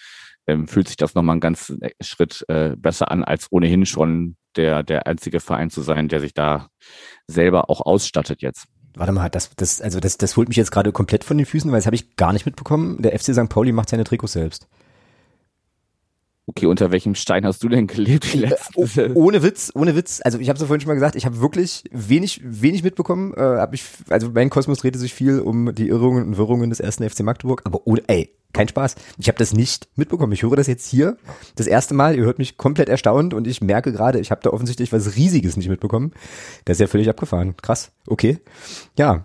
ähm, 0.46 0.66
fühlt 0.66 0.88
sich 0.88 0.96
das 0.96 1.14
nochmal 1.14 1.34
einen 1.34 1.40
ganz 1.40 1.72
Schritt 2.00 2.44
äh, 2.48 2.76
besser 2.76 3.10
an, 3.10 3.24
als 3.24 3.48
ohnehin 3.50 3.86
schon 3.86 4.36
der, 4.56 4.82
der 4.82 5.06
einzige 5.06 5.40
Verein 5.40 5.70
zu 5.70 5.82
sein, 5.82 6.08
der 6.08 6.20
sich 6.20 6.34
da 6.34 6.68
selber 7.26 7.70
auch 7.70 7.80
ausstattet 7.80 8.42
jetzt. 8.42 8.66
Warte 8.94 9.12
mal, 9.12 9.30
das, 9.30 9.50
das, 9.56 9.80
also 9.80 10.00
das, 10.00 10.18
das 10.18 10.36
holt 10.36 10.48
mich 10.48 10.56
jetzt 10.56 10.70
gerade 10.70 10.92
komplett 10.92 11.24
von 11.24 11.38
den 11.38 11.46
Füßen, 11.46 11.70
weil 11.70 11.78
das 11.78 11.86
habe 11.86 11.96
ich 11.96 12.16
gar 12.16 12.32
nicht 12.32 12.44
mitbekommen. 12.44 13.00
Der 13.00 13.18
FC 13.18 13.34
St. 13.34 13.48
Pauli 13.48 13.72
macht 13.72 13.88
seine 13.88 14.04
Trikots 14.04 14.34
selbst. 14.34 14.68
Okay, 16.46 16.66
unter 16.66 16.90
welchem 16.90 17.14
Stein 17.14 17.46
hast 17.46 17.62
du 17.62 17.68
denn 17.68 17.86
gelebt? 17.86 18.34
Die 18.34 18.42
äh, 18.42 18.48
letzten? 18.48 19.12
ohne 19.14 19.42
Witz, 19.42 19.70
ohne 19.74 19.94
Witz. 19.94 20.20
Also 20.24 20.38
ich 20.38 20.48
habe 20.48 20.56
es 20.56 20.60
ja 20.60 20.66
vorhin 20.66 20.80
schon 20.80 20.88
mal 20.88 20.94
gesagt, 20.94 21.14
ich 21.14 21.24
habe 21.24 21.40
wirklich 21.40 21.84
wenig, 21.92 22.40
wenig 22.44 22.82
mitbekommen. 22.82 23.32
Äh, 23.34 23.40
hab 23.40 23.74
ich, 23.74 23.84
also 24.08 24.30
mein 24.30 24.50
Kosmos 24.50 24.78
drehte 24.78 24.98
sich 24.98 25.14
viel 25.14 25.38
um 25.40 25.72
die 25.74 25.88
Irrungen 25.88 26.26
und 26.26 26.36
Wirrungen 26.36 26.70
des 26.70 26.80
ersten 26.80 27.08
FC 27.08 27.20
Magdeburg, 27.20 27.62
aber 27.64 27.86
ohne, 27.86 28.02
ey, 28.08 28.34
kein 28.52 28.68
Spaß. 28.68 28.96
Ich 29.18 29.28
habe 29.28 29.38
das 29.38 29.54
nicht 29.54 29.88
mitbekommen. 29.96 30.32
Ich 30.32 30.42
höre 30.42 30.56
das 30.56 30.66
jetzt 30.66 30.86
hier 30.86 31.16
das 31.54 31.66
erste 31.66 31.94
Mal. 31.94 32.16
Ihr 32.16 32.24
hört 32.24 32.38
mich 32.38 32.58
komplett 32.58 32.88
erstaunt 32.88 33.34
und 33.34 33.46
ich 33.46 33.60
merke 33.62 33.92
gerade, 33.92 34.18
ich 34.18 34.30
habe 34.30 34.42
da 34.42 34.50
offensichtlich 34.50 34.92
was 34.92 35.16
Riesiges 35.16 35.56
nicht 35.56 35.68
mitbekommen. 35.68 36.12
Das 36.64 36.76
ist 36.76 36.80
ja 36.80 36.86
völlig 36.86 37.08
abgefahren. 37.08 37.56
Krass. 37.56 37.92
Okay. 38.06 38.38
Ja, 38.98 39.24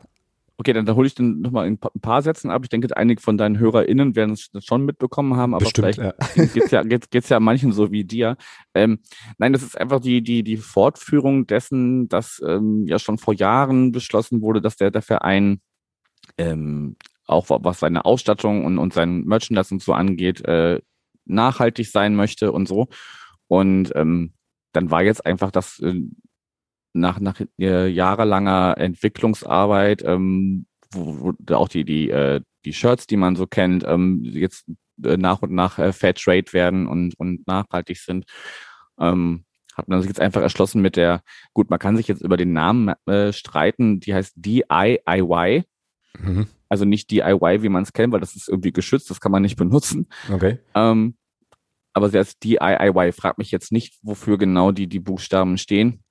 Okay, 0.60 0.74
dann, 0.74 0.88
dann 0.88 0.96
hole 0.96 1.06
ich 1.06 1.14
dann 1.14 1.42
nochmal 1.42 1.68
ein 1.68 1.78
paar 1.78 2.24
Sätzen 2.24 2.50
ab. 2.50 2.64
Ich 2.64 2.70
denke, 2.70 2.96
einige 2.98 3.22
von 3.22 3.38
deinen 3.38 3.60
HörerInnen 3.60 4.16
werden 4.16 4.32
es 4.32 4.50
schon 4.66 4.86
mitbekommen 4.86 5.36
haben, 5.36 5.54
aber 5.54 5.66
Bestimmt, 5.66 5.96
vielleicht 5.96 6.00
ja. 6.00 6.46
geht's 6.54 6.72
ja, 6.72 6.82
geht's, 6.82 7.10
geht's 7.12 7.30
ja 7.30 7.40
manchen 7.40 7.72
so 7.72 7.92
wie 7.92 8.04
dir. 8.04 8.38
Ähm, 8.74 9.00
nein, 9.38 9.54
das 9.54 9.62
ist 9.62 9.80
einfach 9.80 10.00
die, 10.00 10.24
die, 10.24 10.44
die 10.44 10.58
Fortführung 10.58 11.46
dessen, 11.46 12.10
dass 12.10 12.42
ähm, 12.46 12.88
ja 12.88 12.98
schon 12.98 13.20
vor 13.20 13.36
Jahren 13.36 13.92
beschlossen 13.92 14.42
wurde, 14.42 14.60
dass 14.60 14.78
der, 14.78 14.90
der 14.90 15.04
Verein 15.04 15.62
ähm, 16.40 16.96
auch 17.28 17.46
was 17.50 17.80
seine 17.80 18.06
Ausstattung 18.06 18.66
und, 18.66 18.80
und 18.80 18.94
sein 18.94 19.26
Merchandise 19.26 19.74
und 19.74 19.82
so 19.82 19.94
angeht, 19.94 20.44
äh, 20.46 20.82
nachhaltig 21.26 21.92
sein 21.92 22.16
möchte 22.16 22.52
und 22.52 22.68
so. 22.68 22.88
Und 23.48 23.92
ähm, 23.96 24.34
dann 24.72 24.90
war 24.90 25.04
jetzt 25.04 25.26
einfach 25.26 25.52
das 25.52 25.80
äh, 25.80 26.02
nach, 27.00 27.20
nach 27.20 27.42
äh, 27.60 27.88
jahrelanger 27.88 28.76
Entwicklungsarbeit, 28.78 30.04
ähm, 30.06 30.66
wo, 30.92 31.34
wo 31.40 31.54
auch 31.54 31.68
die, 31.68 31.86
die, 31.86 32.10
äh, 32.10 32.42
die 32.66 32.74
Shirts, 32.74 33.08
die 33.08 33.18
man 33.18 33.36
so 33.36 33.48
kennt, 33.48 33.84
ähm, 33.88 34.22
jetzt 34.24 34.66
äh, 35.04 35.18
nach 35.18 35.42
und 35.42 35.52
nach 35.52 35.80
äh, 35.80 35.94
Fair 35.94 36.14
Trade 36.14 36.52
werden 36.52 36.88
und, 36.88 37.18
und 37.20 37.48
nachhaltig 37.48 37.98
sind. 37.98 38.26
Ähm, 39.00 39.46
hat 39.76 39.88
man 39.88 40.02
sich 40.02 40.10
jetzt 40.10 40.20
einfach 40.20 40.42
erschlossen 40.42 40.82
mit 40.82 40.96
der, 40.96 41.22
gut, 41.54 41.70
man 41.70 41.80
kann 41.80 41.98
sich 41.98 42.08
jetzt 42.08 42.22
über 42.22 42.36
den 42.36 42.52
Namen 42.52 42.94
äh, 43.06 43.32
streiten, 43.32 44.00
die 44.00 44.14
heißt 44.14 44.34
DIY. 44.36 45.64
Mhm. 46.20 46.48
Also 46.68 46.84
nicht 46.84 47.12
DIY, 47.12 47.62
wie 47.62 47.70
man 47.70 47.84
es 47.84 47.94
kennt, 47.94 48.12
weil 48.12 48.20
das 48.20 48.36
ist 48.36 48.50
irgendwie 48.50 48.72
geschützt, 48.72 49.10
das 49.10 49.22
kann 49.22 49.32
man 49.32 49.44
nicht 49.44 49.56
benutzen. 49.56 50.08
Okay. 50.32 50.60
Ähm, 50.74 51.16
aber 51.94 52.10
sie 52.10 52.18
heißt 52.18 52.44
DIY. 52.44 53.12
Frag 53.12 53.38
mich 53.38 53.52
jetzt 53.52 53.72
nicht, 53.72 53.98
wofür 54.02 54.38
genau 54.38 54.72
die, 54.72 54.88
die 54.88 55.00
Buchstaben 55.00 55.58
stehen 55.58 56.04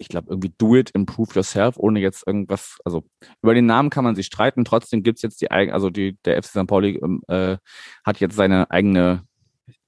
ich 0.00 0.08
glaube, 0.08 0.28
irgendwie 0.30 0.52
do 0.56 0.76
it, 0.76 0.90
improve 0.90 1.34
yourself, 1.34 1.76
ohne 1.76 2.00
jetzt 2.00 2.26
irgendwas, 2.26 2.78
also 2.84 3.04
über 3.42 3.54
den 3.54 3.66
Namen 3.66 3.90
kann 3.90 4.02
man 4.02 4.16
sich 4.16 4.26
streiten, 4.26 4.64
trotzdem 4.64 5.02
gibt's 5.02 5.22
jetzt 5.22 5.40
die 5.42 5.50
eigene, 5.50 5.74
also 5.74 5.90
die, 5.90 6.16
der 6.24 6.42
FC 6.42 6.48
St. 6.48 6.66
Pauli 6.66 6.98
ähm, 7.02 7.22
äh, 7.28 7.58
hat 8.04 8.18
jetzt 8.18 8.34
seine 8.34 8.70
eigene 8.70 9.24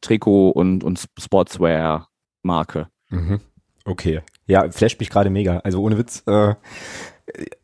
Trikot- 0.02 0.50
und, 0.50 0.84
und 0.84 1.08
Sportswear-Marke. 1.18 2.88
Mhm. 3.08 3.40
Okay. 3.84 4.20
Ja, 4.46 4.70
flasht 4.70 5.00
mich 5.00 5.08
gerade 5.08 5.30
mega. 5.30 5.58
Also 5.58 5.82
ohne 5.82 5.96
Witz, 5.96 6.22
äh, 6.26 6.54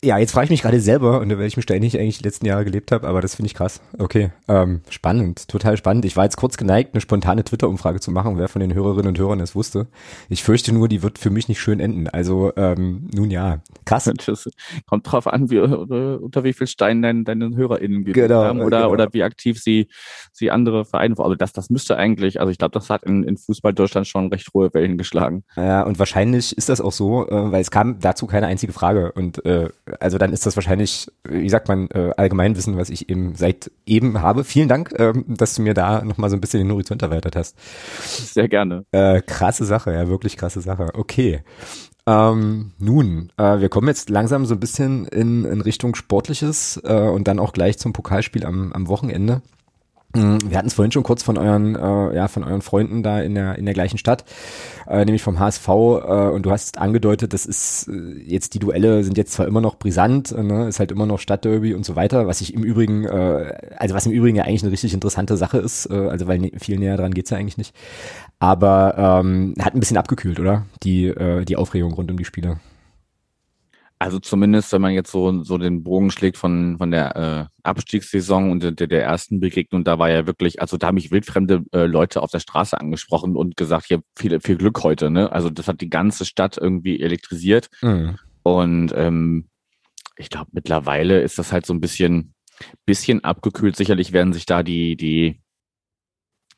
ja, 0.03 0.19
jetzt 0.19 0.33
frage 0.33 0.45
ich 0.45 0.51
mich 0.51 0.63
gerade 0.63 0.81
selber, 0.81 1.21
unter 1.21 1.39
welchem 1.39 1.63
Stein 1.63 1.83
ich 1.83 1.99
eigentlich 1.99 2.19
die 2.19 2.25
letzten 2.25 2.47
Jahre 2.47 2.65
gelebt 2.65 2.93
habe, 2.93 3.09
aber 3.09 3.21
das 3.21 3.35
finde 3.35 3.49
ich 3.49 3.55
krass. 3.55 3.81
Okay, 3.99 4.31
ähm, 4.47 4.83
spannend, 4.89 5.49
total 5.49 5.77
spannend. 5.77 6.05
Ich 6.05 6.17
war 6.17 6.25
jetzt 6.25 6.37
kurz 6.37 6.57
geneigt, 6.57 6.95
eine 6.95 7.01
spontane 7.01 7.43
Twitter-Umfrage 7.43 7.99
zu 7.99 8.13
machen, 8.13 8.39
wer 8.39 8.49
von 8.49 8.61
den 8.61 8.73
Hörerinnen 8.73 9.09
und 9.09 9.19
Hörern 9.19 9.41
es 9.41 9.57
wusste. 9.57 9.89
Ich 10.29 10.45
fürchte 10.45 10.73
nur, 10.73 10.89
die 10.89 11.03
wird 11.03 11.19
für 11.19 11.31
mich 11.31 11.49
nicht 11.49 11.61
schön 11.61 11.81
enden. 11.81 12.09
Also, 12.09 12.53
ähm, 12.57 13.11
nun 13.15 13.31
ja, 13.31 13.59
krass. 13.85 14.11
Das 14.29 14.49
kommt 14.87 15.11
drauf 15.11 15.27
an, 15.27 15.51
wie, 15.51 15.59
unter 15.59 16.45
wie 16.45 16.53
viel 16.53 16.67
Steinen 16.67 17.03
deine, 17.03 17.25
deine 17.25 17.57
HörerInnen 17.57 18.05
gelebt 18.05 18.29
genau, 18.29 18.45
haben 18.45 18.61
oder, 18.61 18.81
genau. 18.81 18.91
oder 18.91 19.09
wie 19.13 19.23
aktiv 19.23 19.61
sie, 19.61 19.89
sie 20.33 20.51
andere 20.51 20.85
Vereine, 20.85 21.15
aber 21.19 21.37
das, 21.37 21.53
das 21.53 21.71
müsste 21.71 21.97
eigentlich, 21.97 22.41
also 22.41 22.51
ich 22.51 22.59
glaube, 22.59 22.73
das 22.73 22.91
hat 22.91 23.05
in, 23.05 23.23
in 23.23 23.37
Fußball 23.37 23.73
Deutschland 23.73 24.07
schon 24.07 24.29
recht 24.29 24.53
hohe 24.53 24.73
Wellen 24.75 24.99
geschlagen. 24.99 25.45
Ja, 25.57 25.83
und 25.83 25.99
wahrscheinlich 25.99 26.57
ist 26.57 26.69
das 26.69 26.81
auch 26.81 26.93
so, 26.93 27.27
äh, 27.29 27.53
weil 27.53 27.61
es 27.61 27.71
kam 27.71 27.99
dazu 28.01 28.27
keine 28.27 28.47
einzige 28.47 28.73
Frage 28.73 29.13
und 29.13 29.45
äh, 29.49 29.69
also 29.99 30.19
dann 30.19 30.33
ist 30.33 30.45
das 30.47 30.57
wahrscheinlich, 30.57 31.09
wie 31.25 31.49
sagt 31.49 31.69
man, 31.69 31.89
äh, 31.91 32.11
Allgemeinwissen, 32.17 32.77
was 32.77 32.91
ich 32.91 33.09
eben 33.09 33.35
seit 33.35 33.71
eben 33.87 34.21
habe. 34.21 34.45
Vielen 34.45 34.69
Dank, 34.69 34.95
ähm, 34.99 35.25
dass 35.27 35.55
du 35.55 35.63
mir 35.63 35.75
da 35.75 36.05
nochmal 36.05 36.31
so 36.31 36.37
ein 36.37 36.41
bisschen 36.41 36.61
den 36.61 36.71
Horizont 36.71 37.03
erweitert 37.03 37.35
hast. 37.35 37.57
Sehr 38.35 38.49
gerne. 38.49 38.85
Äh, 38.93 39.23
krasse 39.23 39.65
Sache, 39.65 39.93
ja, 39.93 40.09
wirklich 40.09 40.37
krasse 40.37 40.61
Sache. 40.61 40.91
Okay. 40.95 41.43
Ähm, 42.07 42.73
nun, 42.79 43.31
äh, 43.37 43.61
wir 43.61 43.69
kommen 43.69 43.89
jetzt 43.89 44.09
langsam 44.09 44.47
so 44.47 44.55
ein 44.55 44.61
bisschen 44.61 45.07
in, 45.07 45.45
in 45.45 45.61
Richtung 45.61 45.95
Sportliches 45.95 46.81
äh, 46.85 46.95
und 46.95 47.29
dann 47.29 47.39
auch 47.39 47.53
gleich 47.53 47.79
zum 47.79 47.93
Pokalspiel 47.93 48.47
am, 48.47 48.73
am 48.73 48.89
Wochenende. 48.89 49.43
Mm, 50.15 50.39
wir 50.43 50.57
hatten 50.57 50.69
es 50.69 50.75
vorhin 50.75 50.91
schon 50.91 51.03
kurz 51.03 51.23
von 51.23 51.37
euren, 51.37 51.77
äh, 51.77 52.17
ja, 52.17 52.29
von 52.29 52.43
euren 52.43 52.63
Freunden 52.63 53.03
da 53.03 53.21
in 53.21 53.35
der 53.35 53.59
in 53.59 53.67
der 53.67 53.75
gleichen 53.75 53.99
Stadt, 53.99 54.25
äh, 54.87 55.05
nämlich 55.05 55.23
vom 55.23 55.39
HSV. 55.39 55.69
Äh, 55.69 55.73
und 56.31 56.47
du 56.47 56.51
hast 56.51 56.79
angedeutet, 56.79 57.35
das 57.35 57.45
ist 57.45 57.89
äh, 57.89 58.19
jetzt 58.25 58.55
die 58.55 58.59
Duelle 58.59 59.05
sind 59.05 59.19
jetzt 59.19 59.33
zwar 59.33 59.47
immer 59.47 59.61
noch 59.61 59.77
brisant, 59.77 60.33
äh, 60.33 60.43
ne, 60.43 60.67
ist 60.69 60.79
halt 60.79 60.93
immer 60.93 61.05
noch 61.05 61.19
Stadtderby 61.19 61.75
und 61.75 61.85
so 61.85 61.95
weiter, 61.95 62.27
was 62.27 62.41
ich 62.41 62.55
im 62.55 62.65
Übrigen, 62.65 63.05
äh, 63.05 63.53
also 63.77 63.95
was 63.95 64.07
im 64.07 64.13
Übrigen 64.13 64.37
ja 64.37 64.45
eigentlich 64.45 64.63
eine 64.63 64.73
richtig 64.73 64.95
interessante 64.95 65.37
Sache 65.37 65.59
ist, 65.59 65.91
äh, 65.91 65.95
also 65.95 66.27
weil 66.27 66.39
ne, 66.39 66.53
viel 66.59 66.79
näher 66.79 66.97
dran 66.97 67.13
geht's 67.13 67.29
ja 67.29 67.37
eigentlich 67.37 67.59
nicht. 67.59 67.75
Aber 68.39 69.21
ähm, 69.21 69.55
hat 69.61 69.75
ein 69.75 69.81
bisschen 69.81 69.99
abgekühlt, 69.99 70.41
oder? 70.41 70.65
Die 70.83 71.07
äh, 71.09 71.45
die 71.45 71.57
Aufregung 71.57 71.93
rund 71.93 72.11
um 72.11 72.17
die 72.17 72.25
Spiele. 72.25 72.61
Also 74.01 74.21
zumindest, 74.21 74.73
wenn 74.73 74.81
man 74.81 74.93
jetzt 74.93 75.11
so, 75.11 75.43
so 75.43 75.59
den 75.59 75.83
Bogen 75.83 76.13
schlägt 76.13 76.37
von, 76.37 76.79
von 76.79 76.93
der 76.93 77.17
äh, 77.17 77.47
Abstiegssaison 77.65 78.53
und 78.53 78.63
der, 78.63 78.87
der 78.87 79.03
ersten 79.03 79.41
Begegnung, 79.41 79.83
da 79.83 79.99
war 79.99 80.09
ja 80.09 80.27
wirklich, 80.27 80.61
also 80.61 80.77
da 80.77 80.87
haben 80.87 80.95
mich 80.95 81.11
wildfremde 81.11 81.65
äh, 81.73 81.87
Leute 81.87 82.23
auf 82.23 82.31
der 82.31 82.39
Straße 82.39 82.79
angesprochen 82.81 83.35
und 83.35 83.57
gesagt, 83.57 83.87
hier 83.87 84.01
viel, 84.17 84.39
viel 84.41 84.57
Glück 84.57 84.85
heute, 84.85 85.11
ne? 85.11 85.33
Also 85.33 85.51
das 85.51 85.67
hat 85.67 85.81
die 85.81 85.91
ganze 85.91 86.25
Stadt 86.25 86.57
irgendwie 86.57 87.01
elektrisiert. 87.01 87.71
Mhm. 87.83 88.19
Und 88.45 88.93
ähm, 88.95 89.49
ich 90.17 90.31
glaube, 90.31 90.51
mittlerweile 90.53 91.21
ist 91.21 91.39
das 91.39 91.53
halt 91.53 91.67
so 91.67 91.75
ein 91.75 91.81
bisschen, 91.81 92.35
bisschen 92.87 93.25
abgekühlt. 93.25 93.77
Sicherlich 93.77 94.13
werden 94.13 94.33
sich 94.33 94.47
da 94.47 94.63
die, 94.63 94.97
die, 94.97 95.41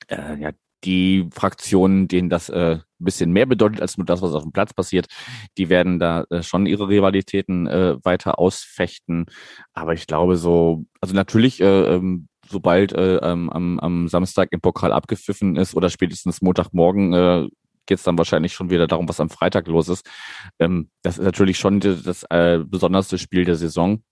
äh, 0.08 0.38
ja, 0.40 0.50
die 0.84 1.28
Fraktionen, 1.32 2.08
denen 2.08 2.30
das 2.30 2.48
äh, 2.48 2.76
ein 2.76 3.04
bisschen 3.04 3.32
mehr 3.32 3.46
bedeutet 3.46 3.80
als 3.80 3.96
nur 3.96 4.04
das, 4.06 4.22
was 4.22 4.32
auf 4.32 4.42
dem 4.42 4.52
Platz 4.52 4.72
passiert, 4.74 5.06
die 5.58 5.68
werden 5.68 5.98
da 5.98 6.24
äh, 6.30 6.42
schon 6.42 6.66
ihre 6.66 6.88
Rivalitäten 6.88 7.66
äh, 7.66 7.96
weiter 8.04 8.38
ausfechten. 8.38 9.26
Aber 9.72 9.94
ich 9.94 10.06
glaube 10.06 10.36
so, 10.36 10.84
also 11.00 11.14
natürlich, 11.14 11.60
äh, 11.60 11.94
ähm, 11.94 12.28
sobald 12.48 12.92
äh, 12.92 13.16
ähm, 13.16 13.50
am, 13.50 13.78
am 13.80 14.08
Samstag 14.08 14.48
im 14.52 14.60
Pokal 14.60 14.92
abgepfiffen 14.92 15.56
ist 15.56 15.74
oder 15.74 15.90
spätestens 15.90 16.42
Montagmorgen 16.42 17.12
äh, 17.12 17.48
geht 17.86 17.98
es 17.98 18.04
dann 18.04 18.18
wahrscheinlich 18.18 18.52
schon 18.52 18.70
wieder 18.70 18.86
darum, 18.86 19.08
was 19.08 19.20
am 19.20 19.30
Freitag 19.30 19.66
los 19.66 19.88
ist. 19.88 20.08
Ähm, 20.58 20.90
das 21.02 21.18
ist 21.18 21.24
natürlich 21.24 21.58
schon 21.58 21.80
das 21.80 22.24
äh, 22.30 22.60
besonderste 22.64 23.18
Spiel 23.18 23.44
der 23.44 23.56
Saison. 23.56 24.02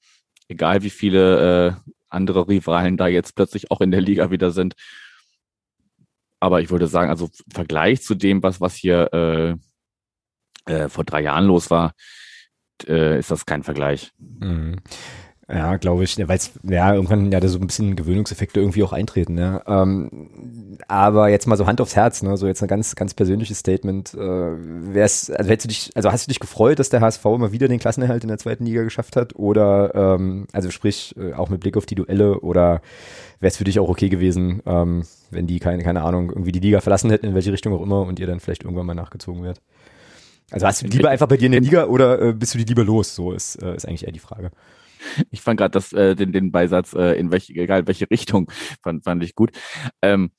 Egal 0.49 0.83
wie 0.83 0.91
viele 0.91 1.67
äh, 1.69 1.91
andere 2.09 2.49
Rivalen 2.49 2.97
da 2.97 3.07
jetzt 3.07 3.35
plötzlich 3.35 3.71
auch 3.71 3.81
in 3.81 3.91
der 3.91 4.01
Liga 4.01 4.31
wieder 4.31 4.51
sind. 4.51 4.75
Aber 6.41 6.61
ich 6.61 6.71
würde 6.71 6.87
sagen, 6.87 7.11
also 7.11 7.27
im 7.27 7.53
Vergleich 7.53 8.03
zu 8.03 8.15
dem, 8.15 8.43
was, 8.43 8.61
was 8.61 8.75
hier 8.75 9.13
äh, 9.13 10.73
äh, 10.73 10.89
vor 10.89 11.05
drei 11.05 11.23
Jahren 11.23 11.47
los 11.47 11.71
war, 11.71 11.95
äh, 12.87 13.19
ist 13.19 13.31
das 13.31 13.47
kein 13.47 13.63
Vergleich. 13.63 14.13
Mhm. 14.19 14.77
Ja, 15.51 15.79
glaube 15.79 16.05
ich, 16.05 16.19
weil 16.19 16.37
es 16.37 16.53
ja 16.63 16.93
irgendwann 16.93 17.33
ja 17.33 17.41
da 17.41 17.49
so 17.49 17.59
ein 17.59 17.67
bisschen 17.67 17.97
Gewöhnungseffekte 17.97 18.61
irgendwie 18.61 18.83
auch 18.83 18.93
eintreten. 18.93 19.39
Ja. 19.39 19.63
Ähm, 19.67 20.79
aber 20.89 21.31
jetzt 21.31 21.47
mal 21.47 21.57
so 21.57 21.67
Hand 21.67 21.81
aufs 21.81 21.97
Herz, 21.97 22.23
ne, 22.23 22.37
so 22.37 22.47
jetzt 22.47 22.63
ein 22.63 22.69
ganz 22.69 22.95
ganz 22.97 23.15
persönliches 23.15 23.59
Statement. 23.59 24.13
Äh, 24.13 24.19
wär's, 24.19 25.31
also 25.31 25.51
hättest 25.51 25.65
du 25.65 25.69
dich, 25.69 25.91
also 25.95 26.13
hast 26.13 26.27
du 26.27 26.29
dich 26.29 26.41
gefreut, 26.41 26.79
dass 26.79 26.91
der 26.91 27.01
HSV 27.01 27.25
immer 27.25 27.51
wieder 27.51 27.67
den 27.67 27.79
Klassenerhalt 27.79 28.25
in 28.25 28.29
der 28.29 28.37
zweiten 28.37 28.67
Liga 28.67 28.83
geschafft 28.83 29.17
hat? 29.17 29.37
Oder 29.37 29.95
ähm, 29.95 30.49
also 30.53 30.71
sprich 30.71 31.15
äh, 31.17 31.33
auch 31.33 31.49
mit 31.49 31.61
Blick 31.61 31.79
auf 31.79 31.87
die 31.87 31.95
Duelle 31.95 32.41
oder 32.41 32.83
wäre 33.41 33.49
es 33.49 33.57
für 33.57 33.65
dich 33.65 33.81
auch 33.81 33.89
okay 33.89 34.11
gewesen, 34.11 34.63
ähm, 34.67 35.05
wenn 35.31 35.47
die 35.47 35.61
keine 35.61 35.83
keine 35.83 36.03
Ahnung 36.03 36.29
irgendwie 36.29 36.53
die 36.53 36.61
Liga 36.61 36.83
verlassen 36.83 37.11
hätten 37.11 37.25
in 37.25 37.35
welche 37.35 37.53
Richtung 37.53 37.73
auch 37.73 37.83
immer 37.83 38.03
und 38.03 38.21
ihr 38.21 38.27
dann 38.27 38.41
vielleicht 38.41 38.65
irgendwann 38.65 38.85
mal 38.85 38.95
nachgezogen 38.95 39.43
wird? 39.43 39.63
Also 40.51 40.67
hast 40.67 40.83
du 40.83 40.89
die 40.89 40.99
lieber 40.99 41.09
einfach 41.09 41.27
bei 41.27 41.39
dir 41.39 41.47
in 41.47 41.53
der 41.53 41.61
Liga 41.63 41.87
oder 41.87 42.21
äh, 42.21 42.33
bist 42.35 42.53
du 42.53 42.59
die 42.59 42.65
lieber 42.65 42.85
los? 42.85 43.15
So 43.15 43.33
ist, 43.33 43.57
äh, 43.63 43.75
ist 43.75 43.89
eigentlich 43.89 44.05
eher 44.05 44.13
die 44.13 44.19
Frage. 44.19 44.51
Ich 45.31 45.41
fand 45.41 45.59
gerade 45.59 45.79
äh, 45.97 46.15
den, 46.15 46.33
den 46.33 46.53
Beisatz, 46.53 46.95
äh, 46.95 47.19
in 47.19 47.31
welche, 47.31 47.55
egal 47.55 47.87
welche 47.87 48.11
Richtung, 48.11 48.51
fand, 48.83 49.05
fand 49.05 49.23
ich 49.23 49.35
gut. 49.35 49.51
Ähm, 50.03 50.31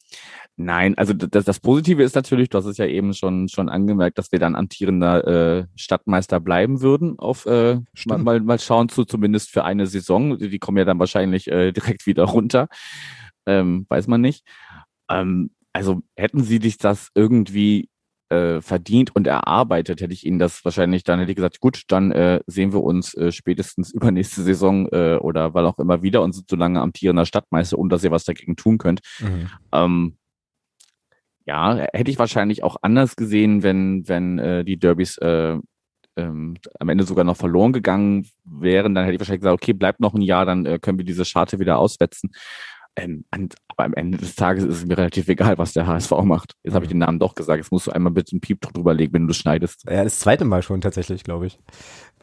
nein, 0.55 0.97
also 0.97 1.13
das, 1.13 1.45
das 1.45 1.59
Positive 1.59 2.03
ist 2.03 2.15
natürlich, 2.15 2.49
du 2.49 2.57
hast 2.57 2.65
es 2.65 2.77
ja 2.77 2.85
eben 2.85 3.13
schon, 3.13 3.47
schon 3.49 3.69
angemerkt, 3.69 4.17
dass 4.17 4.31
wir 4.31 4.39
dann 4.39 4.55
amtierender 4.55 5.27
äh, 5.59 5.67
Stadtmeister 5.75 6.39
bleiben 6.39 6.81
würden, 6.81 7.17
auf 7.19 7.45
äh, 7.45 7.79
mal, 8.05 8.17
mal, 8.17 8.39
mal 8.41 8.59
schauen 8.59 8.89
zu, 8.89 9.05
zumindest 9.05 9.49
für 9.49 9.63
eine 9.63 9.87
Saison. 9.87 10.37
Die 10.37 10.59
kommen 10.59 10.77
ja 10.77 10.85
dann 10.85 10.99
wahrscheinlich 10.99 11.47
äh, 11.47 11.71
direkt 11.73 12.05
wieder 12.05 12.23
runter. 12.23 12.67
Ähm, 13.45 13.85
weiß 13.89 14.07
man 14.07 14.21
nicht. 14.21 14.45
Ähm, 15.09 15.51
also 15.73 16.01
hätten 16.15 16.43
sie 16.43 16.59
dich 16.59 16.77
das 16.77 17.09
irgendwie 17.15 17.89
äh, 18.29 18.61
verdient 18.61 19.15
und 19.15 19.27
erarbeitet, 19.27 20.01
hätte 20.01 20.13
ich 20.13 20.25
Ihnen 20.25 20.39
das 20.39 20.63
wahrscheinlich 20.63 21.03
dann 21.03 21.19
hätte 21.19 21.31
ich 21.31 21.35
gesagt, 21.35 21.59
gut, 21.59 21.83
dann 21.87 22.11
äh, 22.11 22.41
sehen 22.47 22.73
wir 22.73 22.83
uns 22.83 23.13
äh, 23.15 23.31
spätestens 23.31 23.91
übernächste 23.93 24.43
Saison 24.43 24.87
äh, 24.91 25.17
oder 25.17 25.53
weil 25.53 25.65
auch 25.65 25.79
immer 25.79 26.01
wieder 26.01 26.21
und 26.21 26.33
sind 26.33 26.49
so 26.49 26.55
lange 26.55 26.81
amtierender 26.81 27.25
Stadtmeister, 27.25 27.77
und 27.77 27.89
dass 27.89 28.03
ihr 28.03 28.11
was 28.11 28.25
dagegen 28.25 28.55
tun 28.55 28.77
könnt. 28.77 29.01
Mhm. 29.19 29.49
Ähm, 29.71 30.17
ja, 31.45 31.75
hätte 31.93 32.11
ich 32.11 32.19
wahrscheinlich 32.19 32.63
auch 32.63 32.77
anders 32.83 33.15
gesehen, 33.15 33.63
wenn, 33.63 34.07
wenn 34.07 34.37
äh, 34.37 34.63
die 34.63 34.77
Derbys 34.77 35.17
äh, 35.17 35.57
ähm, 36.15 36.57
am 36.79 36.89
Ende 36.89 37.05
sogar 37.05 37.23
noch 37.23 37.37
verloren 37.37 37.73
gegangen 37.73 38.27
wären, 38.43 38.93
dann 38.93 39.05
hätte 39.05 39.15
ich 39.15 39.19
wahrscheinlich 39.19 39.41
gesagt, 39.41 39.61
okay, 39.61 39.73
bleibt 39.73 39.99
noch 39.99 40.13
ein 40.13 40.21
Jahr, 40.21 40.45
dann 40.45 40.65
äh, 40.65 40.79
können 40.79 40.99
wir 40.99 41.05
diese 41.05 41.25
Scharte 41.25 41.59
wieder 41.59 41.79
auswetzen. 41.79 42.31
Ähm, 42.95 43.25
aber 43.31 43.85
am 43.85 43.93
Ende 43.93 44.17
des 44.17 44.35
Tages 44.35 44.63
ist 44.63 44.77
es 44.77 44.85
mir 44.85 44.97
relativ 44.97 45.27
egal, 45.27 45.57
was 45.57 45.73
der 45.73 45.87
HSV 45.87 46.11
macht. 46.23 46.55
Jetzt 46.63 46.73
habe 46.73 46.85
ich 46.85 46.89
den 46.89 46.99
Namen 46.99 47.19
doch 47.19 47.35
gesagt. 47.35 47.57
Jetzt 47.57 47.71
musst 47.71 47.87
du 47.87 47.91
einmal 47.91 48.11
bitte 48.11 48.33
einen 48.33 48.41
Piep 48.41 48.61
drüber 48.61 48.93
legen, 48.93 49.13
wenn 49.13 49.27
du 49.27 49.33
schneidest. 49.33 49.85
Ja, 49.89 50.03
das 50.03 50.19
zweite 50.19 50.45
Mal 50.45 50.61
schon 50.61 50.81
tatsächlich, 50.81 51.23
glaube 51.23 51.47
ich. 51.47 51.59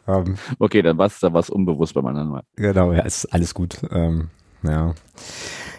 Ähm, 0.06 0.36
okay, 0.58 0.82
dann 0.82 0.98
war 0.98 1.06
es 1.06 1.18
da 1.20 1.32
was 1.32 1.50
unbewusst 1.50 1.94
beim 1.94 2.06
anderen 2.06 2.28
Mal. 2.28 2.42
Genau, 2.56 2.92
ja, 2.92 3.02
ist 3.02 3.26
alles 3.26 3.54
gut. 3.54 3.80
Ähm, 3.90 4.28
ja. 4.62 4.94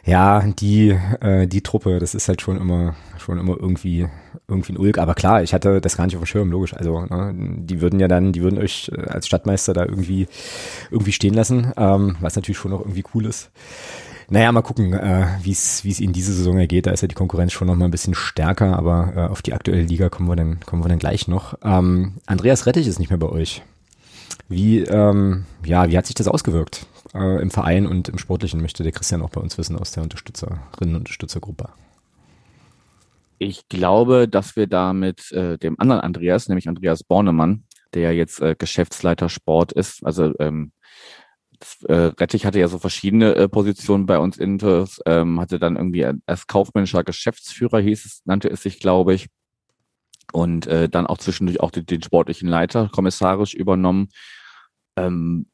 Ja, 0.06 0.42
die, 0.42 0.98
äh, 1.20 1.48
die 1.48 1.62
Truppe, 1.62 2.00
das 2.00 2.16
ist 2.16 2.30
halt 2.30 2.42
schon 2.42 2.58
immer, 2.58 2.96
schon 3.18 3.38
immer 3.38 3.58
irgendwie, 3.60 4.08
irgendwie 4.48 4.74
ein 4.74 4.78
Ulk. 4.78 5.00
Aber 5.00 5.16
klar, 5.16 5.44
ich 5.44 5.54
hatte 5.54 5.82
das 5.82 5.98
gar 5.98 6.06
nicht 6.06 6.16
auf 6.16 6.22
dem 6.24 6.28
Schirm, 6.28 6.50
logisch. 6.50 6.74
Also, 6.74 7.02
ne, 7.02 7.34
die 7.36 7.82
würden 7.82 8.00
ja 8.00 8.08
dann, 8.08 8.32
die 8.32 8.42
würden 8.42 8.58
euch 8.58 8.90
äh, 8.96 9.02
als 9.02 9.28
Stadtmeister 9.28 9.74
da 9.74 9.86
irgendwie, 9.86 10.28
irgendwie 10.92 11.12
stehen 11.12 11.34
lassen, 11.34 11.74
ähm, 11.76 12.16
was 12.22 12.38
natürlich 12.38 12.58
schon 12.58 12.72
auch 12.72 12.80
irgendwie 12.80 13.04
cool 13.14 13.26
ist. 13.26 13.52
Naja, 14.30 14.52
mal 14.52 14.62
gucken, 14.62 14.94
äh, 14.94 15.28
wie 15.42 15.52
es 15.52 16.00
ihnen 16.02 16.12
diese 16.12 16.34
Saison 16.34 16.58
ergeht. 16.58 16.86
Da 16.86 16.92
ist 16.92 17.02
ja 17.02 17.08
die 17.08 17.16
Konkurrenz 17.16 17.54
schon 17.54 17.68
noch 17.68 17.76
mal 17.76 17.86
ein 17.86 17.92
bisschen 17.92 18.14
stärker, 18.14 18.78
aber 18.78 19.14
äh, 19.16 19.20
auf 19.32 19.42
die 19.42 19.54
aktuelle 19.54 19.84
Liga 19.84 20.10
kommen 20.10 20.28
wir 20.28 20.36
dann 20.36 20.60
kommen 20.62 20.84
wir 20.84 20.90
dann 20.90 21.00
gleich 21.00 21.30
noch. 21.30 21.58
Ähm, 21.64 22.16
Andreas 22.26 22.66
Rettich 22.66 22.88
ist 22.88 23.00
nicht 23.00 23.10
mehr 23.10 23.20
bei 23.20 23.30
euch. 23.30 23.62
Wie 24.50 24.80
ähm, 24.80 25.46
ja, 25.66 25.90
wie 25.90 25.98
hat 25.98 26.08
sich 26.08 26.16
das 26.16 26.28
ausgewirkt 26.28 26.86
äh, 27.14 27.42
im 27.42 27.52
Verein 27.52 27.88
und 27.88 28.10
im 28.10 28.18
Sportlichen? 28.18 28.62
Möchte 28.62 28.84
der 28.84 28.92
Christian 28.92 29.22
auch 29.22 29.30
bei 29.30 29.40
uns 29.40 29.58
wissen 29.58 29.78
aus 29.78 29.92
der 29.92 30.04
Unterstützerinnen 30.04 30.60
und 30.82 30.96
Unterstützergruppe. 30.96 31.70
Ich 33.40 33.70
glaube, 33.70 34.28
dass 34.28 34.58
wir 34.58 34.68
da 34.68 34.92
mit 34.92 35.32
äh, 35.32 35.58
dem 35.58 35.80
anderen 35.80 36.02
Andreas, 36.02 36.50
nämlich 36.50 36.68
Andreas 36.68 37.04
Bornemann, 37.04 37.64
der 37.94 38.14
jetzt 38.14 38.42
äh, 38.42 38.56
Geschäftsleiter 38.58 39.30
Sport 39.30 39.72
ist, 39.72 40.06
also 40.06 40.34
ähm, 40.40 40.72
äh, 41.88 41.94
Rettich 41.94 42.46
hatte 42.46 42.60
ja 42.60 42.68
so 42.68 42.78
verschiedene 42.80 43.36
äh, 43.36 43.50
Positionen 43.50 44.06
bei 44.06 44.20
uns 44.20 44.38
Inters, 44.38 45.02
ähm, 45.06 45.40
hatte 45.40 45.60
dann 45.60 45.76
irgendwie 45.76 46.06
als 46.26 46.48
kaufmännischer 46.48 47.04
Geschäftsführer 47.04 47.80
hieß 47.80 48.06
es, 48.06 48.22
nannte 48.26 48.50
es 48.50 48.64
sich, 48.64 48.80
glaube 48.80 49.14
ich. 49.14 49.28
Und 50.34 50.68
äh, 50.68 50.90
dann 50.90 51.08
auch 51.08 51.18
zwischendurch 51.20 51.62
auch 51.62 51.72
den, 51.72 51.86
den 51.86 52.04
sportlichen 52.04 52.50
Leiter 52.50 52.90
kommissarisch 52.92 53.54
übernommen. 53.54 54.10
Ähm, 54.98 55.48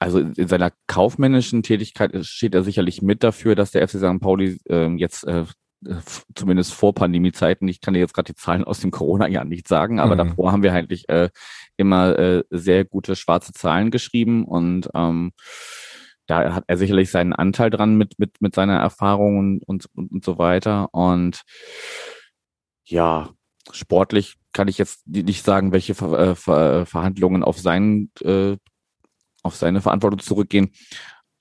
also 0.00 0.18
in 0.18 0.48
seiner 0.48 0.72
kaufmännischen 0.86 1.62
Tätigkeit 1.62 2.12
steht 2.24 2.54
er 2.54 2.64
sicherlich 2.64 3.02
mit 3.02 3.22
dafür, 3.22 3.54
dass 3.54 3.70
der 3.70 3.86
FC 3.86 3.98
St. 3.98 4.20
Pauli 4.20 4.58
äh, 4.68 4.88
jetzt 4.96 5.24
äh, 5.24 5.44
zumindest 6.34 6.74
vor 6.74 6.94
Pandemiezeiten, 6.94 7.66
ich 7.68 7.80
kann 7.80 7.94
dir 7.94 8.00
jetzt 8.00 8.14
gerade 8.14 8.32
die 8.32 8.36
Zahlen 8.36 8.64
aus 8.64 8.80
dem 8.80 8.90
Corona-Jahr 8.90 9.44
nicht 9.44 9.66
sagen, 9.66 9.98
aber 9.98 10.14
mhm. 10.14 10.18
davor 10.18 10.52
haben 10.52 10.62
wir 10.62 10.72
eigentlich 10.72 11.08
äh, 11.08 11.30
immer 11.76 12.18
äh, 12.18 12.44
sehr 12.50 12.84
gute 12.84 13.16
schwarze 13.16 13.52
Zahlen 13.52 13.90
geschrieben 13.90 14.44
und 14.44 14.90
ähm, 14.94 15.32
da 16.30 16.54
hat 16.54 16.64
er 16.68 16.76
sicherlich 16.76 17.10
seinen 17.10 17.32
Anteil 17.32 17.70
dran 17.70 17.96
mit, 17.96 18.18
mit, 18.18 18.40
mit 18.40 18.54
seiner 18.54 18.78
Erfahrung 18.78 19.38
und, 19.38 19.64
und, 19.66 19.86
und 20.12 20.24
so 20.24 20.38
weiter. 20.38 20.88
Und 20.94 21.42
ja, 22.84 23.30
sportlich 23.72 24.36
kann 24.52 24.68
ich 24.68 24.78
jetzt 24.78 25.06
nicht 25.08 25.44
sagen, 25.44 25.72
welche 25.72 25.96
Ver, 25.96 26.12
äh, 26.18 26.34
Ver, 26.36 26.86
Verhandlungen 26.86 27.42
auf 27.42 27.58
seinen, 27.58 28.12
äh, 28.22 28.56
auf 29.42 29.56
seine 29.56 29.80
Verantwortung 29.80 30.20
zurückgehen. 30.20 30.70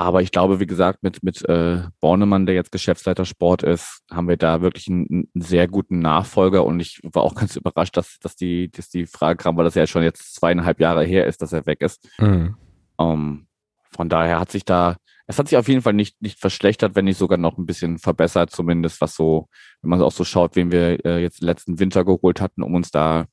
Aber 0.02 0.22
ich 0.22 0.32
glaube, 0.32 0.62
wie 0.62 0.66
gesagt, 0.66 1.04
mit, 1.04 1.24
mit 1.24 1.44
äh, 1.50 1.82
Bornemann, 2.00 2.46
der 2.46 2.56
jetzt 2.56 2.72
Geschäftsleiter 2.72 3.26
Sport 3.26 3.64
ist, 3.64 4.02
haben 4.10 4.30
wir 4.30 4.38
da 4.38 4.62
wirklich 4.62 4.88
einen, 4.88 5.06
einen 5.10 5.30
sehr 5.36 5.68
guten 5.68 6.00
Nachfolger. 6.00 6.64
Und 6.64 6.80
ich 6.80 7.02
war 7.04 7.24
auch 7.24 7.36
ganz 7.36 7.58
überrascht, 7.58 7.98
dass, 7.98 8.18
dass, 8.20 8.38
die, 8.38 8.72
dass 8.72 8.88
die 8.88 9.06
Frage 9.06 9.36
kam, 9.36 9.58
weil 9.58 9.66
das 9.66 9.76
ja 9.76 9.86
schon 9.88 10.04
jetzt 10.04 10.36
zweieinhalb 10.36 10.80
Jahre 10.80 11.04
her 11.04 11.28
ist, 11.28 11.42
dass 11.42 11.52
er 11.52 11.66
weg 11.66 11.82
ist. 11.82 12.08
Mhm. 12.18 12.56
Um, 12.96 13.10
ähm, 13.10 13.48
von 13.92 14.08
daher 14.08 14.40
hat 14.40 14.52
sich 14.52 14.64
da, 14.64 14.96
es 15.28 15.38
hat 15.38 15.50
sich 15.50 15.58
auf 15.58 15.68
jeden 15.68 15.82
Fall 15.82 15.94
nicht, 15.94 16.22
nicht 16.22 16.40
verschlechtert, 16.40 16.96
wenn 16.96 17.04
nicht 17.06 17.18
sogar 17.18 17.38
noch 17.38 17.58
ein 17.58 17.66
bisschen 17.66 17.98
verbessert, 17.98 18.52
zumindest 18.52 19.02
was 19.02 19.16
so, 19.16 19.50
wenn 19.82 19.90
man 19.90 20.02
auch 20.02 20.14
so 20.14 20.24
schaut, 20.24 20.56
wen 20.56 20.72
wir 20.72 21.04
äh, 21.06 21.22
jetzt 21.22 21.42
letzten 21.42 21.78
Winter 21.78 22.06
geholt 22.06 22.40
hatten, 22.40 22.64
um 22.64 22.74
uns 22.74 22.90
da 22.90 23.26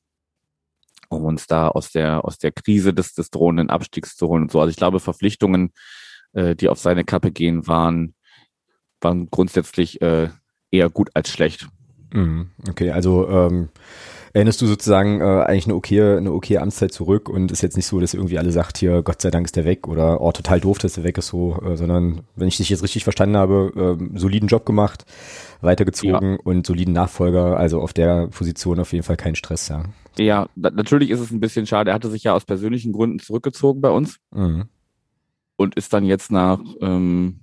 um 1.07 1.23
uns 1.23 1.47
da 1.47 1.69
aus 1.69 1.91
der 1.91 2.25
aus 2.25 2.37
der 2.37 2.51
Krise 2.51 2.93
des 2.93 3.13
des 3.13 3.29
drohenden 3.29 3.69
Abstiegs 3.69 4.17
zu 4.17 4.27
holen 4.27 4.43
und 4.43 4.51
so. 4.51 4.59
Also 4.59 4.71
ich 4.71 4.75
glaube, 4.75 4.99
Verpflichtungen 4.99 5.71
äh, 6.33 6.55
die 6.55 6.69
auf 6.69 6.79
seine 6.79 7.03
Kappe 7.03 7.31
gehen, 7.31 7.67
waren, 7.67 8.13
waren 9.01 9.29
grundsätzlich 9.29 10.01
äh, 10.01 10.29
eher 10.71 10.89
gut 10.89 11.09
als 11.13 11.29
schlecht. 11.29 11.67
Mhm, 12.13 12.51
okay, 12.69 12.91
also 12.91 13.27
ähm, 13.29 13.69
erinnerst 14.33 14.61
du 14.61 14.67
sozusagen 14.67 15.19
äh, 15.19 15.23
eigentlich 15.23 15.65
eine 15.65 15.75
okay, 15.75 16.17
eine 16.17 16.31
okay 16.31 16.57
Amtszeit 16.57 16.93
zurück 16.93 17.27
und 17.27 17.51
ist 17.51 17.61
jetzt 17.61 17.75
nicht 17.75 17.87
so, 17.87 17.99
dass 17.99 18.13
irgendwie 18.13 18.37
alle 18.37 18.51
sagt, 18.51 18.77
hier, 18.77 19.01
Gott 19.01 19.21
sei 19.21 19.31
Dank 19.31 19.45
ist 19.45 19.55
der 19.55 19.65
weg 19.65 19.87
oder 19.87 20.21
oh, 20.21 20.31
total 20.31 20.59
doof, 20.59 20.77
dass 20.77 20.93
der 20.93 21.03
weg 21.03 21.17
ist 21.17 21.27
so, 21.27 21.59
äh, 21.61 21.75
sondern 21.75 22.21
wenn 22.35 22.47
ich 22.47 22.57
dich 22.57 22.69
jetzt 22.69 22.83
richtig 22.83 23.03
verstanden 23.03 23.35
habe, 23.35 23.97
äh, 23.99 24.17
soliden 24.17 24.47
Job 24.47 24.65
gemacht, 24.65 25.05
weitergezogen 25.61 26.33
ja. 26.33 26.39
und 26.43 26.65
soliden 26.65 26.93
Nachfolger, 26.93 27.57
also 27.57 27.81
auf 27.81 27.93
der 27.93 28.27
Position 28.27 28.79
auf 28.79 28.93
jeden 28.93 29.03
Fall 29.03 29.17
kein 29.17 29.35
Stress, 29.35 29.67
ja. 29.69 29.83
Ja, 30.19 30.47
natürlich 30.55 31.11
ist 31.11 31.19
es 31.19 31.29
ein 31.29 31.39
bisschen 31.39 31.67
schade. 31.67 31.91
Er 31.91 31.93
hatte 31.93 32.09
sich 32.09 32.23
ja 32.23 32.33
aus 32.33 32.43
persönlichen 32.43 32.91
Gründen 32.91 33.19
zurückgezogen 33.19 33.81
bei 33.81 33.89
uns 33.89 34.17
mhm. 34.31 34.65
Und 35.57 35.75
ist 35.75 35.91
dann 35.93 36.05
jetzt 36.05 36.31
nach 36.31 36.59
ähm, 36.81 37.41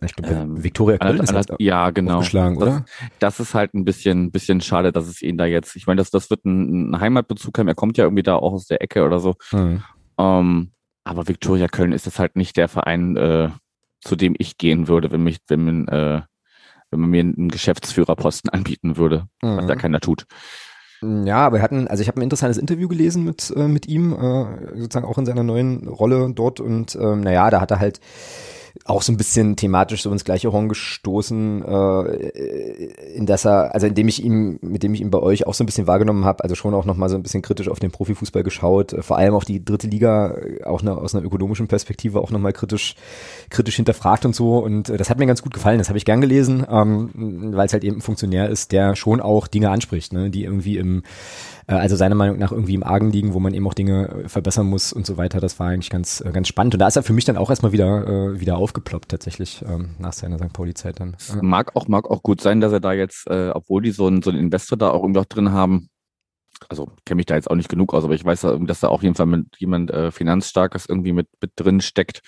ich 0.00 0.14
glaube, 0.14 0.34
ähm, 0.34 0.62
Viktoria 0.62 0.98
Köln 0.98 1.20
ist 1.20 1.32
das, 1.32 1.46
ja, 1.58 1.90
genau. 1.90 2.20
Geschlagen, 2.20 2.56
oder? 2.56 2.84
Das, 3.18 3.36
das, 3.36 3.40
ist 3.40 3.54
halt 3.54 3.74
ein 3.74 3.84
bisschen, 3.84 4.30
bisschen 4.32 4.60
schade, 4.60 4.90
dass 4.90 5.06
es 5.06 5.22
ihn 5.22 5.36
da 5.36 5.44
jetzt, 5.44 5.76
ich 5.76 5.86
meine, 5.86 5.98
das, 5.98 6.10
das 6.10 6.30
wird 6.30 6.44
ein, 6.44 6.90
ein 6.90 7.00
Heimatbezug 7.00 7.58
haben. 7.58 7.68
Er 7.68 7.74
kommt 7.74 7.98
ja 7.98 8.04
irgendwie 8.04 8.22
da 8.22 8.36
auch 8.36 8.52
aus 8.52 8.66
der 8.66 8.82
Ecke 8.82 9.04
oder 9.04 9.20
so. 9.20 9.34
Mhm. 9.52 9.82
Ähm, 10.18 10.72
aber 11.04 11.28
Viktoria 11.28 11.68
Köln 11.68 11.92
ist 11.92 12.06
das 12.06 12.18
halt 12.18 12.36
nicht 12.36 12.56
der 12.56 12.68
Verein, 12.68 13.16
äh, 13.16 13.50
zu 14.00 14.16
dem 14.16 14.34
ich 14.38 14.56
gehen 14.56 14.88
würde, 14.88 15.12
wenn 15.12 15.22
mich, 15.22 15.38
wenn 15.48 15.64
man, 15.64 15.88
äh, 15.88 16.22
wenn 16.90 17.00
man 17.00 17.10
mir 17.10 17.20
einen 17.20 17.48
Geschäftsführerposten 17.48 18.50
anbieten 18.52 18.96
würde, 18.96 19.26
mhm. 19.42 19.56
was 19.58 19.66
da 19.66 19.76
keiner 19.76 20.00
tut. 20.00 20.24
Ja, 21.02 21.38
aber 21.38 21.56
wir 21.56 21.62
hatten, 21.62 21.88
also 21.88 22.00
ich 22.00 22.08
habe 22.08 22.20
ein 22.20 22.22
interessantes 22.22 22.58
Interview 22.58 22.86
gelesen 22.86 23.24
mit, 23.24 23.52
äh, 23.56 23.66
mit 23.66 23.88
ihm, 23.88 24.12
äh, 24.12 24.78
sozusagen 24.78 25.06
auch 25.06 25.18
in 25.18 25.26
seiner 25.26 25.42
neuen 25.42 25.88
Rolle 25.88 26.30
dort 26.32 26.60
und 26.60 26.94
ähm, 26.94 27.22
naja, 27.22 27.50
da 27.50 27.60
hat 27.60 27.72
er 27.72 27.80
halt 27.80 28.00
auch 28.84 29.02
so 29.02 29.12
ein 29.12 29.16
bisschen 29.16 29.56
thematisch 29.56 30.02
so 30.02 30.10
ins 30.10 30.24
gleiche 30.24 30.52
Horn 30.52 30.68
gestoßen, 30.68 31.64
äh, 31.64 33.14
in 33.14 33.26
das 33.26 33.44
er, 33.44 33.74
also 33.74 33.86
indem 33.86 34.08
ich 34.08 34.24
ihm, 34.24 34.58
mit 34.62 34.82
dem 34.82 34.94
ich 34.94 35.00
ihn 35.00 35.10
bei 35.10 35.18
euch 35.18 35.46
auch 35.46 35.54
so 35.54 35.62
ein 35.62 35.66
bisschen 35.66 35.86
wahrgenommen 35.86 36.24
habe, 36.24 36.42
also 36.42 36.54
schon 36.54 36.74
auch 36.74 36.84
nochmal 36.84 37.08
so 37.08 37.16
ein 37.16 37.22
bisschen 37.22 37.42
kritisch 37.42 37.68
auf 37.68 37.78
den 37.78 37.90
Profifußball 37.90 38.42
geschaut, 38.42 38.92
äh, 38.92 39.02
vor 39.02 39.18
allem 39.18 39.34
auf 39.34 39.44
die 39.44 39.64
dritte 39.64 39.86
Liga, 39.86 40.34
äh, 40.34 40.64
auch 40.64 40.82
eine, 40.82 40.96
aus 40.96 41.14
einer 41.14 41.24
ökonomischen 41.24 41.68
Perspektive 41.68 42.20
auch 42.20 42.30
nochmal 42.30 42.52
kritisch, 42.52 42.96
kritisch 43.50 43.76
hinterfragt 43.76 44.24
und 44.24 44.34
so. 44.34 44.58
Und 44.58 44.88
äh, 44.88 44.96
das 44.96 45.10
hat 45.10 45.18
mir 45.18 45.26
ganz 45.26 45.42
gut 45.42 45.54
gefallen, 45.54 45.78
das 45.78 45.88
habe 45.88 45.98
ich 45.98 46.04
gern 46.04 46.20
gelesen, 46.20 46.66
ähm, 46.68 47.52
weil 47.54 47.66
es 47.66 47.72
halt 47.72 47.84
eben 47.84 47.98
ein 47.98 48.02
Funktionär 48.02 48.48
ist, 48.48 48.72
der 48.72 48.96
schon 48.96 49.20
auch 49.20 49.46
Dinge 49.46 49.70
anspricht, 49.70 50.12
ne, 50.12 50.30
die 50.30 50.44
irgendwie 50.44 50.78
im 50.78 51.02
also 51.78 51.96
seiner 51.96 52.14
Meinung 52.14 52.38
nach 52.38 52.52
irgendwie 52.52 52.74
im 52.74 52.82
Argen 52.82 53.10
liegen, 53.10 53.34
wo 53.34 53.40
man 53.40 53.54
eben 53.54 53.66
auch 53.66 53.74
Dinge 53.74 54.08
äh, 54.08 54.28
verbessern 54.28 54.66
muss 54.66 54.92
und 54.92 55.06
so 55.06 55.16
weiter. 55.16 55.40
Das 55.40 55.58
war 55.58 55.68
eigentlich 55.68 55.90
ganz, 55.90 56.20
äh, 56.20 56.30
ganz 56.30 56.48
spannend. 56.48 56.74
Und 56.74 56.80
da 56.80 56.88
ist 56.88 56.96
er 56.96 57.02
für 57.02 57.12
mich 57.12 57.24
dann 57.24 57.36
auch 57.36 57.50
erstmal 57.50 57.72
wieder, 57.72 58.06
äh, 58.06 58.40
wieder 58.40 58.56
aufgeploppt, 58.56 59.10
tatsächlich, 59.10 59.64
ähm, 59.68 59.90
nach 59.98 60.12
seiner 60.12 60.38
St. 60.38 60.52
Pauli-Zeit 60.52 61.00
dann. 61.00 61.16
Mag 61.40 61.76
auch, 61.76 61.88
mag 61.88 62.10
auch 62.10 62.22
gut 62.22 62.40
sein, 62.40 62.60
dass 62.60 62.72
er 62.72 62.80
da 62.80 62.92
jetzt, 62.92 63.26
äh, 63.28 63.50
obwohl 63.50 63.82
die 63.82 63.90
so 63.90 64.06
einen, 64.06 64.22
so 64.22 64.30
einen 64.30 64.38
Investor 64.38 64.78
da 64.78 64.90
auch 64.90 65.02
irgendwie 65.02 65.20
auch 65.20 65.26
drin 65.26 65.52
haben, 65.52 65.88
also 66.68 66.90
kenne 67.04 67.16
mich 67.16 67.26
da 67.26 67.34
jetzt 67.34 67.50
auch 67.50 67.56
nicht 67.56 67.68
genug 67.68 67.92
aus, 67.94 68.04
aber 68.04 68.14
ich 68.14 68.24
weiß, 68.24 68.46
dass 68.60 68.80
da 68.80 68.88
auf 68.88 69.02
jeden 69.02 69.14
Fall 69.14 69.26
mit 69.26 69.46
jemand 69.58 69.90
äh, 69.90 70.10
Finanzstarkes 70.10 70.86
irgendwie 70.86 71.12
mit, 71.12 71.28
mit 71.40 71.52
drin 71.56 71.80
steckt. 71.80 72.20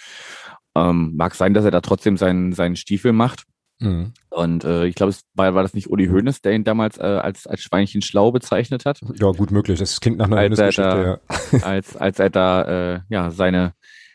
Ähm, 0.75 1.13
mag 1.15 1.35
sein, 1.35 1.55
dass 1.55 1.65
er 1.65 1.71
da 1.71 1.81
trotzdem 1.81 2.17
seinen, 2.17 2.53
seinen 2.53 2.77
Stiefel 2.77 3.13
macht. 3.13 3.45
Mhm. 3.81 4.13
Und 4.31 4.65
äh, 4.65 4.87
ich 4.87 4.95
glaube, 4.95 5.11
es 5.11 5.23
war, 5.35 5.55
war 5.55 5.63
das 5.63 5.75
nicht 5.75 5.91
Uli 5.91 6.07
Hoeneß, 6.07 6.43
der 6.43 6.53
ihn 6.53 6.65
damals 6.65 6.99
äh, 6.99 7.03
als, 7.03 7.47
als 7.47 7.61
Schweinchen 7.61 8.03
schlau 8.03 8.33
bezeichnet 8.33 8.85
hat? 8.85 9.01
Ja, 9.15 9.31
gut 9.33 9.51
möglich. 9.51 9.79
Das 9.79 10.01
klingt 10.01 10.19
nach 10.19 10.27
einer 10.27 10.41
Hoeneß-Geschichte, 10.41 11.21
ja. 11.53 11.59
Als, 11.63 11.97
als 11.97 12.19
er 12.19 12.31
da 12.31 12.95
äh, 12.95 13.01
ja 13.09 13.31
seine 13.31 13.75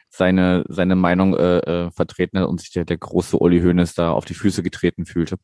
seine, 0.09 0.65
seine 0.67 0.95
Meinung 0.95 1.35
äh, 1.35 1.59
äh, 1.59 1.91
vertreten 1.91 2.39
hat 2.39 2.47
und 2.47 2.59
sich 2.59 2.71
der, 2.71 2.83
der 2.85 2.97
große 2.97 3.37
Uli 3.37 3.61
Hoeneß 3.61 3.93
da 3.93 4.11
auf 4.11 4.25
die 4.25 4.33
Füße 4.33 4.63
getreten 4.63 5.05
fühlte. 5.05 5.37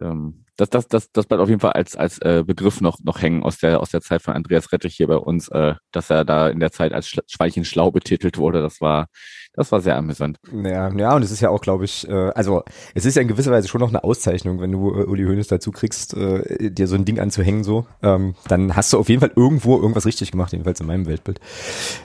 Ähm, 0.00 0.44
das, 0.60 0.70
das, 0.70 0.88
das, 0.88 1.12
das 1.12 1.26
bleibt 1.26 1.42
auf 1.42 1.48
jeden 1.48 1.60
Fall 1.60 1.72
als, 1.72 1.96
als 1.96 2.18
äh, 2.18 2.44
Begriff 2.46 2.80
noch, 2.80 2.98
noch 3.02 3.22
hängen 3.22 3.42
aus 3.42 3.58
der, 3.58 3.80
aus 3.80 3.90
der 3.90 4.00
Zeit 4.02 4.22
von 4.22 4.34
Andreas 4.34 4.72
Rettich 4.72 4.94
hier 4.94 5.06
bei 5.06 5.16
uns, 5.16 5.48
äh, 5.48 5.74
dass 5.90 6.10
er 6.10 6.24
da 6.24 6.48
in 6.48 6.60
der 6.60 6.70
Zeit 6.70 6.92
als 6.92 7.08
Schweinchen 7.26 7.64
schlau 7.64 7.90
betitelt 7.90 8.36
wurde. 8.38 8.60
Das 8.60 8.80
war, 8.80 9.06
das 9.54 9.72
war 9.72 9.80
sehr 9.80 9.96
amüsant. 9.96 10.38
Ja, 10.52 10.92
ja, 10.92 11.16
und 11.16 11.22
es 11.22 11.30
ist 11.30 11.40
ja 11.40 11.50
auch, 11.50 11.60
glaube 11.60 11.84
ich, 11.84 12.08
äh, 12.08 12.30
also 12.34 12.62
es 12.94 13.04
ist 13.04 13.16
ja 13.16 13.22
in 13.22 13.28
gewisser 13.28 13.50
Weise 13.50 13.68
schon 13.68 13.80
noch 13.80 13.88
eine 13.88 14.04
Auszeichnung, 14.04 14.60
wenn 14.60 14.70
du 14.70 14.90
äh, 14.90 15.04
Uli 15.04 15.24
Hoeneß 15.24 15.48
dazu 15.48 15.72
kriegst, 15.72 16.14
äh, 16.14 16.70
dir 16.70 16.86
so 16.86 16.94
ein 16.94 17.04
Ding 17.04 17.18
anzuhängen, 17.18 17.64
so, 17.64 17.86
ähm, 18.02 18.34
dann 18.46 18.76
hast 18.76 18.92
du 18.92 18.98
auf 18.98 19.08
jeden 19.08 19.20
Fall 19.20 19.32
irgendwo 19.34 19.76
irgendwas 19.76 20.06
richtig 20.06 20.30
gemacht, 20.30 20.52
jedenfalls 20.52 20.80
in 20.80 20.86
meinem 20.86 21.06
Weltbild. 21.06 21.40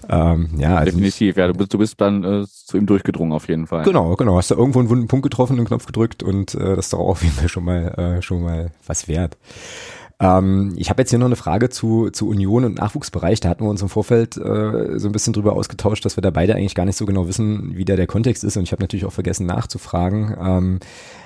Ähm, 0.09 0.49
ja, 0.57 0.75
also 0.75 0.91
Definitiv, 0.91 1.37
ja, 1.37 1.47
du 1.47 1.53
bist, 1.53 1.73
du 1.73 1.77
bist 1.77 2.01
dann 2.01 2.23
äh, 2.23 2.45
zu 2.47 2.77
ihm 2.77 2.87
durchgedrungen 2.87 3.33
auf 3.33 3.47
jeden 3.47 3.67
Fall. 3.67 3.83
Genau, 3.83 4.15
genau, 4.15 4.37
hast 4.37 4.49
du 4.49 4.55
irgendwo 4.55 4.79
einen 4.79 4.89
wunden 4.89 5.07
Punkt 5.07 5.23
getroffen, 5.23 5.57
einen 5.57 5.67
Knopf 5.67 5.85
gedrückt 5.85 6.23
und 6.23 6.55
äh, 6.55 6.75
das 6.75 6.85
ist 6.85 6.93
doch 6.93 6.99
auch 6.99 7.09
auf 7.09 7.23
jeden 7.23 7.35
Fall 7.35 7.49
schon 7.49 7.63
mal, 7.63 8.17
äh, 8.17 8.21
schon 8.21 8.41
mal 8.45 8.71
was 8.85 9.07
wert. 9.07 9.37
Ähm, 10.19 10.73
ich 10.77 10.89
habe 10.89 11.01
jetzt 11.01 11.09
hier 11.09 11.19
noch 11.19 11.25
eine 11.25 11.35
Frage 11.35 11.69
zu, 11.69 12.09
zu 12.09 12.27
Union 12.27 12.63
und 12.63 12.77
Nachwuchsbereich. 12.77 13.39
Da 13.41 13.49
hatten 13.49 13.65
wir 13.65 13.69
uns 13.69 13.81
im 13.81 13.89
Vorfeld 13.89 14.37
äh, 14.37 14.97
so 14.97 15.09
ein 15.09 15.11
bisschen 15.11 15.33
drüber 15.33 15.53
ausgetauscht, 15.53 16.05
dass 16.05 16.17
wir 16.17 16.21
da 16.21 16.29
beide 16.29 16.55
eigentlich 16.55 16.75
gar 16.75 16.85
nicht 16.85 16.97
so 16.97 17.05
genau 17.05 17.27
wissen, 17.27 17.75
wie 17.75 17.85
da 17.85 17.95
der 17.95 18.07
Kontext 18.07 18.43
ist. 18.43 18.55
Und 18.55 18.63
ich 18.63 18.71
habe 18.71 18.81
natürlich 18.81 19.05
auch 19.05 19.11
vergessen 19.11 19.45
nachzufragen. 19.45 20.35
Ähm, 20.39 20.79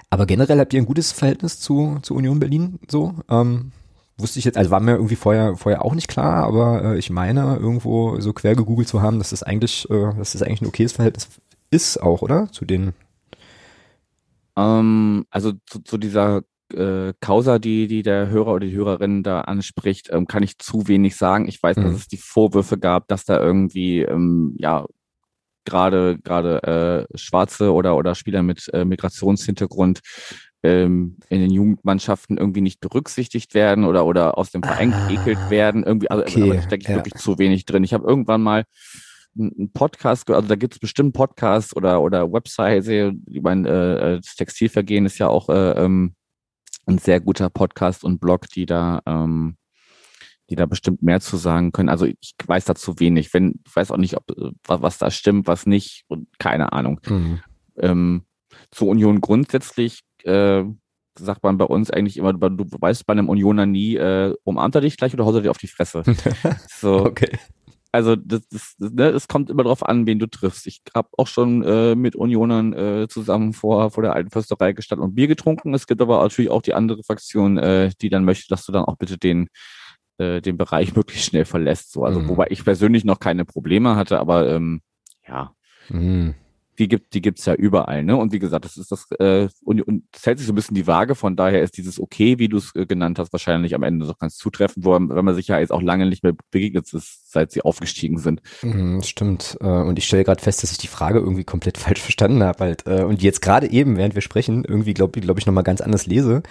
aber 0.10 0.26
generell 0.26 0.60
habt 0.60 0.74
ihr 0.74 0.82
ein 0.82 0.88
gutes 0.88 1.12
Verhältnis 1.12 1.60
zu, 1.60 2.00
zu 2.02 2.16
Union 2.16 2.40
Berlin 2.40 2.80
so? 2.90 3.14
Ähm, 3.30 3.72
wusste 4.18 4.40
ich 4.40 4.46
jetzt, 4.46 4.58
also 4.58 4.72
war 4.72 4.80
mir 4.80 4.96
irgendwie 4.96 5.16
vorher, 5.16 5.56
vorher 5.56 5.86
auch 5.86 5.94
nicht 5.94 6.08
klar, 6.08 6.44
aber 6.44 6.84
äh, 6.84 6.98
ich 6.98 7.10
meine, 7.10 7.58
irgendwo 7.58 8.20
so 8.20 8.34
quer 8.34 8.56
gegoogelt 8.56 8.88
zu 8.88 9.02
haben, 9.02 9.20
dass 9.20 9.30
das 9.30 9.44
eigentlich, 9.44 9.90
äh, 9.90 10.14
dass 10.18 10.34
das 10.34 10.42
eigentlich 10.42 10.62
ein 10.62 10.68
okayes 10.68 10.94
Verhältnis 10.94 11.30
ist 11.70 12.02
auch, 12.02 12.24
oder? 12.24 12.52
Zu 12.52 12.66
den 12.66 12.94
ähm, 14.58 15.26
also 15.30 15.54
zu, 15.66 15.80
zu 15.80 15.98
dieser 15.98 16.42
äh, 16.74 17.14
Causa, 17.20 17.60
die, 17.60 17.88
die 17.88 18.04
der 18.04 18.30
Hörer 18.30 18.54
oder 18.54 18.66
die 18.68 18.76
Hörerin 18.76 19.24
da 19.24 19.42
anspricht, 19.42 20.10
ähm, 20.12 20.28
kann 20.28 20.44
ich 20.44 20.58
zu 20.60 20.88
wenig 20.88 21.16
sagen. 21.16 21.48
Ich 21.48 21.62
weiß, 21.62 21.78
mhm. 21.78 21.84
dass 21.84 21.94
es 21.94 22.08
die 22.08 22.18
Vorwürfe 22.18 22.78
gab, 22.78 23.08
dass 23.08 23.26
da 23.26 23.40
irgendwie, 23.40 24.02
ähm, 24.02 24.56
ja, 24.58 24.86
gerade 25.66 26.18
gerade 26.24 27.08
äh, 27.12 27.18
Schwarze 27.18 27.74
oder 27.74 27.96
oder 27.96 28.16
Spieler 28.16 28.44
mit 28.44 28.70
äh, 28.74 28.86
Migrationshintergrund 28.86 30.00
ähm, 30.64 31.18
in 31.30 31.42
den 31.42 31.52
Jugendmannschaften 31.52 32.38
irgendwie 32.38 32.62
nicht 32.62 32.82
berücksichtigt 32.82 33.54
werden 33.54 33.86
oder 33.86 34.06
oder 34.06 34.38
aus 34.38 34.52
dem 34.52 34.64
Verein 34.64 34.94
ah, 34.94 35.08
geekelt 35.08 35.50
werden. 35.50 35.84
Irgendwie, 35.84 36.10
also 36.10 36.24
okay, 36.24 36.54
da 36.54 36.62
stecke 36.62 36.82
ich 36.84 36.90
ja. 36.90 36.96
wirklich 36.96 37.16
zu 37.16 37.38
wenig 37.38 37.66
drin. 37.66 37.84
Ich 37.84 37.94
habe 37.94 38.08
irgendwann 38.08 38.42
mal 38.42 38.64
einen 39.38 39.72
Podcast, 39.72 40.30
also 40.30 40.48
da 40.48 40.56
gibt 40.56 40.74
es 40.74 40.80
bestimmt 40.80 41.14
Podcasts 41.14 41.76
oder 41.76 42.02
oder 42.02 42.32
Websites. 42.32 42.88
Ich 42.88 43.42
meine, 43.42 43.70
äh, 43.70 44.16
das 44.18 44.36
Textilvergehen 44.36 45.06
ist 45.06 45.18
ja 45.18 45.28
auch 45.28 45.50
äh, 45.50 45.72
ähm, 45.84 46.16
ein 46.90 46.98
sehr 46.98 47.20
guter 47.20 47.50
Podcast 47.50 48.04
und 48.04 48.20
Blog, 48.20 48.48
die 48.50 48.66
da, 48.66 49.02
ähm, 49.06 49.58
die 50.50 50.56
da 50.56 50.66
bestimmt 50.66 51.04
mehr 51.04 51.22
zu 51.22 51.38
sagen 51.38 51.72
können. 51.72 51.90
Also 51.90 52.06
ich 52.06 52.34
weiß 52.46 52.66
dazu 52.66 53.00
wenig. 53.00 53.34
Wenn, 53.34 53.62
ich 53.66 53.76
weiß 53.76 53.92
auch 53.92 53.98
nicht, 53.98 54.18
ob 54.18 54.26
was 54.68 54.98
da 54.98 55.12
stimmt, 55.12 55.48
was 55.48 55.66
nicht 55.66 56.04
und 56.08 56.28
keine 56.40 56.74
Ahnung. 56.74 57.00
Mhm. 57.08 57.40
Ähm, 57.78 58.24
zur 58.72 58.90
Union 58.90 59.22
grundsätzlich 59.22 60.02
äh, 60.24 60.64
sagt 61.18 61.44
man 61.44 61.58
bei 61.58 61.66
uns 61.66 61.92
eigentlich 61.92 62.18
immer, 62.18 62.34
du 62.34 62.66
weißt 62.80 63.06
bei 63.06 63.12
einem 63.12 63.30
Unioner 63.30 63.66
nie, 63.66 63.96
äh, 63.96 64.36
umarmt 64.44 64.76
er 64.76 64.82
dich 64.82 64.98
gleich 64.98 65.14
oder 65.14 65.26
haut 65.26 65.36
er 65.36 65.42
dir 65.42 65.52
auf 65.52 65.58
die 65.58 65.68
Fresse. 65.68 66.04
so, 66.68 67.06
okay 67.06 67.38
also 67.92 68.16
das, 68.16 68.48
das, 68.50 68.76
ne, 68.78 69.10
es 69.10 69.28
kommt 69.28 69.50
immer 69.50 69.64
darauf 69.64 69.84
an, 69.84 70.06
wen 70.06 70.20
du 70.20 70.28
triffst. 70.28 70.68
Ich 70.68 70.82
habe 70.96 71.10
auch 71.18 71.28
schon 71.28 71.64
äh, 71.64 71.96
mit 71.96 72.16
Unionern 72.16 72.74
äh, 72.74 73.08
zusammen 73.08 73.54
vor, 73.54 73.92
vor 73.92 74.04
der 74.04 74.14
alten 74.14 74.30
Försterei 74.30 74.74
gestanden 74.74 75.08
und 75.08 75.16
Bier 75.16 75.28
getrunken. 75.28 75.74
Es 75.74 75.88
gibt 75.88 76.02
aber 76.02 76.22
natürlich 76.22 76.52
auch 76.52 76.62
die 76.62 76.74
andere 76.74 77.04
Fraktion, 77.04 77.58
äh, 77.58 77.92
die 78.02 78.10
dann 78.10 78.26
möchte, 78.26 78.48
dass 78.50 78.66
du 78.66 78.72
dann 78.72 78.86
auch 78.86 78.98
bitte 78.98 79.18
den, 79.18 79.48
äh, 80.20 80.42
den 80.42 80.58
Bereich 80.58 80.94
möglichst 80.96 81.26
schnell 81.26 81.46
verlässt. 81.46 81.92
So. 81.92 82.04
Also 82.06 82.20
mhm. 82.20 82.30
wobei 82.30 82.48
ich 82.50 82.64
persönlich 82.64 83.06
noch 83.06 83.20
keine 83.20 83.46
Probleme 83.46 83.96
hatte, 83.96 84.20
aber 84.20 84.50
ähm, 84.50 84.82
ja. 85.28 85.54
Mhm 85.90 86.36
die 86.80 86.88
gibt 86.88 87.14
die 87.14 87.22
gibt's 87.22 87.46
ja 87.46 87.54
überall, 87.54 88.04
ne? 88.04 88.16
Und 88.16 88.32
wie 88.32 88.40
gesagt, 88.40 88.64
das 88.64 88.78
ist 88.78 88.92
das 88.92 89.06
äh, 89.20 89.50
und, 89.64 89.82
und 89.82 90.04
es 90.16 90.26
hält 90.26 90.38
sich 90.38 90.48
so 90.48 90.54
ein 90.54 90.56
bisschen 90.56 90.76
die 90.76 90.88
Waage. 90.88 91.14
Von 91.14 91.36
daher 91.36 91.62
ist 91.62 91.78
dieses 91.78 92.00
Okay, 92.00 92.40
wie 92.40 92.48
du 92.48 92.58
es 92.58 92.74
äh, 92.74 92.86
genannt 92.86 93.20
hast, 93.20 93.34
wahrscheinlich 93.34 93.76
am 93.76 93.84
Ende 93.84 94.08
doch 94.08 94.18
ganz 94.18 94.38
zutreffend, 94.38 94.86
wo 94.86 94.94
wenn 94.94 95.26
man 95.26 95.36
sich 95.36 95.48
ja 95.48 95.60
jetzt 95.60 95.72
auch 95.72 95.82
lange 95.82 96.06
nicht 96.06 96.24
mehr 96.24 96.34
begegnet 96.52 96.92
ist, 96.94 97.29
seit 97.32 97.52
sie 97.52 97.62
aufgestiegen 97.62 98.18
sind. 98.18 98.42
Mhm, 98.64 99.04
stimmt. 99.04 99.58
Äh, 99.62 99.66
und 99.66 100.00
ich 100.00 100.06
stelle 100.06 100.24
gerade 100.24 100.42
fest, 100.42 100.64
dass 100.64 100.72
ich 100.72 100.80
die 100.80 100.88
Frage 100.88 101.20
irgendwie 101.20 101.44
komplett 101.44 101.78
falsch 101.78 102.02
verstanden 102.02 102.44
habe 102.44 102.64
halt 102.64 102.88
äh, 102.88 103.04
und 103.04 103.22
jetzt 103.22 103.42
gerade 103.42 103.70
eben, 103.70 103.98
während 103.98 104.16
wir 104.16 104.22
sprechen, 104.22 104.66
irgendwie 104.66 104.94
glaube 104.94 105.22
glaub 105.22 105.38
ich 105.38 105.46
noch 105.46 105.54
mal 105.54 105.62
ganz 105.62 105.82
anders 105.82 106.08
lese, 106.08 106.42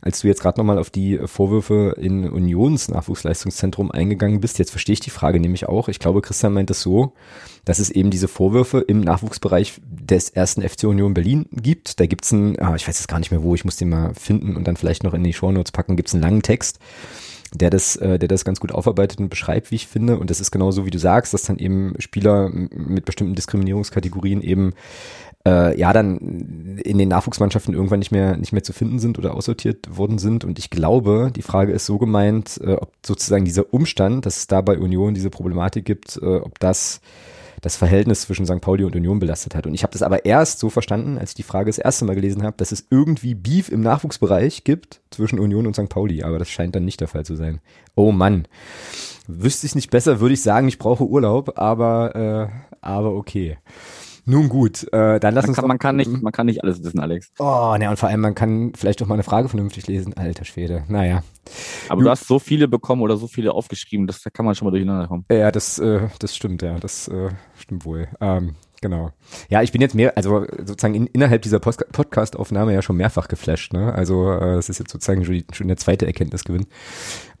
als 0.00 0.20
du 0.20 0.28
jetzt 0.28 0.40
gerade 0.40 0.60
noch 0.60 0.64
mal 0.64 0.78
auf 0.78 0.90
die 0.90 1.18
Vorwürfe 1.24 1.96
in 1.98 2.28
Unions 2.28 2.88
Nachwuchsleistungszentrum 2.88 3.90
eingegangen 3.90 4.40
bist. 4.40 4.58
Jetzt 4.58 4.70
verstehe 4.70 4.92
ich 4.94 5.00
die 5.00 5.10
Frage 5.10 5.40
nämlich 5.40 5.68
auch. 5.68 5.88
Ich 5.88 5.98
glaube, 5.98 6.22
Christian 6.22 6.52
meint 6.52 6.70
es 6.70 6.82
so 6.82 7.14
dass 7.68 7.78
es 7.78 7.90
eben 7.90 8.10
diese 8.10 8.28
Vorwürfe 8.28 8.80
im 8.80 9.00
Nachwuchsbereich 9.02 9.74
des 9.84 10.30
ersten 10.30 10.66
FC 10.66 10.84
Union 10.84 11.12
Berlin 11.12 11.44
gibt. 11.52 12.00
Da 12.00 12.06
gibt's 12.06 12.32
einen, 12.32 12.58
ah, 12.58 12.74
ich 12.74 12.88
weiß 12.88 12.98
jetzt 12.98 13.08
gar 13.08 13.18
nicht 13.18 13.30
mehr 13.30 13.42
wo, 13.42 13.54
ich 13.54 13.66
muss 13.66 13.76
den 13.76 13.90
mal 13.90 14.14
finden 14.14 14.56
und 14.56 14.66
dann 14.66 14.78
vielleicht 14.78 15.04
noch 15.04 15.12
in 15.12 15.22
die 15.22 15.34
Shownotes 15.34 15.72
packen, 15.72 15.96
gibt's 15.96 16.14
einen 16.14 16.22
langen 16.22 16.40
Text. 16.40 16.78
Der 17.54 17.70
das, 17.70 17.96
äh, 17.96 18.18
der 18.18 18.28
das 18.28 18.44
ganz 18.44 18.60
gut 18.60 18.72
aufarbeitet 18.72 19.18
und 19.18 19.28
beschreibt, 19.28 19.70
wie 19.70 19.76
ich 19.76 19.86
finde. 19.86 20.18
Und 20.18 20.30
das 20.30 20.40
ist 20.40 20.50
genau 20.50 20.70
so, 20.70 20.86
wie 20.86 20.90
du 20.90 20.98
sagst, 20.98 21.34
dass 21.34 21.42
dann 21.42 21.58
eben 21.58 21.94
Spieler 21.98 22.50
mit 22.50 23.04
bestimmten 23.04 23.34
Diskriminierungskategorien 23.34 24.42
eben 24.42 24.74
äh, 25.46 25.78
ja 25.78 25.92
dann 25.92 26.78
in 26.82 26.98
den 26.98 27.08
Nachwuchsmannschaften 27.08 27.74
irgendwann 27.74 28.00
nicht 28.00 28.12
mehr 28.12 28.36
nicht 28.36 28.52
mehr 28.52 28.62
zu 28.62 28.72
finden 28.72 28.98
sind 28.98 29.18
oder 29.18 29.34
aussortiert 29.34 29.96
worden 29.96 30.18
sind. 30.18 30.44
Und 30.44 30.58
ich 30.58 30.70
glaube, 30.70 31.30
die 31.34 31.42
Frage 31.42 31.72
ist 31.72 31.86
so 31.86 31.98
gemeint, 31.98 32.60
äh, 32.62 32.74
ob 32.74 32.92
sozusagen 33.04 33.44
dieser 33.44 33.72
Umstand, 33.72 34.26
dass 34.26 34.38
es 34.38 34.46
da 34.46 34.60
bei 34.60 34.78
Union 34.78 35.14
diese 35.14 35.30
Problematik 35.30 35.84
gibt, 35.84 36.18
äh, 36.22 36.36
ob 36.36 36.58
das 36.58 37.00
das 37.60 37.76
Verhältnis 37.76 38.22
zwischen 38.22 38.46
St. 38.46 38.60
Pauli 38.60 38.84
und 38.84 38.96
Union 38.96 39.18
belastet 39.18 39.54
hat. 39.54 39.66
Und 39.66 39.74
ich 39.74 39.82
habe 39.82 39.92
das 39.92 40.02
aber 40.02 40.24
erst 40.24 40.58
so 40.58 40.70
verstanden, 40.70 41.18
als 41.18 41.30
ich 41.30 41.36
die 41.36 41.42
Frage 41.42 41.68
das 41.68 41.78
erste 41.78 42.04
Mal 42.04 42.14
gelesen 42.14 42.42
habe, 42.42 42.56
dass 42.56 42.72
es 42.72 42.86
irgendwie 42.90 43.34
Beef 43.34 43.68
im 43.68 43.80
Nachwuchsbereich 43.80 44.64
gibt 44.64 45.00
zwischen 45.10 45.38
Union 45.38 45.66
und 45.66 45.74
St. 45.74 45.88
Pauli. 45.88 46.22
Aber 46.22 46.38
das 46.38 46.48
scheint 46.48 46.74
dann 46.74 46.84
nicht 46.84 47.00
der 47.00 47.08
Fall 47.08 47.24
zu 47.24 47.36
sein. 47.36 47.60
Oh 47.94 48.12
Mann. 48.12 48.46
Wüsste 49.26 49.66
ich 49.66 49.74
nicht 49.74 49.90
besser, 49.90 50.20
würde 50.20 50.34
ich 50.34 50.42
sagen, 50.42 50.68
ich 50.68 50.78
brauche 50.78 51.04
Urlaub, 51.04 51.58
aber, 51.58 52.50
äh, 52.50 52.76
aber 52.80 53.12
okay. 53.14 53.58
Nun 54.28 54.50
gut, 54.50 54.84
äh, 54.92 55.18
dann 55.20 55.32
lass 55.32 55.44
man 55.44 55.50
uns. 55.50 55.56
Kann, 55.56 55.62
doch, 55.62 55.68
man, 55.68 55.78
kann 55.78 55.96
nicht, 55.96 56.10
man 56.10 56.32
kann 56.34 56.44
nicht 56.44 56.62
alles 56.62 56.84
wissen, 56.84 57.00
Alex. 57.00 57.32
Oh, 57.38 57.74
ne, 57.78 57.88
und 57.88 57.98
vor 57.98 58.10
allem, 58.10 58.20
man 58.20 58.34
kann 58.34 58.72
vielleicht 58.76 59.02
auch 59.02 59.06
mal 59.06 59.14
eine 59.14 59.22
Frage 59.22 59.48
vernünftig 59.48 59.86
lesen. 59.86 60.14
Alter 60.18 60.44
Schwede. 60.44 60.84
Naja. 60.88 61.22
Aber 61.88 62.02
du 62.02 62.10
hast 62.10 62.26
so 62.26 62.38
viele 62.38 62.68
bekommen 62.68 63.00
oder 63.00 63.16
so 63.16 63.26
viele 63.26 63.52
aufgeschrieben, 63.52 64.06
das 64.06 64.20
da 64.20 64.28
kann 64.28 64.44
man 64.44 64.54
schon 64.54 64.66
mal 64.66 64.70
durcheinander 64.70 65.08
kommen. 65.08 65.24
Ja, 65.32 65.50
das, 65.50 65.78
äh, 65.78 66.08
das 66.18 66.36
stimmt, 66.36 66.60
ja. 66.60 66.78
Das 66.78 67.08
äh, 67.08 67.30
stimmt 67.58 67.84
wohl. 67.84 68.08
Ähm, 68.20 68.56
Genau. 68.80 69.10
Ja, 69.48 69.62
ich 69.62 69.72
bin 69.72 69.80
jetzt 69.80 69.94
mehr, 69.94 70.16
also 70.16 70.46
sozusagen 70.58 70.94
in, 70.94 71.06
innerhalb 71.08 71.42
dieser 71.42 71.58
Podcast-Aufnahme 71.58 72.72
ja 72.72 72.82
schon 72.82 72.96
mehrfach 72.96 73.28
geflasht. 73.28 73.72
Ne? 73.72 73.92
Also 73.92 74.30
äh, 74.32 74.54
das 74.54 74.68
ist 74.68 74.78
jetzt 74.78 74.92
sozusagen 74.92 75.24
schon, 75.24 75.42
schon 75.52 75.68
der 75.68 75.76
zweite 75.76 76.06
Erkenntnisgewinn. 76.06 76.66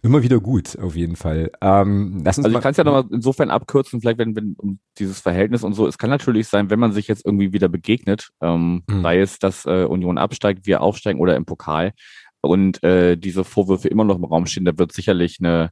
Immer 0.02 0.22
wieder 0.22 0.40
gut, 0.40 0.78
auf 0.78 0.96
jeden 0.96 1.16
Fall. 1.16 1.50
Ähm, 1.60 2.22
lass 2.24 2.38
uns 2.38 2.44
also 2.44 2.56
ich 2.56 2.62
kann 2.62 2.72
es 2.72 2.76
ja 2.76 2.84
nochmal 2.84 3.04
insofern 3.12 3.50
abkürzen, 3.50 4.00
vielleicht 4.00 4.18
wenn, 4.18 4.34
wenn 4.34 4.54
um 4.58 4.78
dieses 4.98 5.20
Verhältnis 5.20 5.62
und 5.62 5.74
so. 5.74 5.86
Es 5.86 5.98
kann 5.98 6.10
natürlich 6.10 6.48
sein, 6.48 6.70
wenn 6.70 6.80
man 6.80 6.92
sich 6.92 7.08
jetzt 7.08 7.24
irgendwie 7.24 7.52
wieder 7.52 7.68
begegnet, 7.68 8.30
ähm, 8.40 8.82
mhm. 8.88 9.02
sei 9.02 9.20
es, 9.20 9.38
dass 9.38 9.64
äh, 9.66 9.84
Union 9.84 10.18
absteigt, 10.18 10.66
wir 10.66 10.80
aufsteigen 10.80 11.20
oder 11.20 11.36
im 11.36 11.44
Pokal 11.44 11.92
und 12.40 12.82
äh, 12.82 13.16
diese 13.16 13.44
Vorwürfe 13.44 13.88
immer 13.88 14.04
noch 14.04 14.16
im 14.16 14.24
Raum 14.24 14.46
stehen, 14.46 14.64
da 14.64 14.76
wird 14.78 14.92
sicherlich 14.92 15.38
eine 15.40 15.70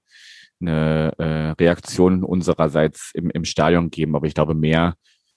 eine 0.60 1.12
äh, 1.18 1.50
Reaktion 1.62 2.24
unsererseits 2.24 3.10
im, 3.14 3.30
im 3.30 3.44
Stadion 3.44 3.90
geben, 3.90 4.16
aber 4.16 4.26
ich 4.26 4.34
glaube 4.34 4.54
mehr 4.54 4.94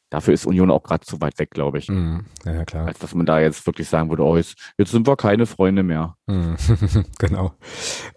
dafür 0.09 0.33
ist 0.33 0.45
Union 0.45 0.71
auch 0.71 0.83
gerade 0.83 1.05
zu 1.05 1.21
weit 1.21 1.37
weg, 1.39 1.51
glaube 1.51 1.77
ich. 1.77 1.89
Mm, 1.89 2.19
ja, 2.45 2.65
klar. 2.65 2.87
Als 2.87 2.99
dass 2.99 3.13
man 3.13 3.25
da 3.25 3.39
jetzt 3.39 3.65
wirklich 3.67 3.87
sagen 3.87 4.09
würde, 4.09 4.23
oh, 4.23 4.37
jetzt, 4.37 4.57
jetzt 4.77 4.91
sind 4.91 5.07
wir 5.07 5.15
keine 5.15 5.45
Freunde 5.45 5.83
mehr. 5.83 6.15
Mm, 6.27 6.53
genau. 7.19 7.53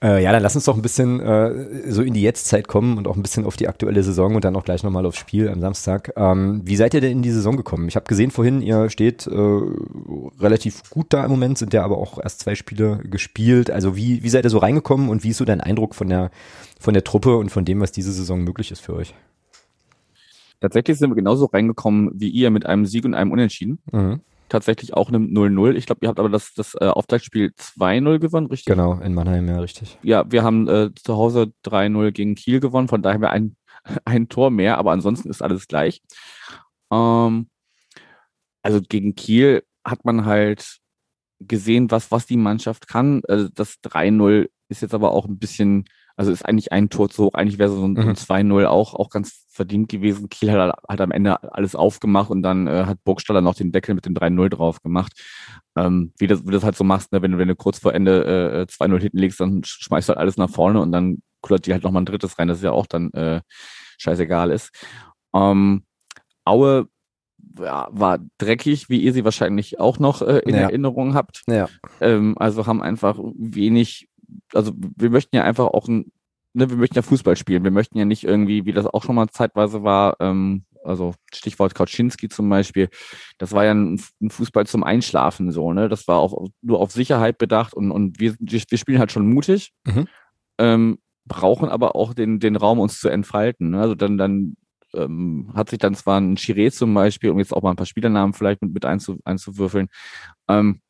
Äh, 0.03 0.23
ja, 0.23 0.33
dann 0.33 0.43
lass 0.43 0.55
uns 0.55 0.65
doch 0.65 0.77
ein 0.77 0.83
bisschen 0.83 1.21
äh, 1.21 1.91
so 1.91 2.03
in 2.03 2.15
die 2.15 2.23
Jetztzeit 2.23 2.67
kommen 2.67 2.97
und 2.97 3.07
auch 3.07 3.17
ein 3.17 3.23
bisschen 3.23 3.45
auf 3.45 3.57
die 3.57 3.69
aktuelle 3.69 4.03
Saison 4.03 4.35
und 4.35 4.45
dann 4.45 4.57
auch 4.57 4.65
gleich 4.65 4.83
nochmal 4.83 5.05
aufs 5.05 5.19
Spiel 5.19 5.49
am 5.49 5.61
Samstag. 5.61 6.13
Ähm, 6.17 6.63
wie 6.65 6.77
seid 6.77 6.95
ihr 6.95 7.01
denn 7.01 7.13
in 7.13 7.23
die 7.23 7.33
Saison 7.33 7.57
gekommen? 7.57 7.89
Ich 7.89 7.97
habe 7.97 8.07
gesehen 8.07 8.31
vorhin, 8.31 8.63
ihr 8.63 8.89
steht 8.89 9.27
äh, 9.27 9.61
relativ 10.41 10.89
gut 10.91 11.07
da 11.11 11.25
im 11.25 11.31
Moment, 11.31 11.59
sind 11.59 11.75
ja 11.75 11.85
aber 11.85 11.99
auch 11.99 12.19
erst 12.19 12.41
zwei 12.41 12.55
Spiele 12.55 13.01
gespielt. 13.05 13.71
Also 13.71 13.97
wie, 13.97 14.23
wie 14.23 14.29
seid 14.31 14.45
ihr 14.45 14.51
so 14.51 14.59
reingekommen 14.59 15.11
und 15.11 15.25
wie 15.25 15.31
ist 15.31 15.39
so 15.39 15.45
dein 15.45 15.61
Eindruck 15.61 15.95
von 15.95 16.09
der, 16.09 16.31
von 16.81 16.95
der 16.95 17.05
Truppe 17.05 17.37
und 17.37 17.51
von 17.51 17.65
dem, 17.65 17.81
was 17.81 17.93
diese 17.93 18.13
Saison 18.13 18.43
möglich 18.43 18.71
ist 18.71 18.81
für 18.81 18.95
euch? 18.95 19.15
Tatsächlich 20.63 20.97
sind 20.97 21.11
wir 21.11 21.17
genauso 21.17 21.47
reingekommen 21.47 22.13
wie 22.15 22.29
ihr 22.29 22.51
mit 22.51 22.67
einem 22.67 22.87
Sieg 22.87 23.05
und 23.05 23.15
einem 23.15 23.33
Unentschieden. 23.33 23.83
Mhm. 23.91 24.21
Tatsächlich 24.49 24.95
auch 24.95 25.09
einem 25.09 25.27
0-0. 25.27 25.75
Ich 25.75 25.87
glaube, 25.87 25.99
ihr 26.03 26.09
habt 26.09 26.21
aber 26.21 26.29
das, 26.29 26.55
das 26.55 26.77
äh, 26.81 26.87
Auftaktspiel 26.87 27.53
2-0 27.59 28.21
gewonnen, 28.21 28.47
richtig? 28.47 28.67
Genau, 28.67 28.95
in 29.01 29.13
Mannheim, 29.13 29.49
ja, 29.49 29.59
richtig. 29.59 29.99
Ja, 30.05 30.31
wir 30.31 30.45
haben 30.45 30.69
äh, 30.69 30.91
zu 30.95 31.17
Hause 31.17 31.53
3-0 31.65 32.13
gegen 32.13 32.37
Kiel 32.37 32.61
gewonnen, 32.61 32.87
von 32.87 33.03
daher 33.03 33.15
haben 33.15 33.23
wir 33.23 33.31
ein, 33.31 33.57
ein 34.05 34.29
Tor 34.29 34.51
mehr, 34.51 34.79
aber 34.79 34.93
ansonsten 34.93 35.31
ist 35.31 35.43
alles 35.43 35.67
gleich. 35.67 36.01
Ähm, 36.93 37.49
also 38.63 38.81
gegen 38.89 39.17
Kiel 39.17 39.65
hat 39.85 40.05
man 40.05 40.27
halt 40.27 40.79
gesehen, 41.41 41.91
was, 41.91 42.13
was 42.13 42.27
die 42.27 42.37
Mannschaft 42.37 42.87
kann. 42.87 43.23
Also 43.27 43.49
das 43.53 43.81
3-0 43.83 44.49
ist 44.69 44.83
jetzt 44.83 44.95
aber 44.95 45.11
auch 45.11 45.27
ein 45.27 45.41
bisschen 45.41 45.87
also 46.23 46.31
ist 46.31 46.47
eigentlich 46.47 46.71
ein 46.71 46.89
Tor 46.89 47.09
zu 47.09 47.25
hoch. 47.25 47.35
Eigentlich 47.35 47.59
wäre 47.59 47.71
so 47.71 47.85
ein, 47.85 47.95
mhm. 47.95 48.11
2-0 48.11 48.67
auch, 48.67 48.95
auch 48.95 49.11
ganz 49.11 49.45
verdient 49.49 49.89
gewesen. 49.89 50.29
Kiel 50.29 50.53
hat, 50.53 50.73
hat 50.89 51.01
am 51.01 51.11
Ende 51.11 51.53
alles 51.53 51.75
aufgemacht 51.75 52.31
und 52.31 52.43
dann 52.43 52.69
äh, 52.69 52.85
hat 52.87 53.03
Burgstaller 53.03 53.41
noch 53.41 53.57
den 53.57 53.73
Deckel 53.73 53.97
mit 53.97 54.07
dem 54.07 54.15
3-0 54.15 54.51
drauf 54.51 54.83
gemacht. 54.83 55.21
Ähm, 55.75 56.13
wie, 56.19 56.29
das, 56.29 56.47
wie 56.47 56.53
das 56.53 56.63
halt 56.63 56.77
so 56.77 56.85
machst, 56.85 57.11
ne? 57.11 57.23
wenn, 57.23 57.33
du, 57.33 57.39
wenn 57.39 57.49
du 57.49 57.57
kurz 57.57 57.81
vor 57.81 57.93
Ende 57.93 58.67
äh, 58.69 58.73
2-0 58.73 59.01
hinten 59.01 59.19
legst, 59.19 59.41
dann 59.41 59.63
schmeißt 59.65 60.09
du 60.09 60.11
halt 60.11 60.21
alles 60.21 60.37
nach 60.37 60.49
vorne 60.49 60.81
und 60.81 60.93
dann 60.93 61.23
kullert 61.41 61.67
die 61.67 61.73
halt 61.73 61.83
nochmal 61.83 62.03
ein 62.03 62.07
drittes 62.07 62.39
rein, 62.39 62.47
das 62.47 62.59
ist 62.59 62.65
ja 62.65 62.71
auch 62.71 62.87
dann 62.87 63.11
äh, 63.15 63.41
scheißegal 63.99 64.53
ist. 64.53 64.71
Ähm, 65.35 65.83
Aue 66.45 66.87
ja, 67.59 67.89
war 67.91 68.21
dreckig, 68.39 68.89
wie 68.89 69.01
ihr 69.01 69.13
sie 69.13 69.25
wahrscheinlich 69.25 69.81
auch 69.81 69.99
noch 69.99 70.23
äh, 70.23 70.39
in 70.47 70.55
ja. 70.55 70.63
Erinnerung 70.63 71.15
habt. 71.15 71.43
Ja. 71.49 71.69
Ähm, 72.01 72.37
also 72.39 72.67
haben 72.67 72.81
einfach 72.81 73.19
wenig 73.19 74.09
also 74.53 74.73
wir 74.97 75.11
möchten 75.11 75.37
ja 75.37 75.45
einfach 75.45 75.67
auch 75.67 75.89
ein, 75.89 76.13
ne, 76.55 76.69
wir 76.71 76.77
möchten 76.77 76.97
ja 76.97 77.03
Fußball 77.03 77.37
spielen. 77.37 77.65
Wir 77.65 77.71
möchten 77.71 77.99
ja 77.99 78.05
nicht 78.05 78.25
irgendwie, 78.25 78.65
wie 78.65 78.73
das 78.73 78.87
auch 78.87 79.05
schon 79.05 79.15
mal 79.15 79.29
zeitweise 79.29 79.83
war, 79.83 80.17
ähm, 80.21 80.65
also 80.85 81.15
Stichwort 81.33 81.75
Kautschinski 81.75 82.29
zum 82.29 82.49
Beispiel, 82.49 82.89
das 83.39 83.53
war 83.53 83.65
ja 83.65 83.73
ein, 83.73 84.01
Fußball 84.29 84.67
zum 84.67 84.83
Einschlafen 84.83 85.53
so, 85.53 85.73
ne? 85.73 85.89
Das 85.89 86.09
war 86.09 86.19
auch 86.19 86.49
nur 86.61 86.81
auf 86.81 86.93
Sicherheit 86.93 87.39
bedacht 87.39 87.75
und, 87.75 87.91
und 87.91 88.21
wir, 88.21 88.35
wir 88.39 88.79
spielen 88.79 88.99
halt 88.99 89.13
schon 89.13 89.33
mutig, 89.33 89.73
mhm. 89.85 90.09
ähm, 90.59 90.99
brauchen 91.25 91.69
aber 91.69 91.95
auch 91.95 92.15
den, 92.15 92.41
den 92.41 92.57
Raum, 92.57 92.81
uns 92.81 92.99
zu 92.99 93.09
entfalten. 93.09 93.71
Ne? 93.71 93.81
Also 93.81 93.95
dann, 93.95 94.19
dann 94.19 94.57
ähm, 94.95 95.53
hat 95.55 95.71
sich 95.71 95.79
dann 95.79 95.95
zwar 95.95 96.21
ein 96.21 96.37
Chiré 96.37 96.71
zum 96.71 96.93
Beispiel, 96.95 97.31
um 97.31 97.39
jetzt 97.39 97.53
auch 97.53 97.63
mal 97.63 97.71
ein 97.71 97.77
paar 97.77 97.87
Spielernamen 97.87 98.35
vielleicht 98.35 98.63
mit, 98.63 98.75
mit 98.75 98.85
einzu, 98.85 99.19
einzuwürfeln, 99.25 99.89
ähm, 100.49 100.81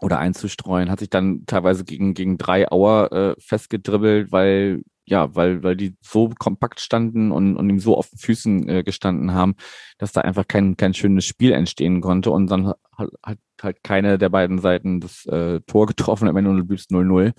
oder 0.00 0.18
einzustreuen, 0.18 0.90
hat 0.90 1.00
sich 1.00 1.10
dann 1.10 1.44
teilweise 1.46 1.84
gegen, 1.84 2.14
gegen 2.14 2.38
drei 2.38 2.70
Auer 2.70 3.12
äh, 3.12 3.34
festgedribbelt, 3.40 4.32
weil, 4.32 4.82
ja, 5.04 5.34
weil, 5.34 5.62
weil 5.62 5.76
die 5.76 5.96
so 6.02 6.30
kompakt 6.38 6.80
standen 6.80 7.30
und, 7.32 7.56
und 7.56 7.70
ihm 7.70 7.78
so 7.78 7.96
auf 7.96 8.10
den 8.10 8.18
Füßen 8.18 8.68
äh, 8.68 8.82
gestanden 8.82 9.34
haben, 9.34 9.54
dass 9.98 10.12
da 10.12 10.22
einfach 10.22 10.46
kein, 10.48 10.76
kein 10.76 10.94
schönes 10.94 11.24
Spiel 11.24 11.52
entstehen 11.52 12.00
konnte 12.00 12.30
und 12.30 12.50
dann 12.50 12.68
hat, 12.96 13.10
hat 13.22 13.38
halt 13.62 13.82
keine 13.82 14.18
der 14.18 14.28
beiden 14.28 14.58
Seiten 14.58 15.00
das 15.00 15.26
äh, 15.26 15.60
Tor 15.66 15.86
getroffen, 15.86 16.28
am 16.28 16.36
Ende 16.36 16.56
du 16.56 16.64
bliebst 16.64 16.90
0-0. 16.90 17.32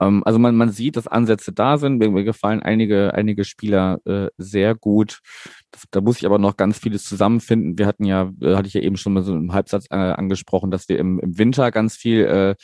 Ähm, 0.00 0.22
also 0.24 0.38
man, 0.38 0.56
man 0.56 0.70
sieht, 0.70 0.96
dass 0.96 1.06
Ansätze 1.06 1.52
da 1.52 1.78
sind. 1.78 1.98
Mir, 1.98 2.10
mir 2.10 2.24
gefallen 2.24 2.62
einige, 2.62 3.14
einige 3.14 3.44
Spieler 3.44 4.00
äh, 4.06 4.28
sehr 4.38 4.74
gut. 4.74 5.20
Das, 5.70 5.84
da 5.90 6.00
muss 6.00 6.18
ich 6.18 6.26
aber 6.26 6.38
noch 6.38 6.56
ganz 6.56 6.78
vieles 6.78 7.04
zusammenfinden. 7.04 7.78
Wir 7.78 7.86
hatten 7.86 8.04
ja, 8.04 8.30
äh, 8.40 8.56
hatte 8.56 8.68
ich 8.68 8.74
ja 8.74 8.80
eben 8.80 8.96
schon 8.96 9.12
mal 9.12 9.22
so 9.22 9.34
im 9.34 9.52
Halbsatz 9.52 9.86
äh, 9.90 9.96
angesprochen, 9.96 10.70
dass 10.70 10.88
wir 10.88 10.98
im, 10.98 11.18
im 11.20 11.38
Winter 11.38 11.70
ganz 11.70 11.96
viel 11.96 12.24
äh, 12.24 12.54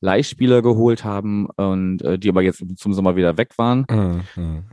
Leihspieler 0.00 0.62
geholt 0.62 1.04
haben 1.04 1.46
und 1.56 2.02
äh, 2.02 2.18
die 2.18 2.28
aber 2.28 2.42
jetzt 2.42 2.64
zum 2.76 2.92
Sommer 2.92 3.16
wieder 3.16 3.36
weg 3.38 3.56
waren. 3.56 3.86
Mhm. 4.36 4.64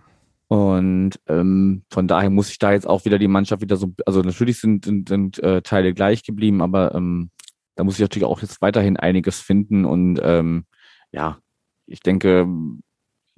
Und 0.47 1.19
ähm, 1.27 1.83
von 1.89 2.07
daher 2.07 2.29
muss 2.29 2.51
ich 2.51 2.59
da 2.59 2.73
jetzt 2.73 2.87
auch 2.87 3.05
wieder 3.05 3.17
die 3.17 3.27
Mannschaft 3.27 3.61
wieder 3.61 3.75
so, 3.75 3.93
also 4.05 4.21
natürlich 4.21 4.59
sind, 4.59 4.85
sind, 4.85 5.09
sind 5.09 5.39
äh, 5.39 5.61
Teile 5.61 5.93
gleich 5.93 6.23
geblieben, 6.23 6.61
aber 6.61 6.93
ähm, 6.93 7.31
da 7.75 7.83
muss 7.83 7.95
ich 7.95 8.01
natürlich 8.01 8.25
auch 8.25 8.41
jetzt 8.41 8.61
weiterhin 8.61 8.97
einiges 8.97 9.39
finden 9.39 9.83
und 9.85 10.19
ähm, 10.21 10.65
ja, 11.11 11.39
ich 11.85 11.99
denke, 12.01 12.47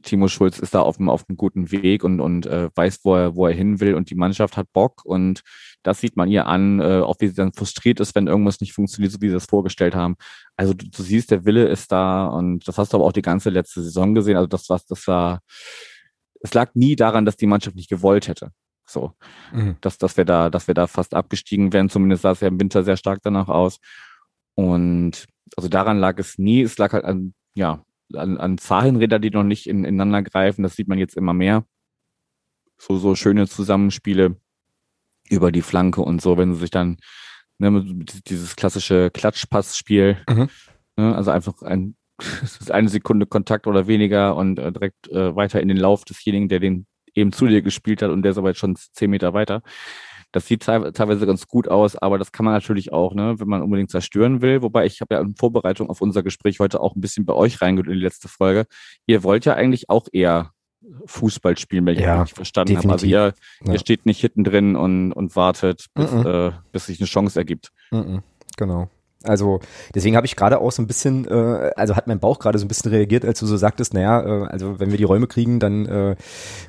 Timo 0.06 0.28
Schulz 0.28 0.60
ist 0.60 0.74
da 0.74 0.82
auf 0.82 1.00
einem, 1.00 1.10
auf 1.10 1.26
einem 1.28 1.36
guten 1.36 1.72
Weg 1.72 2.04
und, 2.04 2.20
und 2.20 2.46
äh, 2.46 2.70
weiß, 2.76 3.00
wo 3.04 3.16
er, 3.16 3.36
wo 3.36 3.48
er 3.48 3.54
hin 3.54 3.80
will 3.80 3.96
und 3.96 4.10
die 4.10 4.16
Mannschaft 4.16 4.56
hat 4.56 4.72
Bock 4.72 5.04
und 5.04 5.42
das 5.84 6.00
sieht 6.00 6.16
man 6.16 6.30
ihr 6.30 6.48
an, 6.48 6.80
äh, 6.80 7.02
auch 7.02 7.16
wie 7.20 7.28
sie 7.28 7.34
dann 7.34 7.54
frustriert 7.54 8.00
ist, 8.00 8.16
wenn 8.16 8.28
irgendwas 8.28 8.62
nicht 8.62 8.74
funktioniert, 8.74 9.12
so 9.12 9.22
wie 9.22 9.28
sie 9.28 9.34
das 9.34 9.46
vorgestellt 9.46 9.96
haben. 9.96 10.16
Also 10.56 10.74
du, 10.74 10.88
du 10.90 11.04
siehst, 11.04 11.32
der 11.32 11.46
Wille 11.46 11.68
ist 11.68 11.92
da 11.92 12.28
und 12.28 12.68
das 12.68 12.78
hast 12.78 12.94
du 12.94 12.98
aber 12.98 13.06
auch 13.06 13.12
die 13.14 13.22
ganze 13.22 13.50
letzte 13.50 13.82
Saison 13.82 14.14
gesehen. 14.14 14.38
Also 14.38 14.48
das, 14.48 14.70
was 14.70 14.86
das 14.86 15.08
war, 15.08 15.42
es 16.40 16.54
lag 16.54 16.74
nie 16.76 16.96
daran, 16.96 17.26
dass 17.26 17.38
die 17.38 17.48
Mannschaft 17.48 17.76
nicht 17.76 17.90
gewollt 17.90 18.28
hätte. 18.28 18.52
So, 18.88 19.14
mhm. 19.52 19.78
dass, 19.82 19.98
dass 19.98 20.16
wir 20.16 20.26
da, 20.26 20.52
dass 20.52 20.68
wir 20.68 20.76
da 20.76 20.86
fast 20.86 21.16
abgestiegen 21.16 21.74
wären. 21.74 21.90
Zumindest 21.90 22.22
sah 22.22 22.32
es 22.32 22.42
ja 22.42 22.48
im 22.48 22.60
Winter 22.60 22.84
sehr 22.84 22.98
stark 22.98 23.20
danach 23.24 23.48
aus. 23.48 23.80
Und 24.54 25.26
also 25.58 25.70
daran 25.70 25.98
lag 25.98 26.20
es 26.20 26.38
nie. 26.38 26.62
Es 26.62 26.78
lag 26.78 26.94
halt 26.94 27.04
an, 27.04 27.34
ja, 27.56 27.84
an, 28.14 28.38
an 28.38 28.58
Zahlenräder, 28.58 29.20
die 29.20 29.32
noch 29.32 29.44
nicht 29.44 29.68
in, 29.68 29.84
ineinander 29.84 30.24
greifen. 30.24 30.64
Das 30.64 30.76
sieht 30.76 30.88
man 30.88 30.98
jetzt 30.98 31.18
immer 31.18 31.34
mehr. 31.34 31.66
So, 32.78 32.98
so 32.98 33.16
schöne 33.16 33.48
Zusammenspiele 33.48 34.38
über 35.30 35.52
die 35.52 35.62
Flanke 35.62 36.02
und 36.02 36.22
so, 36.22 36.38
wenn 36.38 36.54
sie 36.54 36.60
sich 36.60 36.72
dann 36.72 36.98
ne, 37.58 37.84
dieses 38.28 38.56
klassische 38.56 39.10
Klatschpassspiel, 39.12 40.18
mhm. 40.30 40.50
ne, 40.98 41.16
also 41.16 41.32
einfach 41.32 41.62
ein, 41.62 41.96
eine 42.70 42.90
Sekunde 42.90 43.26
Kontakt 43.26 43.68
oder 43.68 43.88
weniger 43.88 44.36
und 44.36 44.60
äh, 44.60 44.72
direkt 44.72 45.08
äh, 45.10 45.36
weiter 45.36 45.62
in 45.62 45.68
den 45.68 45.78
Lauf 45.78 46.06
desjenigen, 46.06 46.50
der 46.50 46.60
den 46.60 46.86
eben 47.14 47.32
zu 47.32 47.48
dir 47.48 47.62
gespielt 47.62 48.02
hat 48.02 48.12
und 48.12 48.24
der 48.24 48.32
ist 48.32 48.38
aber 48.38 48.50
jetzt 48.50 48.60
schon 48.60 48.76
zehn 48.76 49.10
Meter 49.10 49.34
weiter. 49.34 49.62
Das 50.36 50.48
sieht 50.48 50.64
teilweise 50.66 51.26
ganz 51.26 51.48
gut 51.48 51.70
aus, 51.70 51.96
aber 51.96 52.18
das 52.18 52.34
kann 52.34 52.44
man 52.44 52.54
natürlich 52.54 52.92
auch, 52.92 53.16
ne, 53.16 53.36
wenn 53.40 53.48
man 53.48 53.62
unbedingt 53.62 53.90
zerstören 53.90 54.42
will. 54.42 54.62
Wobei 54.62 54.86
ich 54.86 55.00
habe 55.00 55.16
ja 55.16 55.22
in 55.22 55.34
Vorbereitung 55.34 55.90
auf 55.90 56.02
unser 56.02 56.24
Gespräch 56.24 56.60
heute 56.60 56.82
auch 56.82 56.94
ein 56.94 57.00
bisschen 57.00 57.26
bei 57.26 57.34
euch 57.34 57.62
reingehört 57.62 57.88
in 57.88 58.00
die 58.00 58.04
letzte 58.04 58.28
Folge. 58.28 58.66
Ihr 59.06 59.24
wollt 59.24 59.46
ja 59.46 59.54
eigentlich 59.54 59.90
auch 59.90 60.10
eher 60.12 60.52
Fußball 61.06 61.58
spielen, 61.58 61.86
wenn 61.86 61.96
ich 61.96 62.02
ja, 62.02 62.20
richtig 62.20 62.36
verstanden 62.36 62.76
habe. 62.76 62.92
Also 62.92 63.06
ihr, 63.06 63.34
ja. 63.64 63.74
ihr 63.74 63.80
steht 63.80 64.06
nicht 64.06 64.20
hinten 64.20 64.44
drin 64.44 64.76
und, 64.76 65.14
und 65.14 65.38
wartet, 65.38 65.86
bis, 65.94 66.12
mm 66.12 66.16
-mm. 66.18 66.50
Äh, 66.50 66.52
bis 66.74 66.88
sich 66.88 67.00
eine 67.00 67.08
Chance 67.08 67.40
ergibt. 67.40 67.72
Mm 67.92 68.18
genau. 68.58 68.90
Also 69.24 69.62
deswegen 69.96 70.18
habe 70.18 70.28
ich 70.28 70.36
gerade 70.36 70.60
auch 70.60 70.74
so 70.74 70.82
ein 70.82 70.88
bisschen, 70.88 71.26
äh, 71.30 71.72
also 71.78 71.96
hat 71.96 72.08
mein 72.08 72.20
Bauch 72.20 72.40
gerade 72.40 72.60
so 72.60 72.66
ein 72.66 72.68
bisschen 72.68 72.92
reagiert, 72.92 73.24
als 73.24 73.40
du 73.40 73.46
so 73.46 73.56
sagtest, 73.56 73.94
naja, 73.94 74.22
äh, 74.22 74.48
also 74.48 74.82
wenn 74.82 74.92
wir 74.92 74.98
die 74.98 75.06
Räume 75.06 75.28
kriegen, 75.28 75.62
dann 75.62 75.86
äh, 75.86 76.16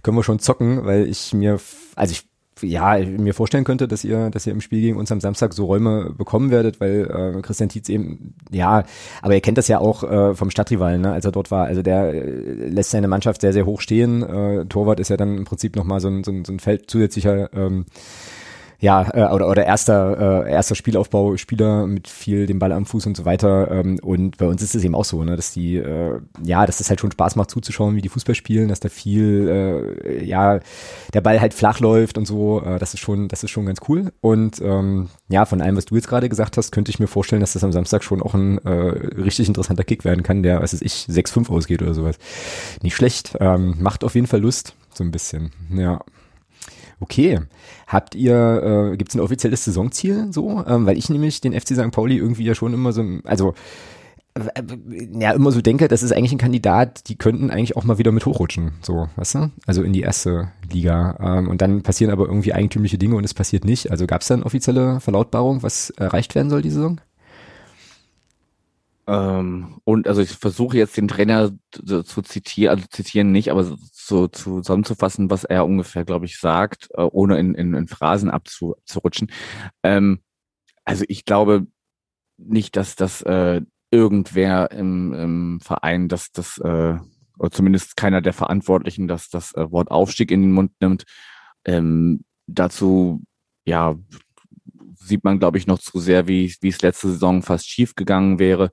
können 0.04 0.16
wir 0.16 0.22
schon 0.22 0.38
zocken, 0.38 0.86
weil 0.86 1.08
ich 1.08 1.34
mir, 1.34 1.58
also 1.96 2.12
ich 2.12 2.28
ja, 2.62 2.96
mir 2.98 3.34
vorstellen 3.34 3.64
könnte, 3.64 3.86
dass 3.86 4.04
ihr, 4.04 4.30
dass 4.30 4.46
ihr 4.46 4.52
im 4.52 4.60
Spiel 4.60 4.80
gegen 4.80 4.96
uns 4.96 5.12
am 5.12 5.20
Samstag 5.20 5.52
so 5.52 5.66
Räume 5.66 6.14
bekommen 6.16 6.50
werdet, 6.50 6.80
weil 6.80 7.36
äh, 7.38 7.42
Christian 7.42 7.68
Tietz 7.68 7.88
eben, 7.88 8.34
ja, 8.50 8.84
aber 9.20 9.34
ihr 9.34 9.40
kennt 9.40 9.58
das 9.58 9.68
ja 9.68 9.78
auch 9.78 10.02
äh, 10.02 10.34
vom 10.34 10.50
Stadtrivalen, 10.50 11.02
ne, 11.02 11.12
als 11.12 11.24
er 11.24 11.32
dort 11.32 11.50
war. 11.50 11.66
Also 11.66 11.82
der 11.82 12.14
äh, 12.14 12.68
lässt 12.68 12.90
seine 12.90 13.08
Mannschaft 13.08 13.42
sehr, 13.42 13.52
sehr 13.52 13.66
hoch 13.66 13.80
stehen. 13.80 14.22
Äh, 14.22 14.66
Torwart 14.66 15.00
ist 15.00 15.10
ja 15.10 15.16
dann 15.16 15.36
im 15.36 15.44
Prinzip 15.44 15.76
nochmal 15.76 16.00
so 16.00 16.08
ein, 16.08 16.24
so 16.24 16.30
ein, 16.30 16.44
so 16.44 16.52
ein 16.52 16.60
Feld 16.60 16.90
zusätzlicher 16.90 17.52
ähm, 17.52 17.84
ja, 18.78 19.08
äh, 19.14 19.32
oder, 19.32 19.48
oder 19.48 19.64
erster, 19.64 20.44
äh, 20.46 20.52
erster 20.52 20.74
Spielaufbau, 20.74 21.36
Spieler 21.36 21.86
mit 21.86 22.08
viel 22.08 22.46
dem 22.46 22.58
Ball 22.58 22.72
am 22.72 22.84
Fuß 22.86 23.06
und 23.06 23.16
so 23.16 23.24
weiter. 23.24 23.70
Ähm, 23.70 23.98
und 24.02 24.36
bei 24.36 24.46
uns 24.46 24.62
ist 24.62 24.74
es 24.74 24.84
eben 24.84 24.94
auch 24.94 25.04
so, 25.04 25.22
ne, 25.24 25.36
dass 25.36 25.52
die, 25.52 25.76
äh, 25.76 26.20
ja, 26.44 26.66
dass 26.66 26.78
das 26.78 26.90
halt 26.90 27.00
schon 27.00 27.10
Spaß 27.10 27.36
macht 27.36 27.50
zuzuschauen, 27.50 27.96
wie 27.96 28.02
die 28.02 28.08
Fußball 28.08 28.34
spielen, 28.34 28.68
dass 28.68 28.80
da 28.80 28.88
viel, 28.88 29.96
äh, 30.04 30.24
ja, 30.24 30.60
der 31.14 31.20
Ball 31.20 31.40
halt 31.40 31.54
flach 31.54 31.80
läuft 31.80 32.18
und 32.18 32.26
so. 32.26 32.62
Äh, 32.62 32.78
das 32.78 32.94
ist 32.94 33.00
schon, 33.00 33.28
das 33.28 33.42
ist 33.42 33.50
schon 33.50 33.66
ganz 33.66 33.80
cool. 33.88 34.12
Und 34.20 34.60
ähm, 34.60 35.08
ja, 35.28 35.46
von 35.46 35.60
allem, 35.62 35.76
was 35.76 35.86
du 35.86 35.96
jetzt 35.96 36.08
gerade 36.08 36.28
gesagt 36.28 36.56
hast, 36.56 36.70
könnte 36.70 36.90
ich 36.90 36.98
mir 36.98 37.06
vorstellen, 37.06 37.40
dass 37.40 37.54
das 37.54 37.64
am 37.64 37.72
Samstag 37.72 38.04
schon 38.04 38.22
auch 38.22 38.34
ein 38.34 38.58
äh, 38.58 38.70
richtig 38.70 39.48
interessanter 39.48 39.84
Kick 39.84 40.04
werden 40.04 40.22
kann, 40.22 40.42
der, 40.42 40.60
was 40.60 40.74
weiß 40.74 40.82
ich, 40.82 41.06
6-5 41.08 41.50
ausgeht 41.50 41.82
oder 41.82 41.94
sowas. 41.94 42.18
Nicht 42.82 42.94
schlecht. 42.94 43.36
Ähm, 43.40 43.76
macht 43.80 44.04
auf 44.04 44.14
jeden 44.14 44.26
Fall 44.26 44.40
Lust, 44.40 44.74
so 44.92 45.02
ein 45.02 45.10
bisschen. 45.10 45.52
Ja. 45.70 46.00
Okay. 47.00 47.40
Habt 47.86 48.14
ihr, 48.14 48.92
äh, 48.92 48.96
gibt 48.96 49.10
es 49.10 49.14
ein 49.14 49.20
offizielles 49.20 49.64
Saisonziel 49.64 50.32
so? 50.32 50.64
Ähm, 50.66 50.86
weil 50.86 50.96
ich 50.96 51.10
nämlich 51.10 51.40
den 51.40 51.52
FC 51.52 51.74
St. 51.74 51.90
Pauli 51.90 52.16
irgendwie 52.16 52.44
ja 52.44 52.54
schon 52.54 52.72
immer 52.72 52.92
so, 52.92 53.04
also 53.24 53.54
äh, 54.34 54.62
ja, 55.18 55.32
immer 55.32 55.52
so 55.52 55.60
denke, 55.60 55.88
das 55.88 56.02
ist 56.02 56.12
eigentlich 56.12 56.32
ein 56.32 56.38
Kandidat, 56.38 57.08
die 57.08 57.16
könnten 57.16 57.50
eigentlich 57.50 57.76
auch 57.76 57.84
mal 57.84 57.98
wieder 57.98 58.12
mit 58.12 58.24
hochrutschen, 58.24 58.72
so, 58.82 59.08
weißt 59.16 59.34
du? 59.36 59.50
Also 59.66 59.82
in 59.82 59.92
die 59.92 60.00
erste 60.00 60.52
Liga. 60.72 61.16
Ähm, 61.20 61.48
und 61.48 61.60
dann 61.60 61.82
passieren 61.82 62.12
aber 62.12 62.26
irgendwie 62.26 62.54
eigentümliche 62.54 62.98
Dinge 62.98 63.16
und 63.16 63.24
es 63.24 63.34
passiert 63.34 63.64
nicht. 63.64 63.90
Also 63.90 64.06
gab 64.06 64.22
es 64.22 64.28
da 64.28 64.34
eine 64.34 64.46
offizielle 64.46 65.00
Verlautbarung, 65.00 65.62
was 65.62 65.90
erreicht 65.90 66.34
werden 66.34 66.50
soll 66.50 66.62
die 66.62 66.70
Saison? 66.70 67.00
Ähm, 69.06 69.80
und 69.84 70.08
also 70.08 70.20
ich 70.20 70.30
versuche 70.30 70.76
jetzt 70.76 70.96
den 70.96 71.08
Trainer 71.08 71.52
zu, 71.70 72.02
zu 72.02 72.22
zitieren, 72.22 72.74
also 72.74 72.86
zitieren 72.90 73.30
nicht, 73.32 73.50
aber 73.50 73.76
so 74.06 74.28
zusammenzufassen, 74.28 75.30
was 75.30 75.44
er 75.44 75.64
ungefähr, 75.66 76.04
glaube 76.04 76.26
ich, 76.26 76.38
sagt, 76.38 76.88
äh, 76.94 77.02
ohne 77.02 77.38
in, 77.38 77.54
in, 77.54 77.74
in 77.74 77.88
Phrasen 77.88 78.30
abzurutschen. 78.30 79.30
Ähm, 79.82 80.20
also 80.84 81.04
ich 81.08 81.24
glaube 81.24 81.66
nicht, 82.38 82.76
dass 82.76 82.96
das 82.96 83.22
äh, 83.22 83.62
irgendwer 83.90 84.70
im, 84.70 85.12
im 85.12 85.60
Verein, 85.60 86.08
dass 86.08 86.30
das, 86.32 86.58
äh, 86.58 86.96
oder 87.38 87.50
zumindest 87.50 87.96
keiner 87.96 88.20
der 88.20 88.32
Verantwortlichen, 88.32 89.08
dass 89.08 89.28
das 89.28 89.54
äh, 89.54 89.70
Wort 89.70 89.90
Aufstieg 89.90 90.30
in 90.30 90.42
den 90.42 90.52
Mund 90.52 90.72
nimmt. 90.80 91.04
Ähm, 91.64 92.24
dazu, 92.46 93.22
ja, 93.64 93.96
sieht 94.94 95.24
man, 95.24 95.38
glaube 95.38 95.58
ich, 95.58 95.66
noch 95.66 95.78
zu 95.78 95.98
sehr, 95.98 96.28
wie, 96.28 96.54
wie 96.60 96.68
es 96.68 96.82
letzte 96.82 97.08
Saison 97.08 97.42
fast 97.42 97.68
schief 97.68 97.94
gegangen 97.94 98.38
wäre. 98.38 98.72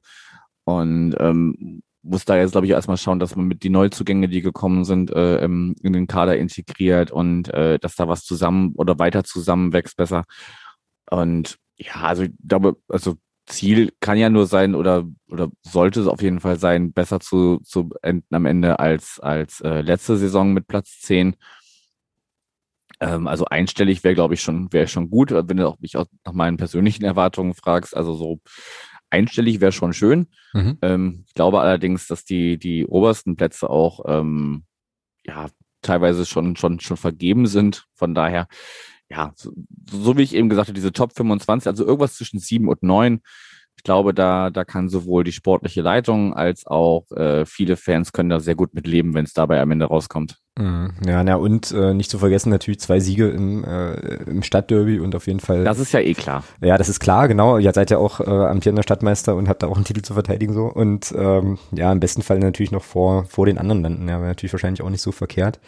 Und 0.65 1.15
ähm, 1.19 1.83
muss 2.03 2.25
da 2.25 2.37
jetzt, 2.37 2.51
glaube 2.51 2.67
ich, 2.67 2.73
erstmal 2.73 2.97
schauen, 2.97 3.19
dass 3.19 3.35
man 3.35 3.47
mit 3.47 3.63
die 3.63 3.69
Neuzugänge, 3.69 4.27
die 4.27 4.41
gekommen 4.41 4.85
sind, 4.85 5.11
äh, 5.11 5.43
in 5.43 5.75
den 5.81 6.07
Kader 6.07 6.37
integriert 6.37 7.11
und 7.11 7.47
äh, 7.53 7.79
dass 7.79 7.95
da 7.95 8.07
was 8.07 8.23
zusammen 8.23 8.73
oder 8.75 8.99
weiter 8.99 9.23
zusammenwächst 9.23 9.97
besser. 9.97 10.25
Und 11.09 11.57
ja, 11.77 11.95
also 11.95 12.23
ich 12.23 12.31
glaube, 12.45 12.75
also 12.89 13.15
Ziel 13.45 13.91
kann 13.99 14.17
ja 14.17 14.29
nur 14.29 14.47
sein 14.47 14.75
oder 14.75 15.05
oder 15.29 15.49
sollte 15.63 16.01
es 16.01 16.07
auf 16.07 16.21
jeden 16.21 16.39
Fall 16.39 16.59
sein, 16.59 16.93
besser 16.93 17.19
zu, 17.19 17.59
zu 17.63 17.89
enden 18.01 18.33
am 18.35 18.45
Ende 18.45 18.79
als 18.79 19.19
als 19.19 19.61
äh, 19.61 19.81
letzte 19.81 20.17
Saison 20.17 20.53
mit 20.53 20.67
Platz 20.67 20.99
10. 21.01 21.35
Ähm, 22.99 23.27
also 23.27 23.45
einstellig 23.45 24.03
wäre, 24.03 24.15
glaube 24.15 24.33
ich, 24.35 24.41
schon 24.41 24.71
wäre 24.71 24.87
schon 24.87 25.09
gut, 25.09 25.31
wenn 25.31 25.57
du 25.57 25.67
auch 25.67 25.79
mich 25.79 25.97
auch 25.97 26.05
nach 26.25 26.33
meinen 26.33 26.57
persönlichen 26.57 27.03
Erwartungen 27.03 27.53
fragst. 27.53 27.95
Also 27.95 28.13
so 28.13 28.39
einstellig 29.13 29.61
wäre 29.61 29.71
schon 29.71 29.93
schön. 29.93 30.27
Mhm. 30.53 30.77
Ähm, 30.81 31.23
ich 31.27 31.33
glaube 31.33 31.61
allerdings, 31.61 32.07
dass 32.07 32.25
die, 32.25 32.57
die 32.57 32.85
obersten 32.85 33.35
Plätze 33.35 33.69
auch 33.69 34.01
ähm, 34.07 34.63
ja 35.25 35.47
teilweise 35.81 36.25
schon, 36.25 36.55
schon, 36.55 36.79
schon 36.79 36.97
vergeben 36.97 37.45
sind. 37.45 37.85
Von 37.93 38.15
daher, 38.15 38.47
ja, 39.09 39.31
so, 39.35 39.53
so 39.89 40.17
wie 40.17 40.23
ich 40.23 40.33
eben 40.33 40.49
gesagt 40.49 40.69
habe, 40.69 40.75
diese 40.75 40.91
Top 40.91 41.13
25, 41.13 41.67
also 41.67 41.85
irgendwas 41.85 42.15
zwischen 42.15 42.39
sieben 42.39 42.67
und 42.67 42.83
neun 42.83 43.21
ich 43.75 43.83
glaube, 43.83 44.13
da, 44.13 44.49
da 44.49 44.63
kann 44.63 44.87
sowohl 44.87 45.23
die 45.23 45.31
sportliche 45.31 45.81
Leitung 45.81 46.33
als 46.33 46.65
auch 46.65 47.11
äh, 47.11 47.45
viele 47.45 47.75
Fans 47.75 48.13
können 48.13 48.29
da 48.29 48.39
sehr 48.39 48.55
gut 48.55 48.73
mit 48.73 48.87
leben, 48.87 49.13
wenn 49.13 49.25
es 49.25 49.33
dabei 49.33 49.61
am 49.61 49.71
Ende 49.71 49.85
rauskommt. 49.85 50.37
Mhm. 50.57 50.93
Ja, 51.05 51.23
na 51.23 51.35
und 51.35 51.71
äh, 51.71 51.93
nicht 51.93 52.11
zu 52.11 52.19
vergessen 52.19 52.51
natürlich 52.51 52.79
zwei 52.79 52.99
Siege 52.99 53.27
im, 53.29 53.63
äh, 53.63 53.93
im 54.23 54.43
Stadtderby 54.43 54.99
und 54.99 55.15
auf 55.15 55.25
jeden 55.25 55.39
Fall. 55.39 55.63
Das 55.63 55.79
ist 55.79 55.91
ja 55.93 55.99
eh 55.99 56.13
klar. 56.13 56.43
Ja, 56.61 56.77
das 56.77 56.89
ist 56.89 56.99
klar, 56.99 57.27
genau. 57.27 57.57
Ihr 57.57 57.73
seid 57.73 57.89
ja 57.89 57.97
auch 57.97 58.19
äh, 58.19 58.29
amtierender 58.29 58.83
Stadtmeister 58.83 59.35
und 59.35 59.49
habt 59.49 59.63
da 59.63 59.67
auch 59.67 59.75
einen 59.75 59.85
Titel 59.85 60.03
zu 60.03 60.13
verteidigen 60.13 60.53
so 60.53 60.65
und 60.65 61.13
ähm, 61.17 61.57
ja, 61.71 61.91
im 61.91 61.99
besten 61.99 62.21
Fall 62.21 62.39
natürlich 62.39 62.71
noch 62.71 62.83
vor 62.83 63.25
vor 63.25 63.47
den 63.47 63.57
anderen 63.57 63.81
landen. 63.81 64.07
Ja, 64.07 64.19
wäre 64.19 64.27
natürlich 64.27 64.53
wahrscheinlich 64.53 64.83
auch 64.83 64.89
nicht 64.91 65.01
so 65.01 65.11
verkehrt. 65.11 65.59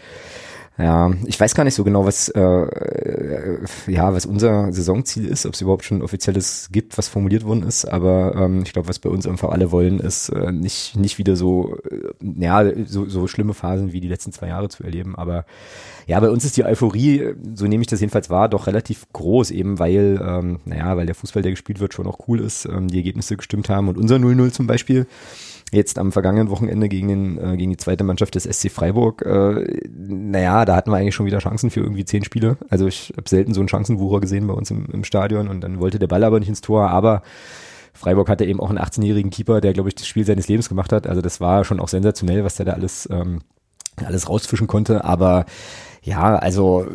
Ja, 0.77 1.13
ich 1.25 1.39
weiß 1.39 1.55
gar 1.55 1.63
nicht 1.63 1.73
so 1.73 1.85
genau, 1.85 2.05
was 2.05 2.27
äh, 2.27 2.41
äh, 2.41 3.65
ja, 3.87 4.13
was 4.13 4.25
unser 4.25 4.73
Saisonziel 4.73 5.25
ist, 5.25 5.45
ob 5.45 5.53
es 5.53 5.61
überhaupt 5.61 5.85
schon 5.85 6.01
offizielles 6.01 6.67
gibt, 6.69 6.97
was 6.97 7.07
formuliert 7.07 7.45
worden 7.45 7.63
ist. 7.63 7.85
Aber 7.85 8.35
ähm, 8.35 8.63
ich 8.63 8.73
glaube, 8.73 8.89
was 8.89 8.99
bei 8.99 9.09
uns 9.09 9.25
einfach 9.25 9.51
alle 9.51 9.71
wollen, 9.71 9.99
ist 9.99 10.27
äh, 10.29 10.51
nicht 10.51 10.97
nicht 10.97 11.17
wieder 11.17 11.37
so 11.37 11.77
äh, 11.89 12.11
ja 12.43 12.69
so, 12.85 13.07
so 13.07 13.27
schlimme 13.27 13.53
Phasen 13.53 13.93
wie 13.93 14.01
die 14.01 14.09
letzten 14.09 14.33
zwei 14.33 14.49
Jahre 14.49 14.67
zu 14.67 14.83
erleben. 14.83 15.15
Aber 15.15 15.45
ja, 16.07 16.19
bei 16.19 16.29
uns 16.29 16.43
ist 16.43 16.57
die 16.57 16.65
Euphorie, 16.65 17.35
so 17.53 17.67
nehme 17.67 17.81
ich 17.81 17.87
das 17.87 18.01
jedenfalls 18.01 18.29
wahr, 18.29 18.49
doch 18.49 18.67
relativ 18.67 19.07
groß, 19.13 19.51
eben 19.51 19.79
weil 19.79 20.21
ähm, 20.21 20.59
naja, 20.65 20.97
weil 20.97 21.05
der 21.05 21.15
Fußball, 21.15 21.41
der 21.41 21.51
gespielt 21.51 21.79
wird, 21.79 21.93
schon 21.93 22.05
auch 22.05 22.27
cool 22.27 22.41
ist, 22.41 22.65
ähm, 22.65 22.89
die 22.89 22.97
Ergebnisse 22.97 23.37
gestimmt 23.37 23.69
haben 23.69 23.87
und 23.87 23.97
unser 23.97 24.17
0-0 24.17 24.51
zum 24.51 24.67
Beispiel 24.67 25.07
jetzt 25.71 25.97
am 25.97 26.11
vergangenen 26.11 26.49
Wochenende 26.49 26.87
gegen, 26.89 27.07
den, 27.07 27.37
äh, 27.37 27.57
gegen 27.57 27.71
die 27.71 27.77
zweite 27.77 28.03
Mannschaft 28.03 28.35
des 28.35 28.43
SC 28.45 28.69
Freiburg, 28.69 29.23
äh, 29.25 29.81
naja, 29.89 30.65
da 30.65 30.75
hatten 30.75 30.91
wir 30.91 30.97
eigentlich 30.97 31.15
schon 31.15 31.25
wieder 31.25 31.39
Chancen 31.39 31.69
für 31.69 31.81
irgendwie 31.81 32.05
zehn 32.05 32.23
Spiele. 32.23 32.57
Also 32.69 32.87
ich 32.87 33.13
habe 33.17 33.27
selten 33.27 33.53
so 33.53 33.61
einen 33.61 33.69
Chancenwucher 33.69 34.21
gesehen 34.21 34.47
bei 34.47 34.53
uns 34.53 34.71
im, 34.71 34.85
im 34.91 35.03
Stadion 35.03 35.47
und 35.47 35.61
dann 35.61 35.79
wollte 35.79 35.99
der 35.99 36.07
Ball 36.07 36.23
aber 36.23 36.39
nicht 36.39 36.49
ins 36.49 36.61
Tor, 36.61 36.89
aber 36.89 37.23
Freiburg 37.93 38.29
hatte 38.29 38.45
eben 38.45 38.59
auch 38.59 38.69
einen 38.69 38.79
18-jährigen 38.79 39.31
Keeper, 39.31 39.61
der, 39.61 39.73
glaube 39.73 39.89
ich, 39.89 39.95
das 39.95 40.07
Spiel 40.07 40.25
seines 40.25 40.47
Lebens 40.47 40.69
gemacht 40.69 40.91
hat. 40.91 41.07
Also 41.07 41.21
das 41.21 41.39
war 41.39 41.63
schon 41.63 41.79
auch 41.79 41.87
sensationell, 41.87 42.43
was 42.43 42.55
der 42.55 42.65
da 42.65 42.73
alles, 42.73 43.07
ähm, 43.11 43.41
alles 44.03 44.29
rausfischen 44.29 44.67
konnte. 44.67 45.05
Aber 45.05 45.45
ja, 46.03 46.35
also 46.35 46.85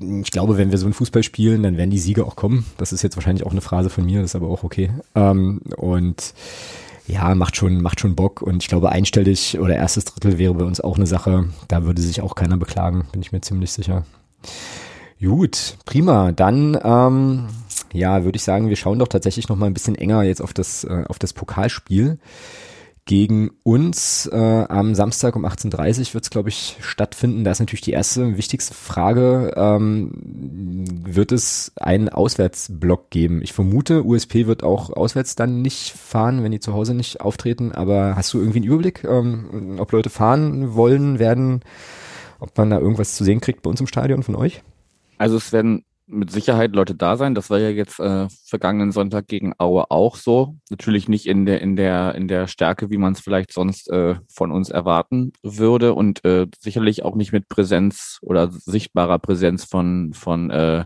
ich 0.00 0.30
glaube, 0.30 0.56
wenn 0.56 0.70
wir 0.70 0.78
so 0.78 0.86
einen 0.86 0.94
Fußball 0.94 1.24
spielen, 1.24 1.64
dann 1.64 1.76
werden 1.76 1.90
die 1.90 1.98
Siege 1.98 2.24
auch 2.24 2.36
kommen. 2.36 2.64
Das 2.78 2.92
ist 2.92 3.02
jetzt 3.02 3.16
wahrscheinlich 3.16 3.44
auch 3.44 3.50
eine 3.50 3.60
Phrase 3.60 3.90
von 3.90 4.04
mir, 4.04 4.22
das 4.22 4.30
ist 4.30 4.36
aber 4.36 4.48
auch 4.48 4.62
okay. 4.62 4.90
Ähm, 5.16 5.60
und 5.76 6.34
ja, 7.08 7.34
macht 7.34 7.56
schon, 7.56 7.80
macht 7.80 8.00
schon 8.00 8.14
Bock. 8.14 8.42
Und 8.42 8.62
ich 8.62 8.68
glaube, 8.68 8.90
einstellig 8.92 9.58
oder 9.58 9.74
erstes 9.74 10.04
Drittel 10.04 10.38
wäre 10.38 10.54
bei 10.54 10.64
uns 10.64 10.80
auch 10.80 10.96
eine 10.96 11.06
Sache. 11.06 11.48
Da 11.66 11.84
würde 11.84 12.02
sich 12.02 12.20
auch 12.20 12.34
keiner 12.34 12.56
beklagen, 12.56 13.06
bin 13.12 13.22
ich 13.22 13.32
mir 13.32 13.40
ziemlich 13.40 13.72
sicher. 13.72 14.04
Gut, 15.20 15.76
prima. 15.84 16.32
Dann, 16.32 16.78
ähm, 16.82 17.46
ja, 17.92 18.24
würde 18.24 18.36
ich 18.36 18.44
sagen, 18.44 18.68
wir 18.68 18.76
schauen 18.76 18.98
doch 18.98 19.08
tatsächlich 19.08 19.48
noch 19.48 19.56
mal 19.56 19.66
ein 19.66 19.74
bisschen 19.74 19.96
enger 19.96 20.22
jetzt 20.22 20.42
auf 20.42 20.52
das, 20.52 20.84
äh, 20.84 21.04
auf 21.08 21.18
das 21.18 21.32
Pokalspiel 21.32 22.18
gegen 23.08 23.50
uns. 23.62 24.26
Äh, 24.30 24.36
am 24.36 24.94
Samstag 24.94 25.34
um 25.34 25.46
18.30 25.46 26.08
Uhr 26.08 26.14
wird 26.14 26.24
es, 26.24 26.30
glaube 26.30 26.50
ich, 26.50 26.76
stattfinden. 26.80 27.42
Da 27.42 27.52
ist 27.52 27.58
natürlich 27.58 27.80
die 27.80 27.92
erste 27.92 28.36
wichtigste 28.36 28.74
Frage. 28.74 29.54
Ähm, 29.56 30.10
wird 31.06 31.32
es 31.32 31.72
einen 31.80 32.10
Auswärtsblock 32.10 33.08
geben? 33.08 33.40
Ich 33.42 33.54
vermute, 33.54 34.04
USP 34.04 34.46
wird 34.46 34.62
auch 34.62 34.90
auswärts 34.90 35.36
dann 35.36 35.62
nicht 35.62 35.92
fahren, 35.92 36.44
wenn 36.44 36.52
die 36.52 36.60
zu 36.60 36.74
Hause 36.74 36.92
nicht 36.92 37.22
auftreten. 37.22 37.72
Aber 37.72 38.14
hast 38.14 38.34
du 38.34 38.40
irgendwie 38.40 38.58
einen 38.58 38.68
Überblick, 38.68 39.04
ähm, 39.04 39.76
ob 39.78 39.90
Leute 39.92 40.10
fahren 40.10 40.74
wollen, 40.74 41.18
werden, 41.18 41.62
ob 42.40 42.58
man 42.58 42.68
da 42.68 42.78
irgendwas 42.78 43.16
zu 43.16 43.24
sehen 43.24 43.40
kriegt 43.40 43.62
bei 43.62 43.70
uns 43.70 43.80
im 43.80 43.86
Stadion 43.86 44.22
von 44.22 44.36
euch? 44.36 44.62
Also 45.16 45.38
es 45.38 45.50
werden 45.50 45.82
mit 46.08 46.30
Sicherheit 46.30 46.74
Leute 46.74 46.94
da 46.94 47.16
sein. 47.16 47.34
Das 47.34 47.50
war 47.50 47.58
ja 47.58 47.68
jetzt 47.68 48.00
äh, 48.00 48.28
vergangenen 48.44 48.92
Sonntag 48.92 49.28
gegen 49.28 49.54
Aue 49.58 49.90
auch 49.90 50.16
so. 50.16 50.56
Natürlich 50.70 51.08
nicht 51.08 51.26
in 51.26 51.46
der 51.46 51.60
in 51.60 51.76
der 51.76 52.14
in 52.14 52.28
der 52.28 52.46
Stärke, 52.46 52.90
wie 52.90 52.96
man 52.96 53.12
es 53.12 53.20
vielleicht 53.20 53.52
sonst 53.52 53.90
äh, 53.90 54.16
von 54.28 54.50
uns 54.50 54.70
erwarten 54.70 55.32
würde 55.42 55.94
und 55.94 56.24
äh, 56.24 56.46
sicherlich 56.58 57.04
auch 57.04 57.14
nicht 57.14 57.32
mit 57.32 57.48
Präsenz 57.48 58.18
oder 58.22 58.50
sichtbarer 58.50 59.18
Präsenz 59.18 59.64
von 59.64 60.12
von 60.14 60.50
äh, 60.50 60.84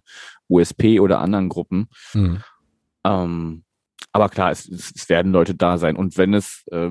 USP 0.49 1.01
oder 1.01 1.21
anderen 1.21 1.49
Gruppen. 1.49 1.89
Mhm. 2.15 2.43
Ähm, 3.05 3.65
aber 4.13 4.29
klar, 4.29 4.51
es, 4.51 4.69
es, 4.69 5.09
werden 5.09 5.33
Leute 5.33 5.55
da 5.55 5.79
sein. 5.79 5.97
Und 5.97 6.19
wenn 6.19 6.35
es 6.35 6.65
äh, 6.71 6.91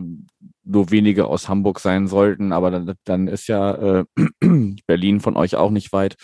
nur 0.64 0.90
wenige 0.90 1.28
aus 1.28 1.48
Hamburg 1.48 1.80
sein 1.80 2.08
sollten, 2.08 2.52
aber 2.52 2.72
dann, 2.72 2.94
dann 3.04 3.28
ist 3.28 3.48
ja 3.48 4.00
äh, 4.00 4.06
Berlin 4.88 5.20
von 5.20 5.38
euch 5.38 5.56
auch 5.56 5.70
nicht 5.70 5.94
weit, 5.94 6.16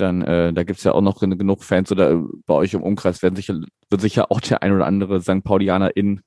dann 0.00 0.22
äh, 0.22 0.52
da 0.52 0.62
gibt's 0.64 0.84
ja 0.84 0.92
auch 0.92 1.00
noch 1.00 1.20
genug 1.20 1.64
Fans 1.64 1.90
oder 1.92 2.22
bei 2.46 2.54
euch 2.54 2.74
im 2.74 2.82
Umkreis 2.82 3.22
werden 3.22 3.36
sicher, 3.36 3.60
wird 3.90 4.00
sicher 4.00 4.30
auch 4.30 4.40
der 4.40 4.62
ein 4.62 4.72
oder 4.72 4.86
andere 4.86 5.20
St. 5.20 5.44
Paulianer 5.44 5.96
in 5.96 6.20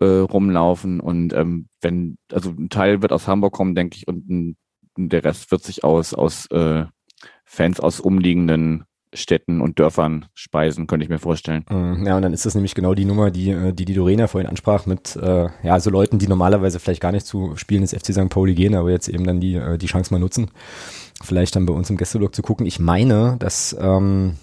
äh, 0.00 0.06
rumlaufen. 0.06 1.00
Und 1.00 1.32
ähm, 1.32 1.68
wenn, 1.80 2.18
also 2.32 2.50
ein 2.50 2.68
Teil 2.68 3.02
wird 3.02 3.12
aus 3.12 3.26
Hamburg 3.26 3.52
kommen, 3.52 3.74
denke 3.74 3.96
ich, 3.96 4.08
und 4.08 4.28
ein, 4.28 4.56
der 4.96 5.24
Rest 5.24 5.50
wird 5.50 5.62
sich 5.62 5.84
aus, 5.84 6.14
aus 6.14 6.46
äh, 6.50 6.84
Fans 7.44 7.80
aus 7.80 8.00
umliegenden 8.00 8.84
Städten 9.14 9.60
und 9.60 9.78
Dörfern 9.78 10.26
speisen, 10.34 10.86
könnte 10.86 11.04
ich 11.04 11.10
mir 11.10 11.18
vorstellen. 11.18 11.64
Mhm. 11.70 12.06
Ja, 12.06 12.16
und 12.16 12.22
dann 12.22 12.34
ist 12.34 12.44
das 12.44 12.54
nämlich 12.54 12.74
genau 12.74 12.94
die 12.94 13.06
Nummer, 13.06 13.30
die 13.30 13.50
äh, 13.50 13.72
die, 13.72 13.86
die 13.86 13.94
Dorena 13.94 14.26
vorhin 14.26 14.48
ansprach, 14.48 14.86
mit 14.86 15.16
äh, 15.16 15.48
ja, 15.62 15.80
so 15.80 15.90
Leuten, 15.90 16.18
die 16.18 16.28
normalerweise 16.28 16.78
vielleicht 16.78 17.00
gar 17.00 17.12
nicht 17.12 17.26
zu 17.26 17.56
Spielen 17.56 17.82
des 17.82 17.94
FC 17.94 18.12
St. 18.12 18.28
Pauli 18.28 18.54
gehen, 18.54 18.74
aber 18.74 18.90
jetzt 18.90 19.08
eben 19.08 19.24
dann 19.24 19.40
die, 19.40 19.54
äh, 19.54 19.78
die 19.78 19.86
Chance 19.86 20.12
mal 20.12 20.20
nutzen, 20.20 20.50
vielleicht 21.22 21.56
dann 21.56 21.66
bei 21.66 21.72
uns 21.72 21.90
im 21.90 21.96
Gästelog 21.96 22.34
zu 22.34 22.42
gucken. 22.42 22.66
Ich 22.66 22.78
meine, 22.78 23.36
dass 23.38 23.76
ähm, 23.78 24.36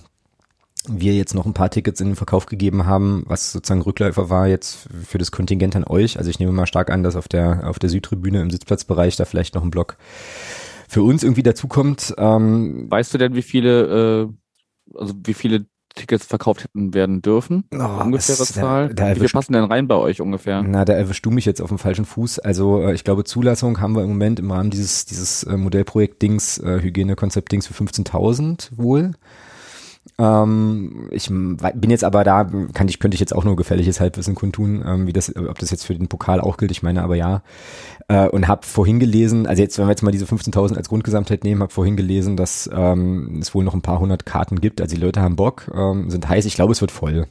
wir 0.88 1.14
jetzt 1.14 1.34
noch 1.34 1.46
ein 1.46 1.54
paar 1.54 1.70
Tickets 1.70 2.02
in 2.02 2.10
den 2.10 2.16
Verkauf 2.16 2.46
gegeben 2.46 2.86
haben, 2.86 3.24
was 3.28 3.52
sozusagen 3.52 3.82
Rückläufer 3.82 4.30
war 4.30 4.48
jetzt 4.48 4.88
für 5.06 5.18
das 5.18 5.32
Kontingent 5.32 5.76
an 5.76 5.84
euch. 5.84 6.18
Also 6.18 6.30
ich 6.30 6.40
nehme 6.40 6.52
mal 6.52 6.68
stark 6.68 6.92
an, 6.92 7.04
dass 7.04 7.16
auf 7.16 7.28
der 7.28 7.68
auf 7.68 7.80
der 7.80 7.90
Südtribüne 7.90 8.42
im 8.42 8.52
Sitzplatzbereich 8.52 9.16
da 9.16 9.26
vielleicht 9.26 9.56
noch 9.56 9.64
ein 9.64 9.72
Block 9.72 9.98
für 10.88 11.02
uns 11.02 11.24
irgendwie 11.24 11.44
dazukommt. 11.44 12.14
Ähm, 12.18 12.90
weißt 12.90 13.14
du 13.14 13.18
denn, 13.18 13.36
wie 13.36 13.42
viele, 13.42 14.28
äh, 14.94 14.98
also 14.98 15.16
wie 15.24 15.34
viele 15.34 15.66
Tickets 15.96 16.26
verkauft 16.26 16.64
hätten 16.64 16.94
werden 16.94 17.22
dürfen? 17.22 17.64
Oh, 17.74 18.04
Ungefähre 18.04 18.46
Zahl? 18.46 18.94
Da, 18.94 19.14
da 19.14 19.22
wie 19.22 19.28
passen 19.28 19.54
denn 19.54 19.64
rein 19.64 19.88
bei 19.88 19.96
euch 19.96 20.22
ungefähr? 20.22 20.62
Na, 20.62 20.86
da 20.86 20.94
erwischst 20.94 21.26
du 21.26 21.32
mich 21.32 21.46
jetzt 21.46 21.62
auf 21.62 21.70
dem 21.70 21.78
falschen 21.80 22.06
Fuß. 22.06 22.40
Also 22.40 22.82
äh, 22.82 22.94
ich 22.94 23.04
glaube, 23.04 23.24
Zulassung 23.24 23.80
haben 23.80 23.96
wir 23.96 24.04
im 24.04 24.10
Moment 24.10 24.40
im 24.40 24.52
Rahmen 24.52 24.70
dieses, 24.70 25.06
dieses 25.06 25.44
äh, 25.44 25.58
Modellprojekt-Dings, 25.58 26.60
äh, 26.60 26.82
Hygienekonzept-Dings 26.82 27.68
für 27.68 27.74
15.000 27.74 28.70
wohl. 28.78 29.14
Ähm, 30.18 31.10
ich 31.12 31.28
bin 31.28 31.90
jetzt 31.90 32.04
aber 32.04 32.24
da, 32.24 32.50
kann 32.74 32.88
ich, 32.88 33.00
könnte 33.00 33.16
ich 33.16 33.20
jetzt 33.20 33.36
auch 33.36 33.44
nur 33.44 33.56
gefährliches 33.56 34.00
Halbwissen 34.00 34.36
kundtun, 34.36 34.84
ähm, 34.86 35.08
wie 35.08 35.14
das, 35.14 35.36
ob 35.36 35.60
das 35.60 35.72
jetzt 35.72 35.86
für 35.86 35.96
den 35.96 36.08
Pokal 36.08 36.40
auch 36.40 36.58
gilt, 36.58 36.72
ich 36.72 36.84
meine 36.84 37.04
aber 37.04 37.16
ja. 37.16 37.42
Äh, 38.08 38.30
und 38.30 38.48
habe 38.48 38.66
vorhin 38.66 39.00
gelesen, 39.00 39.48
also 39.48 39.62
jetzt, 39.62 39.78
wenn 39.78 39.88
wir 39.88 39.92
jetzt 39.92 40.04
mal 40.04 40.12
diese 40.12 40.26
15.000 40.26 40.78
als 40.78 40.90
Grundgesamtheit 40.90 41.44
nehmen, 41.44 41.62
habe 41.62 41.74
vorhin 41.74 41.98
gelesen, 41.98 42.38
dass 42.38 42.70
ähm, 42.74 43.40
es 43.42 43.54
wohl 43.54 43.64
noch 43.64 43.74
ein 43.74 43.82
paar 43.82 44.00
hundert 44.00 44.26
Karten 44.26 44.62
gibt. 44.62 44.80
Also 44.80 44.96
die 44.96 45.02
Leute 45.02 45.22
haben 45.22 45.36
Bock, 45.36 45.70
ähm, 45.74 46.10
sind 46.10 46.28
heiß. 46.28 46.46
Ich 46.46 46.56
glaube, 46.56 46.72
es 46.72 46.82
wird 46.82 46.92
voll 46.92 47.28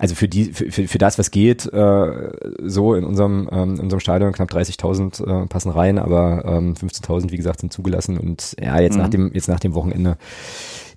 also 0.00 0.14
für 0.16 0.28
die 0.28 0.46
für, 0.46 0.72
für, 0.72 0.88
für 0.88 0.98
das 0.98 1.18
was 1.18 1.30
geht 1.30 1.72
äh, 1.72 2.30
so 2.62 2.94
in 2.94 3.04
unserem 3.04 3.48
ähm, 3.52 3.74
in 3.74 3.80
unserem 3.80 4.00
Stadion 4.00 4.32
knapp 4.32 4.50
30.000 4.50 5.44
äh, 5.44 5.46
passen 5.46 5.70
rein 5.70 5.98
aber 5.98 6.44
ähm, 6.46 6.74
15.000 6.74 7.30
wie 7.30 7.36
gesagt 7.36 7.60
sind 7.60 7.72
zugelassen 7.72 8.18
und 8.18 8.56
ja 8.60 8.80
jetzt 8.80 8.94
mhm. 8.94 9.02
nach 9.02 9.08
dem 9.08 9.30
jetzt 9.32 9.48
nach 9.48 9.60
dem 9.60 9.74
Wochenende 9.74 10.16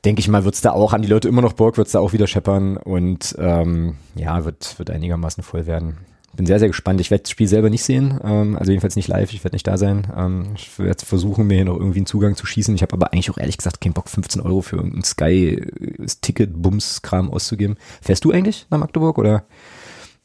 denke 0.05 0.19
ich 0.19 0.27
mal, 0.27 0.43
wird's 0.43 0.61
da 0.61 0.71
auch 0.71 0.93
an 0.93 1.01
die 1.01 1.07
Leute 1.07 1.27
immer 1.27 1.41
noch 1.41 1.53
Bock, 1.53 1.77
wird's 1.77 1.93
da 1.93 1.99
auch 1.99 2.13
wieder 2.13 2.27
scheppern 2.27 2.77
und 2.77 3.35
ähm, 3.39 3.95
ja, 4.15 4.43
wird, 4.45 4.77
wird 4.77 4.89
einigermaßen 4.89 5.43
voll 5.43 5.65
werden. 5.65 5.97
Bin 6.35 6.47
sehr, 6.47 6.57
sehr 6.57 6.69
gespannt. 6.69 6.99
Ich 6.99 7.11
werde 7.11 7.21
das 7.23 7.29
Spiel 7.29 7.47
selber 7.47 7.69
nicht 7.69 7.83
sehen, 7.83 8.19
ähm, 8.23 8.57
also 8.57 8.71
jedenfalls 8.71 8.95
nicht 8.95 9.07
live, 9.07 9.31
ich 9.33 9.43
werde 9.43 9.53
nicht 9.55 9.67
da 9.67 9.77
sein. 9.77 10.11
Ähm, 10.15 10.53
ich 10.55 10.79
werde 10.79 11.05
versuchen, 11.05 11.45
mir 11.45 11.53
hier 11.55 11.65
noch 11.65 11.77
irgendwie 11.77 11.99
einen 11.99 12.07
Zugang 12.07 12.35
zu 12.35 12.47
schießen. 12.47 12.73
Ich 12.73 12.81
habe 12.81 12.93
aber 12.93 13.13
eigentlich 13.13 13.29
auch 13.29 13.37
ehrlich 13.37 13.57
gesagt 13.57 13.81
keinen 13.81 13.93
Bock, 13.93 14.09
15 14.09 14.41
Euro 14.41 14.61
für 14.61 14.77
irgendein 14.77 15.03
Sky-Ticket-Bums-Kram 15.03 17.29
auszugeben. 17.29 17.75
Fährst 18.01 18.25
du 18.25 18.31
eigentlich 18.31 18.65
nach 18.71 18.79
Magdeburg 18.79 19.19
oder 19.19 19.45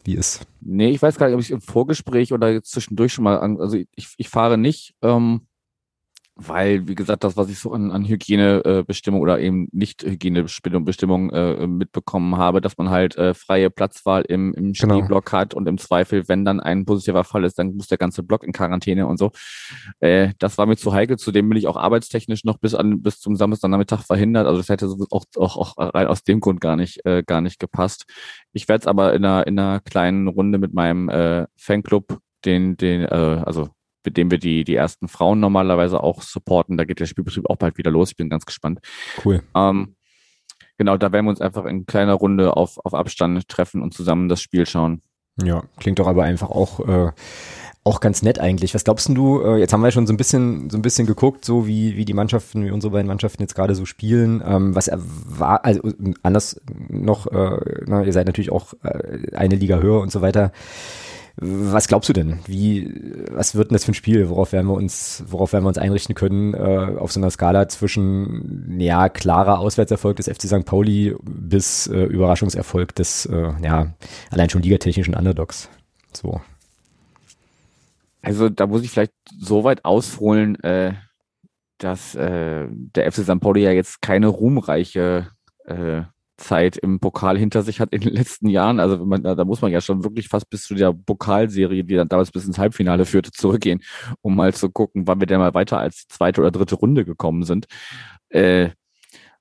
wie 0.05 0.15
ist? 0.15 0.47
Nee, 0.63 0.89
ich 0.91 1.03
weiß 1.03 1.17
gar 1.17 1.27
nicht, 1.27 1.35
ob 1.35 1.43
ich 1.43 1.51
im 1.51 1.61
Vorgespräch 1.61 2.33
oder 2.33 2.63
zwischendurch 2.63 3.13
schon 3.13 3.25
mal 3.25 3.41
an, 3.41 3.61
also 3.61 3.77
ich, 3.77 4.15
ich 4.17 4.31
fahre 4.31 4.57
nicht. 4.57 4.95
Ähm, 5.03 5.43
weil, 6.41 6.87
wie 6.87 6.95
gesagt, 6.95 7.25
das, 7.25 7.37
was 7.37 7.51
ich 7.51 7.59
so 7.59 7.73
an, 7.73 7.91
an 7.91 8.07
Hygienebestimmung 8.07 9.21
oder 9.21 9.41
eben 9.41 9.67
nicht 9.73 10.05
Hygienebestimmung 10.05 11.31
äh, 11.31 11.67
mitbekommen 11.67 12.37
habe, 12.37 12.61
dass 12.61 12.79
man 12.79 12.91
halt 12.91 13.17
äh, 13.17 13.35
freie 13.35 13.71
Platzwahl 13.71 14.23
im, 14.23 14.55
im 14.55 14.73
genau. 14.73 14.95
Spielblock 14.95 15.27
genau. 15.27 15.39
hat 15.41 15.55
und 15.55 15.67
im 15.67 15.79
Zweifel, 15.79 16.29
wenn 16.29 16.45
dann 16.45 16.61
ein 16.61 16.85
positiver 16.85 17.25
Fall 17.25 17.43
ist, 17.43 17.59
dann 17.59 17.75
muss 17.75 17.89
der 17.89 17.99
ganze 17.99 18.23
Block 18.23 18.45
in 18.45 18.53
Quarantäne 18.53 19.09
und 19.09 19.19
so. 19.19 19.33
Äh, 19.99 20.31
das 20.39 20.59
war 20.59 20.67
mir 20.67 20.77
zu 20.77 20.93
heikel. 20.93 21.19
Zudem 21.19 21.49
bin 21.49 21.59
ich 21.59 21.67
auch 21.67 21.77
arbeitstechnisch 21.77 22.45
noch 22.45 22.59
bis 22.59 22.77
an 22.77 23.03
bis 23.03 23.19
zum 23.19 23.35
Samstagnachmittag 23.35 24.03
verhindert. 24.05 24.47
Also 24.47 24.59
das 24.59 24.69
hätte 24.69 24.87
auch, 25.11 25.25
auch, 25.37 25.57
auch 25.57 25.75
rein 25.77 26.07
aus 26.07 26.23
dem 26.23 26.39
Grund 26.39 26.61
gar 26.61 26.77
nicht 26.77 27.05
äh, 27.05 27.25
gar 27.25 27.41
nicht 27.41 27.59
gepasst. 27.59 28.05
Ich 28.53 28.69
werde 28.69 28.83
es 28.83 28.87
aber 28.87 29.13
in 29.13 29.25
einer 29.25 29.45
in 29.49 29.59
einer 29.59 29.81
kleinen 29.81 30.29
Runde 30.29 30.59
mit 30.59 30.73
meinem 30.73 31.09
äh, 31.09 31.47
Fanclub 31.57 32.21
den 32.45 32.77
den 32.77 33.03
äh, 33.03 33.43
also 33.45 33.71
mit 34.09 34.17
dem 34.17 34.31
wir 34.31 34.39
die, 34.39 34.65
die 34.65 34.75
ersten 34.75 35.07
Frauen 35.07 35.39
normalerweise 35.39 36.03
auch 36.03 36.23
supporten. 36.23 36.79
Da 36.79 36.87
geht 36.87 36.99
der 36.99 37.05
Spielbetrieb 37.05 37.45
auch 37.51 37.57
bald 37.57 37.77
wieder 37.77 37.91
los. 37.91 38.13
Ich 38.13 38.17
bin 38.17 38.31
ganz 38.31 38.47
gespannt. 38.47 38.81
Cool. 39.23 39.43
Ähm, 39.55 39.97
genau, 40.79 40.97
da 40.97 41.13
werden 41.13 41.27
wir 41.27 41.31
uns 41.31 41.43
einfach 41.43 41.67
in 41.67 41.85
kleiner 41.85 42.15
Runde 42.15 42.57
auf, 42.57 42.79
auf 42.83 42.95
Abstand 42.95 43.47
treffen 43.49 43.83
und 43.83 43.93
zusammen 43.93 44.31
das 44.31 44.41
Spiel 44.41 44.65
schauen. 44.65 45.03
Ja, 45.45 45.63
klingt 45.79 45.99
doch 45.99 46.07
aber 46.07 46.25
einfach 46.25 46.49
auch, 46.49 46.81
äh, 46.89 47.13
auch 47.85 48.01
ganz 48.01 48.23
nett 48.23 48.39
eigentlich. 48.39 48.75
Was 48.75 48.85
glaubst 48.85 49.11
du, 49.11 49.43
äh, 49.43 49.59
jetzt 49.59 49.75
haben 49.75 49.83
wir 49.83 49.91
schon 49.91 50.07
so 50.07 50.15
ein 50.15 50.17
bisschen, 50.17 50.71
so 50.71 50.79
ein 50.79 50.83
bisschen 50.83 51.07
geguckt, 51.07 51.45
so 51.45 51.67
wie, 51.67 51.99
wie 51.99 52.07
die 52.07 52.15
Mannschaften, 52.15 52.65
wie 52.65 52.71
unsere 52.71 52.95
beiden 52.95 53.09
Mannschaften 53.09 53.43
jetzt 53.43 53.55
gerade 53.55 53.75
so 53.75 53.85
spielen. 53.85 54.43
Ähm, 54.45 54.75
was 54.75 54.91
war, 54.91 55.67
also 55.67 55.83
anders 56.23 56.59
noch, 56.89 57.27
äh, 57.27 57.83
na, 57.87 58.05
ihr 58.05 58.13
seid 58.15 58.27
natürlich 58.27 58.51
auch 58.51 58.73
äh, 58.83 59.37
eine 59.37 59.57
Liga 59.57 59.81
höher 59.81 60.01
und 60.01 60.11
so 60.11 60.23
weiter. 60.23 60.51
Was 61.41 61.87
glaubst 61.87 62.09
du 62.09 62.13
denn? 62.13 62.41
Wie, 62.47 62.93
was 63.31 63.55
wird 63.55 63.71
denn 63.71 63.77
das 63.77 63.85
für 63.85 63.93
ein 63.93 63.95
Spiel? 63.95 64.29
Worauf 64.29 64.51
werden 64.51 64.67
wir 64.67 64.75
uns, 64.75 65.23
worauf 65.29 65.53
werden 65.53 65.63
wir 65.63 65.69
uns 65.69 65.79
einrichten 65.79 66.17
können, 66.17 66.53
äh, 66.53 66.97
auf 66.99 67.13
so 67.13 67.21
einer 67.21 67.31
Skala 67.31 67.69
zwischen, 67.69 68.81
ja, 68.81 69.09
klarer 69.09 69.61
Auswärtserfolg 69.61 70.17
des 70.17 70.27
FC 70.27 70.49
St. 70.49 70.65
Pauli 70.65 71.15
bis 71.23 71.87
äh, 71.87 72.03
Überraschungserfolg 72.03 72.93
des, 72.97 73.27
äh, 73.27 73.53
ja, 73.63 73.95
allein 74.33 74.51
schon 74.51 74.63
ligatechnischen 74.63 75.15
Underdogs? 75.15 75.69
So. 76.13 76.41
Also, 78.21 78.49
da 78.49 78.67
muss 78.67 78.83
ich 78.83 78.91
vielleicht 78.91 79.13
so 79.39 79.63
weit 79.63 79.85
ausholen, 79.85 80.61
äh, 80.65 80.95
dass 81.79 82.17
äh, 82.17 82.67
der 82.69 83.13
FC 83.13 83.23
St. 83.23 83.39
Pauli 83.39 83.63
ja 83.63 83.71
jetzt 83.71 84.03
keine 84.03 84.27
ruhmreiche 84.27 85.29
äh, 85.67 86.03
Zeit 86.39 86.77
im 86.77 87.01
Pokal 87.01 87.37
hinter 87.37 87.63
sich 87.63 87.81
hat 87.81 87.93
in 87.93 88.01
den 88.01 88.15
letzten 88.15 88.49
Jahren. 88.49 88.81
Also 88.81 89.05
man, 89.05 89.23
da 89.23 89.45
muss 89.45 89.61
man 89.61 89.73
ja 89.73 89.81
schon 89.81 90.05
wirklich 90.05 90.29
fast 90.29 90.49
bis 90.49 90.63
zu 90.63 90.75
der 90.75 90.93
Pokalserie, 90.93 91.85
die 91.85 91.97
dann 91.97 92.09
damals 92.09 92.31
bis 92.31 92.47
ins 92.47 92.59
Halbfinale 92.59 93.05
führte, 93.05 93.31
zurückgehen, 93.33 93.83
um 94.23 94.37
mal 94.37 94.55
zu 94.55 94.71
gucken, 94.71 95.07
wann 95.07 95.21
wir 95.21 95.27
denn 95.27 95.41
mal 95.41 95.55
weiter 95.55 95.79
als 95.79 96.07
zweite 96.09 96.41
oder 96.41 96.51
dritte 96.51 96.77
Runde 96.77 97.05
gekommen 97.05 97.43
sind. 97.43 97.67
Äh, 98.31 98.71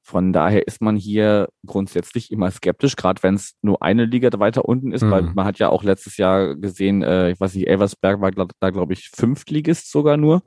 von 0.02 0.32
daher 0.32 0.66
ist 0.66 0.82
man 0.82 0.96
hier 0.96 1.50
grundsätzlich 1.66 2.32
immer 2.32 2.50
skeptisch, 2.50 2.96
gerade 2.96 3.22
wenn 3.24 3.36
es 3.36 3.56
nur 3.62 3.84
eine 3.84 4.06
Liga 4.06 4.30
weiter 4.40 4.64
unten 4.64 4.94
ist, 4.94 5.04
mhm. 5.04 5.12
weil 5.12 5.24
man 5.24 5.46
hat 5.46 5.60
ja 5.60 5.70
auch 5.70 5.84
letztes 5.84 6.18
Jahr 6.18 6.56
gesehen, 6.56 7.04
äh, 7.04 7.32
ich 7.32 7.40
weiß 7.40 7.54
nicht, 7.54 7.68
Elversberg 7.68 8.22
war 8.22 8.32
da, 8.32 8.70
glaube 8.70 8.94
ich, 8.94 9.10
Fünftligist 9.14 9.92
sogar 9.92 10.16
nur 10.16 10.44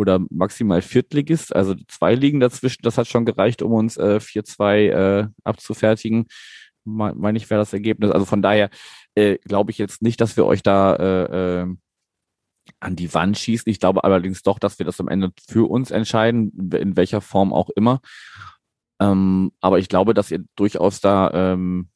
oder 0.00 0.20
maximal 0.30 0.80
Viertligist, 0.80 1.54
also 1.54 1.74
zwei 1.88 2.14
Ligen 2.14 2.40
dazwischen. 2.40 2.82
Das 2.82 2.96
hat 2.96 3.06
schon 3.06 3.26
gereicht, 3.26 3.60
um 3.60 3.72
uns 3.72 3.98
äh, 3.98 4.18
4-2 4.20 4.88
äh, 4.88 5.28
abzufertigen. 5.44 6.26
Me 6.84 7.14
meine 7.14 7.36
ich, 7.36 7.50
wäre 7.50 7.60
das 7.60 7.74
Ergebnis. 7.74 8.10
Also 8.10 8.24
von 8.24 8.40
daher 8.40 8.70
äh, 9.14 9.36
glaube 9.44 9.70
ich 9.70 9.78
jetzt 9.78 10.00
nicht, 10.00 10.20
dass 10.20 10.36
wir 10.38 10.46
euch 10.46 10.62
da 10.62 10.94
äh, 10.96 11.60
äh, 11.62 11.66
an 12.80 12.96
die 12.96 13.12
Wand 13.12 13.36
schießen. 13.36 13.70
Ich 13.70 13.78
glaube 13.78 14.04
allerdings 14.04 14.42
doch, 14.42 14.58
dass 14.58 14.78
wir 14.78 14.86
das 14.86 15.00
am 15.00 15.08
Ende 15.08 15.32
für 15.46 15.70
uns 15.70 15.90
entscheiden, 15.90 16.70
in 16.72 16.96
welcher 16.96 17.20
Form 17.20 17.52
auch 17.52 17.68
immer. 17.70 18.00
Ähm, 19.00 19.52
aber 19.60 19.78
ich 19.78 19.88
glaube, 19.88 20.14
dass 20.14 20.30
ihr 20.30 20.44
durchaus 20.56 21.00
da 21.00 21.30
ähm, 21.32 21.90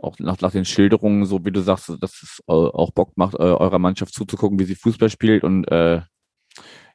auch 0.00 0.18
nach, 0.18 0.38
nach 0.40 0.52
den 0.52 0.66
Schilderungen, 0.66 1.24
so 1.24 1.44
wie 1.44 1.52
du 1.52 1.62
sagst, 1.62 1.88
dass 2.00 2.22
es 2.22 2.42
äh, 2.46 2.52
auch 2.52 2.90
Bock 2.92 3.16
macht, 3.16 3.34
äh, 3.34 3.38
eurer 3.38 3.78
Mannschaft 3.78 4.12
zuzugucken, 4.12 4.58
wie 4.58 4.64
sie 4.64 4.74
Fußball 4.74 5.08
spielt 5.08 5.42
und 5.42 5.64
äh, 5.70 6.02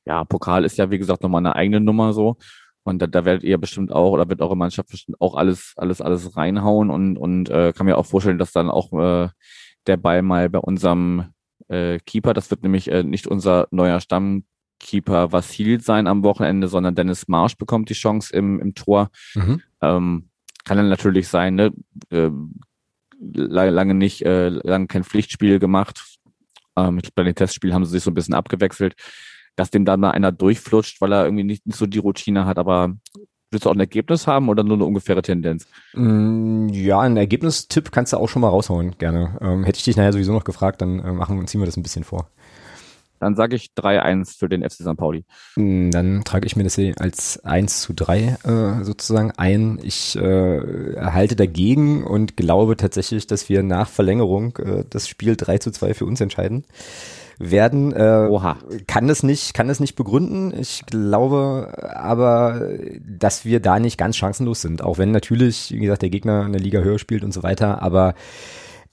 ja, 0.06 0.24
Pokal 0.24 0.66
ist 0.66 0.78
ja, 0.78 0.92
wie 0.92 1.00
gesagt, 1.00 1.24
nochmal 1.24 1.40
eine 1.40 1.56
eigene 1.56 1.82
Nummer 1.82 2.14
so. 2.14 2.38
Und 2.84 3.02
da, 3.02 3.08
da 3.08 3.26
werdet 3.26 3.44
ihr 3.44 3.58
bestimmt 3.58 3.92
auch, 3.92 4.12
oder 4.12 4.30
wird 4.30 4.42
eure 4.42 4.56
Mannschaft 4.56 4.90
bestimmt 4.92 5.20
auch 5.20 5.36
alles, 5.36 5.74
alles, 5.76 6.02
alles 6.02 6.38
reinhauen 6.38 6.92
und, 6.92 7.18
und 7.18 7.50
äh, 7.50 7.74
kann 7.74 7.88
mir 7.88 7.98
auch 7.98 8.06
vorstellen, 8.06 8.38
dass 8.38 8.52
dann 8.52 8.70
auch 8.70 8.94
äh, 8.94 9.30
der 9.88 9.98
Ball 9.98 10.22
mal 10.22 10.50
bei 10.50 10.60
unserem 10.60 11.34
äh, 11.68 11.98
Keeper, 12.06 12.34
das 12.34 12.52
wird 12.52 12.62
nämlich 12.62 12.92
äh, 12.92 13.02
nicht 13.02 13.26
unser 13.26 13.68
neuer 13.72 14.00
Stammkeeper 14.00 15.32
Vassil 15.32 15.82
sein 15.82 16.06
am 16.06 16.24
Wochenende, 16.24 16.68
sondern 16.68 16.94
Dennis 16.94 17.28
Marsch 17.28 17.58
bekommt 17.58 17.90
die 17.90 17.96
Chance 17.96 18.32
im, 18.36 18.60
im 18.60 18.76
Tor. 18.76 19.10
Mhm. 19.34 19.62
Ähm, 19.82 20.30
kann 20.64 20.78
dann 20.78 20.90
natürlich 20.90 21.28
sein, 21.28 21.56
ne? 21.56 21.74
Äh, 22.12 22.30
lange 23.20 23.96
nicht, 23.96 24.24
äh, 24.24 24.50
lange 24.50 24.88
kein 24.88 25.04
Pflichtspiel 25.04 25.58
gemacht. 25.58 26.04
Ähm, 26.76 27.00
bei 27.16 27.24
den 27.24 27.34
Testspielen 27.34 27.74
haben 27.74 27.86
sie 27.86 27.92
sich 27.92 28.04
so 28.04 28.12
ein 28.12 28.16
bisschen 28.16 28.36
abgewechselt 28.36 28.96
dass 29.56 29.72
dem 29.72 29.86
dann 29.86 30.00
mal 30.00 30.12
einer 30.12 30.32
durchflutscht, 30.32 31.02
weil 31.02 31.14
er 31.14 31.26
irgendwie 31.26 31.44
nicht, 31.44 31.66
nicht 31.66 31.78
so 31.78 31.86
die 31.86 32.00
Routine 32.00 32.46
hat, 32.46 32.58
aber 32.58 32.96
Willst 33.52 33.66
du 33.66 33.70
auch 33.70 33.74
ein 33.76 33.80
Ergebnis 33.80 34.28
haben 34.28 34.50
oder 34.50 34.64
nur 34.64 34.76
eine 34.76 34.84
ungefähre 34.84 35.22
Tendenz? 35.22 35.66
Mm, 35.94 36.68
ja, 36.70 37.00
ein 37.00 37.16
Ergebnistipp 37.16 37.90
kannst 37.90 38.12
du 38.12 38.18
auch 38.18 38.28
schon 38.28 38.42
mal 38.42 38.50
raushauen, 38.50 38.98
gerne. 38.98 39.38
Ähm, 39.40 39.64
hätte 39.64 39.78
ich 39.78 39.86
dich 39.86 39.96
nachher 39.96 40.12
sowieso 40.12 40.34
noch 40.34 40.44
gefragt, 40.44 40.82
dann 40.82 41.00
äh, 41.00 41.14
machen, 41.14 41.48
ziehen 41.48 41.62
wir 41.62 41.66
das 41.66 41.78
ein 41.78 41.84
bisschen 41.84 42.04
vor. 42.04 42.28
Dann 43.22 43.36
sage 43.36 43.56
ich 43.56 43.72
3-1 43.78 44.38
für 44.38 44.50
den 44.50 44.62
FC 44.62 44.82
St. 44.82 44.98
Pauli. 44.98 45.24
Mm, 45.56 45.90
dann 45.92 46.24
trage 46.26 46.48
ich 46.48 46.58
mir 46.58 46.64
das 46.64 46.78
als 47.00 47.46
1 47.46 47.82
zu 47.82 47.94
3 47.94 48.38
äh, 48.44 48.84
sozusagen 48.84 49.32
ein. 49.32 49.80
Ich 49.82 50.18
äh, 50.18 50.96
halte 51.00 51.36
dagegen 51.38 52.04
und 52.04 52.36
glaube 52.36 52.76
tatsächlich, 52.76 53.26
dass 53.26 53.48
wir 53.48 53.64
nach 53.64 53.88
Verlängerung 53.88 54.58
äh, 54.58 54.84
das 54.90 55.08
Spiel 55.08 55.38
3 55.38 55.60
zu 55.60 55.72
2 55.72 55.94
für 55.94 56.06
uns 56.06 56.20
entscheiden 56.20 56.66
werden. 57.40 57.94
Äh, 57.94 58.28
Oha. 58.30 58.58
Kann 58.88 59.08
das 59.08 59.24
nicht, 59.24 59.54
kann 59.54 59.68
das 59.68 59.80
nicht 59.80 59.96
begründen. 59.96 60.54
Ich 60.58 60.86
glaube 60.86 61.74
aber, 61.96 62.70
dass 63.06 63.46
wir 63.46 63.60
da 63.60 63.80
nicht 63.80 63.98
ganz 63.98 64.16
chancenlos 64.16 64.62
sind. 64.62 64.84
Auch 64.84 64.98
wenn 64.98 65.12
natürlich, 65.12 65.72
wie 65.72 65.80
gesagt, 65.80 66.02
der 66.02 66.10
Gegner 66.10 66.46
in 66.46 66.52
der 66.52 66.62
Liga 66.62 66.80
höher 66.80 67.00
spielt 67.00 67.24
und 67.24 67.34
so 67.34 67.44
weiter. 67.44 67.82
Aber 67.82 68.16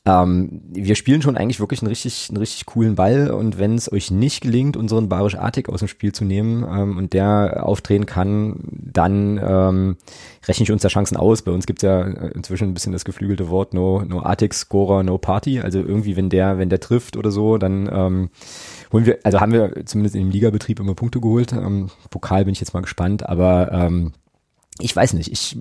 ähm, 0.04 0.62
wir 0.72 0.96
spielen 0.96 1.22
schon 1.22 1.36
eigentlich 1.36 1.60
wirklich 1.60 1.80
einen 1.80 1.88
richtig, 1.88 2.26
einen 2.28 2.38
richtig 2.38 2.66
coolen 2.66 2.96
Ball 2.96 3.30
und 3.30 3.60
wenn 3.60 3.76
es 3.76 3.90
euch 3.92 4.10
nicht 4.10 4.40
gelingt, 4.40 4.76
unseren 4.76 5.08
Barisch 5.08 5.36
Artik 5.36 5.68
aus 5.68 5.78
dem 5.78 5.86
Spiel 5.86 6.10
zu 6.10 6.24
nehmen 6.24 6.64
ähm, 6.68 6.96
und 6.96 7.12
der 7.12 7.62
aufdrehen 7.64 8.04
kann, 8.04 8.56
dann 8.72 9.38
ähm, 9.38 9.96
rechne 10.44 10.64
ich 10.64 10.72
uns 10.72 10.82
da 10.82 10.88
Chancen 10.88 11.16
aus. 11.16 11.42
Bei 11.42 11.52
uns 11.52 11.66
gibt 11.66 11.80
es 11.80 11.86
ja 11.86 12.02
inzwischen 12.02 12.68
ein 12.68 12.74
bisschen 12.74 12.92
das 12.92 13.04
geflügelte 13.04 13.48
Wort 13.48 13.74
No, 13.74 14.02
no 14.02 14.22
Artik 14.22 14.54
Scorer, 14.54 15.04
No 15.04 15.18
Party. 15.18 15.60
Also 15.60 15.78
irgendwie, 15.78 16.16
wenn 16.16 16.30
der, 16.30 16.58
wenn 16.58 16.68
der 16.68 16.80
trifft 16.80 17.16
oder 17.16 17.30
so, 17.30 17.56
dann 17.56 17.88
ähm, 17.92 18.30
holen 18.92 19.06
wir, 19.06 19.20
also 19.22 19.40
haben 19.40 19.52
wir 19.52 19.86
zumindest 19.86 20.16
im 20.16 20.30
Ligabetrieb 20.30 20.80
immer 20.80 20.96
Punkte 20.96 21.20
geholt. 21.20 21.52
Ähm, 21.52 21.90
Pokal 22.10 22.44
bin 22.44 22.52
ich 22.52 22.60
jetzt 22.60 22.74
mal 22.74 22.82
gespannt, 22.82 23.28
aber 23.28 23.70
ähm, 23.70 24.12
ich 24.80 24.96
weiß 24.96 25.12
nicht. 25.12 25.30
Ich 25.30 25.58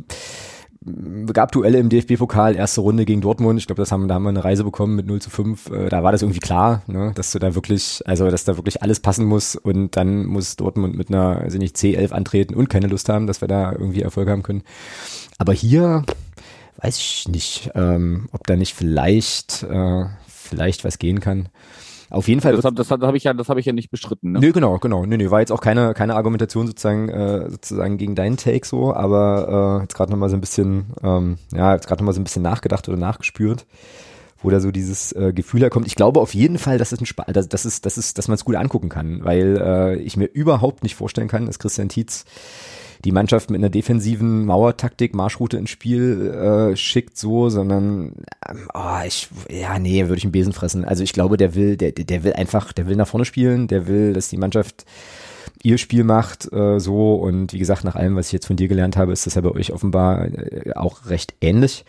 gab 1.31 1.51
Duelle 1.51 1.77
im 1.77 1.89
DFB-Pokal, 1.89 2.55
erste 2.55 2.81
Runde 2.81 3.05
gegen 3.05 3.21
Dortmund. 3.21 3.59
Ich 3.59 3.67
glaube, 3.67 3.81
das 3.81 3.91
haben, 3.91 4.07
da 4.07 4.15
haben 4.15 4.23
wir 4.23 4.29
eine 4.29 4.43
Reise 4.43 4.63
bekommen 4.63 4.95
mit 4.95 5.05
0 5.05 5.21
zu 5.21 5.29
5. 5.29 5.69
Äh, 5.69 5.89
da 5.89 6.03
war 6.03 6.11
das 6.11 6.23
irgendwie 6.23 6.39
klar, 6.39 6.81
ne, 6.87 7.11
dass 7.13 7.31
du 7.31 7.39
da 7.39 7.53
wirklich, 7.53 8.01
also 8.05 8.29
dass 8.31 8.45
da 8.45 8.57
wirklich 8.57 8.81
alles 8.81 8.99
passen 8.99 9.25
muss 9.25 9.55
und 9.55 9.95
dann 9.95 10.25
muss 10.25 10.55
Dortmund 10.55 10.97
mit 10.97 11.09
einer, 11.09 11.37
also 11.37 11.59
nicht 11.59 11.75
C11 11.75 12.11
antreten 12.11 12.55
und 12.55 12.69
keine 12.69 12.87
Lust 12.87 13.09
haben, 13.09 13.27
dass 13.27 13.41
wir 13.41 13.47
da 13.47 13.71
irgendwie 13.71 14.01
Erfolg 14.01 14.27
haben 14.27 14.43
können. 14.43 14.63
Aber 15.37 15.53
hier 15.53 16.03
weiß 16.77 16.97
ich 16.97 17.27
nicht, 17.27 17.71
ähm, 17.75 18.27
ob 18.31 18.47
da 18.47 18.55
nicht 18.55 18.73
vielleicht, 18.73 19.63
äh, 19.63 20.05
vielleicht 20.27 20.83
was 20.83 20.97
gehen 20.97 21.19
kann. 21.19 21.49
Auf 22.11 22.27
jeden 22.27 22.41
Fall. 22.41 22.55
Das, 22.55 22.61
das, 22.61 22.87
das 22.87 22.89
habe 22.89 23.17
ich 23.17 23.23
ja, 23.23 23.33
das 23.33 23.49
habe 23.49 23.59
ich 23.59 23.65
ja 23.65 23.73
nicht 23.73 23.89
bestritten. 23.89 24.33
Ne? 24.33 24.39
Nö, 24.39 24.51
genau, 24.51 24.77
genau. 24.79 25.05
Nö, 25.05 25.17
nö, 25.17 25.31
war 25.31 25.39
jetzt 25.39 25.51
auch 25.51 25.61
keine, 25.61 25.93
keine 25.93 26.15
Argumentation 26.15 26.67
sozusagen, 26.67 27.09
äh, 27.09 27.49
sozusagen 27.49 27.97
gegen 27.97 28.15
deinen 28.15 28.37
Take 28.37 28.67
so, 28.67 28.93
aber 28.93 29.79
äh, 29.79 29.81
jetzt 29.83 29.95
gerade 29.95 30.11
nochmal 30.11 30.29
so 30.29 30.35
ein 30.35 30.41
bisschen, 30.41 30.87
ähm, 31.01 31.37
ja, 31.53 31.73
jetzt 31.73 31.87
gerade 31.87 32.01
nochmal 32.01 32.13
so 32.13 32.19
ein 32.19 32.25
bisschen 32.25 32.43
nachgedacht 32.43 32.87
oder 32.87 32.97
nachgespürt 32.97 33.65
wo 34.43 34.49
da 34.49 34.59
so 34.59 34.71
dieses 34.71 35.11
äh, 35.11 35.33
Gefühl 35.33 35.61
herkommt. 35.61 35.87
Ich 35.87 35.95
glaube 35.95 36.19
auf 36.19 36.33
jeden 36.33 36.57
Fall, 36.57 36.79
dass 36.79 36.91
es 36.91 36.99
ein 36.99 37.05
Sp 37.05 37.21
dass, 37.31 37.47
dass, 37.47 37.65
es, 37.65 37.81
dass, 37.81 37.97
es, 37.97 38.13
dass 38.13 38.27
man 38.27 38.35
es 38.35 38.43
gut 38.45 38.55
angucken 38.55 38.89
kann, 38.89 39.23
weil 39.23 39.57
äh, 39.61 39.95
ich 39.97 40.17
mir 40.17 40.25
überhaupt 40.25 40.83
nicht 40.83 40.95
vorstellen 40.95 41.27
kann, 41.27 41.45
dass 41.45 41.59
Christian 41.59 41.89
Tietz 41.89 42.25
die 43.03 43.11
Mannschaft 43.11 43.49
mit 43.49 43.59
einer 43.59 43.69
defensiven 43.69 44.45
Mauertaktik, 44.45 45.15
Marschroute 45.15 45.57
ins 45.57 45.69
Spiel 45.69 46.31
äh, 46.31 46.75
schickt 46.75 47.17
so, 47.17 47.49
sondern 47.49 48.13
ähm, 48.47 48.69
oh, 48.73 49.05
ich, 49.05 49.29
ja, 49.49 49.79
nee, 49.79 50.03
würde 50.03 50.17
ich 50.17 50.23
einen 50.23 50.31
Besen 50.31 50.53
fressen. 50.53 50.85
Also 50.85 51.03
ich 51.03 51.13
glaube, 51.13 51.37
der 51.37 51.55
will, 51.55 51.77
der, 51.77 51.91
der 51.91 52.23
will 52.23 52.33
einfach, 52.33 52.73
der 52.73 52.87
will 52.87 52.95
nach 52.95 53.07
vorne 53.07 53.25
spielen, 53.25 53.67
der 53.67 53.87
will, 53.87 54.13
dass 54.13 54.29
die 54.29 54.37
Mannschaft 54.37 54.85
ihr 55.63 55.77
Spiel 55.77 56.03
macht, 56.03 56.51
äh, 56.51 56.79
so 56.79 57.15
und 57.15 57.53
wie 57.53 57.59
gesagt, 57.59 57.83
nach 57.83 57.95
allem, 57.95 58.15
was 58.15 58.27
ich 58.27 58.33
jetzt 58.33 58.47
von 58.47 58.55
dir 58.55 58.67
gelernt 58.67 58.97
habe, 58.97 59.11
ist 59.11 59.25
das 59.25 59.35
ja 59.35 59.41
bei 59.41 59.51
euch 59.51 59.71
offenbar 59.71 60.25
äh, 60.25 60.73
auch 60.75 61.07
recht 61.07 61.35
ähnlich. 61.41 61.85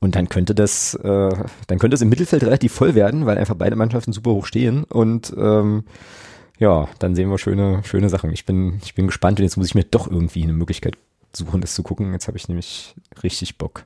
Und 0.00 0.16
dann 0.16 0.28
könnte 0.28 0.54
das, 0.54 0.94
äh, 0.94 1.30
dann 1.66 1.78
könnte 1.78 1.94
es 1.94 2.02
im 2.02 2.10
Mittelfeld 2.10 2.44
relativ 2.44 2.72
voll 2.72 2.94
werden, 2.94 3.24
weil 3.24 3.38
einfach 3.38 3.54
beide 3.54 3.76
Mannschaften 3.76 4.12
super 4.12 4.32
hoch 4.32 4.44
stehen 4.44 4.84
und 4.84 5.32
ähm, 5.38 5.84
ja, 6.58 6.88
dann 6.98 7.14
sehen 7.14 7.30
wir 7.30 7.38
schöne, 7.38 7.82
schöne 7.84 8.08
Sachen. 8.08 8.32
Ich 8.32 8.46
bin, 8.46 8.80
ich 8.84 8.94
bin 8.94 9.06
gespannt 9.06 9.38
und 9.38 9.44
jetzt 9.44 9.56
muss 9.56 9.66
ich 9.66 9.74
mir 9.74 9.84
doch 9.84 10.10
irgendwie 10.10 10.42
eine 10.42 10.52
Möglichkeit 10.52 10.96
suchen, 11.32 11.60
das 11.60 11.74
zu 11.74 11.82
gucken. 11.82 12.12
Jetzt 12.12 12.28
habe 12.28 12.36
ich 12.36 12.48
nämlich 12.48 12.94
richtig 13.22 13.58
Bock. 13.58 13.84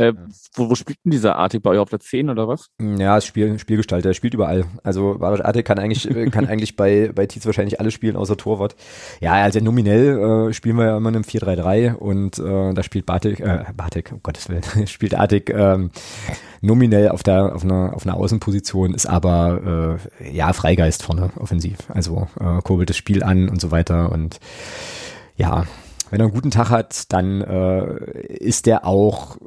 Äh, 0.00 0.14
wo, 0.54 0.70
wo 0.70 0.74
spielt 0.74 0.96
denn 1.04 1.12
dieser 1.12 1.36
Artik 1.36 1.62
bei 1.62 1.70
euch 1.70 1.78
auf 1.78 1.90
der 1.90 2.00
10 2.00 2.30
oder 2.30 2.48
was? 2.48 2.70
Ja, 2.80 3.20
Spiel, 3.20 3.58
Spielgestalter, 3.58 4.08
er 4.08 4.14
spielt 4.14 4.32
überall. 4.32 4.64
Also 4.82 5.18
Barisch 5.18 5.44
Artik 5.44 5.66
kann 5.66 5.78
eigentlich, 5.78 6.08
kann 6.32 6.46
eigentlich 6.48 6.74
bei, 6.74 7.10
bei 7.14 7.26
Tietz 7.26 7.44
wahrscheinlich 7.44 7.80
alle 7.80 7.90
spielen, 7.90 8.16
außer 8.16 8.38
Torwart. 8.38 8.76
Ja, 9.20 9.34
also 9.34 9.60
nominell 9.60 10.48
äh, 10.48 10.52
spielen 10.54 10.76
wir 10.76 10.86
ja 10.86 10.96
immer 10.96 11.10
in 11.10 11.16
einem 11.16 11.24
4-3-3 11.24 11.96
und 11.96 12.38
äh, 12.38 12.72
da 12.72 12.82
spielt 12.82 13.04
Bartik, 13.04 13.40
äh, 13.40 13.64
Bartik, 13.76 14.12
um 14.12 14.22
Gottes 14.22 14.48
Willen, 14.48 14.62
spielt 14.86 15.14
Artik 15.14 15.50
ähm, 15.50 15.90
nominell 16.62 17.10
auf 17.10 17.22
der 17.22 17.54
auf 17.54 17.64
einer 17.64 17.92
auf 17.94 18.06
einer 18.06 18.16
Außenposition, 18.16 18.94
ist 18.94 19.06
aber 19.06 19.98
äh, 20.22 20.32
ja 20.32 20.54
Freigeist 20.54 21.02
vorne 21.02 21.30
offensiv. 21.36 21.76
Also 21.88 22.26
äh, 22.40 22.62
kurbelt 22.62 22.88
das 22.88 22.96
Spiel 22.96 23.22
an 23.22 23.50
und 23.50 23.60
so 23.60 23.70
weiter 23.70 24.12
und 24.12 24.40
ja, 25.36 25.64
wenn 26.10 26.20
er 26.20 26.26
einen 26.26 26.34
guten 26.34 26.50
Tag 26.50 26.70
hat, 26.70 27.12
dann 27.12 27.40
äh, 27.40 28.26
ist 28.38 28.66
der 28.66 28.84
auch, 28.84 29.38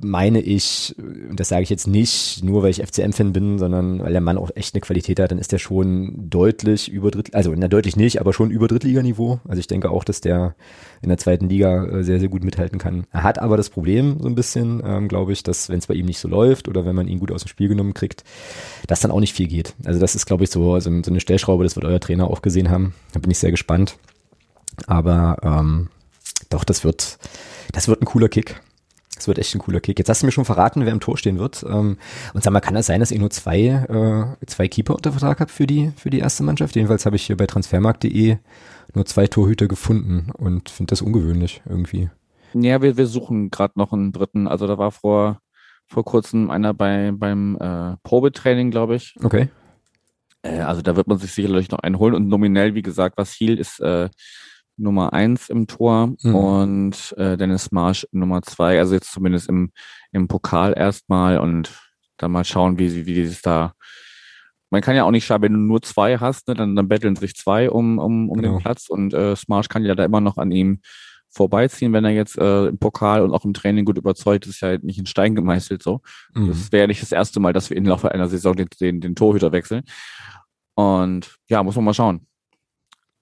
meine 0.00 0.40
ich, 0.40 0.94
und 0.98 1.38
das 1.38 1.48
sage 1.48 1.62
ich 1.62 1.70
jetzt 1.70 1.86
nicht 1.86 2.42
nur, 2.42 2.62
weil 2.62 2.70
ich 2.70 2.82
FCM-Fan 2.82 3.32
bin, 3.32 3.58
sondern 3.58 4.00
weil 4.00 4.12
der 4.12 4.20
Mann 4.20 4.38
auch 4.38 4.50
echt 4.54 4.74
eine 4.74 4.80
Qualität 4.80 5.20
hat, 5.20 5.30
dann 5.30 5.38
ist 5.38 5.52
der 5.52 5.58
schon 5.58 6.30
deutlich 6.30 6.90
über 6.90 7.10
Dritt, 7.10 7.34
also 7.34 7.52
na, 7.56 7.68
deutlich 7.68 7.96
nicht, 7.96 8.20
aber 8.20 8.32
schon 8.32 8.50
über 8.50 8.68
Drittliganiveau. 8.68 9.40
Also 9.46 9.60
ich 9.60 9.66
denke 9.66 9.90
auch, 9.90 10.04
dass 10.04 10.20
der 10.20 10.54
in 11.02 11.08
der 11.08 11.18
zweiten 11.18 11.48
Liga 11.48 11.84
äh, 11.84 12.02
sehr, 12.02 12.18
sehr 12.18 12.28
gut 12.28 12.44
mithalten 12.44 12.78
kann. 12.78 13.04
Er 13.12 13.22
hat 13.22 13.38
aber 13.38 13.56
das 13.56 13.70
Problem 13.70 14.18
so 14.20 14.28
ein 14.28 14.34
bisschen, 14.34 14.82
ähm, 14.84 15.08
glaube 15.08 15.32
ich, 15.32 15.42
dass 15.42 15.68
wenn 15.68 15.78
es 15.78 15.86
bei 15.86 15.94
ihm 15.94 16.06
nicht 16.06 16.18
so 16.18 16.28
läuft 16.28 16.68
oder 16.68 16.86
wenn 16.86 16.96
man 16.96 17.08
ihn 17.08 17.20
gut 17.20 17.30
aus 17.30 17.42
dem 17.42 17.48
Spiel 17.48 17.68
genommen 17.68 17.94
kriegt, 17.94 18.24
dass 18.86 19.00
dann 19.00 19.10
auch 19.10 19.20
nicht 19.20 19.34
viel 19.34 19.48
geht. 19.48 19.74
Also 19.84 20.00
das 20.00 20.14
ist, 20.14 20.26
glaube 20.26 20.44
ich, 20.44 20.50
so, 20.50 20.80
so 20.80 20.90
eine 20.90 21.20
Stellschraube, 21.20 21.64
das 21.64 21.76
wird 21.76 21.84
euer 21.84 22.00
Trainer 22.00 22.28
auch 22.30 22.42
gesehen 22.42 22.70
haben. 22.70 22.94
Da 23.12 23.20
bin 23.20 23.30
ich 23.30 23.38
sehr 23.38 23.50
gespannt. 23.50 23.96
Aber 24.86 25.36
ähm, 25.42 25.88
doch, 26.50 26.64
das 26.64 26.84
wird, 26.84 27.18
das 27.72 27.88
wird 27.88 28.02
ein 28.02 28.06
cooler 28.06 28.28
Kick. 28.28 28.60
Das 29.14 29.28
wird 29.28 29.38
echt 29.38 29.54
ein 29.54 29.60
cooler 29.60 29.80
Kick. 29.80 29.98
Jetzt 29.98 30.08
hast 30.08 30.22
du 30.22 30.26
mir 30.26 30.32
schon 30.32 30.44
verraten, 30.44 30.84
wer 30.84 30.92
im 30.92 31.00
Tor 31.00 31.16
stehen 31.16 31.38
wird. 31.38 31.64
Ähm, 31.68 31.98
und 32.32 32.42
sag 32.42 32.52
mal, 32.52 32.60
kann 32.60 32.74
das 32.74 32.86
sein, 32.86 33.00
dass 33.00 33.12
ihr 33.12 33.20
nur 33.20 33.30
zwei, 33.30 34.36
äh, 34.40 34.46
zwei 34.46 34.68
Keeper 34.68 34.94
unter 34.94 35.12
Vertrag 35.12 35.40
habt 35.40 35.50
für 35.50 35.66
die, 35.66 35.92
für 35.96 36.10
die 36.10 36.18
erste 36.18 36.42
Mannschaft? 36.42 36.74
Jedenfalls 36.74 37.06
habe 37.06 37.16
ich 37.16 37.24
hier 37.24 37.36
bei 37.36 37.46
transfermarkt.de 37.46 38.38
nur 38.94 39.06
zwei 39.06 39.26
Torhüter 39.26 39.66
gefunden 39.66 40.30
und 40.36 40.68
finde 40.68 40.90
das 40.90 41.02
ungewöhnlich 41.02 41.62
irgendwie. 41.68 42.10
Ja, 42.54 42.82
wir, 42.82 42.96
wir 42.96 43.06
suchen 43.06 43.50
gerade 43.50 43.74
noch 43.76 43.92
einen 43.92 44.12
dritten. 44.12 44.46
Also 44.46 44.66
da 44.66 44.78
war 44.78 44.90
vor, 44.90 45.40
vor 45.86 46.04
kurzem 46.04 46.50
einer 46.50 46.74
bei, 46.74 47.12
beim 47.12 47.56
äh, 47.56 47.96
Probetraining, 48.02 48.70
glaube 48.70 48.96
ich. 48.96 49.16
Okay. 49.22 49.48
Äh, 50.42 50.60
also 50.60 50.82
da 50.82 50.96
wird 50.96 51.08
man 51.08 51.18
sich 51.18 51.32
sicherlich 51.32 51.70
noch 51.70 51.80
einen 51.80 51.98
holen. 51.98 52.14
Und 52.14 52.28
nominell, 52.28 52.74
wie 52.74 52.82
gesagt, 52.82 53.16
was 53.16 53.32
Hiel 53.32 53.58
ist 53.58 53.80
äh, 53.80 54.08
Nummer 54.76 55.12
eins 55.12 55.48
im 55.48 55.66
Tor 55.66 56.14
mhm. 56.22 56.34
und 56.34 57.14
äh, 57.16 57.36
Dennis 57.36 57.70
Marsch 57.72 58.06
Nummer 58.12 58.42
zwei, 58.42 58.78
also 58.78 58.94
jetzt 58.94 59.12
zumindest 59.12 59.48
im, 59.48 59.70
im 60.12 60.28
Pokal 60.28 60.74
erstmal 60.76 61.38
und 61.38 61.72
dann 62.16 62.32
mal 62.32 62.44
schauen, 62.44 62.78
wie 62.78 62.88
sie, 62.88 63.06
wie 63.06 63.20
es 63.20 63.42
da. 63.42 63.74
Man 64.70 64.80
kann 64.82 64.96
ja 64.96 65.04
auch 65.04 65.10
nicht 65.10 65.24
schauen, 65.24 65.42
wenn 65.42 65.52
du 65.52 65.58
nur 65.58 65.82
zwei 65.82 66.18
hast, 66.18 66.48
ne, 66.48 66.54
dann, 66.54 66.74
dann 66.74 66.88
betteln 66.88 67.16
sich 67.16 67.34
zwei 67.34 67.70
um, 67.70 67.98
um, 67.98 68.28
um 68.28 68.36
genau. 68.36 68.56
den 68.56 68.62
Platz 68.62 68.88
und 68.88 69.14
äh, 69.14 69.36
Smarsh 69.36 69.68
kann 69.68 69.84
ja 69.84 69.94
da 69.94 70.04
immer 70.04 70.20
noch 70.20 70.36
an 70.36 70.50
ihm 70.50 70.80
vorbeiziehen, 71.30 71.92
wenn 71.92 72.04
er 72.04 72.12
jetzt 72.12 72.38
äh, 72.38 72.66
im 72.66 72.78
Pokal 72.78 73.22
und 73.22 73.32
auch 73.32 73.44
im 73.44 73.54
Training 73.54 73.84
gut 73.84 73.98
überzeugt 73.98 74.46
ist, 74.46 74.60
ja 74.60 74.68
halt 74.68 74.84
nicht 74.84 74.98
in 74.98 75.06
Stein 75.06 75.34
gemeißelt 75.34 75.82
so. 75.82 76.00
Mhm. 76.32 76.48
Das 76.48 76.70
wäre 76.70 76.82
ja 76.82 76.86
nicht 76.86 77.02
das 77.02 77.12
erste 77.12 77.40
Mal, 77.40 77.52
dass 77.52 77.70
wir 77.70 77.76
im 77.76 77.84
Laufe 77.84 78.12
einer 78.12 78.28
Saison 78.28 78.54
den, 78.54 78.68
den, 78.80 79.00
den 79.00 79.16
Torhüter 79.16 79.52
wechseln. 79.52 79.82
Und 80.74 81.36
ja, 81.48 81.62
muss 81.62 81.76
man 81.76 81.84
mal 81.84 81.94
schauen. 81.94 82.26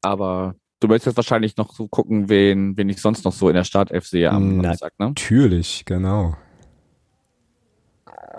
Aber 0.03 0.55
du 0.83 0.89
möchtest 0.89 1.07
jetzt 1.07 1.17
wahrscheinlich 1.17 1.57
noch 1.57 1.73
so 1.73 1.89
gucken, 1.89 2.29
wen, 2.29 2.77
wen 2.77 2.89
ich 2.89 3.01
sonst 3.01 3.25
noch 3.25 3.33
so 3.33 3.49
in 3.49 3.55
der 3.55 3.65
Startelf 3.65 4.07
sehe 4.07 4.31
am 4.31 4.61
Samstag, 4.63 4.99
ne? 4.99 5.07
Natürlich, 5.07 5.85
genau. 5.85 6.37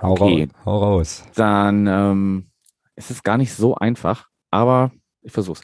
Hau, 0.01 0.11
okay. 0.11 0.49
ra 0.51 0.65
hau 0.65 0.77
raus. 0.79 1.23
Dann 1.35 1.87
ähm, 1.87 2.47
ist 2.95 3.11
es 3.11 3.23
gar 3.23 3.37
nicht 3.37 3.53
so 3.53 3.75
einfach, 3.75 4.27
aber 4.51 4.91
ich 5.21 5.31
versuch's. 5.31 5.61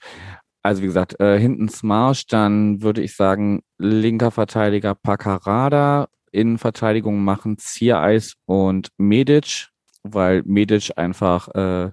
Also 0.61 0.81
wie 0.81 0.87
gesagt, 0.87 1.19
äh, 1.19 1.39
hinten 1.39 1.69
Smarsch, 1.69 2.27
dann 2.27 2.81
würde 2.81 3.01
ich 3.01 3.15
sagen, 3.15 3.61
linker 3.77 4.31
Verteidiger 4.31 4.95
Pacarada, 4.95 6.07
Innenverteidigung 6.31 7.23
machen 7.23 7.57
Ziereis 7.57 8.35
und 8.45 8.89
Medic, 8.97 9.69
weil 10.03 10.43
Medic 10.45 10.91
einfach 10.97 11.47
äh, 11.49 11.91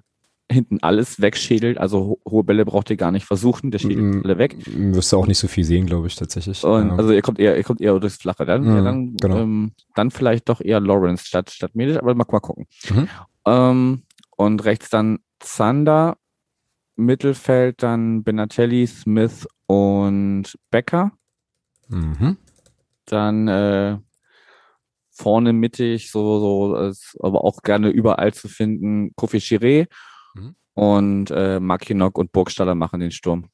hinten 0.51 0.79
alles 0.81 1.21
wegschädelt. 1.21 1.77
Also 1.77 2.19
hohe 2.27 2.43
Bälle 2.43 2.65
braucht 2.65 2.89
ihr 2.89 2.97
gar 2.97 3.11
nicht 3.11 3.25
versuchen, 3.25 3.71
der 3.71 3.79
schädelt 3.79 4.15
mm, 4.15 4.21
alle 4.23 4.37
weg. 4.37 4.55
Wirst 4.65 5.11
du 5.11 5.17
auch 5.17 5.27
nicht 5.27 5.39
so 5.39 5.47
viel 5.47 5.63
sehen, 5.63 5.85
glaube 5.85 6.07
ich, 6.07 6.15
tatsächlich. 6.15 6.63
Und, 6.63 6.91
Also 6.91 7.11
ihr 7.11 7.21
kommt 7.21 7.39
eher, 7.39 7.57
ihr 7.57 7.63
kommt 7.63 7.81
eher 7.81 7.99
durchs 7.99 8.17
Flache. 8.17 8.45
Dann, 8.45 8.63
mm, 8.63 8.75
ja, 8.75 8.81
dann, 8.81 9.17
genau. 9.17 9.37
ähm, 9.37 9.71
dann 9.95 10.11
vielleicht 10.11 10.47
doch 10.49 10.61
eher 10.61 10.79
Lawrence 10.79 11.25
statt, 11.25 11.51
statt 11.51 11.71
Medic, 11.75 11.97
aber 11.97 12.15
mal, 12.15 12.25
mal 12.29 12.39
gucken. 12.39 12.65
Mhm. 12.89 13.09
Ähm, 13.45 14.03
und 14.37 14.63
rechts 14.63 14.89
dann 14.89 15.19
Zander, 15.39 16.17
Mittelfeld 16.95 17.83
dann 17.83 18.23
Benatelli, 18.23 18.87
Smith 18.87 19.47
und 19.65 20.57
Becker. 20.71 21.11
Mhm. 21.89 22.37
Dann 23.05 23.47
äh, 23.47 23.97
vorne 25.11 25.51
mittig, 25.51 26.11
so, 26.11 26.39
so, 26.39 26.75
ist 26.75 27.17
aber 27.21 27.43
auch 27.43 27.61
gerne 27.63 27.89
überall 27.89 28.33
zu 28.33 28.47
finden, 28.47 29.11
Kofi 29.15 29.37
Chiré 29.37 29.83
mhm. 29.83 29.87
Und 30.77 31.31
äh, 31.31 31.59
Makinok 31.59 32.19
und 32.19 32.31
Burgstaller 32.31 32.75
machen 32.75 32.99
den 32.99 33.09
Sturm. 33.09 33.45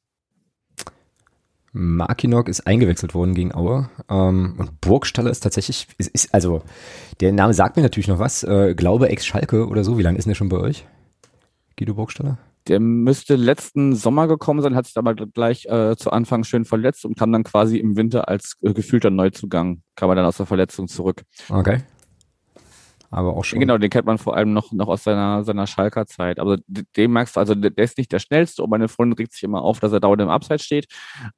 Makinok 1.72 2.48
ist 2.48 2.66
eingewechselt 2.66 3.14
worden 3.14 3.34
gegen 3.34 3.54
Aue 3.54 3.88
ähm, 4.10 4.54
und 4.58 4.80
Burgstaller 4.82 5.30
ist 5.30 5.40
tatsächlich, 5.40 5.88
ist, 5.96 6.08
ist, 6.08 6.34
also 6.34 6.62
der 7.20 7.32
Name 7.32 7.54
sagt 7.54 7.76
mir 7.76 7.82
natürlich 7.82 8.08
noch 8.08 8.18
was, 8.18 8.44
äh, 8.44 8.74
glaube 8.76 9.08
Ex-Schalke 9.08 9.66
oder 9.66 9.84
so, 9.84 9.96
wie 9.96 10.02
lange 10.02 10.18
ist 10.18 10.24
denn 10.24 10.32
der 10.32 10.36
schon 10.36 10.50
bei 10.50 10.58
euch? 10.58 10.86
Guido 11.78 11.94
Burgstaller? 11.94 12.36
Der 12.68 12.78
müsste 12.78 13.36
letzten 13.36 13.94
Sommer 13.94 14.28
gekommen 14.28 14.60
sein, 14.60 14.74
hat 14.74 14.86
sich 14.86 14.96
aber 14.98 15.14
gleich 15.14 15.64
äh, 15.64 15.96
zu 15.96 16.10
Anfang 16.10 16.44
schön 16.44 16.66
verletzt 16.66 17.06
und 17.06 17.18
kam 17.18 17.32
dann 17.32 17.42
quasi 17.42 17.78
im 17.78 17.96
Winter 17.96 18.28
als 18.28 18.58
äh, 18.60 18.74
gefühlter 18.74 19.10
Neuzugang, 19.10 19.80
kam 19.96 20.10
er 20.10 20.16
dann 20.16 20.26
aus 20.26 20.36
der 20.36 20.46
Verletzung 20.46 20.88
zurück. 20.88 21.22
Okay. 21.48 21.78
Aber 23.10 23.36
auch 23.36 23.44
schon. 23.44 23.60
Genau, 23.60 23.78
den 23.78 23.90
kennt 23.90 24.06
man 24.06 24.18
vor 24.18 24.36
allem 24.36 24.52
noch, 24.52 24.72
noch 24.72 24.88
aus 24.88 25.04
seiner, 25.04 25.44
seiner 25.44 25.66
Schalker 25.66 26.06
Zeit. 26.06 26.38
Aber 26.38 26.58
dem 26.66 27.12
merkst 27.12 27.36
du, 27.36 27.40
also 27.40 27.54
der 27.54 27.76
ist 27.84 27.98
nicht 27.98 28.12
der 28.12 28.18
schnellste 28.18 28.62
und 28.62 28.70
meine 28.70 28.88
Freundin 28.88 29.16
regt 29.16 29.32
sich 29.32 29.42
immer 29.42 29.62
auf, 29.62 29.80
dass 29.80 29.92
er 29.92 30.00
dauernd 30.00 30.22
im 30.22 30.28
Abseits 30.28 30.64
steht. 30.64 30.86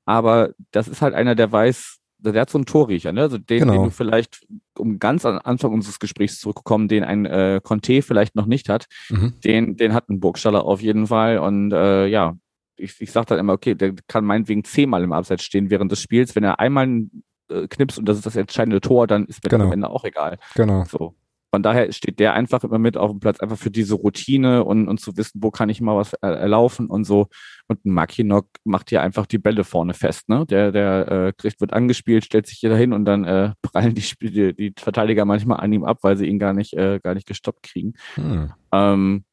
Aber 0.04 0.50
das 0.70 0.88
ist 0.88 1.02
halt 1.02 1.14
einer, 1.14 1.34
der 1.34 1.50
weiß, 1.52 1.98
der 2.18 2.40
hat 2.40 2.50
so 2.50 2.58
einen 2.58 2.66
Torriecher, 2.66 3.12
ne? 3.12 3.22
Also 3.22 3.38
den, 3.38 3.60
genau. 3.60 3.72
den 3.72 3.82
du 3.84 3.90
vielleicht, 3.90 4.46
um 4.78 4.98
ganz 4.98 5.24
am 5.26 5.40
Anfang 5.44 5.72
unseres 5.72 5.98
Gesprächs 5.98 6.40
zurückzukommen, 6.40 6.88
den 6.88 7.04
ein 7.04 7.26
äh, 7.26 7.60
Conte 7.62 8.02
vielleicht 8.02 8.34
noch 8.36 8.46
nicht 8.46 8.68
hat, 8.68 8.86
mhm. 9.10 9.34
den, 9.44 9.76
den 9.76 9.92
hat 9.92 10.08
ein 10.08 10.20
Burgstaller 10.20 10.64
auf 10.64 10.80
jeden 10.80 11.08
Fall. 11.08 11.38
Und 11.38 11.72
äh, 11.72 12.06
ja, 12.06 12.36
ich, 12.76 13.00
ich 13.00 13.12
sage 13.12 13.26
dann 13.26 13.38
immer, 13.38 13.52
okay, 13.52 13.74
der 13.74 13.94
kann 14.06 14.24
meinetwegen 14.24 14.64
zehnmal 14.64 15.02
im 15.02 15.12
Abseits 15.12 15.44
stehen 15.44 15.70
während 15.70 15.92
des 15.92 16.00
Spiels. 16.00 16.34
Wenn 16.34 16.44
er 16.44 16.58
einmal 16.58 17.06
äh, 17.48 17.68
knipst 17.68 17.98
und 17.98 18.08
das 18.08 18.16
ist 18.16 18.26
das 18.26 18.36
entscheidende 18.36 18.80
Tor, 18.80 19.06
dann 19.06 19.26
ist 19.26 19.42
mir 19.44 19.50
genau. 19.50 19.66
am 19.66 19.72
Ende 19.72 19.90
auch 19.90 20.04
egal. 20.04 20.38
Genau. 20.54 20.84
So. 20.84 21.14
Von 21.50 21.62
daher 21.62 21.92
steht 21.92 22.18
der 22.18 22.34
einfach 22.34 22.64
immer 22.64 22.78
mit 22.78 22.96
auf 22.96 23.10
dem 23.10 23.20
Platz, 23.20 23.40
einfach 23.40 23.56
für 23.56 23.70
diese 23.70 23.94
Routine 23.94 24.64
und, 24.64 24.88
und 24.88 25.00
zu 25.00 25.16
wissen, 25.16 25.42
wo 25.42 25.50
kann 25.50 25.68
ich 25.68 25.80
mal 25.80 25.96
was 25.96 26.12
erlaufen 26.14 26.88
und 26.88 27.04
so. 27.04 27.28
Und 27.68 27.84
ein 27.84 27.92
Makinok 27.92 28.48
macht 28.64 28.90
hier 28.90 29.02
einfach 29.02 29.26
die 29.26 29.38
Bälle 29.38 29.64
vorne 29.64 29.94
fest, 29.94 30.28
ne? 30.28 30.44
Der, 30.46 30.72
der 30.72 31.08
äh, 31.10 31.32
kriegt, 31.36 31.60
wird 31.60 31.72
angespielt, 31.72 32.24
stellt 32.24 32.46
sich 32.46 32.58
hier 32.58 32.70
dahin 32.70 32.92
und 32.92 33.04
dann 33.04 33.24
äh, 33.24 33.52
prallen 33.62 33.94
die, 33.94 34.04
die, 34.20 34.54
die 34.54 34.74
Verteidiger 34.76 35.24
manchmal 35.24 35.60
an 35.60 35.72
ihm 35.72 35.84
ab, 35.84 35.98
weil 36.02 36.16
sie 36.16 36.26
ihn 36.26 36.38
gar 36.38 36.52
nicht, 36.52 36.74
äh, 36.74 37.00
gar 37.02 37.14
nicht 37.14 37.26
gestoppt 37.26 37.62
kriegen. 37.62 37.94
Hm. 38.14 38.52
Ähm, 38.72 39.24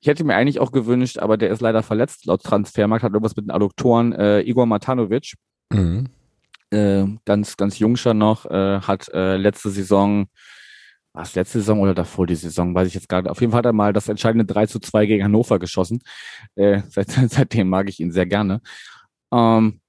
ich 0.00 0.08
hätte 0.08 0.24
mir 0.24 0.36
eigentlich 0.36 0.60
auch 0.60 0.72
gewünscht, 0.72 1.18
aber 1.18 1.36
der 1.36 1.50
ist 1.50 1.60
leider 1.60 1.82
verletzt. 1.82 2.26
Laut 2.26 2.42
Transfermarkt 2.42 3.02
hat 3.02 3.12
irgendwas 3.12 3.36
mit 3.36 3.46
den 3.46 3.50
Adduktoren. 3.50 4.12
Äh, 4.12 4.40
Igor 4.42 4.66
Matanovic, 4.66 5.34
mhm. 5.72 6.06
äh, 6.70 7.04
ganz, 7.24 7.56
ganz 7.56 7.78
jungscher 7.78 8.14
noch, 8.14 8.46
äh, 8.46 8.80
hat 8.80 9.08
äh, 9.08 9.36
letzte 9.36 9.70
Saison 9.70 10.26
war 11.16 11.22
es 11.22 11.34
letzte 11.34 11.60
Saison 11.60 11.80
oder 11.80 11.94
davor 11.94 12.26
die 12.26 12.34
Saison, 12.34 12.74
weiß 12.74 12.88
ich 12.88 12.94
jetzt 12.94 13.08
gar 13.08 13.22
nicht. 13.22 13.30
Auf 13.30 13.40
jeden 13.40 13.50
Fall 13.50 13.60
hat 13.60 13.64
er 13.66 13.72
mal 13.72 13.94
das 13.94 14.06
entscheidende 14.08 14.44
3 14.44 14.66
zu 14.66 14.78
2 14.78 15.06
gegen 15.06 15.24
Hannover 15.24 15.58
geschossen. 15.58 16.00
Äh, 16.56 16.82
seit, 16.90 17.10
seitdem 17.10 17.70
mag 17.70 17.88
ich 17.88 18.00
ihn 18.00 18.12
sehr 18.12 18.26
gerne. 18.26 18.60
Ähm, 19.32 19.80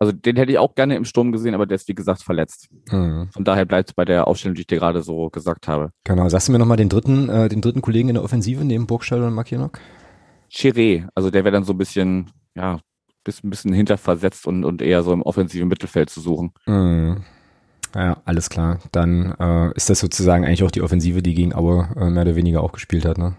also 0.00 0.12
den 0.12 0.34
hätte 0.34 0.50
ich 0.50 0.58
auch 0.58 0.74
gerne 0.74 0.96
im 0.96 1.04
Sturm 1.04 1.30
gesehen, 1.30 1.54
aber 1.54 1.64
der 1.64 1.76
ist 1.76 1.86
wie 1.86 1.94
gesagt 1.94 2.24
verletzt. 2.24 2.68
Mhm. 2.90 3.28
Von 3.32 3.44
daher 3.44 3.64
bleibt 3.64 3.90
es 3.90 3.94
bei 3.94 4.04
der 4.04 4.26
Aufstellung, 4.26 4.56
die 4.56 4.62
ich 4.62 4.66
dir 4.66 4.78
gerade 4.78 5.00
so 5.00 5.30
gesagt 5.30 5.68
habe. 5.68 5.92
Genau, 6.02 6.28
sagst 6.28 6.48
du 6.48 6.52
mir 6.52 6.58
nochmal 6.58 6.76
den 6.76 6.88
dritten, 6.88 7.28
äh, 7.28 7.48
den 7.48 7.60
dritten 7.60 7.80
Kollegen 7.80 8.08
in 8.08 8.16
der 8.16 8.24
Offensive 8.24 8.64
neben 8.64 8.88
Burgstall 8.88 9.22
und 9.22 9.32
Makienok? 9.32 9.78
Chiré, 10.50 11.06
also 11.14 11.30
der 11.30 11.44
wäre 11.44 11.52
dann 11.52 11.64
so 11.64 11.72
ein 11.72 11.78
bisschen, 11.78 12.32
ja, 12.56 12.80
ein 13.28 13.50
bisschen 13.50 13.72
hinterversetzt 13.72 14.46
und, 14.48 14.64
und 14.64 14.82
eher 14.82 15.04
so 15.04 15.12
im 15.12 15.22
offensiven 15.22 15.68
Mittelfeld 15.68 16.10
zu 16.10 16.20
suchen. 16.20 16.50
Mhm. 16.66 17.22
Ja, 17.94 18.20
alles 18.24 18.50
klar. 18.50 18.78
Dann 18.92 19.32
äh, 19.38 19.72
ist 19.74 19.88
das 19.90 20.00
sozusagen 20.00 20.44
eigentlich 20.44 20.64
auch 20.64 20.70
die 20.70 20.82
Offensive, 20.82 21.22
die 21.22 21.34
gegen 21.34 21.54
Aue 21.54 21.88
äh, 21.96 22.10
mehr 22.10 22.22
oder 22.22 22.36
weniger 22.36 22.62
auch 22.62 22.72
gespielt 22.72 23.04
hat, 23.04 23.18
ne? 23.18 23.36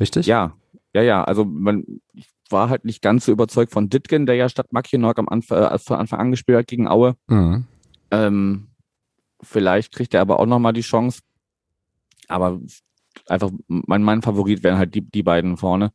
Richtig? 0.00 0.26
Ja, 0.26 0.52
ja, 0.94 1.02
ja. 1.02 1.24
Also 1.24 1.44
man 1.44 1.84
ich 2.14 2.28
war 2.50 2.70
halt 2.70 2.84
nicht 2.84 3.02
ganz 3.02 3.26
so 3.26 3.32
überzeugt 3.32 3.72
von 3.72 3.88
Ditgen, 3.88 4.26
der 4.26 4.34
ja 4.34 4.48
statt 4.48 4.72
Mackinock 4.72 5.18
am 5.18 5.28
Anfang, 5.28 5.62
äh, 5.62 5.78
von 5.78 5.98
Anfang 5.98 6.20
an 6.20 6.30
gespielt 6.30 6.58
hat 6.58 6.66
gegen 6.66 6.88
Aue. 6.88 7.16
Mhm. 7.26 7.66
Ähm, 8.10 8.68
vielleicht 9.42 9.94
kriegt 9.94 10.14
er 10.14 10.20
aber 10.20 10.40
auch 10.40 10.46
nochmal 10.46 10.72
die 10.72 10.80
Chance. 10.80 11.20
Aber 12.28 12.60
einfach 13.26 13.50
mein, 13.66 14.02
mein 14.02 14.22
Favorit 14.22 14.62
wären 14.62 14.78
halt 14.78 14.94
die, 14.94 15.02
die 15.02 15.22
beiden 15.22 15.56
vorne. 15.56 15.92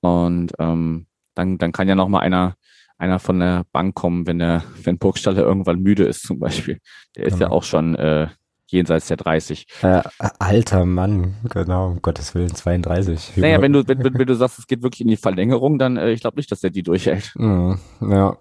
Und 0.00 0.52
ähm, 0.58 1.06
dann, 1.34 1.58
dann 1.58 1.72
kann 1.72 1.88
ja 1.88 1.94
nochmal 1.94 2.22
einer 2.22 2.56
einer 2.98 3.18
von 3.18 3.40
der 3.40 3.64
Bank 3.72 3.94
kommen, 3.94 4.26
wenn 4.26 4.38
der, 4.38 4.64
wenn 4.82 4.98
Burgstaller 4.98 5.42
irgendwann 5.42 5.80
müde 5.80 6.04
ist 6.04 6.22
zum 6.22 6.38
Beispiel. 6.38 6.78
Der 7.16 7.26
ist 7.26 7.34
genau. 7.34 7.46
ja 7.46 7.52
auch 7.52 7.62
schon 7.62 7.94
äh, 7.96 8.28
jenseits 8.68 9.06
der 9.08 9.16
30. 9.16 9.66
Äh, 9.82 10.02
alter 10.38 10.84
Mann, 10.84 11.34
genau, 11.48 11.88
um 11.88 12.02
Gottes 12.02 12.34
Willen, 12.34 12.54
32. 12.54 13.36
Naja, 13.36 13.60
wenn 13.60 13.72
du, 13.72 13.86
wenn, 13.86 14.02
wenn, 14.18 14.26
du 14.26 14.34
sagst, 14.34 14.58
es 14.58 14.66
geht 14.66 14.82
wirklich 14.82 15.02
in 15.02 15.08
die 15.08 15.16
Verlängerung, 15.16 15.78
dann 15.78 15.96
äh, 15.96 16.10
ich 16.10 16.20
glaube 16.20 16.36
nicht, 16.36 16.50
dass 16.50 16.60
der 16.60 16.70
die 16.70 16.82
durchhält. 16.82 17.32
Mhm, 17.36 17.78
ja. 18.00 18.36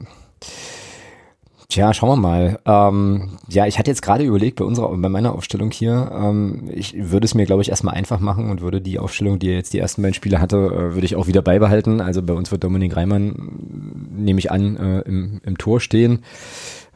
Tja, 1.67 1.93
schauen 1.93 2.09
wir 2.09 2.15
mal. 2.15 2.59
Ähm, 2.65 3.37
ja, 3.49 3.65
ich 3.65 3.79
hatte 3.79 3.89
jetzt 3.89 4.01
gerade 4.01 4.23
überlegt, 4.23 4.57
bei 4.57 4.65
unserer, 4.65 4.95
bei 4.95 5.09
meiner 5.09 5.33
Aufstellung 5.33 5.71
hier, 5.71 6.11
ähm, 6.13 6.69
ich 6.71 6.95
würde 6.95 7.25
es 7.25 7.33
mir, 7.33 7.45
glaube 7.45 7.63
ich, 7.63 7.69
erstmal 7.69 7.95
einfach 7.95 8.19
machen 8.19 8.49
und 8.49 8.61
würde 8.61 8.81
die 8.81 8.99
Aufstellung, 8.99 9.39
die 9.39 9.47
jetzt 9.47 9.73
die 9.73 9.79
ersten 9.79 10.01
beiden 10.01 10.13
Spiele 10.13 10.39
hatte, 10.39 10.57
äh, 10.57 10.93
würde 10.93 11.05
ich 11.05 11.15
auch 11.15 11.27
wieder 11.27 11.41
beibehalten. 11.41 12.01
Also 12.01 12.21
bei 12.21 12.33
uns 12.33 12.51
wird 12.51 12.63
Dominik 12.63 12.95
Reimann, 12.95 14.09
nehme 14.15 14.39
ich 14.39 14.51
an, 14.51 14.77
äh, 14.77 14.99
im, 15.01 15.41
im 15.43 15.57
Tor 15.57 15.79
stehen. 15.79 16.19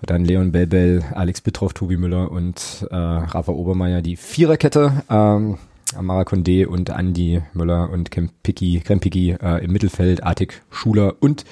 Dann 0.01 0.23
Leon 0.23 0.51
Belbel, 0.51 1.03
Alex 1.13 1.41
Bittroff, 1.41 1.73
Tobi 1.73 1.97
Müller 1.97 2.31
und 2.31 2.87
äh, 2.89 2.95
Rafa 2.95 3.51
Obermeier 3.51 4.01
die 4.01 4.15
Viererkette. 4.15 5.03
Ähm, 5.09 5.57
Amara 5.95 6.21
Condé 6.21 6.67
und 6.67 6.89
Andy 6.89 7.41
Müller 7.53 7.89
und 7.89 8.11
Krempicki, 8.11 8.81
Krempicki 8.85 9.31
äh, 9.41 9.63
im 9.63 9.71
Mittelfeld, 9.71 10.23
Artik 10.23 10.61
Schuler 10.69 11.15
und 11.19 11.45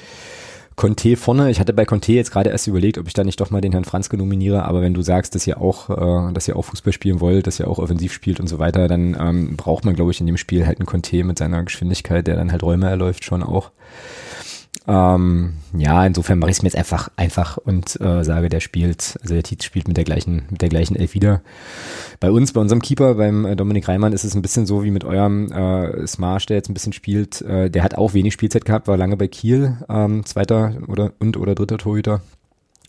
Conte 0.78 1.16
vorne. 1.16 1.50
Ich 1.50 1.60
hatte 1.60 1.74
bei 1.74 1.86
Conte 1.86 2.14
jetzt 2.14 2.32
gerade 2.32 2.52
erst 2.52 2.68
überlegt, 2.68 3.00
ob 3.00 3.08
ich 3.08 3.14
da 3.16 3.24
nicht 3.24 3.42
doch 3.42 3.50
mal 3.50 3.62
den 3.62 3.72
Herrn 3.72 3.84
Franzke 3.84 4.16
nominiere, 4.16 4.64
aber 4.64 4.82
wenn 4.82 4.94
du 4.94 5.02
sagst, 5.02 5.34
dass 5.34 5.48
ihr 5.48 5.60
auch, 5.60 5.90
äh, 5.90 6.34
dass 6.34 6.48
ihr 6.48 6.56
auch 6.56 6.66
Fußball 6.66 6.94
spielen 6.94 7.20
wollt, 7.20 7.48
dass 7.48 7.60
ihr 7.60 7.68
auch 7.68 7.80
offensiv 7.80 8.14
spielt 8.14 8.40
und 8.40 8.46
so 8.46 8.60
weiter, 8.60 8.88
dann 8.88 9.18
ähm, 9.20 9.58
braucht 9.58 9.86
man, 9.86 9.96
glaube 9.96 10.12
ich, 10.12 10.20
in 10.20 10.28
dem 10.28 10.38
Spiel 10.38 10.68
halt 10.68 10.80
einen 10.80 10.86
Conte 10.86 11.24
mit 11.24 11.40
seiner 11.40 11.64
Geschwindigkeit, 11.64 12.28
der 12.28 12.36
dann 12.36 12.52
halt 12.52 12.62
Räume 12.62 12.88
erläuft, 12.88 13.26
schon 13.26 13.42
auch. 13.42 13.72
Ähm, 14.90 15.54
ja, 15.78 16.06
insofern 16.06 16.40
mache 16.40 16.50
ich 16.50 16.58
es 16.58 16.64
mir 16.64 16.70
jetzt 16.70 16.78
einfach 16.78 17.10
einfach 17.18 17.58
und 17.58 18.00
äh, 18.00 18.24
sage, 18.24 18.48
der 18.48 18.62
spielt, 18.62 19.18
also 19.22 19.34
der 19.34 19.44
Tietz 19.44 19.66
spielt 19.66 19.88
mit 19.90 19.98
der 19.98 20.06
gleichen, 20.06 20.44
mit 20.50 20.62
der 20.62 20.70
gleichen 20.70 20.96
Elf 20.96 21.14
wieder. 21.14 21.42
Bei 22.22 22.32
uns, 22.32 22.54
bei 22.54 22.62
unserem 22.62 22.82
Keeper, 22.82 23.16
beim 23.16 23.46
äh, 23.46 23.56
Dominik 23.58 23.88
Reimann, 23.90 24.14
ist 24.14 24.24
es 24.24 24.34
ein 24.34 24.42
bisschen 24.42 24.66
so 24.66 24.86
wie 24.86 24.92
mit 24.92 25.04
eurem 25.04 25.52
äh, 25.52 26.08
Smash, 26.08 26.46
der 26.46 26.56
jetzt 26.58 26.70
ein 26.70 26.74
bisschen 26.74 26.94
spielt. 26.94 27.42
Äh, 27.42 27.70
der 27.70 27.84
hat 27.84 27.96
auch 27.96 28.14
wenig 28.14 28.34
Spielzeit 28.34 28.64
gehabt, 28.64 28.88
war 28.88 28.96
lange 28.96 29.18
bei 29.18 29.28
Kiel, 29.28 29.78
ähm, 29.90 30.26
zweiter 30.26 30.78
oder 30.88 31.12
und 31.20 31.36
oder 31.36 31.54
dritter 31.54 31.78
Torhüter. 31.78 32.22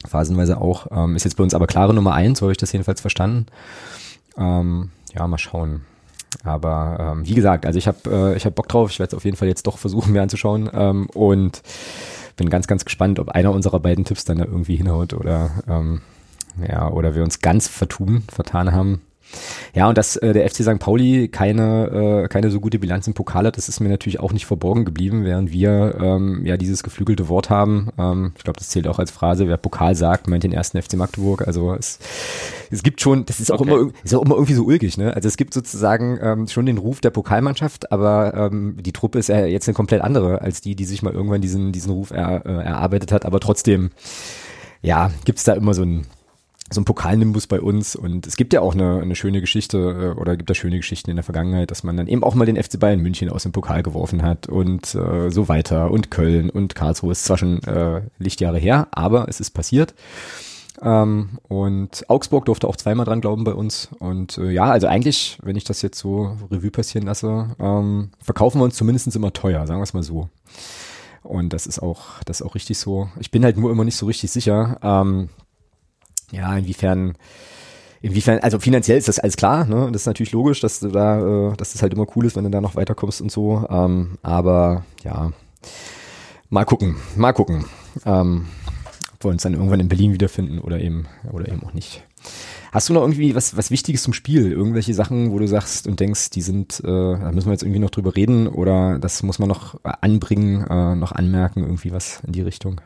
Phasenweise 0.06 0.60
auch. 0.60 0.86
Ähm, 0.92 1.16
ist 1.16 1.24
jetzt 1.24 1.36
bei 1.36 1.42
uns 1.42 1.54
aber 1.54 1.66
klare 1.66 1.94
Nummer 1.94 2.14
eins, 2.14 2.38
so 2.38 2.44
habe 2.44 2.52
ich 2.52 2.58
das 2.58 2.70
jedenfalls 2.70 3.00
verstanden. 3.00 3.46
Ähm, 4.36 4.90
ja, 5.14 5.26
mal 5.26 5.38
schauen. 5.38 5.80
Aber 6.44 7.14
ähm, 7.16 7.26
wie 7.26 7.34
gesagt, 7.34 7.66
also 7.66 7.78
ich 7.78 7.88
habe 7.88 7.98
äh, 8.06 8.36
ich 8.36 8.46
hab 8.46 8.54
Bock 8.54 8.68
drauf. 8.68 8.90
Ich 8.90 8.98
werde 8.98 9.10
es 9.10 9.16
auf 9.16 9.24
jeden 9.24 9.36
Fall 9.36 9.48
jetzt 9.48 9.66
doch 9.66 9.78
versuchen, 9.78 10.12
mir 10.14 10.22
anzuschauen. 10.22 10.70
Ähm, 10.72 11.08
und 11.14 11.62
bin 12.36 12.50
ganz, 12.50 12.66
ganz 12.66 12.84
gespannt, 12.84 13.18
ob 13.18 13.30
einer 13.30 13.52
unserer 13.52 13.80
beiden 13.80 14.04
Tipps 14.04 14.24
dann 14.24 14.38
da 14.38 14.44
irgendwie 14.44 14.76
hinhaut 14.76 15.12
oder 15.12 15.50
ähm, 15.68 16.00
ja, 16.66 16.88
oder 16.88 17.14
wir 17.14 17.22
uns 17.22 17.40
ganz 17.40 17.68
vertun, 17.68 18.24
vertan 18.32 18.72
haben. 18.72 19.02
Ja, 19.74 19.88
und 19.88 19.98
dass 19.98 20.16
äh, 20.16 20.32
der 20.32 20.48
FC 20.48 20.62
St. 20.62 20.78
Pauli 20.78 21.28
keine, 21.28 22.24
äh, 22.24 22.28
keine 22.28 22.50
so 22.50 22.60
gute 22.60 22.78
Bilanz 22.78 23.06
im 23.06 23.14
Pokal 23.14 23.46
hat, 23.46 23.56
das 23.56 23.68
ist 23.68 23.80
mir 23.80 23.88
natürlich 23.88 24.20
auch 24.20 24.32
nicht 24.32 24.46
verborgen 24.46 24.84
geblieben, 24.84 25.24
während 25.24 25.52
wir 25.52 25.96
ähm, 26.00 26.44
ja 26.44 26.56
dieses 26.56 26.82
geflügelte 26.82 27.28
Wort 27.28 27.50
haben. 27.50 27.88
Ähm, 27.98 28.32
ich 28.36 28.44
glaube, 28.44 28.58
das 28.58 28.68
zählt 28.68 28.88
auch 28.88 28.98
als 28.98 29.10
Phrase, 29.10 29.48
wer 29.48 29.56
Pokal 29.56 29.94
sagt, 29.94 30.28
meint 30.28 30.44
den 30.44 30.52
ersten 30.52 30.80
FC 30.80 30.94
Magdeburg. 30.94 31.46
Also 31.46 31.74
es, 31.74 31.98
es 32.70 32.82
gibt 32.82 33.00
schon, 33.00 33.26
das 33.26 33.40
ist 33.40 33.50
auch, 33.50 33.60
okay. 33.60 33.70
immer, 33.70 33.92
ist 34.02 34.14
auch 34.14 34.22
immer 34.22 34.34
irgendwie 34.34 34.54
so 34.54 34.64
ulkig, 34.64 34.98
ne? 34.98 35.14
Also 35.14 35.28
es 35.28 35.36
gibt 35.36 35.54
sozusagen 35.54 36.18
ähm, 36.22 36.48
schon 36.48 36.66
den 36.66 36.78
Ruf 36.78 37.00
der 37.00 37.10
Pokalmannschaft, 37.10 37.92
aber 37.92 38.34
ähm, 38.34 38.76
die 38.80 38.92
Truppe 38.92 39.18
ist 39.18 39.28
ja 39.28 39.44
jetzt 39.44 39.68
eine 39.68 39.74
komplett 39.74 40.02
andere 40.02 40.40
als 40.40 40.60
die, 40.60 40.74
die 40.74 40.84
sich 40.84 41.02
mal 41.02 41.12
irgendwann 41.12 41.40
diesen, 41.40 41.72
diesen 41.72 41.92
Ruf 41.92 42.10
er, 42.10 42.46
äh, 42.46 42.64
erarbeitet 42.64 43.12
hat. 43.12 43.26
Aber 43.26 43.40
trotzdem, 43.40 43.90
ja, 44.82 45.10
gibt's 45.24 45.44
da 45.44 45.52
immer 45.52 45.74
so 45.74 45.82
ein 45.82 46.06
so 46.70 46.80
ein 46.80 46.84
Pokalnimbus 46.84 47.46
bei 47.46 47.60
uns 47.60 47.96
und 47.96 48.26
es 48.26 48.36
gibt 48.36 48.52
ja 48.52 48.60
auch 48.60 48.74
eine, 48.74 49.00
eine 49.00 49.16
schöne 49.16 49.40
Geschichte 49.40 50.14
äh, 50.16 50.20
oder 50.20 50.36
gibt 50.36 50.50
da 50.50 50.54
schöne 50.54 50.76
Geschichten 50.76 51.10
in 51.10 51.16
der 51.16 51.24
Vergangenheit, 51.24 51.70
dass 51.70 51.82
man 51.82 51.96
dann 51.96 52.06
eben 52.06 52.22
auch 52.22 52.34
mal 52.34 52.46
den 52.46 52.62
FC 52.62 52.78
Bayern 52.78 53.00
München 53.00 53.30
aus 53.30 53.44
dem 53.44 53.52
Pokal 53.52 53.82
geworfen 53.82 54.22
hat 54.22 54.48
und 54.48 54.94
äh, 54.94 55.30
so 55.30 55.48
weiter 55.48 55.90
und 55.90 56.10
Köln 56.10 56.50
und 56.50 56.74
Karlsruhe 56.74 57.12
ist 57.12 57.24
zwar 57.24 57.38
schon 57.38 57.62
äh, 57.62 58.02
Lichtjahre 58.18 58.58
her, 58.58 58.88
aber 58.90 59.28
es 59.28 59.40
ist 59.40 59.50
passiert. 59.50 59.94
Ähm, 60.80 61.38
und 61.48 62.04
Augsburg 62.08 62.44
durfte 62.44 62.68
auch 62.68 62.76
zweimal 62.76 63.04
dran 63.04 63.20
glauben 63.20 63.44
bei 63.44 63.52
uns. 63.52 63.88
Und 63.98 64.38
äh, 64.38 64.50
ja, 64.50 64.66
also 64.66 64.86
eigentlich, 64.86 65.38
wenn 65.42 65.56
ich 65.56 65.64
das 65.64 65.82
jetzt 65.82 65.98
so 65.98 66.36
Revue 66.50 66.70
passieren 66.70 67.06
lasse, 67.06 67.56
ähm, 67.58 68.10
verkaufen 68.22 68.60
wir 68.60 68.64
uns 68.64 68.76
zumindest 68.76 69.14
immer 69.16 69.32
teuer, 69.32 69.66
sagen 69.66 69.80
wir 69.80 69.84
es 69.84 69.94
mal 69.94 70.02
so. 70.02 70.28
Und 71.22 71.52
das 71.52 71.66
ist 71.66 71.80
auch, 71.80 72.22
das 72.24 72.40
ist 72.40 72.46
auch 72.46 72.54
richtig 72.54 72.78
so. 72.78 73.08
Ich 73.18 73.30
bin 73.30 73.44
halt 73.44 73.56
nur 73.56 73.70
immer 73.70 73.84
nicht 73.84 73.96
so 73.96 74.06
richtig 74.06 74.30
sicher. 74.30 74.78
Ähm, 74.82 75.30
ja, 76.30 76.56
inwiefern, 76.56 77.14
inwiefern, 78.00 78.40
also 78.40 78.58
finanziell 78.58 78.98
ist 78.98 79.08
das 79.08 79.18
alles 79.18 79.36
klar, 79.36 79.64
ne? 79.64 79.88
Das 79.92 80.02
ist 80.02 80.06
natürlich 80.06 80.32
logisch, 80.32 80.60
dass 80.60 80.80
du 80.80 80.88
da, 80.88 81.50
äh, 81.50 81.56
dass 81.56 81.72
das 81.72 81.82
halt 81.82 81.94
immer 81.94 82.06
cool 82.16 82.26
ist, 82.26 82.36
wenn 82.36 82.44
du 82.44 82.50
da 82.50 82.60
noch 82.60 82.76
weiterkommst 82.76 83.20
und 83.20 83.30
so. 83.30 83.66
Ähm, 83.70 84.18
aber 84.22 84.84
ja, 85.04 85.32
mal 86.50 86.64
gucken, 86.64 86.96
mal 87.16 87.32
gucken. 87.32 87.64
Ähm, 88.04 88.46
ob 89.14 89.24
wir 89.24 89.30
uns 89.30 89.42
dann 89.42 89.54
irgendwann 89.54 89.80
in 89.80 89.88
Berlin 89.88 90.12
wiederfinden 90.12 90.60
oder 90.60 90.80
eben, 90.80 91.06
oder 91.32 91.48
eben 91.48 91.64
auch 91.64 91.72
nicht. 91.72 92.04
Hast 92.70 92.88
du 92.88 92.92
noch 92.92 93.00
irgendwie 93.00 93.34
was, 93.34 93.56
was 93.56 93.70
Wichtiges 93.70 94.02
zum 94.02 94.12
Spiel? 94.12 94.52
Irgendwelche 94.52 94.94
Sachen, 94.94 95.32
wo 95.32 95.38
du 95.38 95.48
sagst 95.48 95.86
und 95.86 95.98
denkst, 96.00 96.30
die 96.30 96.42
sind, 96.42 96.80
äh, 96.80 96.86
da 96.86 97.32
müssen 97.32 97.46
wir 97.46 97.52
jetzt 97.52 97.62
irgendwie 97.62 97.80
noch 97.80 97.90
drüber 97.90 98.14
reden 98.14 98.46
oder 98.46 98.98
das 98.98 99.22
muss 99.22 99.38
man 99.38 99.48
noch 99.48 99.80
anbringen, 99.82 100.66
äh, 100.68 100.94
noch 100.94 101.12
anmerken, 101.12 101.62
irgendwie 101.62 101.92
was 101.92 102.20
in 102.26 102.32
die 102.32 102.42
Richtung? 102.42 102.80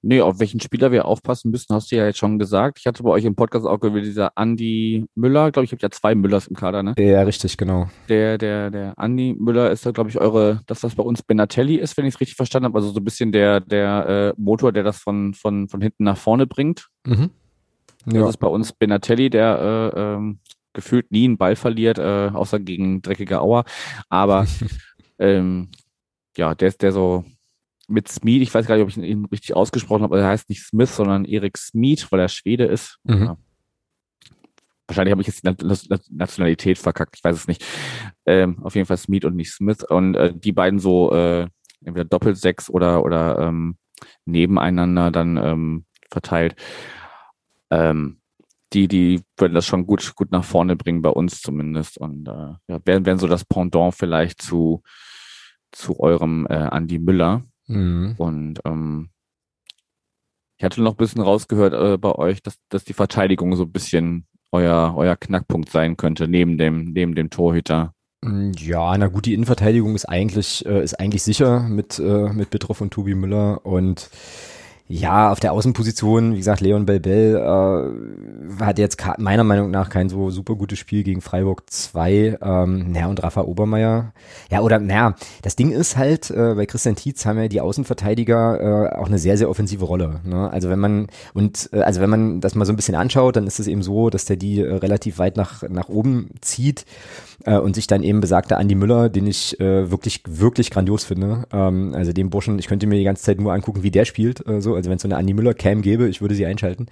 Nee, 0.00 0.20
auf 0.20 0.38
welchen 0.38 0.60
Spieler 0.60 0.92
wir 0.92 1.06
aufpassen 1.06 1.50
müssen, 1.50 1.74
hast 1.74 1.90
du 1.90 1.96
ja 1.96 2.06
jetzt 2.06 2.18
schon 2.18 2.38
gesagt. 2.38 2.78
Ich 2.78 2.86
hatte 2.86 3.02
bei 3.02 3.10
euch 3.10 3.24
im 3.24 3.34
Podcast 3.34 3.66
auch 3.66 3.78
gehört, 3.80 4.04
dieser 4.04 4.32
Andy 4.36 5.04
Müller, 5.14 5.50
glaube 5.50 5.64
ich, 5.64 5.72
habe 5.72 5.82
ja 5.82 5.90
zwei 5.90 6.14
Müllers 6.14 6.46
im 6.46 6.56
Kader, 6.56 6.82
ne? 6.82 6.94
Ja, 6.98 7.22
richtig, 7.22 7.56
genau. 7.56 7.88
Der, 8.08 8.38
der, 8.38 8.70
der 8.70 8.94
Andy 8.96 9.34
Müller 9.38 9.70
ist 9.70 9.84
da, 9.84 9.90
glaube 9.90 10.10
ich, 10.10 10.18
eure, 10.18 10.60
das, 10.66 10.82
was 10.82 10.94
bei 10.94 11.02
uns 11.02 11.22
Benatelli 11.22 11.76
ist, 11.76 11.96
wenn 11.96 12.06
ich 12.06 12.14
es 12.14 12.20
richtig 12.20 12.36
verstanden 12.36 12.66
habe. 12.66 12.78
Also 12.78 12.90
so 12.90 13.00
ein 13.00 13.04
bisschen 13.04 13.32
der, 13.32 13.60
der 13.60 14.34
äh, 14.36 14.40
Motor, 14.40 14.72
der 14.72 14.84
das 14.84 14.98
von, 14.98 15.34
von, 15.34 15.68
von 15.68 15.80
hinten 15.80 16.04
nach 16.04 16.16
vorne 16.16 16.46
bringt. 16.46 16.88
Mhm. 17.04 17.30
Ja. 18.06 18.20
Das 18.20 18.30
ist 18.30 18.36
bei 18.38 18.48
uns 18.48 18.72
Benatelli, 18.72 19.30
der 19.30 19.92
äh, 19.94 20.00
ähm, 20.00 20.38
gefühlt 20.72 21.10
nie 21.10 21.24
einen 21.24 21.38
Ball 21.38 21.56
verliert, 21.56 21.98
äh, 21.98 22.30
außer 22.32 22.60
gegen 22.60 23.02
dreckige 23.02 23.40
Auer. 23.40 23.64
Aber 24.08 24.46
ähm, 25.18 25.68
ja, 26.36 26.54
der 26.54 26.68
ist 26.68 26.82
der 26.82 26.92
so 26.92 27.24
mit 27.88 28.08
Smith, 28.08 28.42
ich 28.42 28.52
weiß 28.52 28.66
gar 28.66 28.76
nicht, 28.76 28.84
ob 28.84 28.90
ich 28.90 28.98
ihn 28.98 29.24
richtig 29.26 29.56
ausgesprochen 29.56 30.02
habe, 30.02 30.14
aber 30.14 30.22
er 30.22 30.28
heißt 30.28 30.48
nicht 30.48 30.62
Smith, 30.62 30.94
sondern 30.94 31.24
Erik 31.24 31.56
Smith, 31.56 32.06
weil 32.10 32.20
er 32.20 32.28
Schwede 32.28 32.64
ist. 32.64 32.98
Mhm. 33.04 33.22
Ja. 33.22 33.36
Wahrscheinlich 34.86 35.12
habe 35.12 35.20
ich 35.20 35.26
jetzt 35.26 35.44
die 35.44 36.14
Nationalität 36.14 36.78
verkackt, 36.78 37.16
ich 37.16 37.24
weiß 37.24 37.36
es 37.36 37.48
nicht. 37.48 37.64
Ähm, 38.24 38.62
auf 38.62 38.74
jeden 38.74 38.86
Fall 38.86 38.96
Smith 38.96 39.24
und 39.24 39.36
nicht 39.36 39.52
Smith. 39.52 39.84
Und 39.84 40.14
äh, 40.14 40.32
die 40.34 40.52
beiden 40.52 40.78
so 40.78 41.12
äh, 41.12 41.46
entweder 41.84 42.04
Doppelsechs 42.04 42.70
oder, 42.70 43.04
oder 43.04 43.38
ähm, 43.38 43.76
nebeneinander 44.24 45.10
dann 45.10 45.36
ähm, 45.36 45.84
verteilt. 46.10 46.56
Ähm, 47.70 48.20
die, 48.72 48.88
die 48.88 49.22
würden 49.36 49.54
das 49.54 49.66
schon 49.66 49.86
gut, 49.86 50.14
gut 50.14 50.30
nach 50.30 50.44
vorne 50.44 50.76
bringen, 50.76 51.02
bei 51.02 51.10
uns 51.10 51.40
zumindest. 51.40 51.98
Und 51.98 52.28
äh, 52.28 52.54
ja, 52.68 52.80
wären, 52.84 53.06
wären 53.06 53.18
so 53.18 53.26
das 53.26 53.44
Pendant 53.44 53.94
vielleicht 53.94 54.42
zu, 54.42 54.82
zu 55.72 56.00
eurem 56.00 56.46
äh, 56.46 56.68
Andy 56.70 56.98
Müller. 56.98 57.44
Mhm. 57.68 58.14
Und 58.18 58.60
ähm, 58.64 59.10
ich 60.58 60.64
hatte 60.64 60.82
noch 60.82 60.94
ein 60.94 60.96
bisschen 60.96 61.22
rausgehört 61.22 61.72
äh, 61.72 61.98
bei 61.98 62.12
euch, 62.12 62.42
dass, 62.42 62.58
dass 62.68 62.84
die 62.84 62.92
Verteidigung 62.92 63.54
so 63.54 63.62
ein 63.62 63.72
bisschen 63.72 64.26
euer, 64.50 64.94
euer 64.96 65.16
Knackpunkt 65.16 65.70
sein 65.70 65.96
könnte, 65.96 66.26
neben 66.26 66.58
dem, 66.58 66.92
neben 66.92 67.14
dem 67.14 67.30
Torhüter. 67.30 67.94
Mm, 68.24 68.50
ja, 68.58 68.96
na 68.98 69.06
gut, 69.06 69.26
die 69.26 69.34
Innenverteidigung 69.34 69.94
ist 69.94 70.06
eigentlich, 70.06 70.66
äh, 70.66 70.82
ist 70.82 70.98
eigentlich 70.98 71.22
sicher 71.22 71.60
mit, 71.60 71.98
äh, 71.98 72.32
mit 72.32 72.50
Bitroff 72.50 72.80
und 72.80 72.92
Tobi 72.92 73.14
Müller 73.14 73.64
und 73.64 74.10
ja, 74.90 75.30
auf 75.30 75.38
der 75.38 75.52
Außenposition, 75.52 76.32
wie 76.32 76.38
gesagt, 76.38 76.62
Leon 76.62 76.86
Belbel 76.86 77.36
äh, 77.36 78.64
hat 78.64 78.78
jetzt 78.78 78.98
meiner 79.18 79.44
Meinung 79.44 79.70
nach 79.70 79.90
kein 79.90 80.08
so 80.08 80.30
super 80.30 80.54
gutes 80.54 80.78
Spiel 80.78 81.02
gegen 81.02 81.20
Freiburg 81.20 81.64
2. 81.70 82.38
Ähm, 82.40 82.92
naja, 82.92 83.06
und 83.08 83.22
Rafa 83.22 83.42
Obermeier. 83.42 84.14
Ja, 84.50 84.62
oder 84.62 84.78
naja, 84.78 85.14
das 85.42 85.56
Ding 85.56 85.72
ist 85.72 85.98
halt, 85.98 86.30
äh, 86.30 86.54
bei 86.54 86.64
Christian 86.64 86.96
Tietz 86.96 87.26
haben 87.26 87.38
ja 87.38 87.48
die 87.48 87.60
Außenverteidiger 87.60 88.94
äh, 88.94 88.96
auch 88.96 89.08
eine 89.08 89.18
sehr, 89.18 89.36
sehr 89.36 89.50
offensive 89.50 89.84
Rolle. 89.84 90.20
Ne? 90.24 90.50
Also 90.50 90.70
wenn 90.70 90.78
man, 90.78 91.08
und 91.34 91.68
äh, 91.74 91.80
also 91.80 92.00
wenn 92.00 92.08
man 92.08 92.40
das 92.40 92.54
mal 92.54 92.64
so 92.64 92.72
ein 92.72 92.76
bisschen 92.76 92.94
anschaut, 92.94 93.36
dann 93.36 93.46
ist 93.46 93.60
es 93.60 93.66
eben 93.66 93.82
so, 93.82 94.08
dass 94.08 94.24
der 94.24 94.36
die 94.36 94.60
äh, 94.60 94.74
relativ 94.74 95.18
weit 95.18 95.36
nach, 95.36 95.64
nach 95.68 95.90
oben 95.90 96.30
zieht 96.40 96.86
äh, 97.44 97.58
und 97.58 97.74
sich 97.74 97.88
dann 97.88 98.02
eben 98.02 98.22
besagter 98.22 98.56
Andi 98.56 98.74
Müller, 98.74 99.10
den 99.10 99.26
ich 99.26 99.60
äh, 99.60 99.90
wirklich, 99.90 100.22
wirklich 100.26 100.70
grandios 100.70 101.04
finde. 101.04 101.44
Ähm, 101.52 101.92
also 101.94 102.14
dem 102.14 102.30
Burschen, 102.30 102.58
ich 102.58 102.68
könnte 102.68 102.86
mir 102.86 102.96
die 102.96 103.04
ganze 103.04 103.22
Zeit 103.22 103.38
nur 103.38 103.52
angucken, 103.52 103.82
wie 103.82 103.90
der 103.90 104.06
spielt. 104.06 104.46
Äh, 104.48 104.62
so. 104.62 104.77
Also 104.78 104.90
wenn 104.90 104.96
es 104.96 105.02
so 105.02 105.08
eine 105.08 105.16
Andi 105.16 105.34
Müller 105.34 105.54
Cam 105.54 105.82
gäbe, 105.82 106.08
ich 106.08 106.20
würde 106.20 106.34
sie 106.34 106.46
einschalten. 106.46 106.86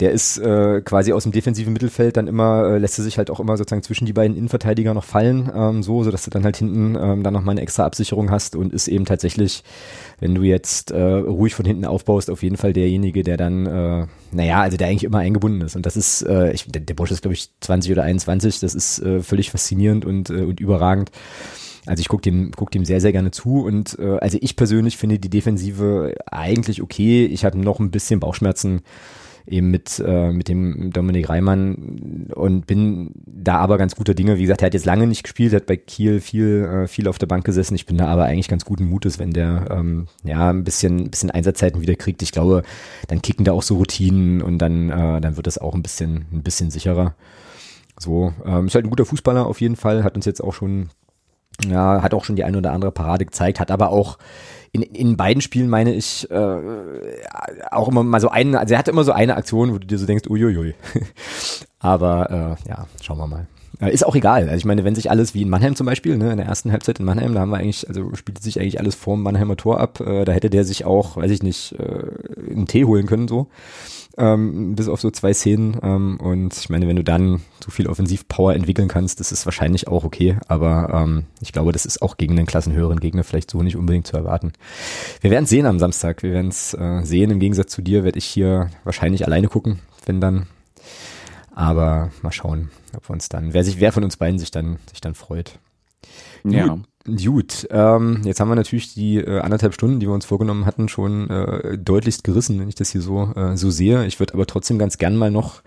Der 0.00 0.12
ist 0.12 0.38
äh, 0.38 0.80
quasi 0.82 1.12
aus 1.12 1.24
dem 1.24 1.32
defensiven 1.32 1.72
Mittelfeld 1.72 2.16
dann 2.16 2.28
immer, 2.28 2.70
äh, 2.70 2.78
lässt 2.78 2.98
er 2.98 3.04
sich 3.04 3.18
halt 3.18 3.30
auch 3.30 3.40
immer 3.40 3.56
sozusagen 3.56 3.82
zwischen 3.82 4.06
die 4.06 4.12
beiden 4.12 4.36
Innenverteidiger 4.36 4.94
noch 4.94 5.02
fallen, 5.02 5.50
ähm, 5.52 5.82
so, 5.82 6.04
so 6.04 6.12
dass 6.12 6.22
du 6.22 6.30
dann 6.30 6.44
halt 6.44 6.56
hinten 6.56 6.94
ähm, 6.94 7.24
dann 7.24 7.34
nochmal 7.34 7.54
eine 7.54 7.62
extra 7.62 7.84
Absicherung 7.84 8.30
hast 8.30 8.54
und 8.54 8.72
ist 8.72 8.86
eben 8.86 9.06
tatsächlich, 9.06 9.64
wenn 10.20 10.36
du 10.36 10.42
jetzt 10.42 10.92
äh, 10.92 11.02
ruhig 11.02 11.56
von 11.56 11.66
hinten 11.66 11.84
aufbaust, 11.84 12.30
auf 12.30 12.44
jeden 12.44 12.56
Fall 12.56 12.72
derjenige, 12.72 13.24
der 13.24 13.36
dann, 13.36 13.66
äh, 13.66 14.06
naja, 14.30 14.60
also 14.60 14.76
der 14.76 14.86
eigentlich 14.86 15.02
immer 15.02 15.18
eingebunden 15.18 15.62
ist. 15.62 15.74
Und 15.74 15.84
das 15.84 15.96
ist, 15.96 16.22
äh, 16.22 16.52
ich, 16.52 16.66
der, 16.66 16.80
der 16.80 16.94
Bosch 16.94 17.10
ist, 17.10 17.22
glaube 17.22 17.34
ich, 17.34 17.50
20 17.60 17.90
oder 17.90 18.04
21, 18.04 18.60
das 18.60 18.76
ist 18.76 19.00
äh, 19.00 19.20
völlig 19.20 19.50
faszinierend 19.50 20.04
und, 20.04 20.30
äh, 20.30 20.42
und 20.42 20.60
überragend. 20.60 21.10
Also 21.88 22.00
ich 22.00 22.08
gucke 22.08 22.22
dem, 22.22 22.52
guck 22.54 22.70
dem 22.70 22.84
sehr, 22.84 23.00
sehr 23.00 23.12
gerne 23.12 23.30
zu 23.30 23.64
und 23.64 23.98
äh, 23.98 24.18
also 24.18 24.38
ich 24.40 24.56
persönlich 24.56 24.96
finde 24.96 25.18
die 25.18 25.30
Defensive 25.30 26.14
eigentlich 26.26 26.82
okay. 26.82 27.26
Ich 27.26 27.44
habe 27.44 27.58
noch 27.58 27.80
ein 27.80 27.90
bisschen 27.90 28.20
Bauchschmerzen 28.20 28.82
eben 29.48 29.70
mit, 29.70 30.02
äh, 30.04 30.30
mit 30.30 30.48
dem 30.48 30.92
Dominik 30.92 31.28
Reimann 31.28 32.28
und 32.34 32.66
bin 32.66 33.12
da 33.26 33.56
aber 33.56 33.78
ganz 33.78 33.96
guter 33.96 34.14
Dinge. 34.14 34.36
Wie 34.36 34.42
gesagt, 34.42 34.62
er 34.62 34.66
hat 34.66 34.74
jetzt 34.74 34.86
lange 34.86 35.06
nicht 35.06 35.22
gespielt, 35.22 35.54
hat 35.54 35.66
bei 35.66 35.76
Kiel 35.76 36.20
viel, 36.20 36.64
äh, 36.64 36.86
viel 36.86 37.08
auf 37.08 37.18
der 37.18 37.26
Bank 37.26 37.44
gesessen. 37.44 37.74
Ich 37.74 37.86
bin 37.86 37.96
da 37.96 38.06
aber 38.08 38.24
eigentlich 38.24 38.48
ganz 38.48 38.64
guten 38.64 38.84
Mutes, 38.84 39.18
wenn 39.18 39.30
der 39.30 39.66
ähm, 39.70 40.06
ja 40.22 40.50
ein 40.50 40.64
bisschen, 40.64 41.10
bisschen 41.10 41.30
Einsatzzeiten 41.30 41.80
wieder 41.80 41.94
kriegt. 41.94 42.22
Ich 42.22 42.32
glaube, 42.32 42.62
dann 43.08 43.22
kicken 43.22 43.44
da 43.44 43.52
auch 43.52 43.62
so 43.62 43.76
Routinen 43.76 44.42
und 44.42 44.58
dann, 44.58 44.90
äh, 44.90 45.20
dann 45.20 45.36
wird 45.36 45.46
das 45.46 45.58
auch 45.58 45.74
ein 45.74 45.82
bisschen, 45.82 46.26
ein 46.32 46.42
bisschen 46.42 46.70
sicherer. 46.70 47.14
So, 47.98 48.32
ähm, 48.44 48.66
ist 48.66 48.74
halt 48.74 48.84
ein 48.84 48.90
guter 48.90 49.06
Fußballer 49.06 49.46
auf 49.46 49.60
jeden 49.60 49.76
Fall, 49.76 50.04
hat 50.04 50.14
uns 50.14 50.24
jetzt 50.24 50.42
auch 50.42 50.52
schon, 50.52 50.90
ja, 51.66 52.02
hat 52.02 52.14
auch 52.14 52.24
schon 52.24 52.36
die 52.36 52.44
eine 52.44 52.58
oder 52.58 52.72
andere 52.72 52.92
Parade 52.92 53.24
gezeigt, 53.24 53.60
hat 53.60 53.70
aber 53.70 53.90
auch 53.90 54.18
in, 54.72 54.82
in 54.82 55.16
beiden 55.16 55.40
Spielen 55.40 55.68
meine 55.68 55.94
ich 55.94 56.30
äh, 56.30 56.58
auch 57.70 57.88
immer 57.88 58.02
mal 58.02 58.20
so 58.20 58.28
eine, 58.28 58.58
also 58.58 58.74
er 58.74 58.78
hatte 58.78 58.90
immer 58.90 59.04
so 59.04 59.12
eine 59.12 59.36
Aktion, 59.36 59.72
wo 59.72 59.78
du 59.78 59.86
dir 59.86 59.98
so 59.98 60.06
denkst, 60.06 60.28
uiuiui. 60.28 60.74
Aber 61.78 62.56
äh, 62.64 62.68
ja, 62.68 62.86
schauen 63.00 63.18
wir 63.18 63.26
mal. 63.26 63.46
Äh, 63.80 63.92
ist 63.92 64.04
auch 64.04 64.14
egal. 64.14 64.44
Also 64.44 64.56
ich 64.56 64.64
meine, 64.64 64.84
wenn 64.84 64.94
sich 64.94 65.10
alles 65.10 65.34
wie 65.34 65.42
in 65.42 65.48
Mannheim 65.48 65.74
zum 65.74 65.86
Beispiel, 65.86 66.18
ne, 66.18 66.32
in 66.32 66.38
der 66.38 66.46
ersten 66.46 66.72
Halbzeit 66.72 66.98
in 66.98 67.06
Mannheim, 67.06 67.34
da 67.34 67.40
haben 67.40 67.50
wir 67.50 67.58
eigentlich, 67.58 67.88
also 67.88 68.14
spielt 68.14 68.42
sich 68.42 68.60
eigentlich 68.60 68.78
alles 68.78 68.94
vorm 68.94 69.22
Mannheimer 69.22 69.56
Tor 69.56 69.80
ab. 69.80 70.00
Äh, 70.00 70.24
da 70.24 70.32
hätte 70.32 70.50
der 70.50 70.64
sich 70.64 70.84
auch, 70.84 71.16
weiß 71.16 71.30
ich 71.30 71.42
nicht, 71.42 71.74
äh, 71.78 72.50
einen 72.50 72.66
Tee 72.66 72.84
holen 72.84 73.06
können 73.06 73.28
so 73.28 73.48
ähm, 74.18 74.74
bis 74.74 74.88
auf 74.88 75.00
so 75.00 75.10
zwei 75.10 75.32
Szenen. 75.32 75.78
Ähm, 75.82 76.18
und 76.20 76.56
ich 76.56 76.68
meine, 76.68 76.88
wenn 76.88 76.96
du 76.96 77.04
dann 77.04 77.40
so 77.64 77.70
viel 77.70 77.86
Offensivpower 77.86 78.54
entwickeln 78.54 78.88
kannst, 78.88 79.20
das 79.20 79.32
ist 79.32 79.46
wahrscheinlich 79.46 79.88
auch 79.88 80.04
okay. 80.04 80.36
Aber 80.48 80.90
ähm, 80.92 81.24
ich 81.40 81.52
glaube, 81.52 81.72
das 81.72 81.86
ist 81.86 82.02
auch 82.02 82.16
gegen 82.16 82.36
einen 82.36 82.46
klassenhöheren 82.46 83.00
Gegner 83.00 83.24
vielleicht 83.24 83.50
so 83.50 83.62
nicht 83.62 83.76
unbedingt 83.76 84.06
zu 84.06 84.16
erwarten. 84.16 84.52
Wir 85.20 85.30
werden 85.30 85.44
es 85.44 85.50
sehen 85.50 85.66
am 85.66 85.78
Samstag. 85.78 86.22
Wir 86.22 86.32
werden 86.32 86.48
es 86.48 86.74
äh, 86.74 87.02
sehen. 87.04 87.30
Im 87.30 87.40
Gegensatz 87.40 87.70
zu 87.70 87.80
dir 87.80 88.04
werde 88.04 88.18
ich 88.18 88.26
hier 88.26 88.70
wahrscheinlich 88.84 89.24
alleine 89.24 89.48
gucken, 89.48 89.78
wenn 90.04 90.20
dann. 90.20 90.46
Aber 91.54 92.10
mal 92.22 92.32
schauen, 92.32 92.70
ob 92.96 93.08
wir 93.08 93.14
uns 93.14 93.28
dann, 93.28 93.52
wer 93.52 93.64
sich, 93.64 93.80
wer 93.80 93.92
von 93.92 94.04
uns 94.04 94.16
beiden 94.16 94.38
sich 94.38 94.52
dann, 94.52 94.78
sich 94.90 95.00
dann 95.00 95.14
freut. 95.14 95.58
Ja. 96.44 96.66
Gut, 96.66 96.84
ähm, 97.70 98.20
jetzt 98.24 98.40
haben 98.40 98.48
wir 98.48 98.54
natürlich 98.54 98.94
die 98.94 99.16
äh, 99.16 99.40
anderthalb 99.40 99.74
Stunden, 99.74 100.00
die 100.00 100.06
wir 100.06 100.14
uns 100.14 100.26
vorgenommen 100.26 100.66
hatten, 100.66 100.88
schon 100.88 101.30
äh, 101.30 101.78
deutlichst 101.78 102.24
gerissen, 102.24 102.60
wenn 102.60 102.68
ich 102.68 102.74
das 102.74 102.90
hier 102.90 103.00
so, 103.00 103.32
äh, 103.34 103.56
so 103.56 103.70
sehe. 103.70 104.06
Ich 104.06 104.20
würde 104.20 104.34
aber 104.34 104.46
trotzdem 104.46 104.78
ganz 104.78 104.98
gern 104.98 105.16
mal 105.16 105.30
noch 105.30 105.62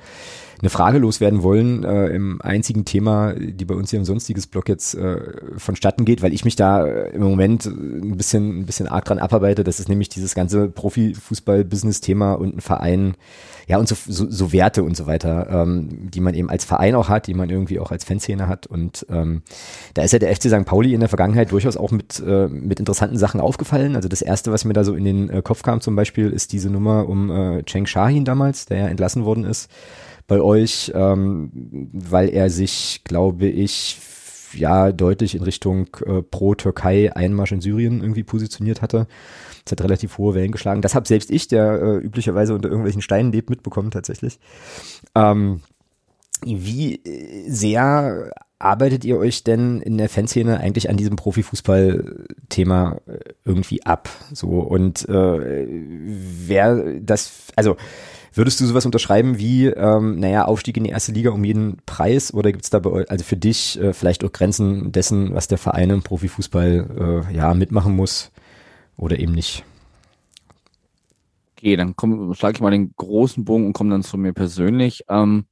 eine 0.61 0.69
Frage 0.69 0.99
loswerden 0.99 1.43
wollen 1.43 1.83
äh, 1.83 2.07
im 2.07 2.41
einzigen 2.41 2.85
Thema, 2.85 3.33
die 3.33 3.65
bei 3.65 3.75
uns 3.75 3.89
hier 3.89 3.99
im 3.99 4.05
sonstiges 4.05 4.47
Blog 4.47 4.69
jetzt 4.69 4.95
äh, 4.95 5.19
vonstatten 5.57 6.05
geht, 6.05 6.21
weil 6.21 6.33
ich 6.33 6.45
mich 6.45 6.55
da 6.55 6.85
äh, 6.85 7.09
im 7.11 7.21
Moment 7.21 7.65
ein 7.65 8.17
bisschen 8.17 8.59
ein 8.59 8.65
bisschen 8.65 8.88
arg 8.88 9.05
dran 9.05 9.19
abarbeite. 9.19 9.63
Das 9.63 9.79
ist 9.79 9.89
nämlich 9.89 10.09
dieses 10.09 10.35
ganze 10.35 10.67
Profifußball-Business-Thema 10.67 12.33
und 12.33 12.57
ein 12.57 12.61
Verein 12.61 13.15
ja, 13.67 13.77
und 13.77 13.88
so, 13.88 13.95
so, 13.95 14.29
so 14.29 14.51
Werte 14.51 14.83
und 14.83 14.97
so 14.97 15.07
weiter, 15.07 15.47
ähm, 15.49 16.09
die 16.11 16.19
man 16.19 16.33
eben 16.33 16.49
als 16.49 16.65
Verein 16.65 16.93
auch 16.93 17.09
hat, 17.09 17.27
die 17.27 17.33
man 17.33 17.49
irgendwie 17.49 17.79
auch 17.79 17.91
als 17.91 18.03
Fanszene 18.03 18.47
hat. 18.47 18.67
Und 18.67 19.05
ähm, 19.09 19.43
da 19.93 20.01
ist 20.01 20.11
ja 20.11 20.19
der 20.19 20.35
FC 20.35 20.43
St. 20.43 20.65
Pauli 20.65 20.93
in 20.93 20.99
der 20.99 21.09
Vergangenheit 21.09 21.51
durchaus 21.51 21.77
auch 21.77 21.91
mit, 21.91 22.21
äh, 22.25 22.47
mit 22.47 22.79
interessanten 22.79 23.17
Sachen 23.17 23.39
aufgefallen. 23.39 23.95
Also 23.95 24.09
das 24.09 24.21
erste, 24.21 24.51
was 24.51 24.65
mir 24.65 24.73
da 24.73 24.83
so 24.83 24.93
in 24.93 25.05
den 25.05 25.29
äh, 25.29 25.41
Kopf 25.41 25.63
kam 25.63 25.79
zum 25.81 25.95
Beispiel, 25.95 26.31
ist 26.31 26.51
diese 26.51 26.69
Nummer 26.69 27.07
um 27.07 27.31
äh, 27.31 27.63
Cheng 27.63 27.85
Shahin 27.85 28.25
damals, 28.25 28.65
der 28.65 28.77
ja 28.77 28.88
entlassen 28.88 29.25
worden 29.25 29.45
ist 29.45 29.69
bei 30.32 30.40
euch, 30.40 30.94
ähm, 30.95 31.52
weil 31.91 32.30
er 32.30 32.49
sich, 32.49 33.02
glaube 33.03 33.48
ich, 33.48 33.99
ja 34.53 34.94
deutlich 34.94 35.36
in 35.36 35.44
Richtung 35.44 35.88
äh, 36.06 36.22
pro-Türkei 36.22 37.14
Einmarsch 37.14 37.52
in 37.52 37.60
Syrien 37.60 37.99
irgendwie 37.99 38.24
positioniert 38.24 38.82
hatte. 38.82 39.08
Das 39.66 39.74
hat 39.74 39.82
relativ 39.82 40.18
hohe 40.18 40.34
Wellen 40.34 40.53
geschlagen. 40.53 40.82
Das 40.82 40.95
habe 40.95 41.06
selbst 41.06 41.32
ich, 41.32 41.49
der 41.49 41.82
äh, 41.82 41.98
üblicherweise 41.98 42.56
unter 42.56 42.70
irgendwelchen 42.70 43.02
Steinen 43.02 43.34
lebt, 43.34 43.49
mitbekommen 43.49 43.91
tatsächlich. 43.91 44.40
Ähm, 45.16 45.60
wie 46.45 47.02
sehr 47.49 48.32
arbeitet 48.58 49.03
ihr 49.03 49.18
euch 49.18 49.44
denn 49.44 49.82
in 49.82 49.98
der 49.98 50.08
Fanszene 50.08 50.62
eigentlich 50.62 50.90
an 50.90 50.95
diesem 50.95 51.18
Profifußball-Thema 51.18 53.02
äh, 53.06 53.20
irgendwie 53.44 53.86
ab? 53.86 54.08
So 54.32 54.48
und 54.48 55.10
äh, 55.10 55.68
wer 55.68 57.02
das, 57.02 57.48
also 57.58 57.76
würdest 58.34 58.60
du 58.60 58.66
sowas 58.66 58.86
unterschreiben 58.86 59.38
wie, 59.38 59.68
ähm, 59.68 60.20
naja, 60.20 60.45
Aufstieg 60.45 60.78
in 60.78 60.84
die 60.84 60.90
erste 60.90 61.12
Liga 61.12 61.32
um 61.32 61.44
jeden 61.44 61.78
Preis 61.86 62.34
oder 62.34 62.52
gibt 62.52 62.64
es 62.64 62.70
da 62.70 62.80
bei 62.80 63.06
also 63.08 63.24
für 63.24 63.38
dich 63.38 63.80
äh, 63.80 63.94
vielleicht 63.94 64.24
auch 64.24 64.32
Grenzen 64.32 64.91
dessen, 64.91 65.34
was 65.34 65.48
der 65.48 65.58
Verein 65.58 65.90
im 65.90 66.03
Profifußball 66.03 67.26
äh, 67.30 67.36
ja 67.36 67.53
mitmachen 67.53 67.95
muss 67.95 68.32
oder 68.98 69.20
eben 69.20 69.34
nicht? 69.34 69.64
Okay, 71.58 71.76
dann 71.76 71.94
schlage 72.34 72.56
ich 72.56 72.62
mal 72.62 72.72
den 72.72 72.94
großen 72.95 73.45
Bogen 73.45 73.68
und 73.68 73.74
komme 73.74 73.91
dann 73.91 74.03
zu 74.03 74.18
mir 74.18 74.34
persönlich. 74.34 75.03
Ähm, 75.10 75.45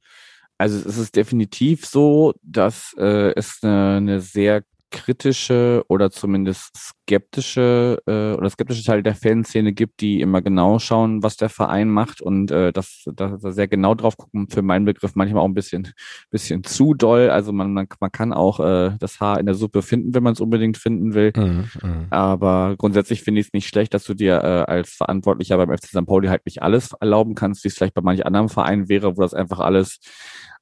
also 0.58 0.76
es 0.76 0.98
ist 0.98 1.16
definitiv 1.16 1.86
so, 1.86 2.34
dass 2.42 2.94
äh, 2.98 3.32
es 3.34 3.60
eine, 3.62 3.96
eine 3.96 4.20
sehr 4.20 4.62
kritische 4.90 5.84
oder 5.88 6.10
zumindest 6.10 6.76
skeptische 6.76 8.02
äh, 8.06 8.36
oder 8.36 8.50
skeptische 8.50 8.84
Teil 8.84 9.02
der 9.02 9.14
Fanszene 9.14 9.72
gibt, 9.72 10.00
die 10.00 10.20
immer 10.20 10.42
genau 10.42 10.78
schauen, 10.78 11.22
was 11.22 11.36
der 11.36 11.48
Verein 11.48 11.88
macht 11.88 12.20
und 12.20 12.50
äh, 12.50 12.72
das, 12.72 13.04
da 13.14 13.38
sehr 13.38 13.68
genau 13.68 13.94
drauf 13.94 14.16
gucken, 14.16 14.48
für 14.48 14.62
meinen 14.62 14.84
Begriff 14.84 15.14
manchmal 15.14 15.42
auch 15.42 15.48
ein 15.48 15.54
bisschen, 15.54 15.92
bisschen 16.30 16.64
zu 16.64 16.94
doll. 16.94 17.30
Also 17.30 17.52
man, 17.52 17.72
man, 17.72 17.86
man 18.00 18.12
kann 18.12 18.32
auch 18.32 18.60
äh, 18.60 18.96
das 18.98 19.20
Haar 19.20 19.40
in 19.40 19.46
der 19.46 19.54
Suppe 19.54 19.82
finden, 19.82 20.14
wenn 20.14 20.22
man 20.22 20.34
es 20.34 20.40
unbedingt 20.40 20.76
finden 20.76 21.14
will. 21.14 21.32
Mhm, 21.36 21.70
mhm. 21.82 22.06
Aber 22.10 22.74
grundsätzlich 22.76 23.22
finde 23.22 23.40
ich 23.40 23.48
es 23.48 23.52
nicht 23.52 23.68
schlecht, 23.68 23.94
dass 23.94 24.04
du 24.04 24.14
dir 24.14 24.34
äh, 24.42 24.70
als 24.70 24.90
Verantwortlicher 24.90 25.56
beim 25.56 25.76
FC 25.76 25.86
St. 25.86 26.06
Pauli 26.06 26.28
halt 26.28 26.44
nicht 26.46 26.62
alles 26.62 26.92
erlauben 27.00 27.34
kannst, 27.34 27.64
wie 27.64 27.68
es 27.68 27.74
vielleicht 27.74 27.94
bei 27.94 28.02
manch 28.02 28.26
anderen 28.26 28.48
Vereinen 28.48 28.88
wäre, 28.88 29.16
wo 29.16 29.22
das 29.22 29.34
einfach 29.34 29.60
alles 29.60 29.98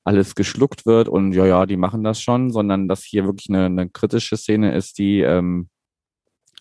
alles 0.09 0.35
geschluckt 0.35 0.87
wird 0.87 1.07
und 1.07 1.35
ja, 1.35 1.45
ja, 1.45 1.67
die 1.67 1.77
machen 1.77 2.03
das 2.03 2.21
schon, 2.23 2.51
sondern 2.51 2.89
dass 2.89 3.05
hier 3.05 3.27
wirklich 3.27 3.51
eine, 3.51 3.67
eine 3.67 3.91
kritische 3.91 4.39
Szene 4.39 4.75
ist, 4.75 4.97
die 4.97 5.21
ähm, 5.21 5.69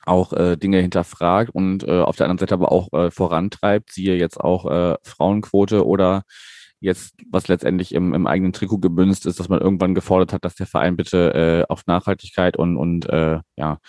auch 0.06 0.34
äh, 0.34 0.58
Dinge 0.58 0.82
hinterfragt 0.82 1.52
und 1.52 1.88
äh, 1.88 2.02
auf 2.02 2.18
der 2.18 2.26
anderen 2.26 2.40
Seite 2.40 2.56
aber 2.56 2.74
auch 2.74 2.92
äh, 2.92 3.10
vorantreibt, 3.10 3.92
siehe 3.94 4.18
jetzt 4.18 4.38
auch 4.38 4.70
äh, 4.70 4.96
Frauenquote 5.04 5.86
oder 5.86 6.24
jetzt, 6.82 7.16
was 7.32 7.48
letztendlich 7.48 7.94
im, 7.96 8.14
im 8.14 8.28
eigenen 8.28 8.52
Trikot 8.52 8.80
gebünzt 8.80 9.26
ist, 9.26 9.40
dass 9.40 9.48
man 9.48 9.62
irgendwann 9.62 9.96
gefordert 9.96 10.34
hat, 10.34 10.44
dass 10.44 10.56
der 10.56 10.68
Verein 10.68 10.98
bitte 10.98 11.34
äh, 11.34 11.72
auf 11.72 11.88
Nachhaltigkeit 11.88 12.58
und, 12.58 12.76
und 12.76 13.08
äh, 13.08 13.40
ja, 13.56 13.80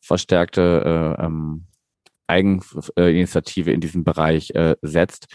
verstärkte 0.00 1.16
äh, 1.18 1.24
ähm, 1.24 1.66
Eigeninitiative 2.26 3.72
in 3.72 3.80
diesem 3.80 4.04
Bereich 4.04 4.50
äh, 4.50 4.76
setzt. 4.82 5.28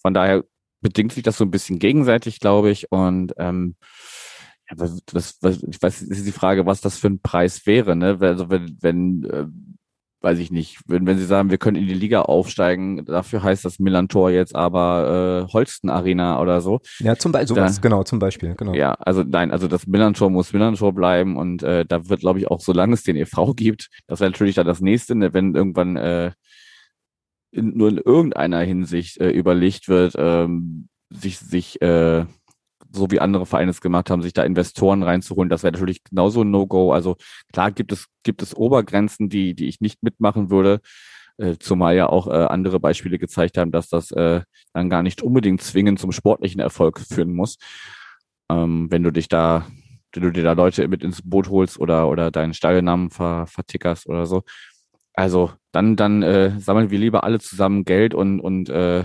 Von 0.00 0.14
daher 0.14 0.44
bedingt 0.82 1.12
sich 1.12 1.22
das 1.22 1.38
so 1.38 1.44
ein 1.44 1.50
bisschen 1.50 1.78
gegenseitig, 1.78 2.40
glaube 2.40 2.70
ich. 2.70 2.92
Und 2.92 3.32
ähm, 3.38 3.76
ja, 4.70 4.76
was, 4.78 5.02
was, 5.40 5.62
ich 5.62 5.80
weiß, 5.80 6.02
ist 6.02 6.26
die 6.26 6.32
Frage, 6.32 6.66
was 6.66 6.80
das 6.80 6.98
für 6.98 7.08
ein 7.08 7.20
Preis 7.20 7.66
wäre, 7.66 7.96
ne? 7.96 8.18
Also 8.20 8.50
wenn, 8.50 8.76
wenn 8.80 9.24
äh, 9.24 9.46
weiß 10.22 10.38
ich 10.38 10.50
nicht, 10.50 10.78
wenn, 10.86 11.06
wenn 11.06 11.18
Sie 11.18 11.24
sagen, 11.24 11.50
wir 11.50 11.58
können 11.58 11.76
in 11.76 11.86
die 11.86 11.94
Liga 11.94 12.22
aufsteigen, 12.22 13.04
dafür 13.04 13.42
heißt 13.42 13.64
das 13.64 13.78
Millantor 13.78 14.30
jetzt 14.30 14.54
aber 14.54 15.46
äh, 15.48 15.52
Holsten 15.52 15.90
Arena 15.90 16.40
oder 16.40 16.60
so. 16.60 16.80
Ja, 17.00 17.16
zum 17.16 17.32
Beispiel, 17.32 17.56
sowas, 17.56 17.80
genau, 17.80 18.04
zum 18.04 18.18
Beispiel, 18.18 18.54
genau. 18.54 18.74
Ja, 18.74 18.94
also 18.94 19.24
nein, 19.24 19.50
also 19.50 19.68
das 19.68 19.86
Millantor 19.86 20.30
muss 20.30 20.52
Millantor 20.52 20.94
bleiben 20.94 21.36
und 21.36 21.62
äh, 21.62 21.84
da 21.84 22.08
wird, 22.08 22.20
glaube 22.20 22.38
ich, 22.38 22.48
auch 22.48 22.60
solange 22.60 22.94
es 22.94 23.02
den 23.02 23.16
e.V. 23.16 23.54
gibt, 23.54 23.88
das 24.06 24.20
wäre 24.20 24.30
natürlich 24.30 24.54
dann 24.54 24.66
das 24.66 24.80
nächste, 24.80 25.14
ne, 25.14 25.34
wenn 25.34 25.54
irgendwann 25.54 25.96
äh, 25.96 26.32
in, 27.52 27.76
nur 27.76 27.90
in 27.90 27.98
irgendeiner 27.98 28.60
Hinsicht 28.60 29.18
äh, 29.18 29.30
überlegt 29.30 29.88
wird, 29.88 30.14
ähm, 30.18 30.88
sich, 31.10 31.38
sich 31.38 31.80
äh, 31.82 32.24
so 32.90 33.10
wie 33.10 33.20
andere 33.20 33.46
Vereine 33.46 33.70
es 33.70 33.80
gemacht 33.80 34.10
haben, 34.10 34.22
sich 34.22 34.32
da 34.32 34.42
Investoren 34.42 35.02
reinzuholen, 35.02 35.48
das 35.48 35.62
wäre 35.62 35.72
natürlich 35.72 36.04
genauso 36.04 36.42
ein 36.42 36.50
No-Go. 36.50 36.92
Also 36.92 37.16
klar 37.52 37.72
gibt 37.72 37.92
es, 37.92 38.06
gibt 38.22 38.42
es 38.42 38.54
Obergrenzen, 38.54 39.28
die, 39.28 39.54
die 39.54 39.66
ich 39.66 39.80
nicht 39.80 40.02
mitmachen 40.02 40.50
würde, 40.50 40.80
äh, 41.38 41.56
zumal 41.58 41.96
ja 41.96 42.08
auch 42.08 42.28
äh, 42.28 42.46
andere 42.46 42.80
Beispiele 42.80 43.18
gezeigt 43.18 43.56
haben, 43.56 43.72
dass 43.72 43.88
das 43.88 44.10
äh, 44.12 44.42
dann 44.72 44.90
gar 44.90 45.02
nicht 45.02 45.22
unbedingt 45.22 45.62
zwingend 45.62 45.98
zum 45.98 46.12
sportlichen 46.12 46.60
Erfolg 46.60 47.00
führen 47.00 47.34
muss. 47.34 47.56
Ähm, 48.50 48.90
wenn 48.90 49.02
du 49.02 49.10
dich 49.10 49.28
da, 49.28 49.66
wenn 50.12 50.22
du 50.22 50.30
dir 50.30 50.44
da 50.44 50.52
Leute 50.52 50.86
mit 50.88 51.02
ins 51.02 51.22
Boot 51.22 51.48
holst 51.48 51.78
oder, 51.78 52.08
oder 52.08 52.30
deinen 52.30 52.54
Stallnamen 52.54 53.10
ver, 53.10 53.46
vertickerst 53.46 54.06
oder 54.08 54.26
so. 54.26 54.42
Also 55.14 55.52
dann, 55.72 55.96
dann 55.96 56.22
äh, 56.22 56.58
sammeln 56.58 56.90
wir 56.90 56.98
lieber 56.98 57.24
alle 57.24 57.40
zusammen 57.40 57.84
Geld 57.84 58.14
und, 58.14 58.40
und 58.40 58.68
äh, 58.68 59.04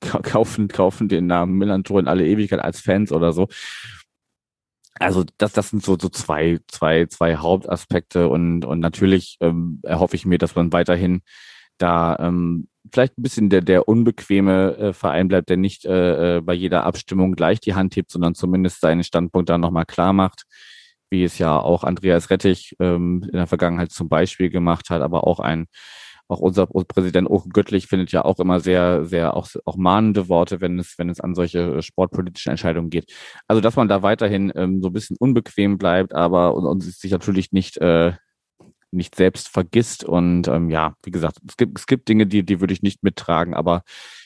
kaufen, 0.00 0.68
kaufen 0.68 1.08
den 1.08 1.26
Namen 1.26 1.56
Millantor 1.58 2.00
in 2.00 2.08
alle 2.08 2.26
Ewigkeit 2.26 2.60
als 2.60 2.80
Fans 2.80 3.12
oder 3.12 3.32
so. 3.32 3.48
Also 4.98 5.24
das, 5.38 5.52
das 5.52 5.70
sind 5.70 5.82
so, 5.82 5.96
so 5.98 6.08
zwei, 6.08 6.60
zwei, 6.68 7.06
zwei 7.06 7.36
Hauptaspekte 7.36 8.28
und, 8.28 8.64
und 8.64 8.78
natürlich 8.80 9.36
ähm, 9.40 9.80
erhoffe 9.82 10.16
ich 10.16 10.26
mir, 10.26 10.38
dass 10.38 10.54
man 10.54 10.72
weiterhin 10.72 11.22
da 11.78 12.16
ähm, 12.20 12.68
vielleicht 12.92 13.18
ein 13.18 13.22
bisschen 13.22 13.48
der, 13.48 13.62
der 13.62 13.88
unbequeme 13.88 14.76
äh, 14.76 14.92
Verein 14.92 15.28
bleibt, 15.28 15.48
der 15.48 15.56
nicht 15.56 15.84
äh, 15.86 16.36
äh 16.36 16.40
bei 16.40 16.52
jeder 16.52 16.84
Abstimmung 16.84 17.32
gleich 17.34 17.58
die 17.60 17.74
Hand 17.74 17.96
hebt, 17.96 18.10
sondern 18.10 18.34
zumindest 18.34 18.80
seinen 18.80 19.02
Standpunkt 19.02 19.48
dann 19.48 19.62
nochmal 19.62 19.86
klar 19.86 20.12
macht, 20.12 20.44
wie 21.12 21.22
es 21.22 21.38
ja 21.38 21.56
auch 21.56 21.84
Andreas 21.84 22.30
Rettich 22.30 22.74
ähm, 22.80 23.22
in 23.24 23.36
der 23.38 23.46
Vergangenheit 23.46 23.92
zum 23.92 24.08
Beispiel 24.08 24.50
gemacht 24.50 24.90
hat, 24.90 25.02
aber 25.02 25.28
auch 25.28 25.38
ein 25.38 25.66
auch 26.32 26.40
unser 26.40 26.66
Präsident 26.66 27.28
Ochen 27.30 27.52
Göttlich 27.52 27.86
findet 27.86 28.10
ja 28.10 28.24
auch 28.24 28.38
immer 28.38 28.58
sehr, 28.58 29.04
sehr 29.04 29.36
auch, 29.36 29.48
auch 29.64 29.76
mahnende 29.76 30.28
Worte, 30.28 30.60
wenn 30.60 30.78
es, 30.78 30.98
wenn 30.98 31.10
es 31.10 31.20
an 31.20 31.34
solche 31.34 31.76
äh, 31.76 31.82
sportpolitischen 31.82 32.50
Entscheidungen 32.50 32.90
geht. 32.90 33.12
Also, 33.46 33.60
dass 33.60 33.76
man 33.76 33.88
da 33.88 34.02
weiterhin 34.02 34.50
ähm, 34.56 34.80
so 34.82 34.88
ein 34.88 34.92
bisschen 34.92 35.16
unbequem 35.18 35.78
bleibt, 35.78 36.14
aber 36.14 36.54
und, 36.54 36.64
und 36.64 36.82
sich 36.82 37.10
natürlich 37.10 37.52
nicht, 37.52 37.76
äh, 37.78 38.12
nicht 38.90 39.14
selbst 39.14 39.48
vergisst. 39.48 40.04
Und 40.04 40.48
ähm, 40.48 40.70
ja, 40.70 40.94
wie 41.04 41.10
gesagt, 41.10 41.38
es 41.46 41.56
gibt, 41.56 41.78
es 41.78 41.86
gibt 41.86 42.08
Dinge, 42.08 42.26
die, 42.26 42.44
die 42.44 42.60
würde 42.60 42.72
ich 42.72 42.82
nicht 42.82 43.02
mittragen, 43.02 43.54
aber 43.54 43.82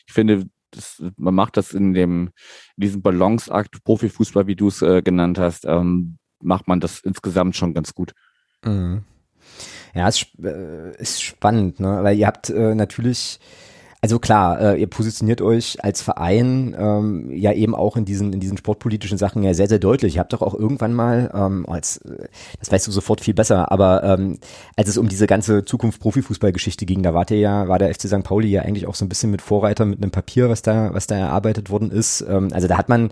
ich 0.06 0.14
finde, 0.14 0.44
das, 0.70 1.02
man 1.16 1.34
macht 1.34 1.56
das 1.56 1.72
in 1.72 1.94
dem, 1.94 2.30
in 2.76 2.82
diesem 2.82 3.02
Balanceakt 3.02 3.82
Profifußball, 3.84 4.46
wie 4.46 4.56
du 4.56 4.68
es 4.68 4.82
äh, 4.82 5.02
genannt 5.02 5.38
hast, 5.38 5.64
ähm, 5.64 6.18
macht 6.40 6.68
man 6.68 6.80
das 6.80 7.00
insgesamt 7.00 7.56
schon 7.56 7.74
ganz 7.74 7.94
gut. 7.94 8.14
Mhm. 8.64 9.04
Ja, 9.94 10.08
es 10.08 10.26
äh, 10.42 10.96
ist 10.98 11.22
spannend, 11.22 11.80
ne? 11.80 12.02
Weil 12.02 12.16
ihr 12.18 12.26
habt 12.26 12.50
äh, 12.50 12.74
natürlich 12.74 13.40
also 14.06 14.20
klar, 14.20 14.60
äh, 14.60 14.80
ihr 14.80 14.86
positioniert 14.86 15.42
euch 15.42 15.82
als 15.82 16.00
Verein 16.00 16.76
ähm, 16.78 17.28
ja 17.32 17.52
eben 17.52 17.74
auch 17.74 17.96
in 17.96 18.04
diesen 18.04 18.32
in 18.32 18.38
diesen 18.38 18.56
sportpolitischen 18.56 19.18
Sachen 19.18 19.42
ja 19.42 19.52
sehr 19.52 19.66
sehr 19.66 19.80
deutlich. 19.80 20.14
Ihr 20.14 20.20
habt 20.20 20.32
doch 20.32 20.42
auch 20.42 20.54
irgendwann 20.54 20.94
mal 20.94 21.28
ähm, 21.34 21.66
als 21.68 21.96
äh, 22.02 22.28
das 22.60 22.70
weißt 22.70 22.86
du 22.86 22.92
sofort 22.92 23.20
viel 23.20 23.34
besser, 23.34 23.72
aber 23.72 24.04
ähm, 24.04 24.38
als 24.76 24.88
es 24.88 24.96
um 24.96 25.08
diese 25.08 25.26
ganze 25.26 25.64
Zukunft 25.64 26.00
Profifußballgeschichte 26.00 26.86
ging, 26.86 27.02
da 27.02 27.14
wart 27.14 27.32
ihr 27.32 27.40
ja 27.40 27.66
war 27.66 27.80
der 27.80 27.92
FC 27.92 28.02
St. 28.02 28.22
Pauli 28.22 28.46
ja 28.46 28.62
eigentlich 28.62 28.86
auch 28.86 28.94
so 28.94 29.04
ein 29.04 29.08
bisschen 29.08 29.32
mit 29.32 29.42
Vorreiter 29.42 29.84
mit 29.84 30.00
einem 30.00 30.12
Papier, 30.12 30.48
was 30.48 30.62
da 30.62 30.94
was 30.94 31.08
da 31.08 31.16
erarbeitet 31.16 31.68
worden 31.70 31.90
ist. 31.90 32.24
Ähm, 32.28 32.50
also 32.52 32.68
da 32.68 32.78
hat 32.78 32.88
man 32.88 33.10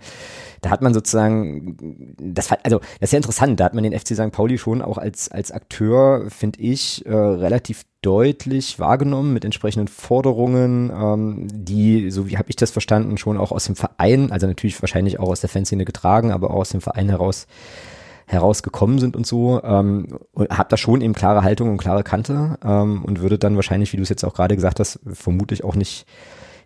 da 0.65 0.71
hat 0.71 0.81
man 0.81 0.95
sozusagen, 0.95 2.15
das 2.19 2.51
also 2.63 2.79
das 2.79 3.09
ist 3.09 3.13
ja 3.13 3.19
interessant, 3.19 3.61
da 3.61 3.65
hat 3.65 3.75
man 3.75 3.85
den 3.85 3.99
FC 3.99 4.15
St. 4.15 4.31
Pauli 4.31 4.57
schon 4.57 4.81
auch 4.81 4.97
als, 4.97 5.31
als 5.31 5.51
Akteur, 5.51 6.31
finde 6.31 6.61
ich, 6.61 7.05
äh, 7.05 7.15
relativ 7.15 7.85
deutlich 8.05 8.79
wahrgenommen 8.79 9.33
mit 9.33 9.45
entsprechenden 9.45 9.89
Forderungen, 9.89 10.91
ähm, 10.91 11.49
die, 11.51 12.11
so 12.11 12.29
wie 12.29 12.37
habe 12.37 12.51
ich 12.51 12.57
das 12.57 12.71
verstanden, 12.71 13.17
schon 13.17 13.39
auch 13.39 13.51
aus 13.51 13.65
dem 13.65 13.77
Verein, 13.77 14.31
also 14.31 14.47
natürlich 14.47 14.81
wahrscheinlich 14.83 15.19
auch 15.19 15.29
aus 15.29 15.41
der 15.41 15.49
Fanszene 15.49 15.85
getragen, 15.85 16.31
aber 16.31 16.51
auch 16.51 16.61
aus 16.61 16.71
dem 16.71 16.81
Verein 16.81 17.09
heraus 17.09 17.47
herausgekommen 18.27 18.99
sind 18.99 19.17
und 19.17 19.27
so, 19.27 19.63
ähm, 19.63 20.19
habt 20.51 20.73
da 20.73 20.77
schon 20.79 21.03
eben 21.03 21.13
klare 21.13 21.43
Haltung 21.43 21.71
und 21.71 21.77
klare 21.77 22.03
Kante 22.03 22.59
ähm, 22.65 23.05
und 23.05 23.21
würde 23.21 23.39
dann 23.39 23.57
wahrscheinlich, 23.57 23.93
wie 23.93 23.99
du 23.99 24.03
es 24.03 24.09
jetzt 24.09 24.25
auch 24.25 24.35
gerade 24.35 24.55
gesagt 24.55 24.81
hast, 24.81 24.99
vermutlich 25.13 25.63
auch 25.63 25.75
nicht 25.75 26.07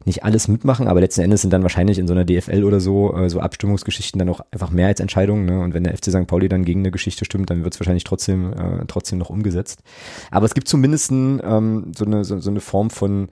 nicht 0.08 0.24
alles 0.24 0.48
mitmachen, 0.48 0.88
aber 0.88 1.00
letzten 1.00 1.20
Endes 1.20 1.42
sind 1.42 1.52
dann 1.52 1.62
wahrscheinlich 1.62 1.98
in 1.98 2.08
so 2.08 2.14
einer 2.14 2.24
DFL 2.24 2.64
oder 2.64 2.80
so 2.80 3.14
äh, 3.14 3.30
so 3.30 3.40
Abstimmungsgeschichten 3.40 4.18
dann 4.18 4.28
auch 4.28 4.40
einfach 4.50 4.70
Mehrheitsentscheidungen. 4.70 5.46
Ne? 5.46 5.60
Und 5.60 5.74
wenn 5.74 5.84
der 5.84 5.96
FC 5.96 6.06
St. 6.06 6.26
Pauli 6.26 6.48
dann 6.48 6.64
gegen 6.64 6.80
eine 6.80 6.90
Geschichte 6.90 7.24
stimmt, 7.24 7.50
dann 7.50 7.62
wird 7.62 7.74
es 7.74 7.80
wahrscheinlich 7.80 8.04
trotzdem 8.04 8.52
äh, 8.52 8.84
trotzdem 8.88 9.18
noch 9.18 9.30
umgesetzt. 9.30 9.82
Aber 10.32 10.46
es 10.46 10.54
gibt 10.54 10.66
zumindest 10.66 11.12
ähm, 11.12 11.92
so, 11.96 12.04
eine, 12.04 12.24
so, 12.24 12.40
so 12.40 12.50
eine 12.50 12.60
Form 12.60 12.90
von 12.90 13.28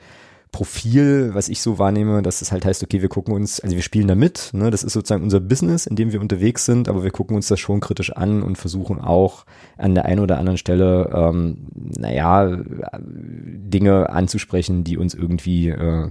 Profil, 0.56 1.32
was 1.34 1.50
ich 1.50 1.60
so 1.60 1.78
wahrnehme, 1.78 2.22
dass 2.22 2.40
es 2.40 2.50
halt 2.50 2.64
heißt, 2.64 2.82
okay, 2.82 3.02
wir 3.02 3.10
gucken 3.10 3.34
uns, 3.34 3.60
also 3.60 3.76
wir 3.76 3.82
spielen 3.82 4.08
da 4.08 4.14
mit, 4.14 4.50
ne, 4.54 4.70
das 4.70 4.84
ist 4.84 4.94
sozusagen 4.94 5.22
unser 5.22 5.40
Business, 5.40 5.86
in 5.86 5.96
dem 5.96 6.12
wir 6.12 6.20
unterwegs 6.20 6.64
sind, 6.64 6.88
aber 6.88 7.04
wir 7.04 7.10
gucken 7.10 7.36
uns 7.36 7.48
das 7.48 7.60
schon 7.60 7.80
kritisch 7.80 8.12
an 8.12 8.42
und 8.42 8.56
versuchen 8.56 8.98
auch 8.98 9.44
an 9.76 9.94
der 9.94 10.06
einen 10.06 10.20
oder 10.20 10.38
anderen 10.38 10.56
Stelle, 10.56 11.10
ähm, 11.12 11.66
naja, 11.74 12.56
Dinge 12.98 14.08
anzusprechen, 14.08 14.82
die 14.82 14.96
uns 14.96 15.12
irgendwie 15.12 15.68
äh, 15.68 16.10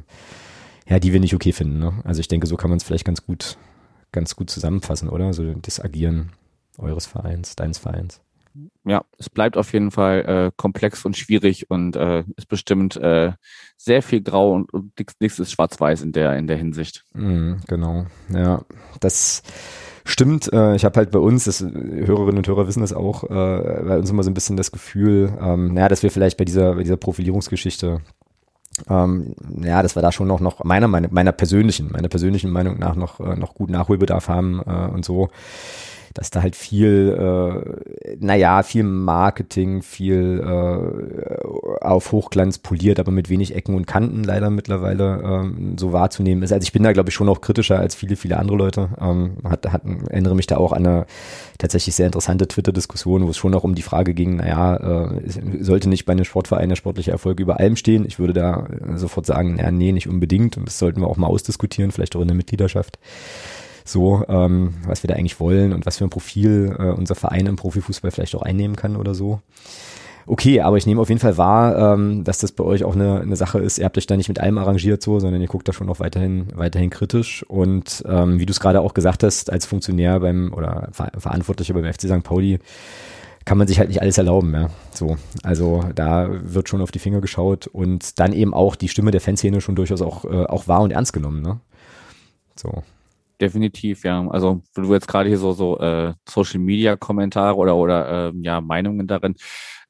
ja, 0.87 0.99
die 0.99 1.13
wir 1.13 1.19
nicht 1.19 1.33
okay 1.33 1.51
finden. 1.51 1.79
Ne? 1.79 1.93
Also 2.03 2.19
ich 2.19 2.27
denke, 2.27 2.47
so 2.47 2.57
kann 2.57 2.69
man 2.69 2.77
es 2.77 2.83
vielleicht 2.83 3.05
ganz 3.05 3.25
gut, 3.25 3.57
ganz 4.11 4.35
gut 4.35 4.49
zusammenfassen, 4.49 5.09
oder? 5.09 5.33
So 5.33 5.53
das 5.53 5.79
Agieren 5.79 6.31
eures 6.77 7.05
Vereins, 7.05 7.55
deines 7.55 7.77
Vereins. 7.77 8.21
Ja, 8.85 9.03
es 9.17 9.29
bleibt 9.29 9.57
auf 9.57 9.73
jeden 9.73 9.91
Fall 9.91 10.25
äh, 10.25 10.51
komplex 10.55 11.03
und 11.03 11.17
schwierig 11.17 11.69
und 11.69 11.97
äh, 11.97 12.23
ist 12.37 12.47
bestimmt 12.47 12.95
äh, 12.95 13.33
sehr 13.75 14.01
viel 14.01 14.21
grau 14.21 14.53
und, 14.53 14.73
und 14.73 14.93
nichts 15.19 15.39
ist 15.39 15.51
schwarz-weiß 15.51 16.03
in 16.03 16.13
der, 16.13 16.37
in 16.37 16.47
der 16.47 16.55
Hinsicht. 16.55 17.03
Mm, 17.13 17.55
genau, 17.67 18.05
ja. 18.29 18.63
Das 19.01 19.43
Stimmt, 20.07 20.53
äh, 20.53 20.75
ich 20.75 20.85
habe 20.85 20.97
halt 20.99 21.09
bei 21.09 21.17
uns, 21.17 21.45
das 21.45 21.61
Hörerinnen 21.61 22.37
und 22.37 22.47
Hörer 22.47 22.67
wissen 22.67 22.81
das 22.81 22.93
auch, 22.93 23.23
äh, 23.23 23.27
bei 23.27 23.97
uns 23.97 24.07
immer 24.11 24.21
so 24.21 24.29
ein 24.29 24.35
bisschen 24.35 24.55
das 24.55 24.71
Gefühl, 24.71 25.35
ähm, 25.41 25.73
naja, 25.73 25.89
dass 25.89 26.03
wir 26.03 26.11
vielleicht 26.11 26.37
bei 26.37 26.45
dieser, 26.45 26.75
bei 26.75 26.83
dieser 26.83 26.95
Profilierungsgeschichte 26.95 28.01
ähm, 28.89 29.35
ja, 29.61 29.81
dass 29.81 29.95
wir 29.95 30.01
da 30.01 30.11
schon 30.11 30.27
noch, 30.27 30.39
noch 30.39 30.63
meiner, 30.63 30.87
meiner, 30.87 31.07
meiner 31.11 31.31
persönlichen, 31.31 31.91
meiner 31.91 32.07
persönlichen 32.07 32.51
Meinung 32.51 32.79
nach 32.79 32.95
noch, 32.95 33.19
äh, 33.19 33.35
noch 33.35 33.53
gut 33.53 33.69
Nachholbedarf 33.69 34.27
haben 34.27 34.61
äh, 34.65 34.91
und 34.93 35.05
so 35.05 35.29
dass 36.15 36.29
da 36.31 36.41
halt 36.41 36.55
viel, 36.55 37.13
äh, 37.19 38.15
naja, 38.19 38.63
viel 38.63 38.83
Marketing, 38.83 39.81
viel 39.81 40.41
äh, 40.41 41.45
auf 41.81 42.13
Hochglanz 42.13 42.57
poliert, 42.57 43.01
aber 43.01 43.11
mit 43.11 43.29
wenig 43.29 43.53
Ecken 43.53 43.75
und 43.75 43.85
Kanten 43.85 44.23
leider 44.23 44.49
mittlerweile 44.49 45.21
ähm, 45.21 45.75
so 45.77 45.91
wahrzunehmen 45.91 46.41
ist. 46.41 46.53
Also 46.53 46.63
ich 46.63 46.71
bin 46.71 46.83
da, 46.83 46.93
glaube 46.93 47.09
ich, 47.09 47.15
schon 47.15 47.27
auch 47.27 47.41
kritischer 47.41 47.79
als 47.79 47.95
viele, 47.95 48.15
viele 48.15 48.37
andere 48.37 48.57
Leute. 48.57 48.89
Ähm, 48.99 49.37
hat, 49.43 49.71
hat, 49.71 49.81
erinnere 50.09 50.35
mich 50.35 50.47
da 50.47 50.55
auch 50.55 50.71
an 50.71 50.87
eine 50.87 51.05
tatsächlich 51.57 51.95
sehr 51.95 52.05
interessante 52.05 52.47
Twitter-Diskussion, 52.47 53.25
wo 53.25 53.29
es 53.29 53.37
schon 53.37 53.53
auch 53.53 53.65
um 53.65 53.75
die 53.75 53.81
Frage 53.81 54.13
ging, 54.13 54.37
naja, 54.37 55.09
äh, 55.09 55.21
sollte 55.59 55.89
nicht 55.89 56.05
bei 56.05 56.13
einem 56.13 56.23
Sportverein 56.23 56.69
der 56.69 56.77
sportliche 56.77 57.11
Erfolg 57.11 57.41
über 57.41 57.59
allem 57.59 57.75
stehen? 57.75 58.05
Ich 58.05 58.19
würde 58.19 58.33
da 58.33 58.67
sofort 58.95 59.25
sagen, 59.25 59.55
naja, 59.55 59.71
nee, 59.71 59.91
nicht 59.91 60.07
unbedingt. 60.07 60.55
Und 60.55 60.65
das 60.65 60.79
sollten 60.79 61.01
wir 61.01 61.07
auch 61.07 61.17
mal 61.17 61.27
ausdiskutieren, 61.27 61.91
vielleicht 61.91 62.15
auch 62.15 62.21
in 62.21 62.29
der 62.29 62.37
Mitgliedschaft 62.37 62.99
so, 63.85 64.23
ähm, 64.27 64.73
was 64.85 65.03
wir 65.03 65.07
da 65.07 65.13
eigentlich 65.13 65.39
wollen 65.39 65.71
und 65.71 65.85
was 65.85 65.97
für 65.97 66.03
ein 66.03 66.09
Profil 66.09 66.75
äh, 66.77 66.89
unser 66.89 67.15
Verein 67.15 67.45
im 67.45 67.55
Profifußball 67.55 68.11
vielleicht 68.11 68.35
auch 68.35 68.41
einnehmen 68.41 68.75
kann 68.75 68.95
oder 68.95 69.13
so. 69.13 69.39
Okay, 70.27 70.61
aber 70.61 70.77
ich 70.77 70.87
nehme 70.87 70.99
auf 70.99 71.09
jeden 71.09 71.21
Fall 71.21 71.37
wahr, 71.37 71.93
ähm, 71.93 72.23
dass 72.23 72.39
das 72.39 72.51
bei 72.51 72.63
euch 72.63 72.83
auch 72.83 72.95
eine, 72.95 73.21
eine 73.21 73.35
Sache 73.35 73.59
ist. 73.59 73.77
Ihr 73.77 73.85
habt 73.85 73.95
euch 73.95 74.07
da 74.07 74.17
nicht 74.17 74.27
mit 74.27 74.39
allem 74.39 74.57
arrangiert 74.57 75.03
so, 75.03 75.19
sondern 75.19 75.39
ihr 75.39 75.47
guckt 75.47 75.67
da 75.67 75.73
schon 75.73 75.87
auch 75.87 75.99
weiterhin, 75.99 76.47
weiterhin 76.55 76.89
kritisch. 76.89 77.43
Und 77.47 78.03
ähm, 78.07 78.39
wie 78.39 78.47
du 78.47 78.51
es 78.51 78.59
gerade 78.59 78.81
auch 78.81 78.95
gesagt 78.95 79.21
hast, 79.21 79.51
als 79.51 79.67
Funktionär 79.67 80.19
beim 80.19 80.51
oder 80.51 80.89
Ver 80.91 81.11
Verantwortlicher 81.15 81.75
beim 81.75 81.85
FC 81.85 82.01
St. 82.01 82.23
Pauli, 82.23 82.57
kann 83.45 83.59
man 83.59 83.67
sich 83.67 83.77
halt 83.77 83.89
nicht 83.89 84.01
alles 84.01 84.17
erlauben, 84.17 84.51
ja. 84.55 84.69
So, 84.91 85.17
also 85.43 85.83
da 85.93 86.27
wird 86.31 86.67
schon 86.67 86.81
auf 86.81 86.89
die 86.89 86.97
Finger 86.97 87.21
geschaut 87.21 87.67
und 87.67 88.19
dann 88.19 88.33
eben 88.33 88.55
auch 88.55 88.75
die 88.75 88.89
Stimme 88.89 89.11
der 89.11 89.21
Fanszene 89.21 89.61
schon 89.61 89.75
durchaus 89.75 90.01
auch, 90.01 90.25
äh, 90.25 90.45
auch 90.45 90.67
wahr 90.67 90.81
und 90.81 90.89
ernst 90.89 91.13
genommen, 91.13 91.43
ne? 91.43 91.59
So 92.55 92.81
definitiv, 93.39 94.03
ja. 94.03 94.27
Also 94.29 94.63
du 94.75 94.93
jetzt 94.93 95.07
gerade 95.07 95.29
hier 95.29 95.37
so 95.37 95.51
so 95.53 95.79
äh, 95.79 96.13
Social 96.27 96.59
Media 96.59 96.95
Kommentare 96.95 97.55
oder 97.55 97.75
oder 97.75 98.29
äh, 98.29 98.33
ja 98.41 98.61
Meinungen 98.61 99.07
darin. 99.07 99.35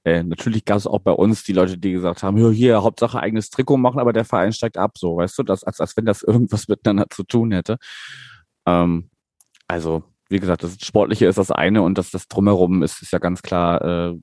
Äh, 0.03 0.23
natürlich 0.23 0.65
gab 0.65 0.77
es 0.77 0.87
auch 0.87 0.99
bei 0.99 1.11
uns 1.11 1.43
die 1.43 1.53
Leute, 1.53 1.77
die 1.77 1.91
gesagt 1.93 2.23
haben, 2.23 2.37
ja, 2.37 2.49
hier 2.49 2.83
Hauptsache 2.83 3.19
eigenes 3.19 3.49
Trikot 3.49 3.77
machen, 3.77 3.99
aber 3.99 4.13
der 4.13 4.25
Verein 4.25 4.53
steigt 4.53 4.77
ab, 4.77 4.97
so, 4.97 5.17
weißt 5.17 5.37
du, 5.39 5.43
das 5.43 5.63
als 5.63 5.79
als 5.81 5.97
wenn 5.97 6.05
das 6.05 6.23
irgendwas 6.23 6.67
miteinander 6.69 7.07
zu 7.09 7.23
tun 7.23 7.51
hätte. 7.51 7.77
Ähm, 8.67 9.09
also 9.67 10.03
wie 10.29 10.39
gesagt, 10.39 10.63
das 10.63 10.77
Sportliche 10.81 11.27
ist 11.27 11.37
das 11.37 11.51
eine 11.51 11.81
und 11.83 11.97
das 11.97 12.11
das 12.11 12.27
drumherum 12.27 12.83
ist 12.83 13.01
ist 13.01 13.13
ja 13.13 13.19
ganz 13.19 13.41
klar 13.41 14.11
äh, 14.13 14.19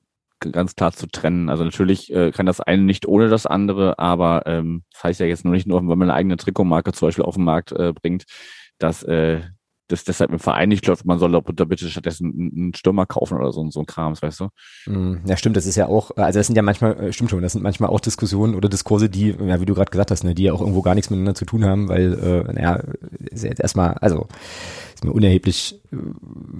ganz 0.51 0.75
klar 0.75 0.91
zu 0.91 1.07
trennen. 1.07 1.49
Also 1.49 1.63
natürlich 1.63 2.13
äh, 2.13 2.31
kann 2.31 2.45
das 2.45 2.61
eine 2.61 2.83
nicht 2.83 3.07
ohne 3.07 3.29
das 3.29 3.45
andere, 3.45 3.99
aber 3.99 4.43
ähm, 4.45 4.83
das 4.91 5.03
heißt 5.03 5.19
ja 5.21 5.25
jetzt 5.25 5.45
nur 5.45 5.53
nicht 5.53 5.67
nur, 5.67 5.79
wenn 5.79 5.85
man 5.87 6.03
eine 6.03 6.13
eigene 6.13 6.37
Trikotmarke 6.37 6.91
zum 6.93 7.07
Beispiel 7.07 7.25
auf 7.25 7.35
den 7.35 7.45
Markt 7.45 7.71
äh, 7.71 7.93
bringt, 7.93 8.25
dass 8.79 9.03
äh, 9.03 9.41
das 9.87 10.03
deshalb 10.05 10.31
im 10.31 10.39
Verein 10.39 10.69
nicht 10.69 10.85
läuft, 10.87 11.05
man 11.05 11.19
soll 11.19 11.31
da 11.31 11.65
bitte 11.65 11.89
stattdessen 11.89 12.51
einen 12.55 12.73
Stürmer 12.73 13.05
kaufen 13.05 13.37
oder 13.37 13.51
so, 13.51 13.69
so 13.69 13.81
ein 13.81 13.85
Krams, 13.85 14.21
weißt 14.21 14.39
du? 14.39 14.49
Mm, 14.87 15.17
ja, 15.25 15.35
stimmt, 15.37 15.57
das 15.57 15.65
ist 15.65 15.75
ja 15.75 15.87
auch, 15.87 16.11
also 16.15 16.39
das 16.39 16.47
sind 16.47 16.55
ja 16.55 16.61
manchmal, 16.61 16.97
äh, 16.99 17.13
stimmt 17.13 17.29
schon, 17.29 17.41
das 17.41 17.53
sind 17.53 17.61
manchmal 17.61 17.89
auch 17.89 17.99
Diskussionen 17.99 18.55
oder 18.55 18.69
Diskurse, 18.69 19.09
die, 19.09 19.35
ja, 19.45 19.59
wie 19.59 19.65
du 19.65 19.75
gerade 19.75 19.91
gesagt 19.91 20.11
hast, 20.11 20.23
ne, 20.23 20.33
die 20.33 20.43
ja 20.43 20.53
auch 20.53 20.61
irgendwo 20.61 20.81
gar 20.81 20.95
nichts 20.95 21.09
miteinander 21.09 21.35
zu 21.35 21.45
tun 21.45 21.65
haben, 21.65 21.89
weil, 21.89 22.13
äh, 22.13 22.53
naja, 22.53 22.83
ist 23.29 23.43
ja 23.43 23.49
jetzt 23.49 23.61
erstmal, 23.61 23.93
also 23.95 24.27
ist 24.95 25.03
mir 25.03 25.11
unerheblich 25.11 25.81
äh, 25.91 25.97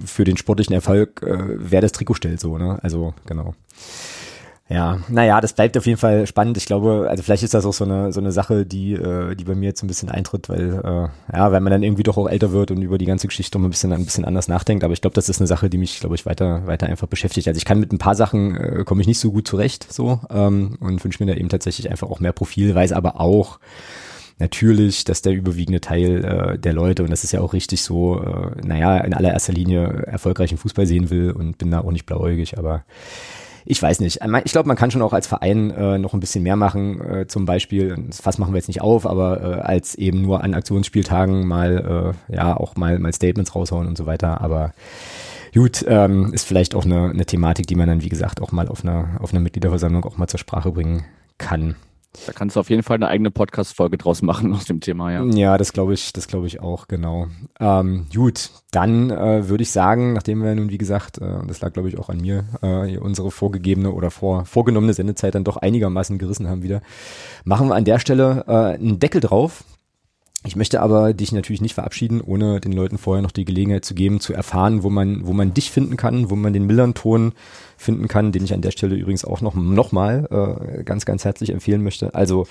für 0.04 0.24
den 0.24 0.36
sportlichen 0.36 0.74
Erfolg, 0.74 1.22
äh, 1.22 1.56
wer 1.56 1.80
das 1.80 1.92
Trikot 1.92 2.14
stellt, 2.14 2.40
so, 2.40 2.58
ne? 2.58 2.78
Also, 2.82 3.14
genau. 3.26 3.54
Ja, 4.66 4.98
naja, 5.08 5.42
das 5.42 5.52
bleibt 5.52 5.76
auf 5.76 5.84
jeden 5.84 5.98
Fall 5.98 6.26
spannend. 6.26 6.56
Ich 6.56 6.64
glaube, 6.64 7.06
also 7.10 7.22
vielleicht 7.22 7.42
ist 7.42 7.52
das 7.52 7.66
auch 7.66 7.74
so 7.74 7.84
eine, 7.84 8.14
so 8.14 8.20
eine 8.20 8.32
Sache, 8.32 8.64
die, 8.64 8.94
äh, 8.94 9.34
die 9.34 9.44
bei 9.44 9.54
mir 9.54 9.66
jetzt 9.66 9.82
ein 9.82 9.88
bisschen 9.88 10.08
eintritt, 10.08 10.48
weil, 10.48 10.80
äh, 10.82 11.36
ja, 11.36 11.52
weil 11.52 11.60
man 11.60 11.70
dann 11.70 11.82
irgendwie 11.82 12.02
doch 12.02 12.16
auch 12.16 12.28
älter 12.28 12.50
wird 12.52 12.70
und 12.70 12.80
über 12.80 12.96
die 12.96 13.04
ganze 13.04 13.26
Geschichte 13.26 13.58
um 13.58 13.64
ein 13.66 13.70
bisschen, 13.70 13.92
ein 13.92 14.06
bisschen 14.06 14.24
anders 14.24 14.48
nachdenkt. 14.48 14.82
Aber 14.82 14.94
ich 14.94 15.02
glaube, 15.02 15.14
das 15.14 15.28
ist 15.28 15.38
eine 15.38 15.46
Sache, 15.48 15.68
die 15.68 15.76
mich, 15.76 16.00
glaube 16.00 16.14
ich, 16.14 16.24
weiter, 16.24 16.66
weiter 16.66 16.86
einfach 16.86 17.06
beschäftigt. 17.06 17.46
Also 17.46 17.58
ich 17.58 17.66
kann 17.66 17.78
mit 17.78 17.92
ein 17.92 17.98
paar 17.98 18.14
Sachen, 18.14 18.56
äh, 18.56 18.84
komme 18.86 19.02
ich 19.02 19.06
nicht 19.06 19.18
so 19.20 19.32
gut 19.32 19.46
zurecht, 19.46 19.92
so, 19.92 20.20
ähm, 20.30 20.78
und 20.80 21.04
wünsche 21.04 21.22
mir 21.22 21.30
da 21.30 21.38
eben 21.38 21.50
tatsächlich 21.50 21.90
einfach 21.90 22.08
auch 22.08 22.20
mehr 22.20 22.32
Profil, 22.32 22.74
weiß 22.74 22.92
aber 22.92 23.20
auch, 23.20 23.58
natürlich, 24.38 25.04
dass 25.04 25.20
der 25.20 25.34
überwiegende 25.34 25.82
Teil 25.82 26.24
äh, 26.24 26.58
der 26.58 26.72
Leute, 26.72 27.02
und 27.02 27.10
das 27.10 27.22
ist 27.22 27.32
ja 27.32 27.40
auch 27.40 27.52
richtig 27.52 27.82
so, 27.82 28.20
äh, 28.22 28.66
naja, 28.66 28.96
in 28.98 29.12
allererster 29.12 29.52
Linie 29.52 30.04
erfolgreichen 30.06 30.56
Fußball 30.56 30.86
sehen 30.86 31.10
will 31.10 31.32
und 31.32 31.58
bin 31.58 31.70
da 31.70 31.80
auch 31.80 31.92
nicht 31.92 32.06
blauäugig, 32.06 32.58
aber 32.58 32.84
ich 33.66 33.82
weiß 33.82 34.00
nicht. 34.00 34.20
Ich 34.44 34.52
glaube, 34.52 34.68
man 34.68 34.76
kann 34.76 34.90
schon 34.90 35.02
auch 35.02 35.12
als 35.12 35.26
Verein 35.26 35.70
äh, 35.70 35.98
noch 35.98 36.12
ein 36.12 36.20
bisschen 36.20 36.42
mehr 36.42 36.56
machen. 36.56 37.00
Äh, 37.00 37.26
zum 37.26 37.46
Beispiel, 37.46 37.96
das 38.08 38.20
Fass 38.20 38.38
machen 38.38 38.52
wir 38.52 38.58
jetzt 38.58 38.68
nicht 38.68 38.82
auf, 38.82 39.06
aber 39.06 39.40
äh, 39.40 39.60
als 39.60 39.94
eben 39.94 40.22
nur 40.22 40.42
an 40.44 40.54
Aktionsspieltagen 40.54 41.46
mal, 41.46 42.14
äh, 42.28 42.34
ja, 42.34 42.56
auch 42.56 42.76
mal, 42.76 42.98
mal 42.98 43.12
Statements 43.12 43.54
raushauen 43.54 43.86
und 43.86 43.96
so 43.96 44.06
weiter. 44.06 44.40
Aber 44.42 44.72
gut, 45.54 45.84
ähm, 45.88 46.32
ist 46.34 46.46
vielleicht 46.46 46.74
auch 46.74 46.84
eine, 46.84 47.10
eine 47.10 47.24
Thematik, 47.24 47.66
die 47.66 47.74
man 47.74 47.88
dann, 47.88 48.02
wie 48.02 48.10
gesagt, 48.10 48.42
auch 48.42 48.52
mal 48.52 48.68
auf 48.68 48.84
einer, 48.84 49.18
auf 49.20 49.32
einer 49.32 49.40
Mitgliederversammlung 49.40 50.04
auch 50.04 50.18
mal 50.18 50.28
zur 50.28 50.40
Sprache 50.40 50.70
bringen 50.70 51.04
kann. 51.38 51.76
Da 52.26 52.32
kannst 52.32 52.56
du 52.56 52.60
auf 52.60 52.70
jeden 52.70 52.82
Fall 52.82 52.96
eine 52.96 53.08
eigene 53.08 53.30
Podcast-Folge 53.30 53.98
draus 53.98 54.22
machen 54.22 54.54
aus 54.54 54.64
dem 54.64 54.80
Thema, 54.80 55.12
ja. 55.12 55.24
Ja, 55.24 55.58
das 55.58 55.72
glaube 55.72 55.94
ich, 55.94 56.12
das 56.12 56.28
glaube 56.28 56.46
ich 56.46 56.60
auch, 56.60 56.86
genau. 56.86 57.26
Ähm, 57.58 58.06
gut, 58.14 58.50
dann 58.70 59.10
äh, 59.10 59.48
würde 59.48 59.62
ich 59.62 59.70
sagen, 59.70 60.12
nachdem 60.12 60.42
wir 60.42 60.54
nun, 60.54 60.70
wie 60.70 60.78
gesagt, 60.78 61.18
äh, 61.18 61.46
das 61.46 61.60
lag 61.60 61.72
glaube 61.72 61.88
ich 61.88 61.98
auch 61.98 62.08
an 62.08 62.18
mir, 62.18 62.44
äh, 62.62 62.98
unsere 62.98 63.30
vorgegebene 63.30 63.92
oder 63.92 64.10
vor, 64.10 64.44
vorgenommene 64.44 64.94
Sendezeit 64.94 65.34
dann 65.34 65.44
doch 65.44 65.56
einigermaßen 65.56 66.18
gerissen 66.18 66.48
haben 66.48 66.62
wieder, 66.62 66.82
machen 67.44 67.68
wir 67.68 67.74
an 67.74 67.84
der 67.84 67.98
Stelle 67.98 68.44
äh, 68.46 68.74
einen 68.74 69.00
Deckel 69.00 69.20
drauf. 69.20 69.64
Ich 70.46 70.56
möchte 70.56 70.82
aber 70.82 71.14
dich 71.14 71.32
natürlich 71.32 71.62
nicht 71.62 71.72
verabschieden, 71.72 72.20
ohne 72.20 72.60
den 72.60 72.72
Leuten 72.72 72.98
vorher 72.98 73.22
noch 73.22 73.30
die 73.30 73.46
Gelegenheit 73.46 73.84
zu 73.84 73.94
geben, 73.94 74.20
zu 74.20 74.34
erfahren, 74.34 74.82
wo 74.82 74.90
man, 74.90 75.26
wo 75.26 75.32
man 75.32 75.54
dich 75.54 75.70
finden 75.70 75.96
kann, 75.96 76.28
wo 76.28 76.36
man 76.36 76.52
den 76.52 76.66
Millern-Ton 76.66 77.32
finden 77.78 78.08
kann, 78.08 78.30
den 78.30 78.44
ich 78.44 78.52
an 78.52 78.60
der 78.60 78.70
Stelle 78.70 78.94
übrigens 78.94 79.24
auch 79.24 79.40
noch, 79.40 79.54
noch 79.54 79.90
mal 79.92 80.76
äh, 80.78 80.84
ganz, 80.84 81.06
ganz 81.06 81.24
herzlich 81.24 81.48
empfehlen 81.48 81.82
möchte. 81.82 82.14
Also 82.14 82.46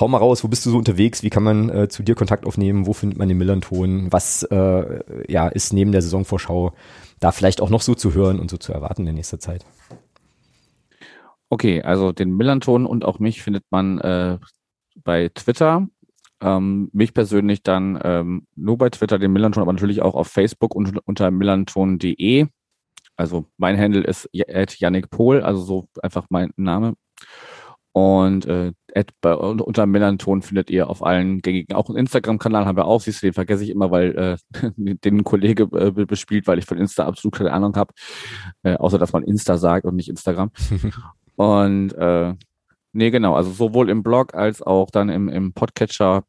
hau 0.00 0.08
mal 0.08 0.16
raus, 0.16 0.44
wo 0.44 0.48
bist 0.48 0.64
du 0.64 0.70
so 0.70 0.78
unterwegs? 0.78 1.22
Wie 1.22 1.28
kann 1.28 1.42
man 1.42 1.68
äh, 1.68 1.88
zu 1.88 2.02
dir 2.02 2.14
Kontakt 2.14 2.46
aufnehmen? 2.46 2.86
Wo 2.86 2.94
findet 2.94 3.18
man 3.18 3.28
den 3.28 3.36
Millern-Ton? 3.36 4.06
Was 4.10 4.42
äh, 4.44 5.30
ja, 5.30 5.48
ist 5.48 5.74
neben 5.74 5.92
der 5.92 6.00
Saisonvorschau 6.00 6.72
da 7.20 7.32
vielleicht 7.32 7.60
auch 7.60 7.70
noch 7.70 7.82
so 7.82 7.94
zu 7.94 8.14
hören 8.14 8.40
und 8.40 8.50
so 8.50 8.56
zu 8.56 8.72
erwarten 8.72 9.06
in 9.06 9.14
nächster 9.14 9.38
Zeit? 9.38 9.66
Okay, 11.50 11.82
also 11.82 12.12
den 12.12 12.34
Millern-Ton 12.34 12.86
und 12.86 13.04
auch 13.04 13.18
mich 13.18 13.42
findet 13.42 13.64
man 13.68 13.98
äh, 13.98 14.38
bei 15.04 15.28
Twitter 15.34 15.86
ähm, 16.40 16.90
mich 16.92 17.14
persönlich 17.14 17.62
dann 17.62 17.98
ähm, 18.02 18.46
nur 18.54 18.78
bei 18.78 18.90
Twitter, 18.90 19.18
den 19.18 19.32
Millanton, 19.32 19.62
aber 19.62 19.72
natürlich 19.72 20.02
auch 20.02 20.14
auf 20.14 20.28
Facebook 20.28 20.74
und 20.74 20.98
unter 21.06 21.30
millanton.de. 21.30 22.46
Also 23.16 23.46
mein 23.56 23.78
Handle 23.78 24.02
ist 24.02 24.28
Yannick 24.32 25.10
Pohl, 25.10 25.40
also 25.40 25.62
so 25.62 25.88
einfach 26.02 26.26
mein 26.28 26.50
Name. 26.56 26.94
Und 27.92 28.44
äh, 28.44 28.72
bei, 29.22 29.34
unter 29.34 29.86
Millanton 29.86 30.42
findet 30.42 30.68
ihr 30.68 30.90
auf 30.90 31.02
allen 31.02 31.40
gängigen, 31.40 31.74
auch 31.74 31.88
einen 31.88 31.96
Instagram-Kanal 31.96 32.66
haben 32.66 32.76
wir 32.76 32.84
auch, 32.84 33.00
siehst 33.00 33.22
du, 33.22 33.26
den 33.26 33.32
vergesse 33.32 33.64
ich 33.64 33.70
immer, 33.70 33.90
weil 33.90 34.38
äh, 34.52 34.70
den 34.76 35.18
ein 35.18 35.24
Kollege 35.24 35.62
äh, 35.72 35.90
bespielt, 36.04 36.46
weil 36.46 36.58
ich 36.58 36.66
von 36.66 36.76
Insta 36.76 37.06
absolut 37.06 37.36
keine 37.36 37.52
Ahnung 37.52 37.74
habe, 37.74 37.94
äh, 38.64 38.74
außer 38.74 38.98
dass 38.98 39.14
man 39.14 39.22
Insta 39.22 39.56
sagt 39.56 39.86
und 39.86 39.96
nicht 39.96 40.10
Instagram. 40.10 40.50
und 41.36 41.94
äh, 41.94 42.34
Nee, 42.96 43.10
genau. 43.10 43.34
Also 43.34 43.50
sowohl 43.50 43.90
im 43.90 44.02
Blog 44.02 44.34
als 44.34 44.62
auch 44.62 44.90
dann 44.90 45.10
im, 45.10 45.28
im 45.28 45.52
Podcatcher 45.52 46.24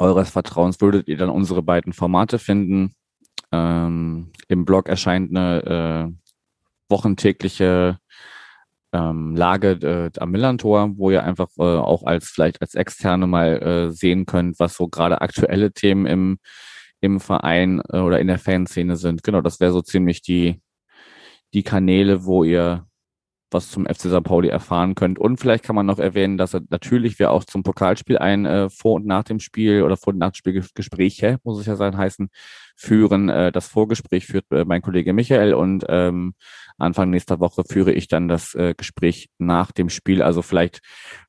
eures 0.00 0.30
Vertrauens 0.30 0.80
würdet 0.80 1.06
ihr 1.06 1.16
dann 1.16 1.30
unsere 1.30 1.62
beiden 1.62 1.92
Formate 1.92 2.40
finden. 2.40 2.96
Ähm, 3.52 4.32
Im 4.48 4.64
Blog 4.64 4.88
erscheint 4.88 5.30
eine 5.30 6.10
äh, 6.10 6.32
wochentägliche 6.88 7.98
ähm, 8.92 9.36
Lage 9.36 10.10
äh, 10.16 10.18
am 10.18 10.32
Millantor, 10.32 10.90
wo 10.96 11.12
ihr 11.12 11.22
einfach 11.22 11.50
äh, 11.58 11.62
auch 11.62 12.02
als 12.02 12.26
vielleicht 12.26 12.60
als 12.60 12.74
Externe 12.74 13.28
mal 13.28 13.62
äh, 13.62 13.90
sehen 13.92 14.26
könnt, 14.26 14.58
was 14.58 14.74
so 14.74 14.88
gerade 14.88 15.20
aktuelle 15.20 15.72
Themen 15.72 16.06
im, 16.06 16.38
im 17.02 17.20
Verein 17.20 17.80
äh, 17.88 18.00
oder 18.00 18.18
in 18.18 18.26
der 18.26 18.40
Fanszene 18.40 18.96
sind. 18.96 19.22
Genau, 19.22 19.42
das 19.42 19.60
wäre 19.60 19.70
so 19.70 19.80
ziemlich 19.80 20.22
die, 20.22 20.60
die 21.52 21.62
Kanäle, 21.62 22.24
wo 22.24 22.42
ihr 22.42 22.84
was 23.54 23.70
zum 23.70 23.86
FC 23.86 24.10
St. 24.10 24.22
Pauli 24.22 24.48
erfahren 24.48 24.94
könnt. 24.94 25.18
Und 25.18 25.38
vielleicht 25.38 25.64
kann 25.64 25.76
man 25.76 25.86
noch 25.86 25.98
erwähnen, 25.98 26.36
dass 26.36 26.52
natürlich 26.68 27.18
wir 27.18 27.30
auch 27.30 27.44
zum 27.44 27.62
Pokalspiel 27.62 28.18
ein 28.18 28.44
äh, 28.44 28.68
vor 28.68 28.94
und 28.94 29.06
nach 29.06 29.24
dem 29.24 29.40
Spiel 29.40 29.82
oder 29.82 29.96
vor 29.96 30.12
und 30.12 30.18
nach 30.18 30.32
dem 30.32 30.34
Spiel 30.34 30.62
Gespräche, 30.74 31.38
muss 31.44 31.58
es 31.58 31.66
ja 31.66 31.76
sein, 31.76 31.96
heißen, 31.96 32.28
führen. 32.76 33.28
Äh, 33.28 33.52
das 33.52 33.68
Vorgespräch 33.68 34.26
führt 34.26 34.44
äh, 34.50 34.64
mein 34.64 34.82
Kollege 34.82 35.12
Michael 35.12 35.54
und 35.54 35.84
ähm, 35.88 36.34
Anfang 36.76 37.10
nächster 37.10 37.38
Woche 37.38 37.62
führe 37.68 37.92
ich 37.92 38.08
dann 38.08 38.28
das 38.28 38.54
äh, 38.54 38.74
Gespräch 38.76 39.30
nach 39.38 39.70
dem 39.70 39.88
Spiel. 39.88 40.22
Also 40.22 40.42
vielleicht 40.42 40.80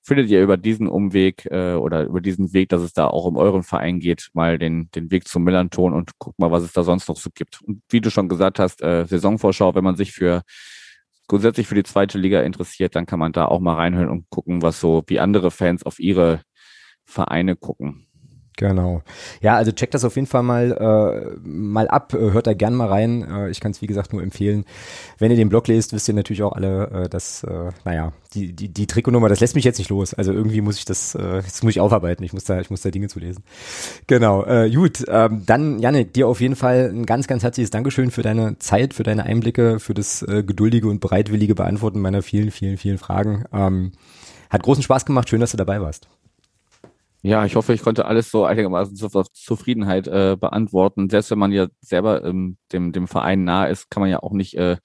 findet 0.02 0.30
ihr 0.30 0.42
über 0.42 0.58
diesen 0.58 0.88
Umweg 0.88 1.46
äh, 1.52 1.74
oder 1.74 2.06
über 2.06 2.22
diesen 2.22 2.54
Weg, 2.54 2.70
dass 2.70 2.82
es 2.82 2.94
da 2.94 3.08
auch 3.08 3.26
um 3.26 3.38
euren 3.38 3.64
Verein 3.64 4.00
geht, 4.00 4.30
mal 4.34 4.58
den, 4.58 4.90
den 4.92 5.12
Weg 5.12 5.28
zum 5.28 5.44
Millanton 5.44 5.94
und 5.94 6.18
guckt 6.18 6.40
mal, 6.40 6.52
was 6.52 6.64
es 6.64 6.74
da 6.74 6.84
sonst 6.84 7.08
noch 7.08 7.18
so 7.18 7.30
gibt. 7.34 7.62
Und 7.62 7.82
wie 7.90 8.02
du 8.02 8.10
schon 8.10 8.28
gesagt 8.28 8.60
hast, 8.60 8.82
äh, 8.82 9.06
Saisonvorschau, 9.06 9.76
wenn 9.76 9.84
man 9.84 9.96
sich 9.96 10.14
für 10.14 10.42
grundsätzlich 11.28 11.68
für 11.68 11.76
die 11.76 11.84
zweite 11.84 12.18
Liga 12.18 12.42
interessiert, 12.42 12.96
dann 12.96 13.06
kann 13.06 13.20
man 13.20 13.32
da 13.32 13.46
auch 13.46 13.60
mal 13.60 13.76
reinhören 13.76 14.10
und 14.10 14.30
gucken, 14.30 14.62
was 14.62 14.80
so 14.80 15.04
wie 15.08 15.20
andere 15.20 15.52
Fans 15.52 15.84
auf 15.84 16.00
ihre 16.00 16.42
Vereine 17.06 17.56
gucken. 17.56 18.05
Genau. 18.58 19.02
Ja, 19.42 19.56
also 19.58 19.74
checkt 19.74 19.94
das 19.94 20.06
auf 20.06 20.16
jeden 20.16 20.28
Fall 20.28 20.44
mal, 20.44 20.72
äh, 20.72 21.48
mal 21.48 21.90
ab, 21.90 22.14
äh, 22.14 22.32
hört 22.32 22.48
da 22.48 22.54
gern 22.54 22.74
mal 22.74 22.88
rein. 22.88 23.30
Äh, 23.30 23.50
ich 23.50 23.60
kann 23.60 23.72
es 23.72 23.82
wie 23.82 23.88
gesagt 23.88 24.14
nur 24.14 24.24
empfehlen. 24.24 24.64
Wenn 25.18 25.30
ihr 25.30 25.36
den 25.36 25.50
Blog 25.50 25.68
lest, 25.68 25.92
wisst 25.92 26.08
ihr 26.08 26.14
natürlich 26.14 26.42
auch 26.42 26.54
alle, 26.54 26.90
äh, 27.06 27.10
dass, 27.10 27.44
äh, 27.44 27.72
naja, 27.84 28.14
die, 28.34 28.54
die, 28.54 28.70
die 28.70 28.88
Trikotnummer, 28.88 29.28
das 29.28 29.42
lässt 29.42 29.56
mich 29.56 29.66
jetzt 29.66 29.78
nicht 29.78 29.90
los. 29.90 30.14
Also 30.14 30.32
irgendwie 30.32 30.62
muss 30.62 30.78
ich 30.78 30.86
das, 30.86 31.16
äh, 31.16 31.42
das 31.42 31.64
muss 31.64 31.72
ich 31.72 31.82
aufarbeiten. 31.82 32.24
Ich 32.24 32.32
muss 32.32 32.46
da, 32.46 32.62
ich 32.62 32.70
muss 32.70 32.82
da 32.82 32.92
Dinge 32.92 33.10
zu 33.10 33.20
lesen. 33.20 33.44
Genau. 34.08 34.46
Äh, 34.46 34.72
gut, 34.72 35.04
ähm, 35.10 35.44
dann, 35.46 35.80
Janik, 35.80 36.14
dir 36.14 36.30
auf 36.30 36.40
jeden 36.40 36.56
Fall 36.56 36.92
ein 36.94 37.06
ganz, 37.06 37.28
ganz 37.28 37.44
herzliches 37.44 37.72
Dankeschön 37.72 38.10
für 38.10 38.22
deine 38.22 38.58
Zeit, 38.60 38.94
für 38.94 39.04
deine 39.04 39.24
Einblicke, 39.24 39.82
für 39.82 39.94
das 39.94 40.22
äh, 40.22 40.44
geduldige 40.44 40.88
und 40.88 41.02
bereitwillige 41.02 41.56
Beantworten 41.56 42.00
meiner 42.00 42.22
vielen, 42.22 42.52
vielen, 42.52 42.78
vielen 42.78 43.00
Fragen. 43.00 43.44
Ähm, 43.52 43.92
hat 44.50 44.64
großen 44.64 44.84
Spaß 44.84 45.06
gemacht. 45.06 45.28
Schön, 45.28 45.42
dass 45.42 45.52
du 45.52 45.58
dabei 45.58 45.82
warst. 45.82 46.08
Ja, 47.28 47.44
ich 47.44 47.56
hoffe, 47.56 47.74
ich 47.74 47.82
konnte 47.82 48.06
alles 48.06 48.30
so 48.30 48.46
einigermaßen 48.46 48.96
zur 48.96 49.10
Zufriedenheit 49.34 50.08
äh, 50.08 50.38
beantworten. 50.40 51.10
Selbst 51.10 51.32
wenn 51.32 51.40
man 51.40 51.52
ja 51.52 51.68
selber 51.82 52.24
ähm, 52.24 52.58
dem, 52.72 52.92
dem 52.92 53.08
Verein 53.08 53.44
nah 53.44 53.66
ist, 53.66 53.90
kann 53.90 54.02
man 54.02 54.12
ja 54.12 54.20
auch 54.22 54.32
nicht 54.34 54.54
äh, 54.56 54.78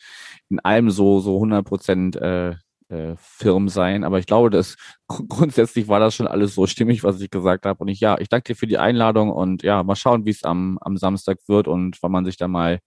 in 0.49 0.59
allem 0.59 0.89
so, 0.91 1.21
so 1.21 1.35
100 1.37 1.67
Prozent 1.67 2.17
äh, 2.17 2.53
äh, 2.89 3.15
firm 3.19 3.69
sein. 3.69 4.05
Aber 4.05 4.19
ich 4.19 4.25
glaube, 4.25 4.49
dass 4.49 4.77
grundsätzlich 5.07 5.87
war 5.89 6.01
das 6.01 6.15
schon 6.15 6.27
alles 6.27 6.55
so 6.55 6.67
stimmig, 6.67 7.05
was 7.05 7.21
ich 7.21 7.29
gesagt 7.31 7.67
habe. 7.67 7.81
Und 7.81 7.89
ich, 7.89 8.01
ja, 8.01 8.17
ich 8.19 8.31
danke 8.31 8.55
dir 8.55 8.57
für 8.57 8.67
die 8.67 8.79
Einladung 8.79 9.31
und 9.31 9.63
ja, 9.63 9.83
mal 9.83 9.95
schauen, 9.97 10.25
wie 10.25 10.31
es 10.31 10.43
am, 10.43 10.79
am 10.81 10.97
Samstag 10.97 11.37
wird 11.47 11.69
und 11.69 11.99
wann 12.03 12.13
man 12.13 12.25
sich 12.25 12.39
da 12.39 12.49
mal 12.49 12.81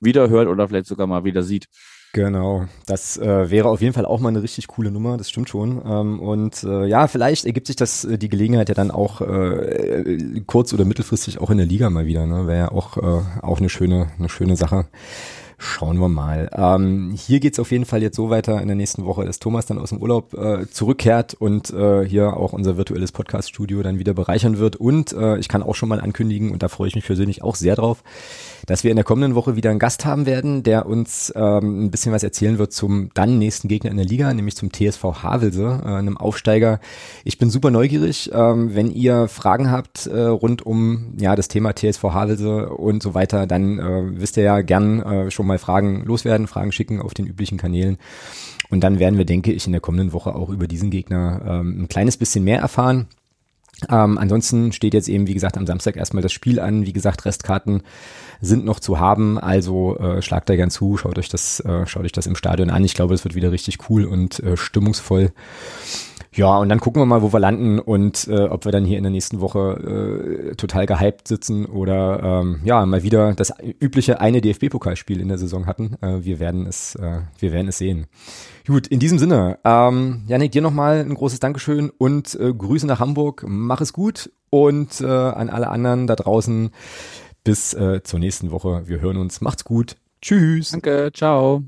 wieder 0.00 0.30
hört 0.30 0.48
oder 0.48 0.68
vielleicht 0.68 0.86
sogar 0.86 1.06
mal 1.06 1.24
wieder 1.24 1.42
sieht. 1.42 1.66
Genau, 2.16 2.64
das 2.86 3.18
äh, 3.18 3.50
wäre 3.50 3.68
auf 3.68 3.82
jeden 3.82 3.92
Fall 3.92 4.06
auch 4.06 4.20
mal 4.20 4.30
eine 4.30 4.42
richtig 4.42 4.68
coole 4.68 4.90
Nummer, 4.90 5.18
das 5.18 5.28
stimmt 5.28 5.50
schon. 5.50 5.82
Ähm, 5.84 6.18
und 6.18 6.64
äh, 6.64 6.86
ja, 6.86 7.08
vielleicht 7.08 7.44
ergibt 7.44 7.66
sich 7.66 7.76
das 7.76 8.06
äh, 8.06 8.16
die 8.16 8.30
Gelegenheit 8.30 8.70
ja 8.70 8.74
dann 8.74 8.90
auch 8.90 9.20
äh, 9.20 10.40
kurz- 10.46 10.72
oder 10.72 10.86
mittelfristig 10.86 11.38
auch 11.38 11.50
in 11.50 11.58
der 11.58 11.66
Liga 11.66 11.90
mal 11.90 12.06
wieder. 12.06 12.24
Ne? 12.24 12.46
Wäre 12.46 12.58
ja 12.58 12.72
auch, 12.72 12.96
äh, 12.96 13.20
auch 13.42 13.58
eine 13.58 13.68
schöne, 13.68 14.06
eine 14.18 14.30
schöne 14.30 14.56
Sache. 14.56 14.86
Schauen 15.58 15.98
wir 15.98 16.08
mal. 16.08 16.50
Ähm, 16.54 17.14
hier 17.14 17.38
geht's 17.40 17.58
auf 17.58 17.70
jeden 17.70 17.84
Fall 17.84 18.02
jetzt 18.02 18.16
so 18.16 18.30
weiter 18.30 18.62
in 18.62 18.66
der 18.66 18.76
nächsten 18.76 19.04
Woche, 19.04 19.24
dass 19.26 19.38
Thomas 19.38 19.66
dann 19.66 19.78
aus 19.78 19.88
dem 19.88 20.02
Urlaub 20.02 20.32
äh, 20.32 20.66
zurückkehrt 20.70 21.34
und 21.34 21.70
äh, 21.70 22.06
hier 22.06 22.36
auch 22.36 22.54
unser 22.54 22.78
virtuelles 22.78 23.12
Podcast-Studio 23.12 23.82
dann 23.82 23.98
wieder 23.98 24.14
bereichern 24.14 24.58
wird. 24.58 24.76
Und 24.76 25.12
äh, 25.12 25.38
ich 25.38 25.48
kann 25.48 25.62
auch 25.62 25.74
schon 25.74 25.90
mal 25.90 26.00
ankündigen, 26.00 26.50
und 26.50 26.62
da 26.62 26.68
freue 26.68 26.88
ich 26.88 26.94
mich 26.94 27.06
persönlich 27.06 27.42
auch 27.42 27.56
sehr 27.56 27.74
drauf, 27.74 28.02
dass 28.66 28.84
wir 28.84 28.90
in 28.90 28.96
der 28.96 29.04
kommenden 29.04 29.34
Woche 29.34 29.56
wieder 29.56 29.70
einen 29.70 29.78
Gast 29.78 30.04
haben 30.04 30.26
werden, 30.26 30.62
der 30.62 30.86
uns 30.86 31.32
ähm, 31.34 31.84
ein 31.84 31.90
bisschen 31.90 32.12
was 32.12 32.22
erzählen 32.22 32.58
wird 32.58 32.72
zum 32.72 33.10
dann 33.14 33.38
nächsten 33.38 33.68
Gegner 33.68 33.90
in 33.90 33.96
der 33.96 34.06
Liga, 34.06 34.32
nämlich 34.34 34.56
zum 34.56 34.72
TSV 34.72 35.02
Havelse, 35.22 35.80
äh, 35.84 35.88
einem 35.88 36.16
Aufsteiger. 36.16 36.80
Ich 37.24 37.38
bin 37.38 37.50
super 37.50 37.70
neugierig. 37.70 38.30
Ähm, 38.32 38.74
wenn 38.74 38.90
ihr 38.90 39.28
Fragen 39.28 39.70
habt 39.70 40.06
äh, 40.06 40.20
rund 40.20 40.66
um 40.66 41.14
ja 41.18 41.36
das 41.36 41.48
Thema 41.48 41.74
TSV 41.74 42.02
Havelse 42.02 42.68
und 42.70 43.02
so 43.02 43.14
weiter, 43.14 43.46
dann 43.46 43.78
äh, 43.78 44.20
wisst 44.20 44.36
ihr 44.36 44.42
ja 44.42 44.60
gern 44.62 45.00
äh, 45.00 45.30
schon 45.30 45.46
mal 45.46 45.58
Fragen 45.58 46.04
loswerden, 46.04 46.46
Fragen 46.46 46.72
schicken 46.72 47.00
auf 47.00 47.14
den 47.14 47.26
üblichen 47.26 47.58
Kanälen. 47.58 47.98
Und 48.68 48.80
dann 48.80 48.98
werden 48.98 49.16
wir, 49.16 49.24
denke 49.24 49.52
ich, 49.52 49.66
in 49.66 49.72
der 49.72 49.80
kommenden 49.80 50.12
Woche 50.12 50.34
auch 50.34 50.50
über 50.50 50.66
diesen 50.66 50.90
Gegner 50.90 51.40
ähm, 51.46 51.82
ein 51.82 51.88
kleines 51.88 52.16
bisschen 52.16 52.42
mehr 52.42 52.58
erfahren. 52.58 53.06
Ähm, 53.90 54.16
ansonsten 54.16 54.72
steht 54.72 54.94
jetzt 54.94 55.08
eben, 55.08 55.26
wie 55.26 55.34
gesagt, 55.34 55.58
am 55.58 55.66
Samstag 55.66 55.96
erstmal 55.96 56.22
das 56.22 56.32
Spiel 56.32 56.60
an. 56.60 56.86
Wie 56.86 56.92
gesagt, 56.92 57.24
Restkarten 57.26 57.82
sind 58.40 58.64
noch 58.64 58.80
zu 58.80 58.98
haben, 58.98 59.38
also 59.38 59.96
äh, 59.98 60.22
schlagt 60.22 60.48
da 60.48 60.56
gern 60.56 60.70
zu, 60.70 60.96
schaut 60.96 61.18
euch 61.18 61.28
das, 61.28 61.60
äh, 61.60 61.86
schaut 61.86 62.04
euch 62.04 62.12
das 62.12 62.26
im 62.26 62.36
Stadion 62.36 62.70
an. 62.70 62.84
Ich 62.84 62.94
glaube, 62.94 63.14
es 63.14 63.24
wird 63.24 63.34
wieder 63.34 63.52
richtig 63.52 63.78
cool 63.88 64.04
und 64.04 64.40
äh, 64.40 64.56
stimmungsvoll. 64.56 65.32
Ja, 66.36 66.58
und 66.58 66.68
dann 66.68 66.80
gucken 66.80 67.00
wir 67.00 67.06
mal, 67.06 67.22
wo 67.22 67.32
wir 67.32 67.40
landen 67.40 67.78
und 67.78 68.28
äh, 68.28 68.44
ob 68.44 68.66
wir 68.66 68.72
dann 68.72 68.84
hier 68.84 68.98
in 68.98 69.04
der 69.04 69.10
nächsten 69.10 69.40
Woche 69.40 70.50
äh, 70.50 70.54
total 70.54 70.84
gehypt 70.84 71.28
sitzen 71.28 71.64
oder 71.64 72.22
ähm, 72.22 72.60
ja, 72.62 72.84
mal 72.84 73.02
wieder 73.02 73.32
das 73.32 73.54
übliche 73.80 74.20
eine 74.20 74.42
DFB-Pokalspiel 74.42 75.20
in 75.22 75.28
der 75.28 75.38
Saison 75.38 75.64
hatten. 75.64 75.96
Äh, 76.02 76.24
wir 76.24 76.38
werden 76.38 76.66
es, 76.66 76.94
äh, 76.96 77.20
wir 77.38 77.52
werden 77.54 77.68
es 77.68 77.78
sehen. 77.78 78.06
Gut, 78.66 78.86
in 78.86 79.00
diesem 79.00 79.18
Sinne, 79.18 79.58
ähm, 79.64 80.24
Janik, 80.26 80.52
dir 80.52 80.60
nochmal 80.60 80.98
ein 80.98 81.14
großes 81.14 81.40
Dankeschön 81.40 81.90
und 81.96 82.34
äh, 82.34 82.52
Grüße 82.52 82.86
nach 82.86 83.00
Hamburg. 83.00 83.42
Mach 83.48 83.80
es 83.80 83.94
gut 83.94 84.30
und 84.50 85.00
äh, 85.00 85.06
an 85.06 85.48
alle 85.48 85.68
anderen 85.68 86.06
da 86.06 86.16
draußen 86.16 86.70
bis 87.46 87.74
äh, 87.74 88.02
zur 88.02 88.18
nächsten 88.18 88.50
Woche. 88.50 88.88
Wir 88.88 89.00
hören 89.00 89.16
uns. 89.18 89.40
Macht's 89.40 89.62
gut. 89.64 89.94
Tschüss. 90.20 90.72
Danke, 90.72 91.12
ciao. 91.14 91.62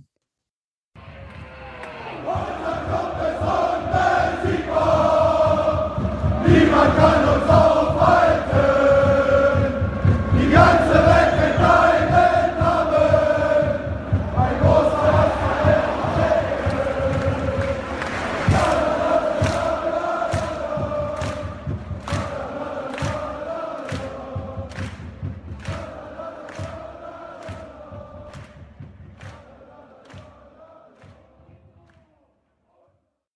Niemand 6.46 6.96
kann 6.96 7.28
uns 7.28 7.37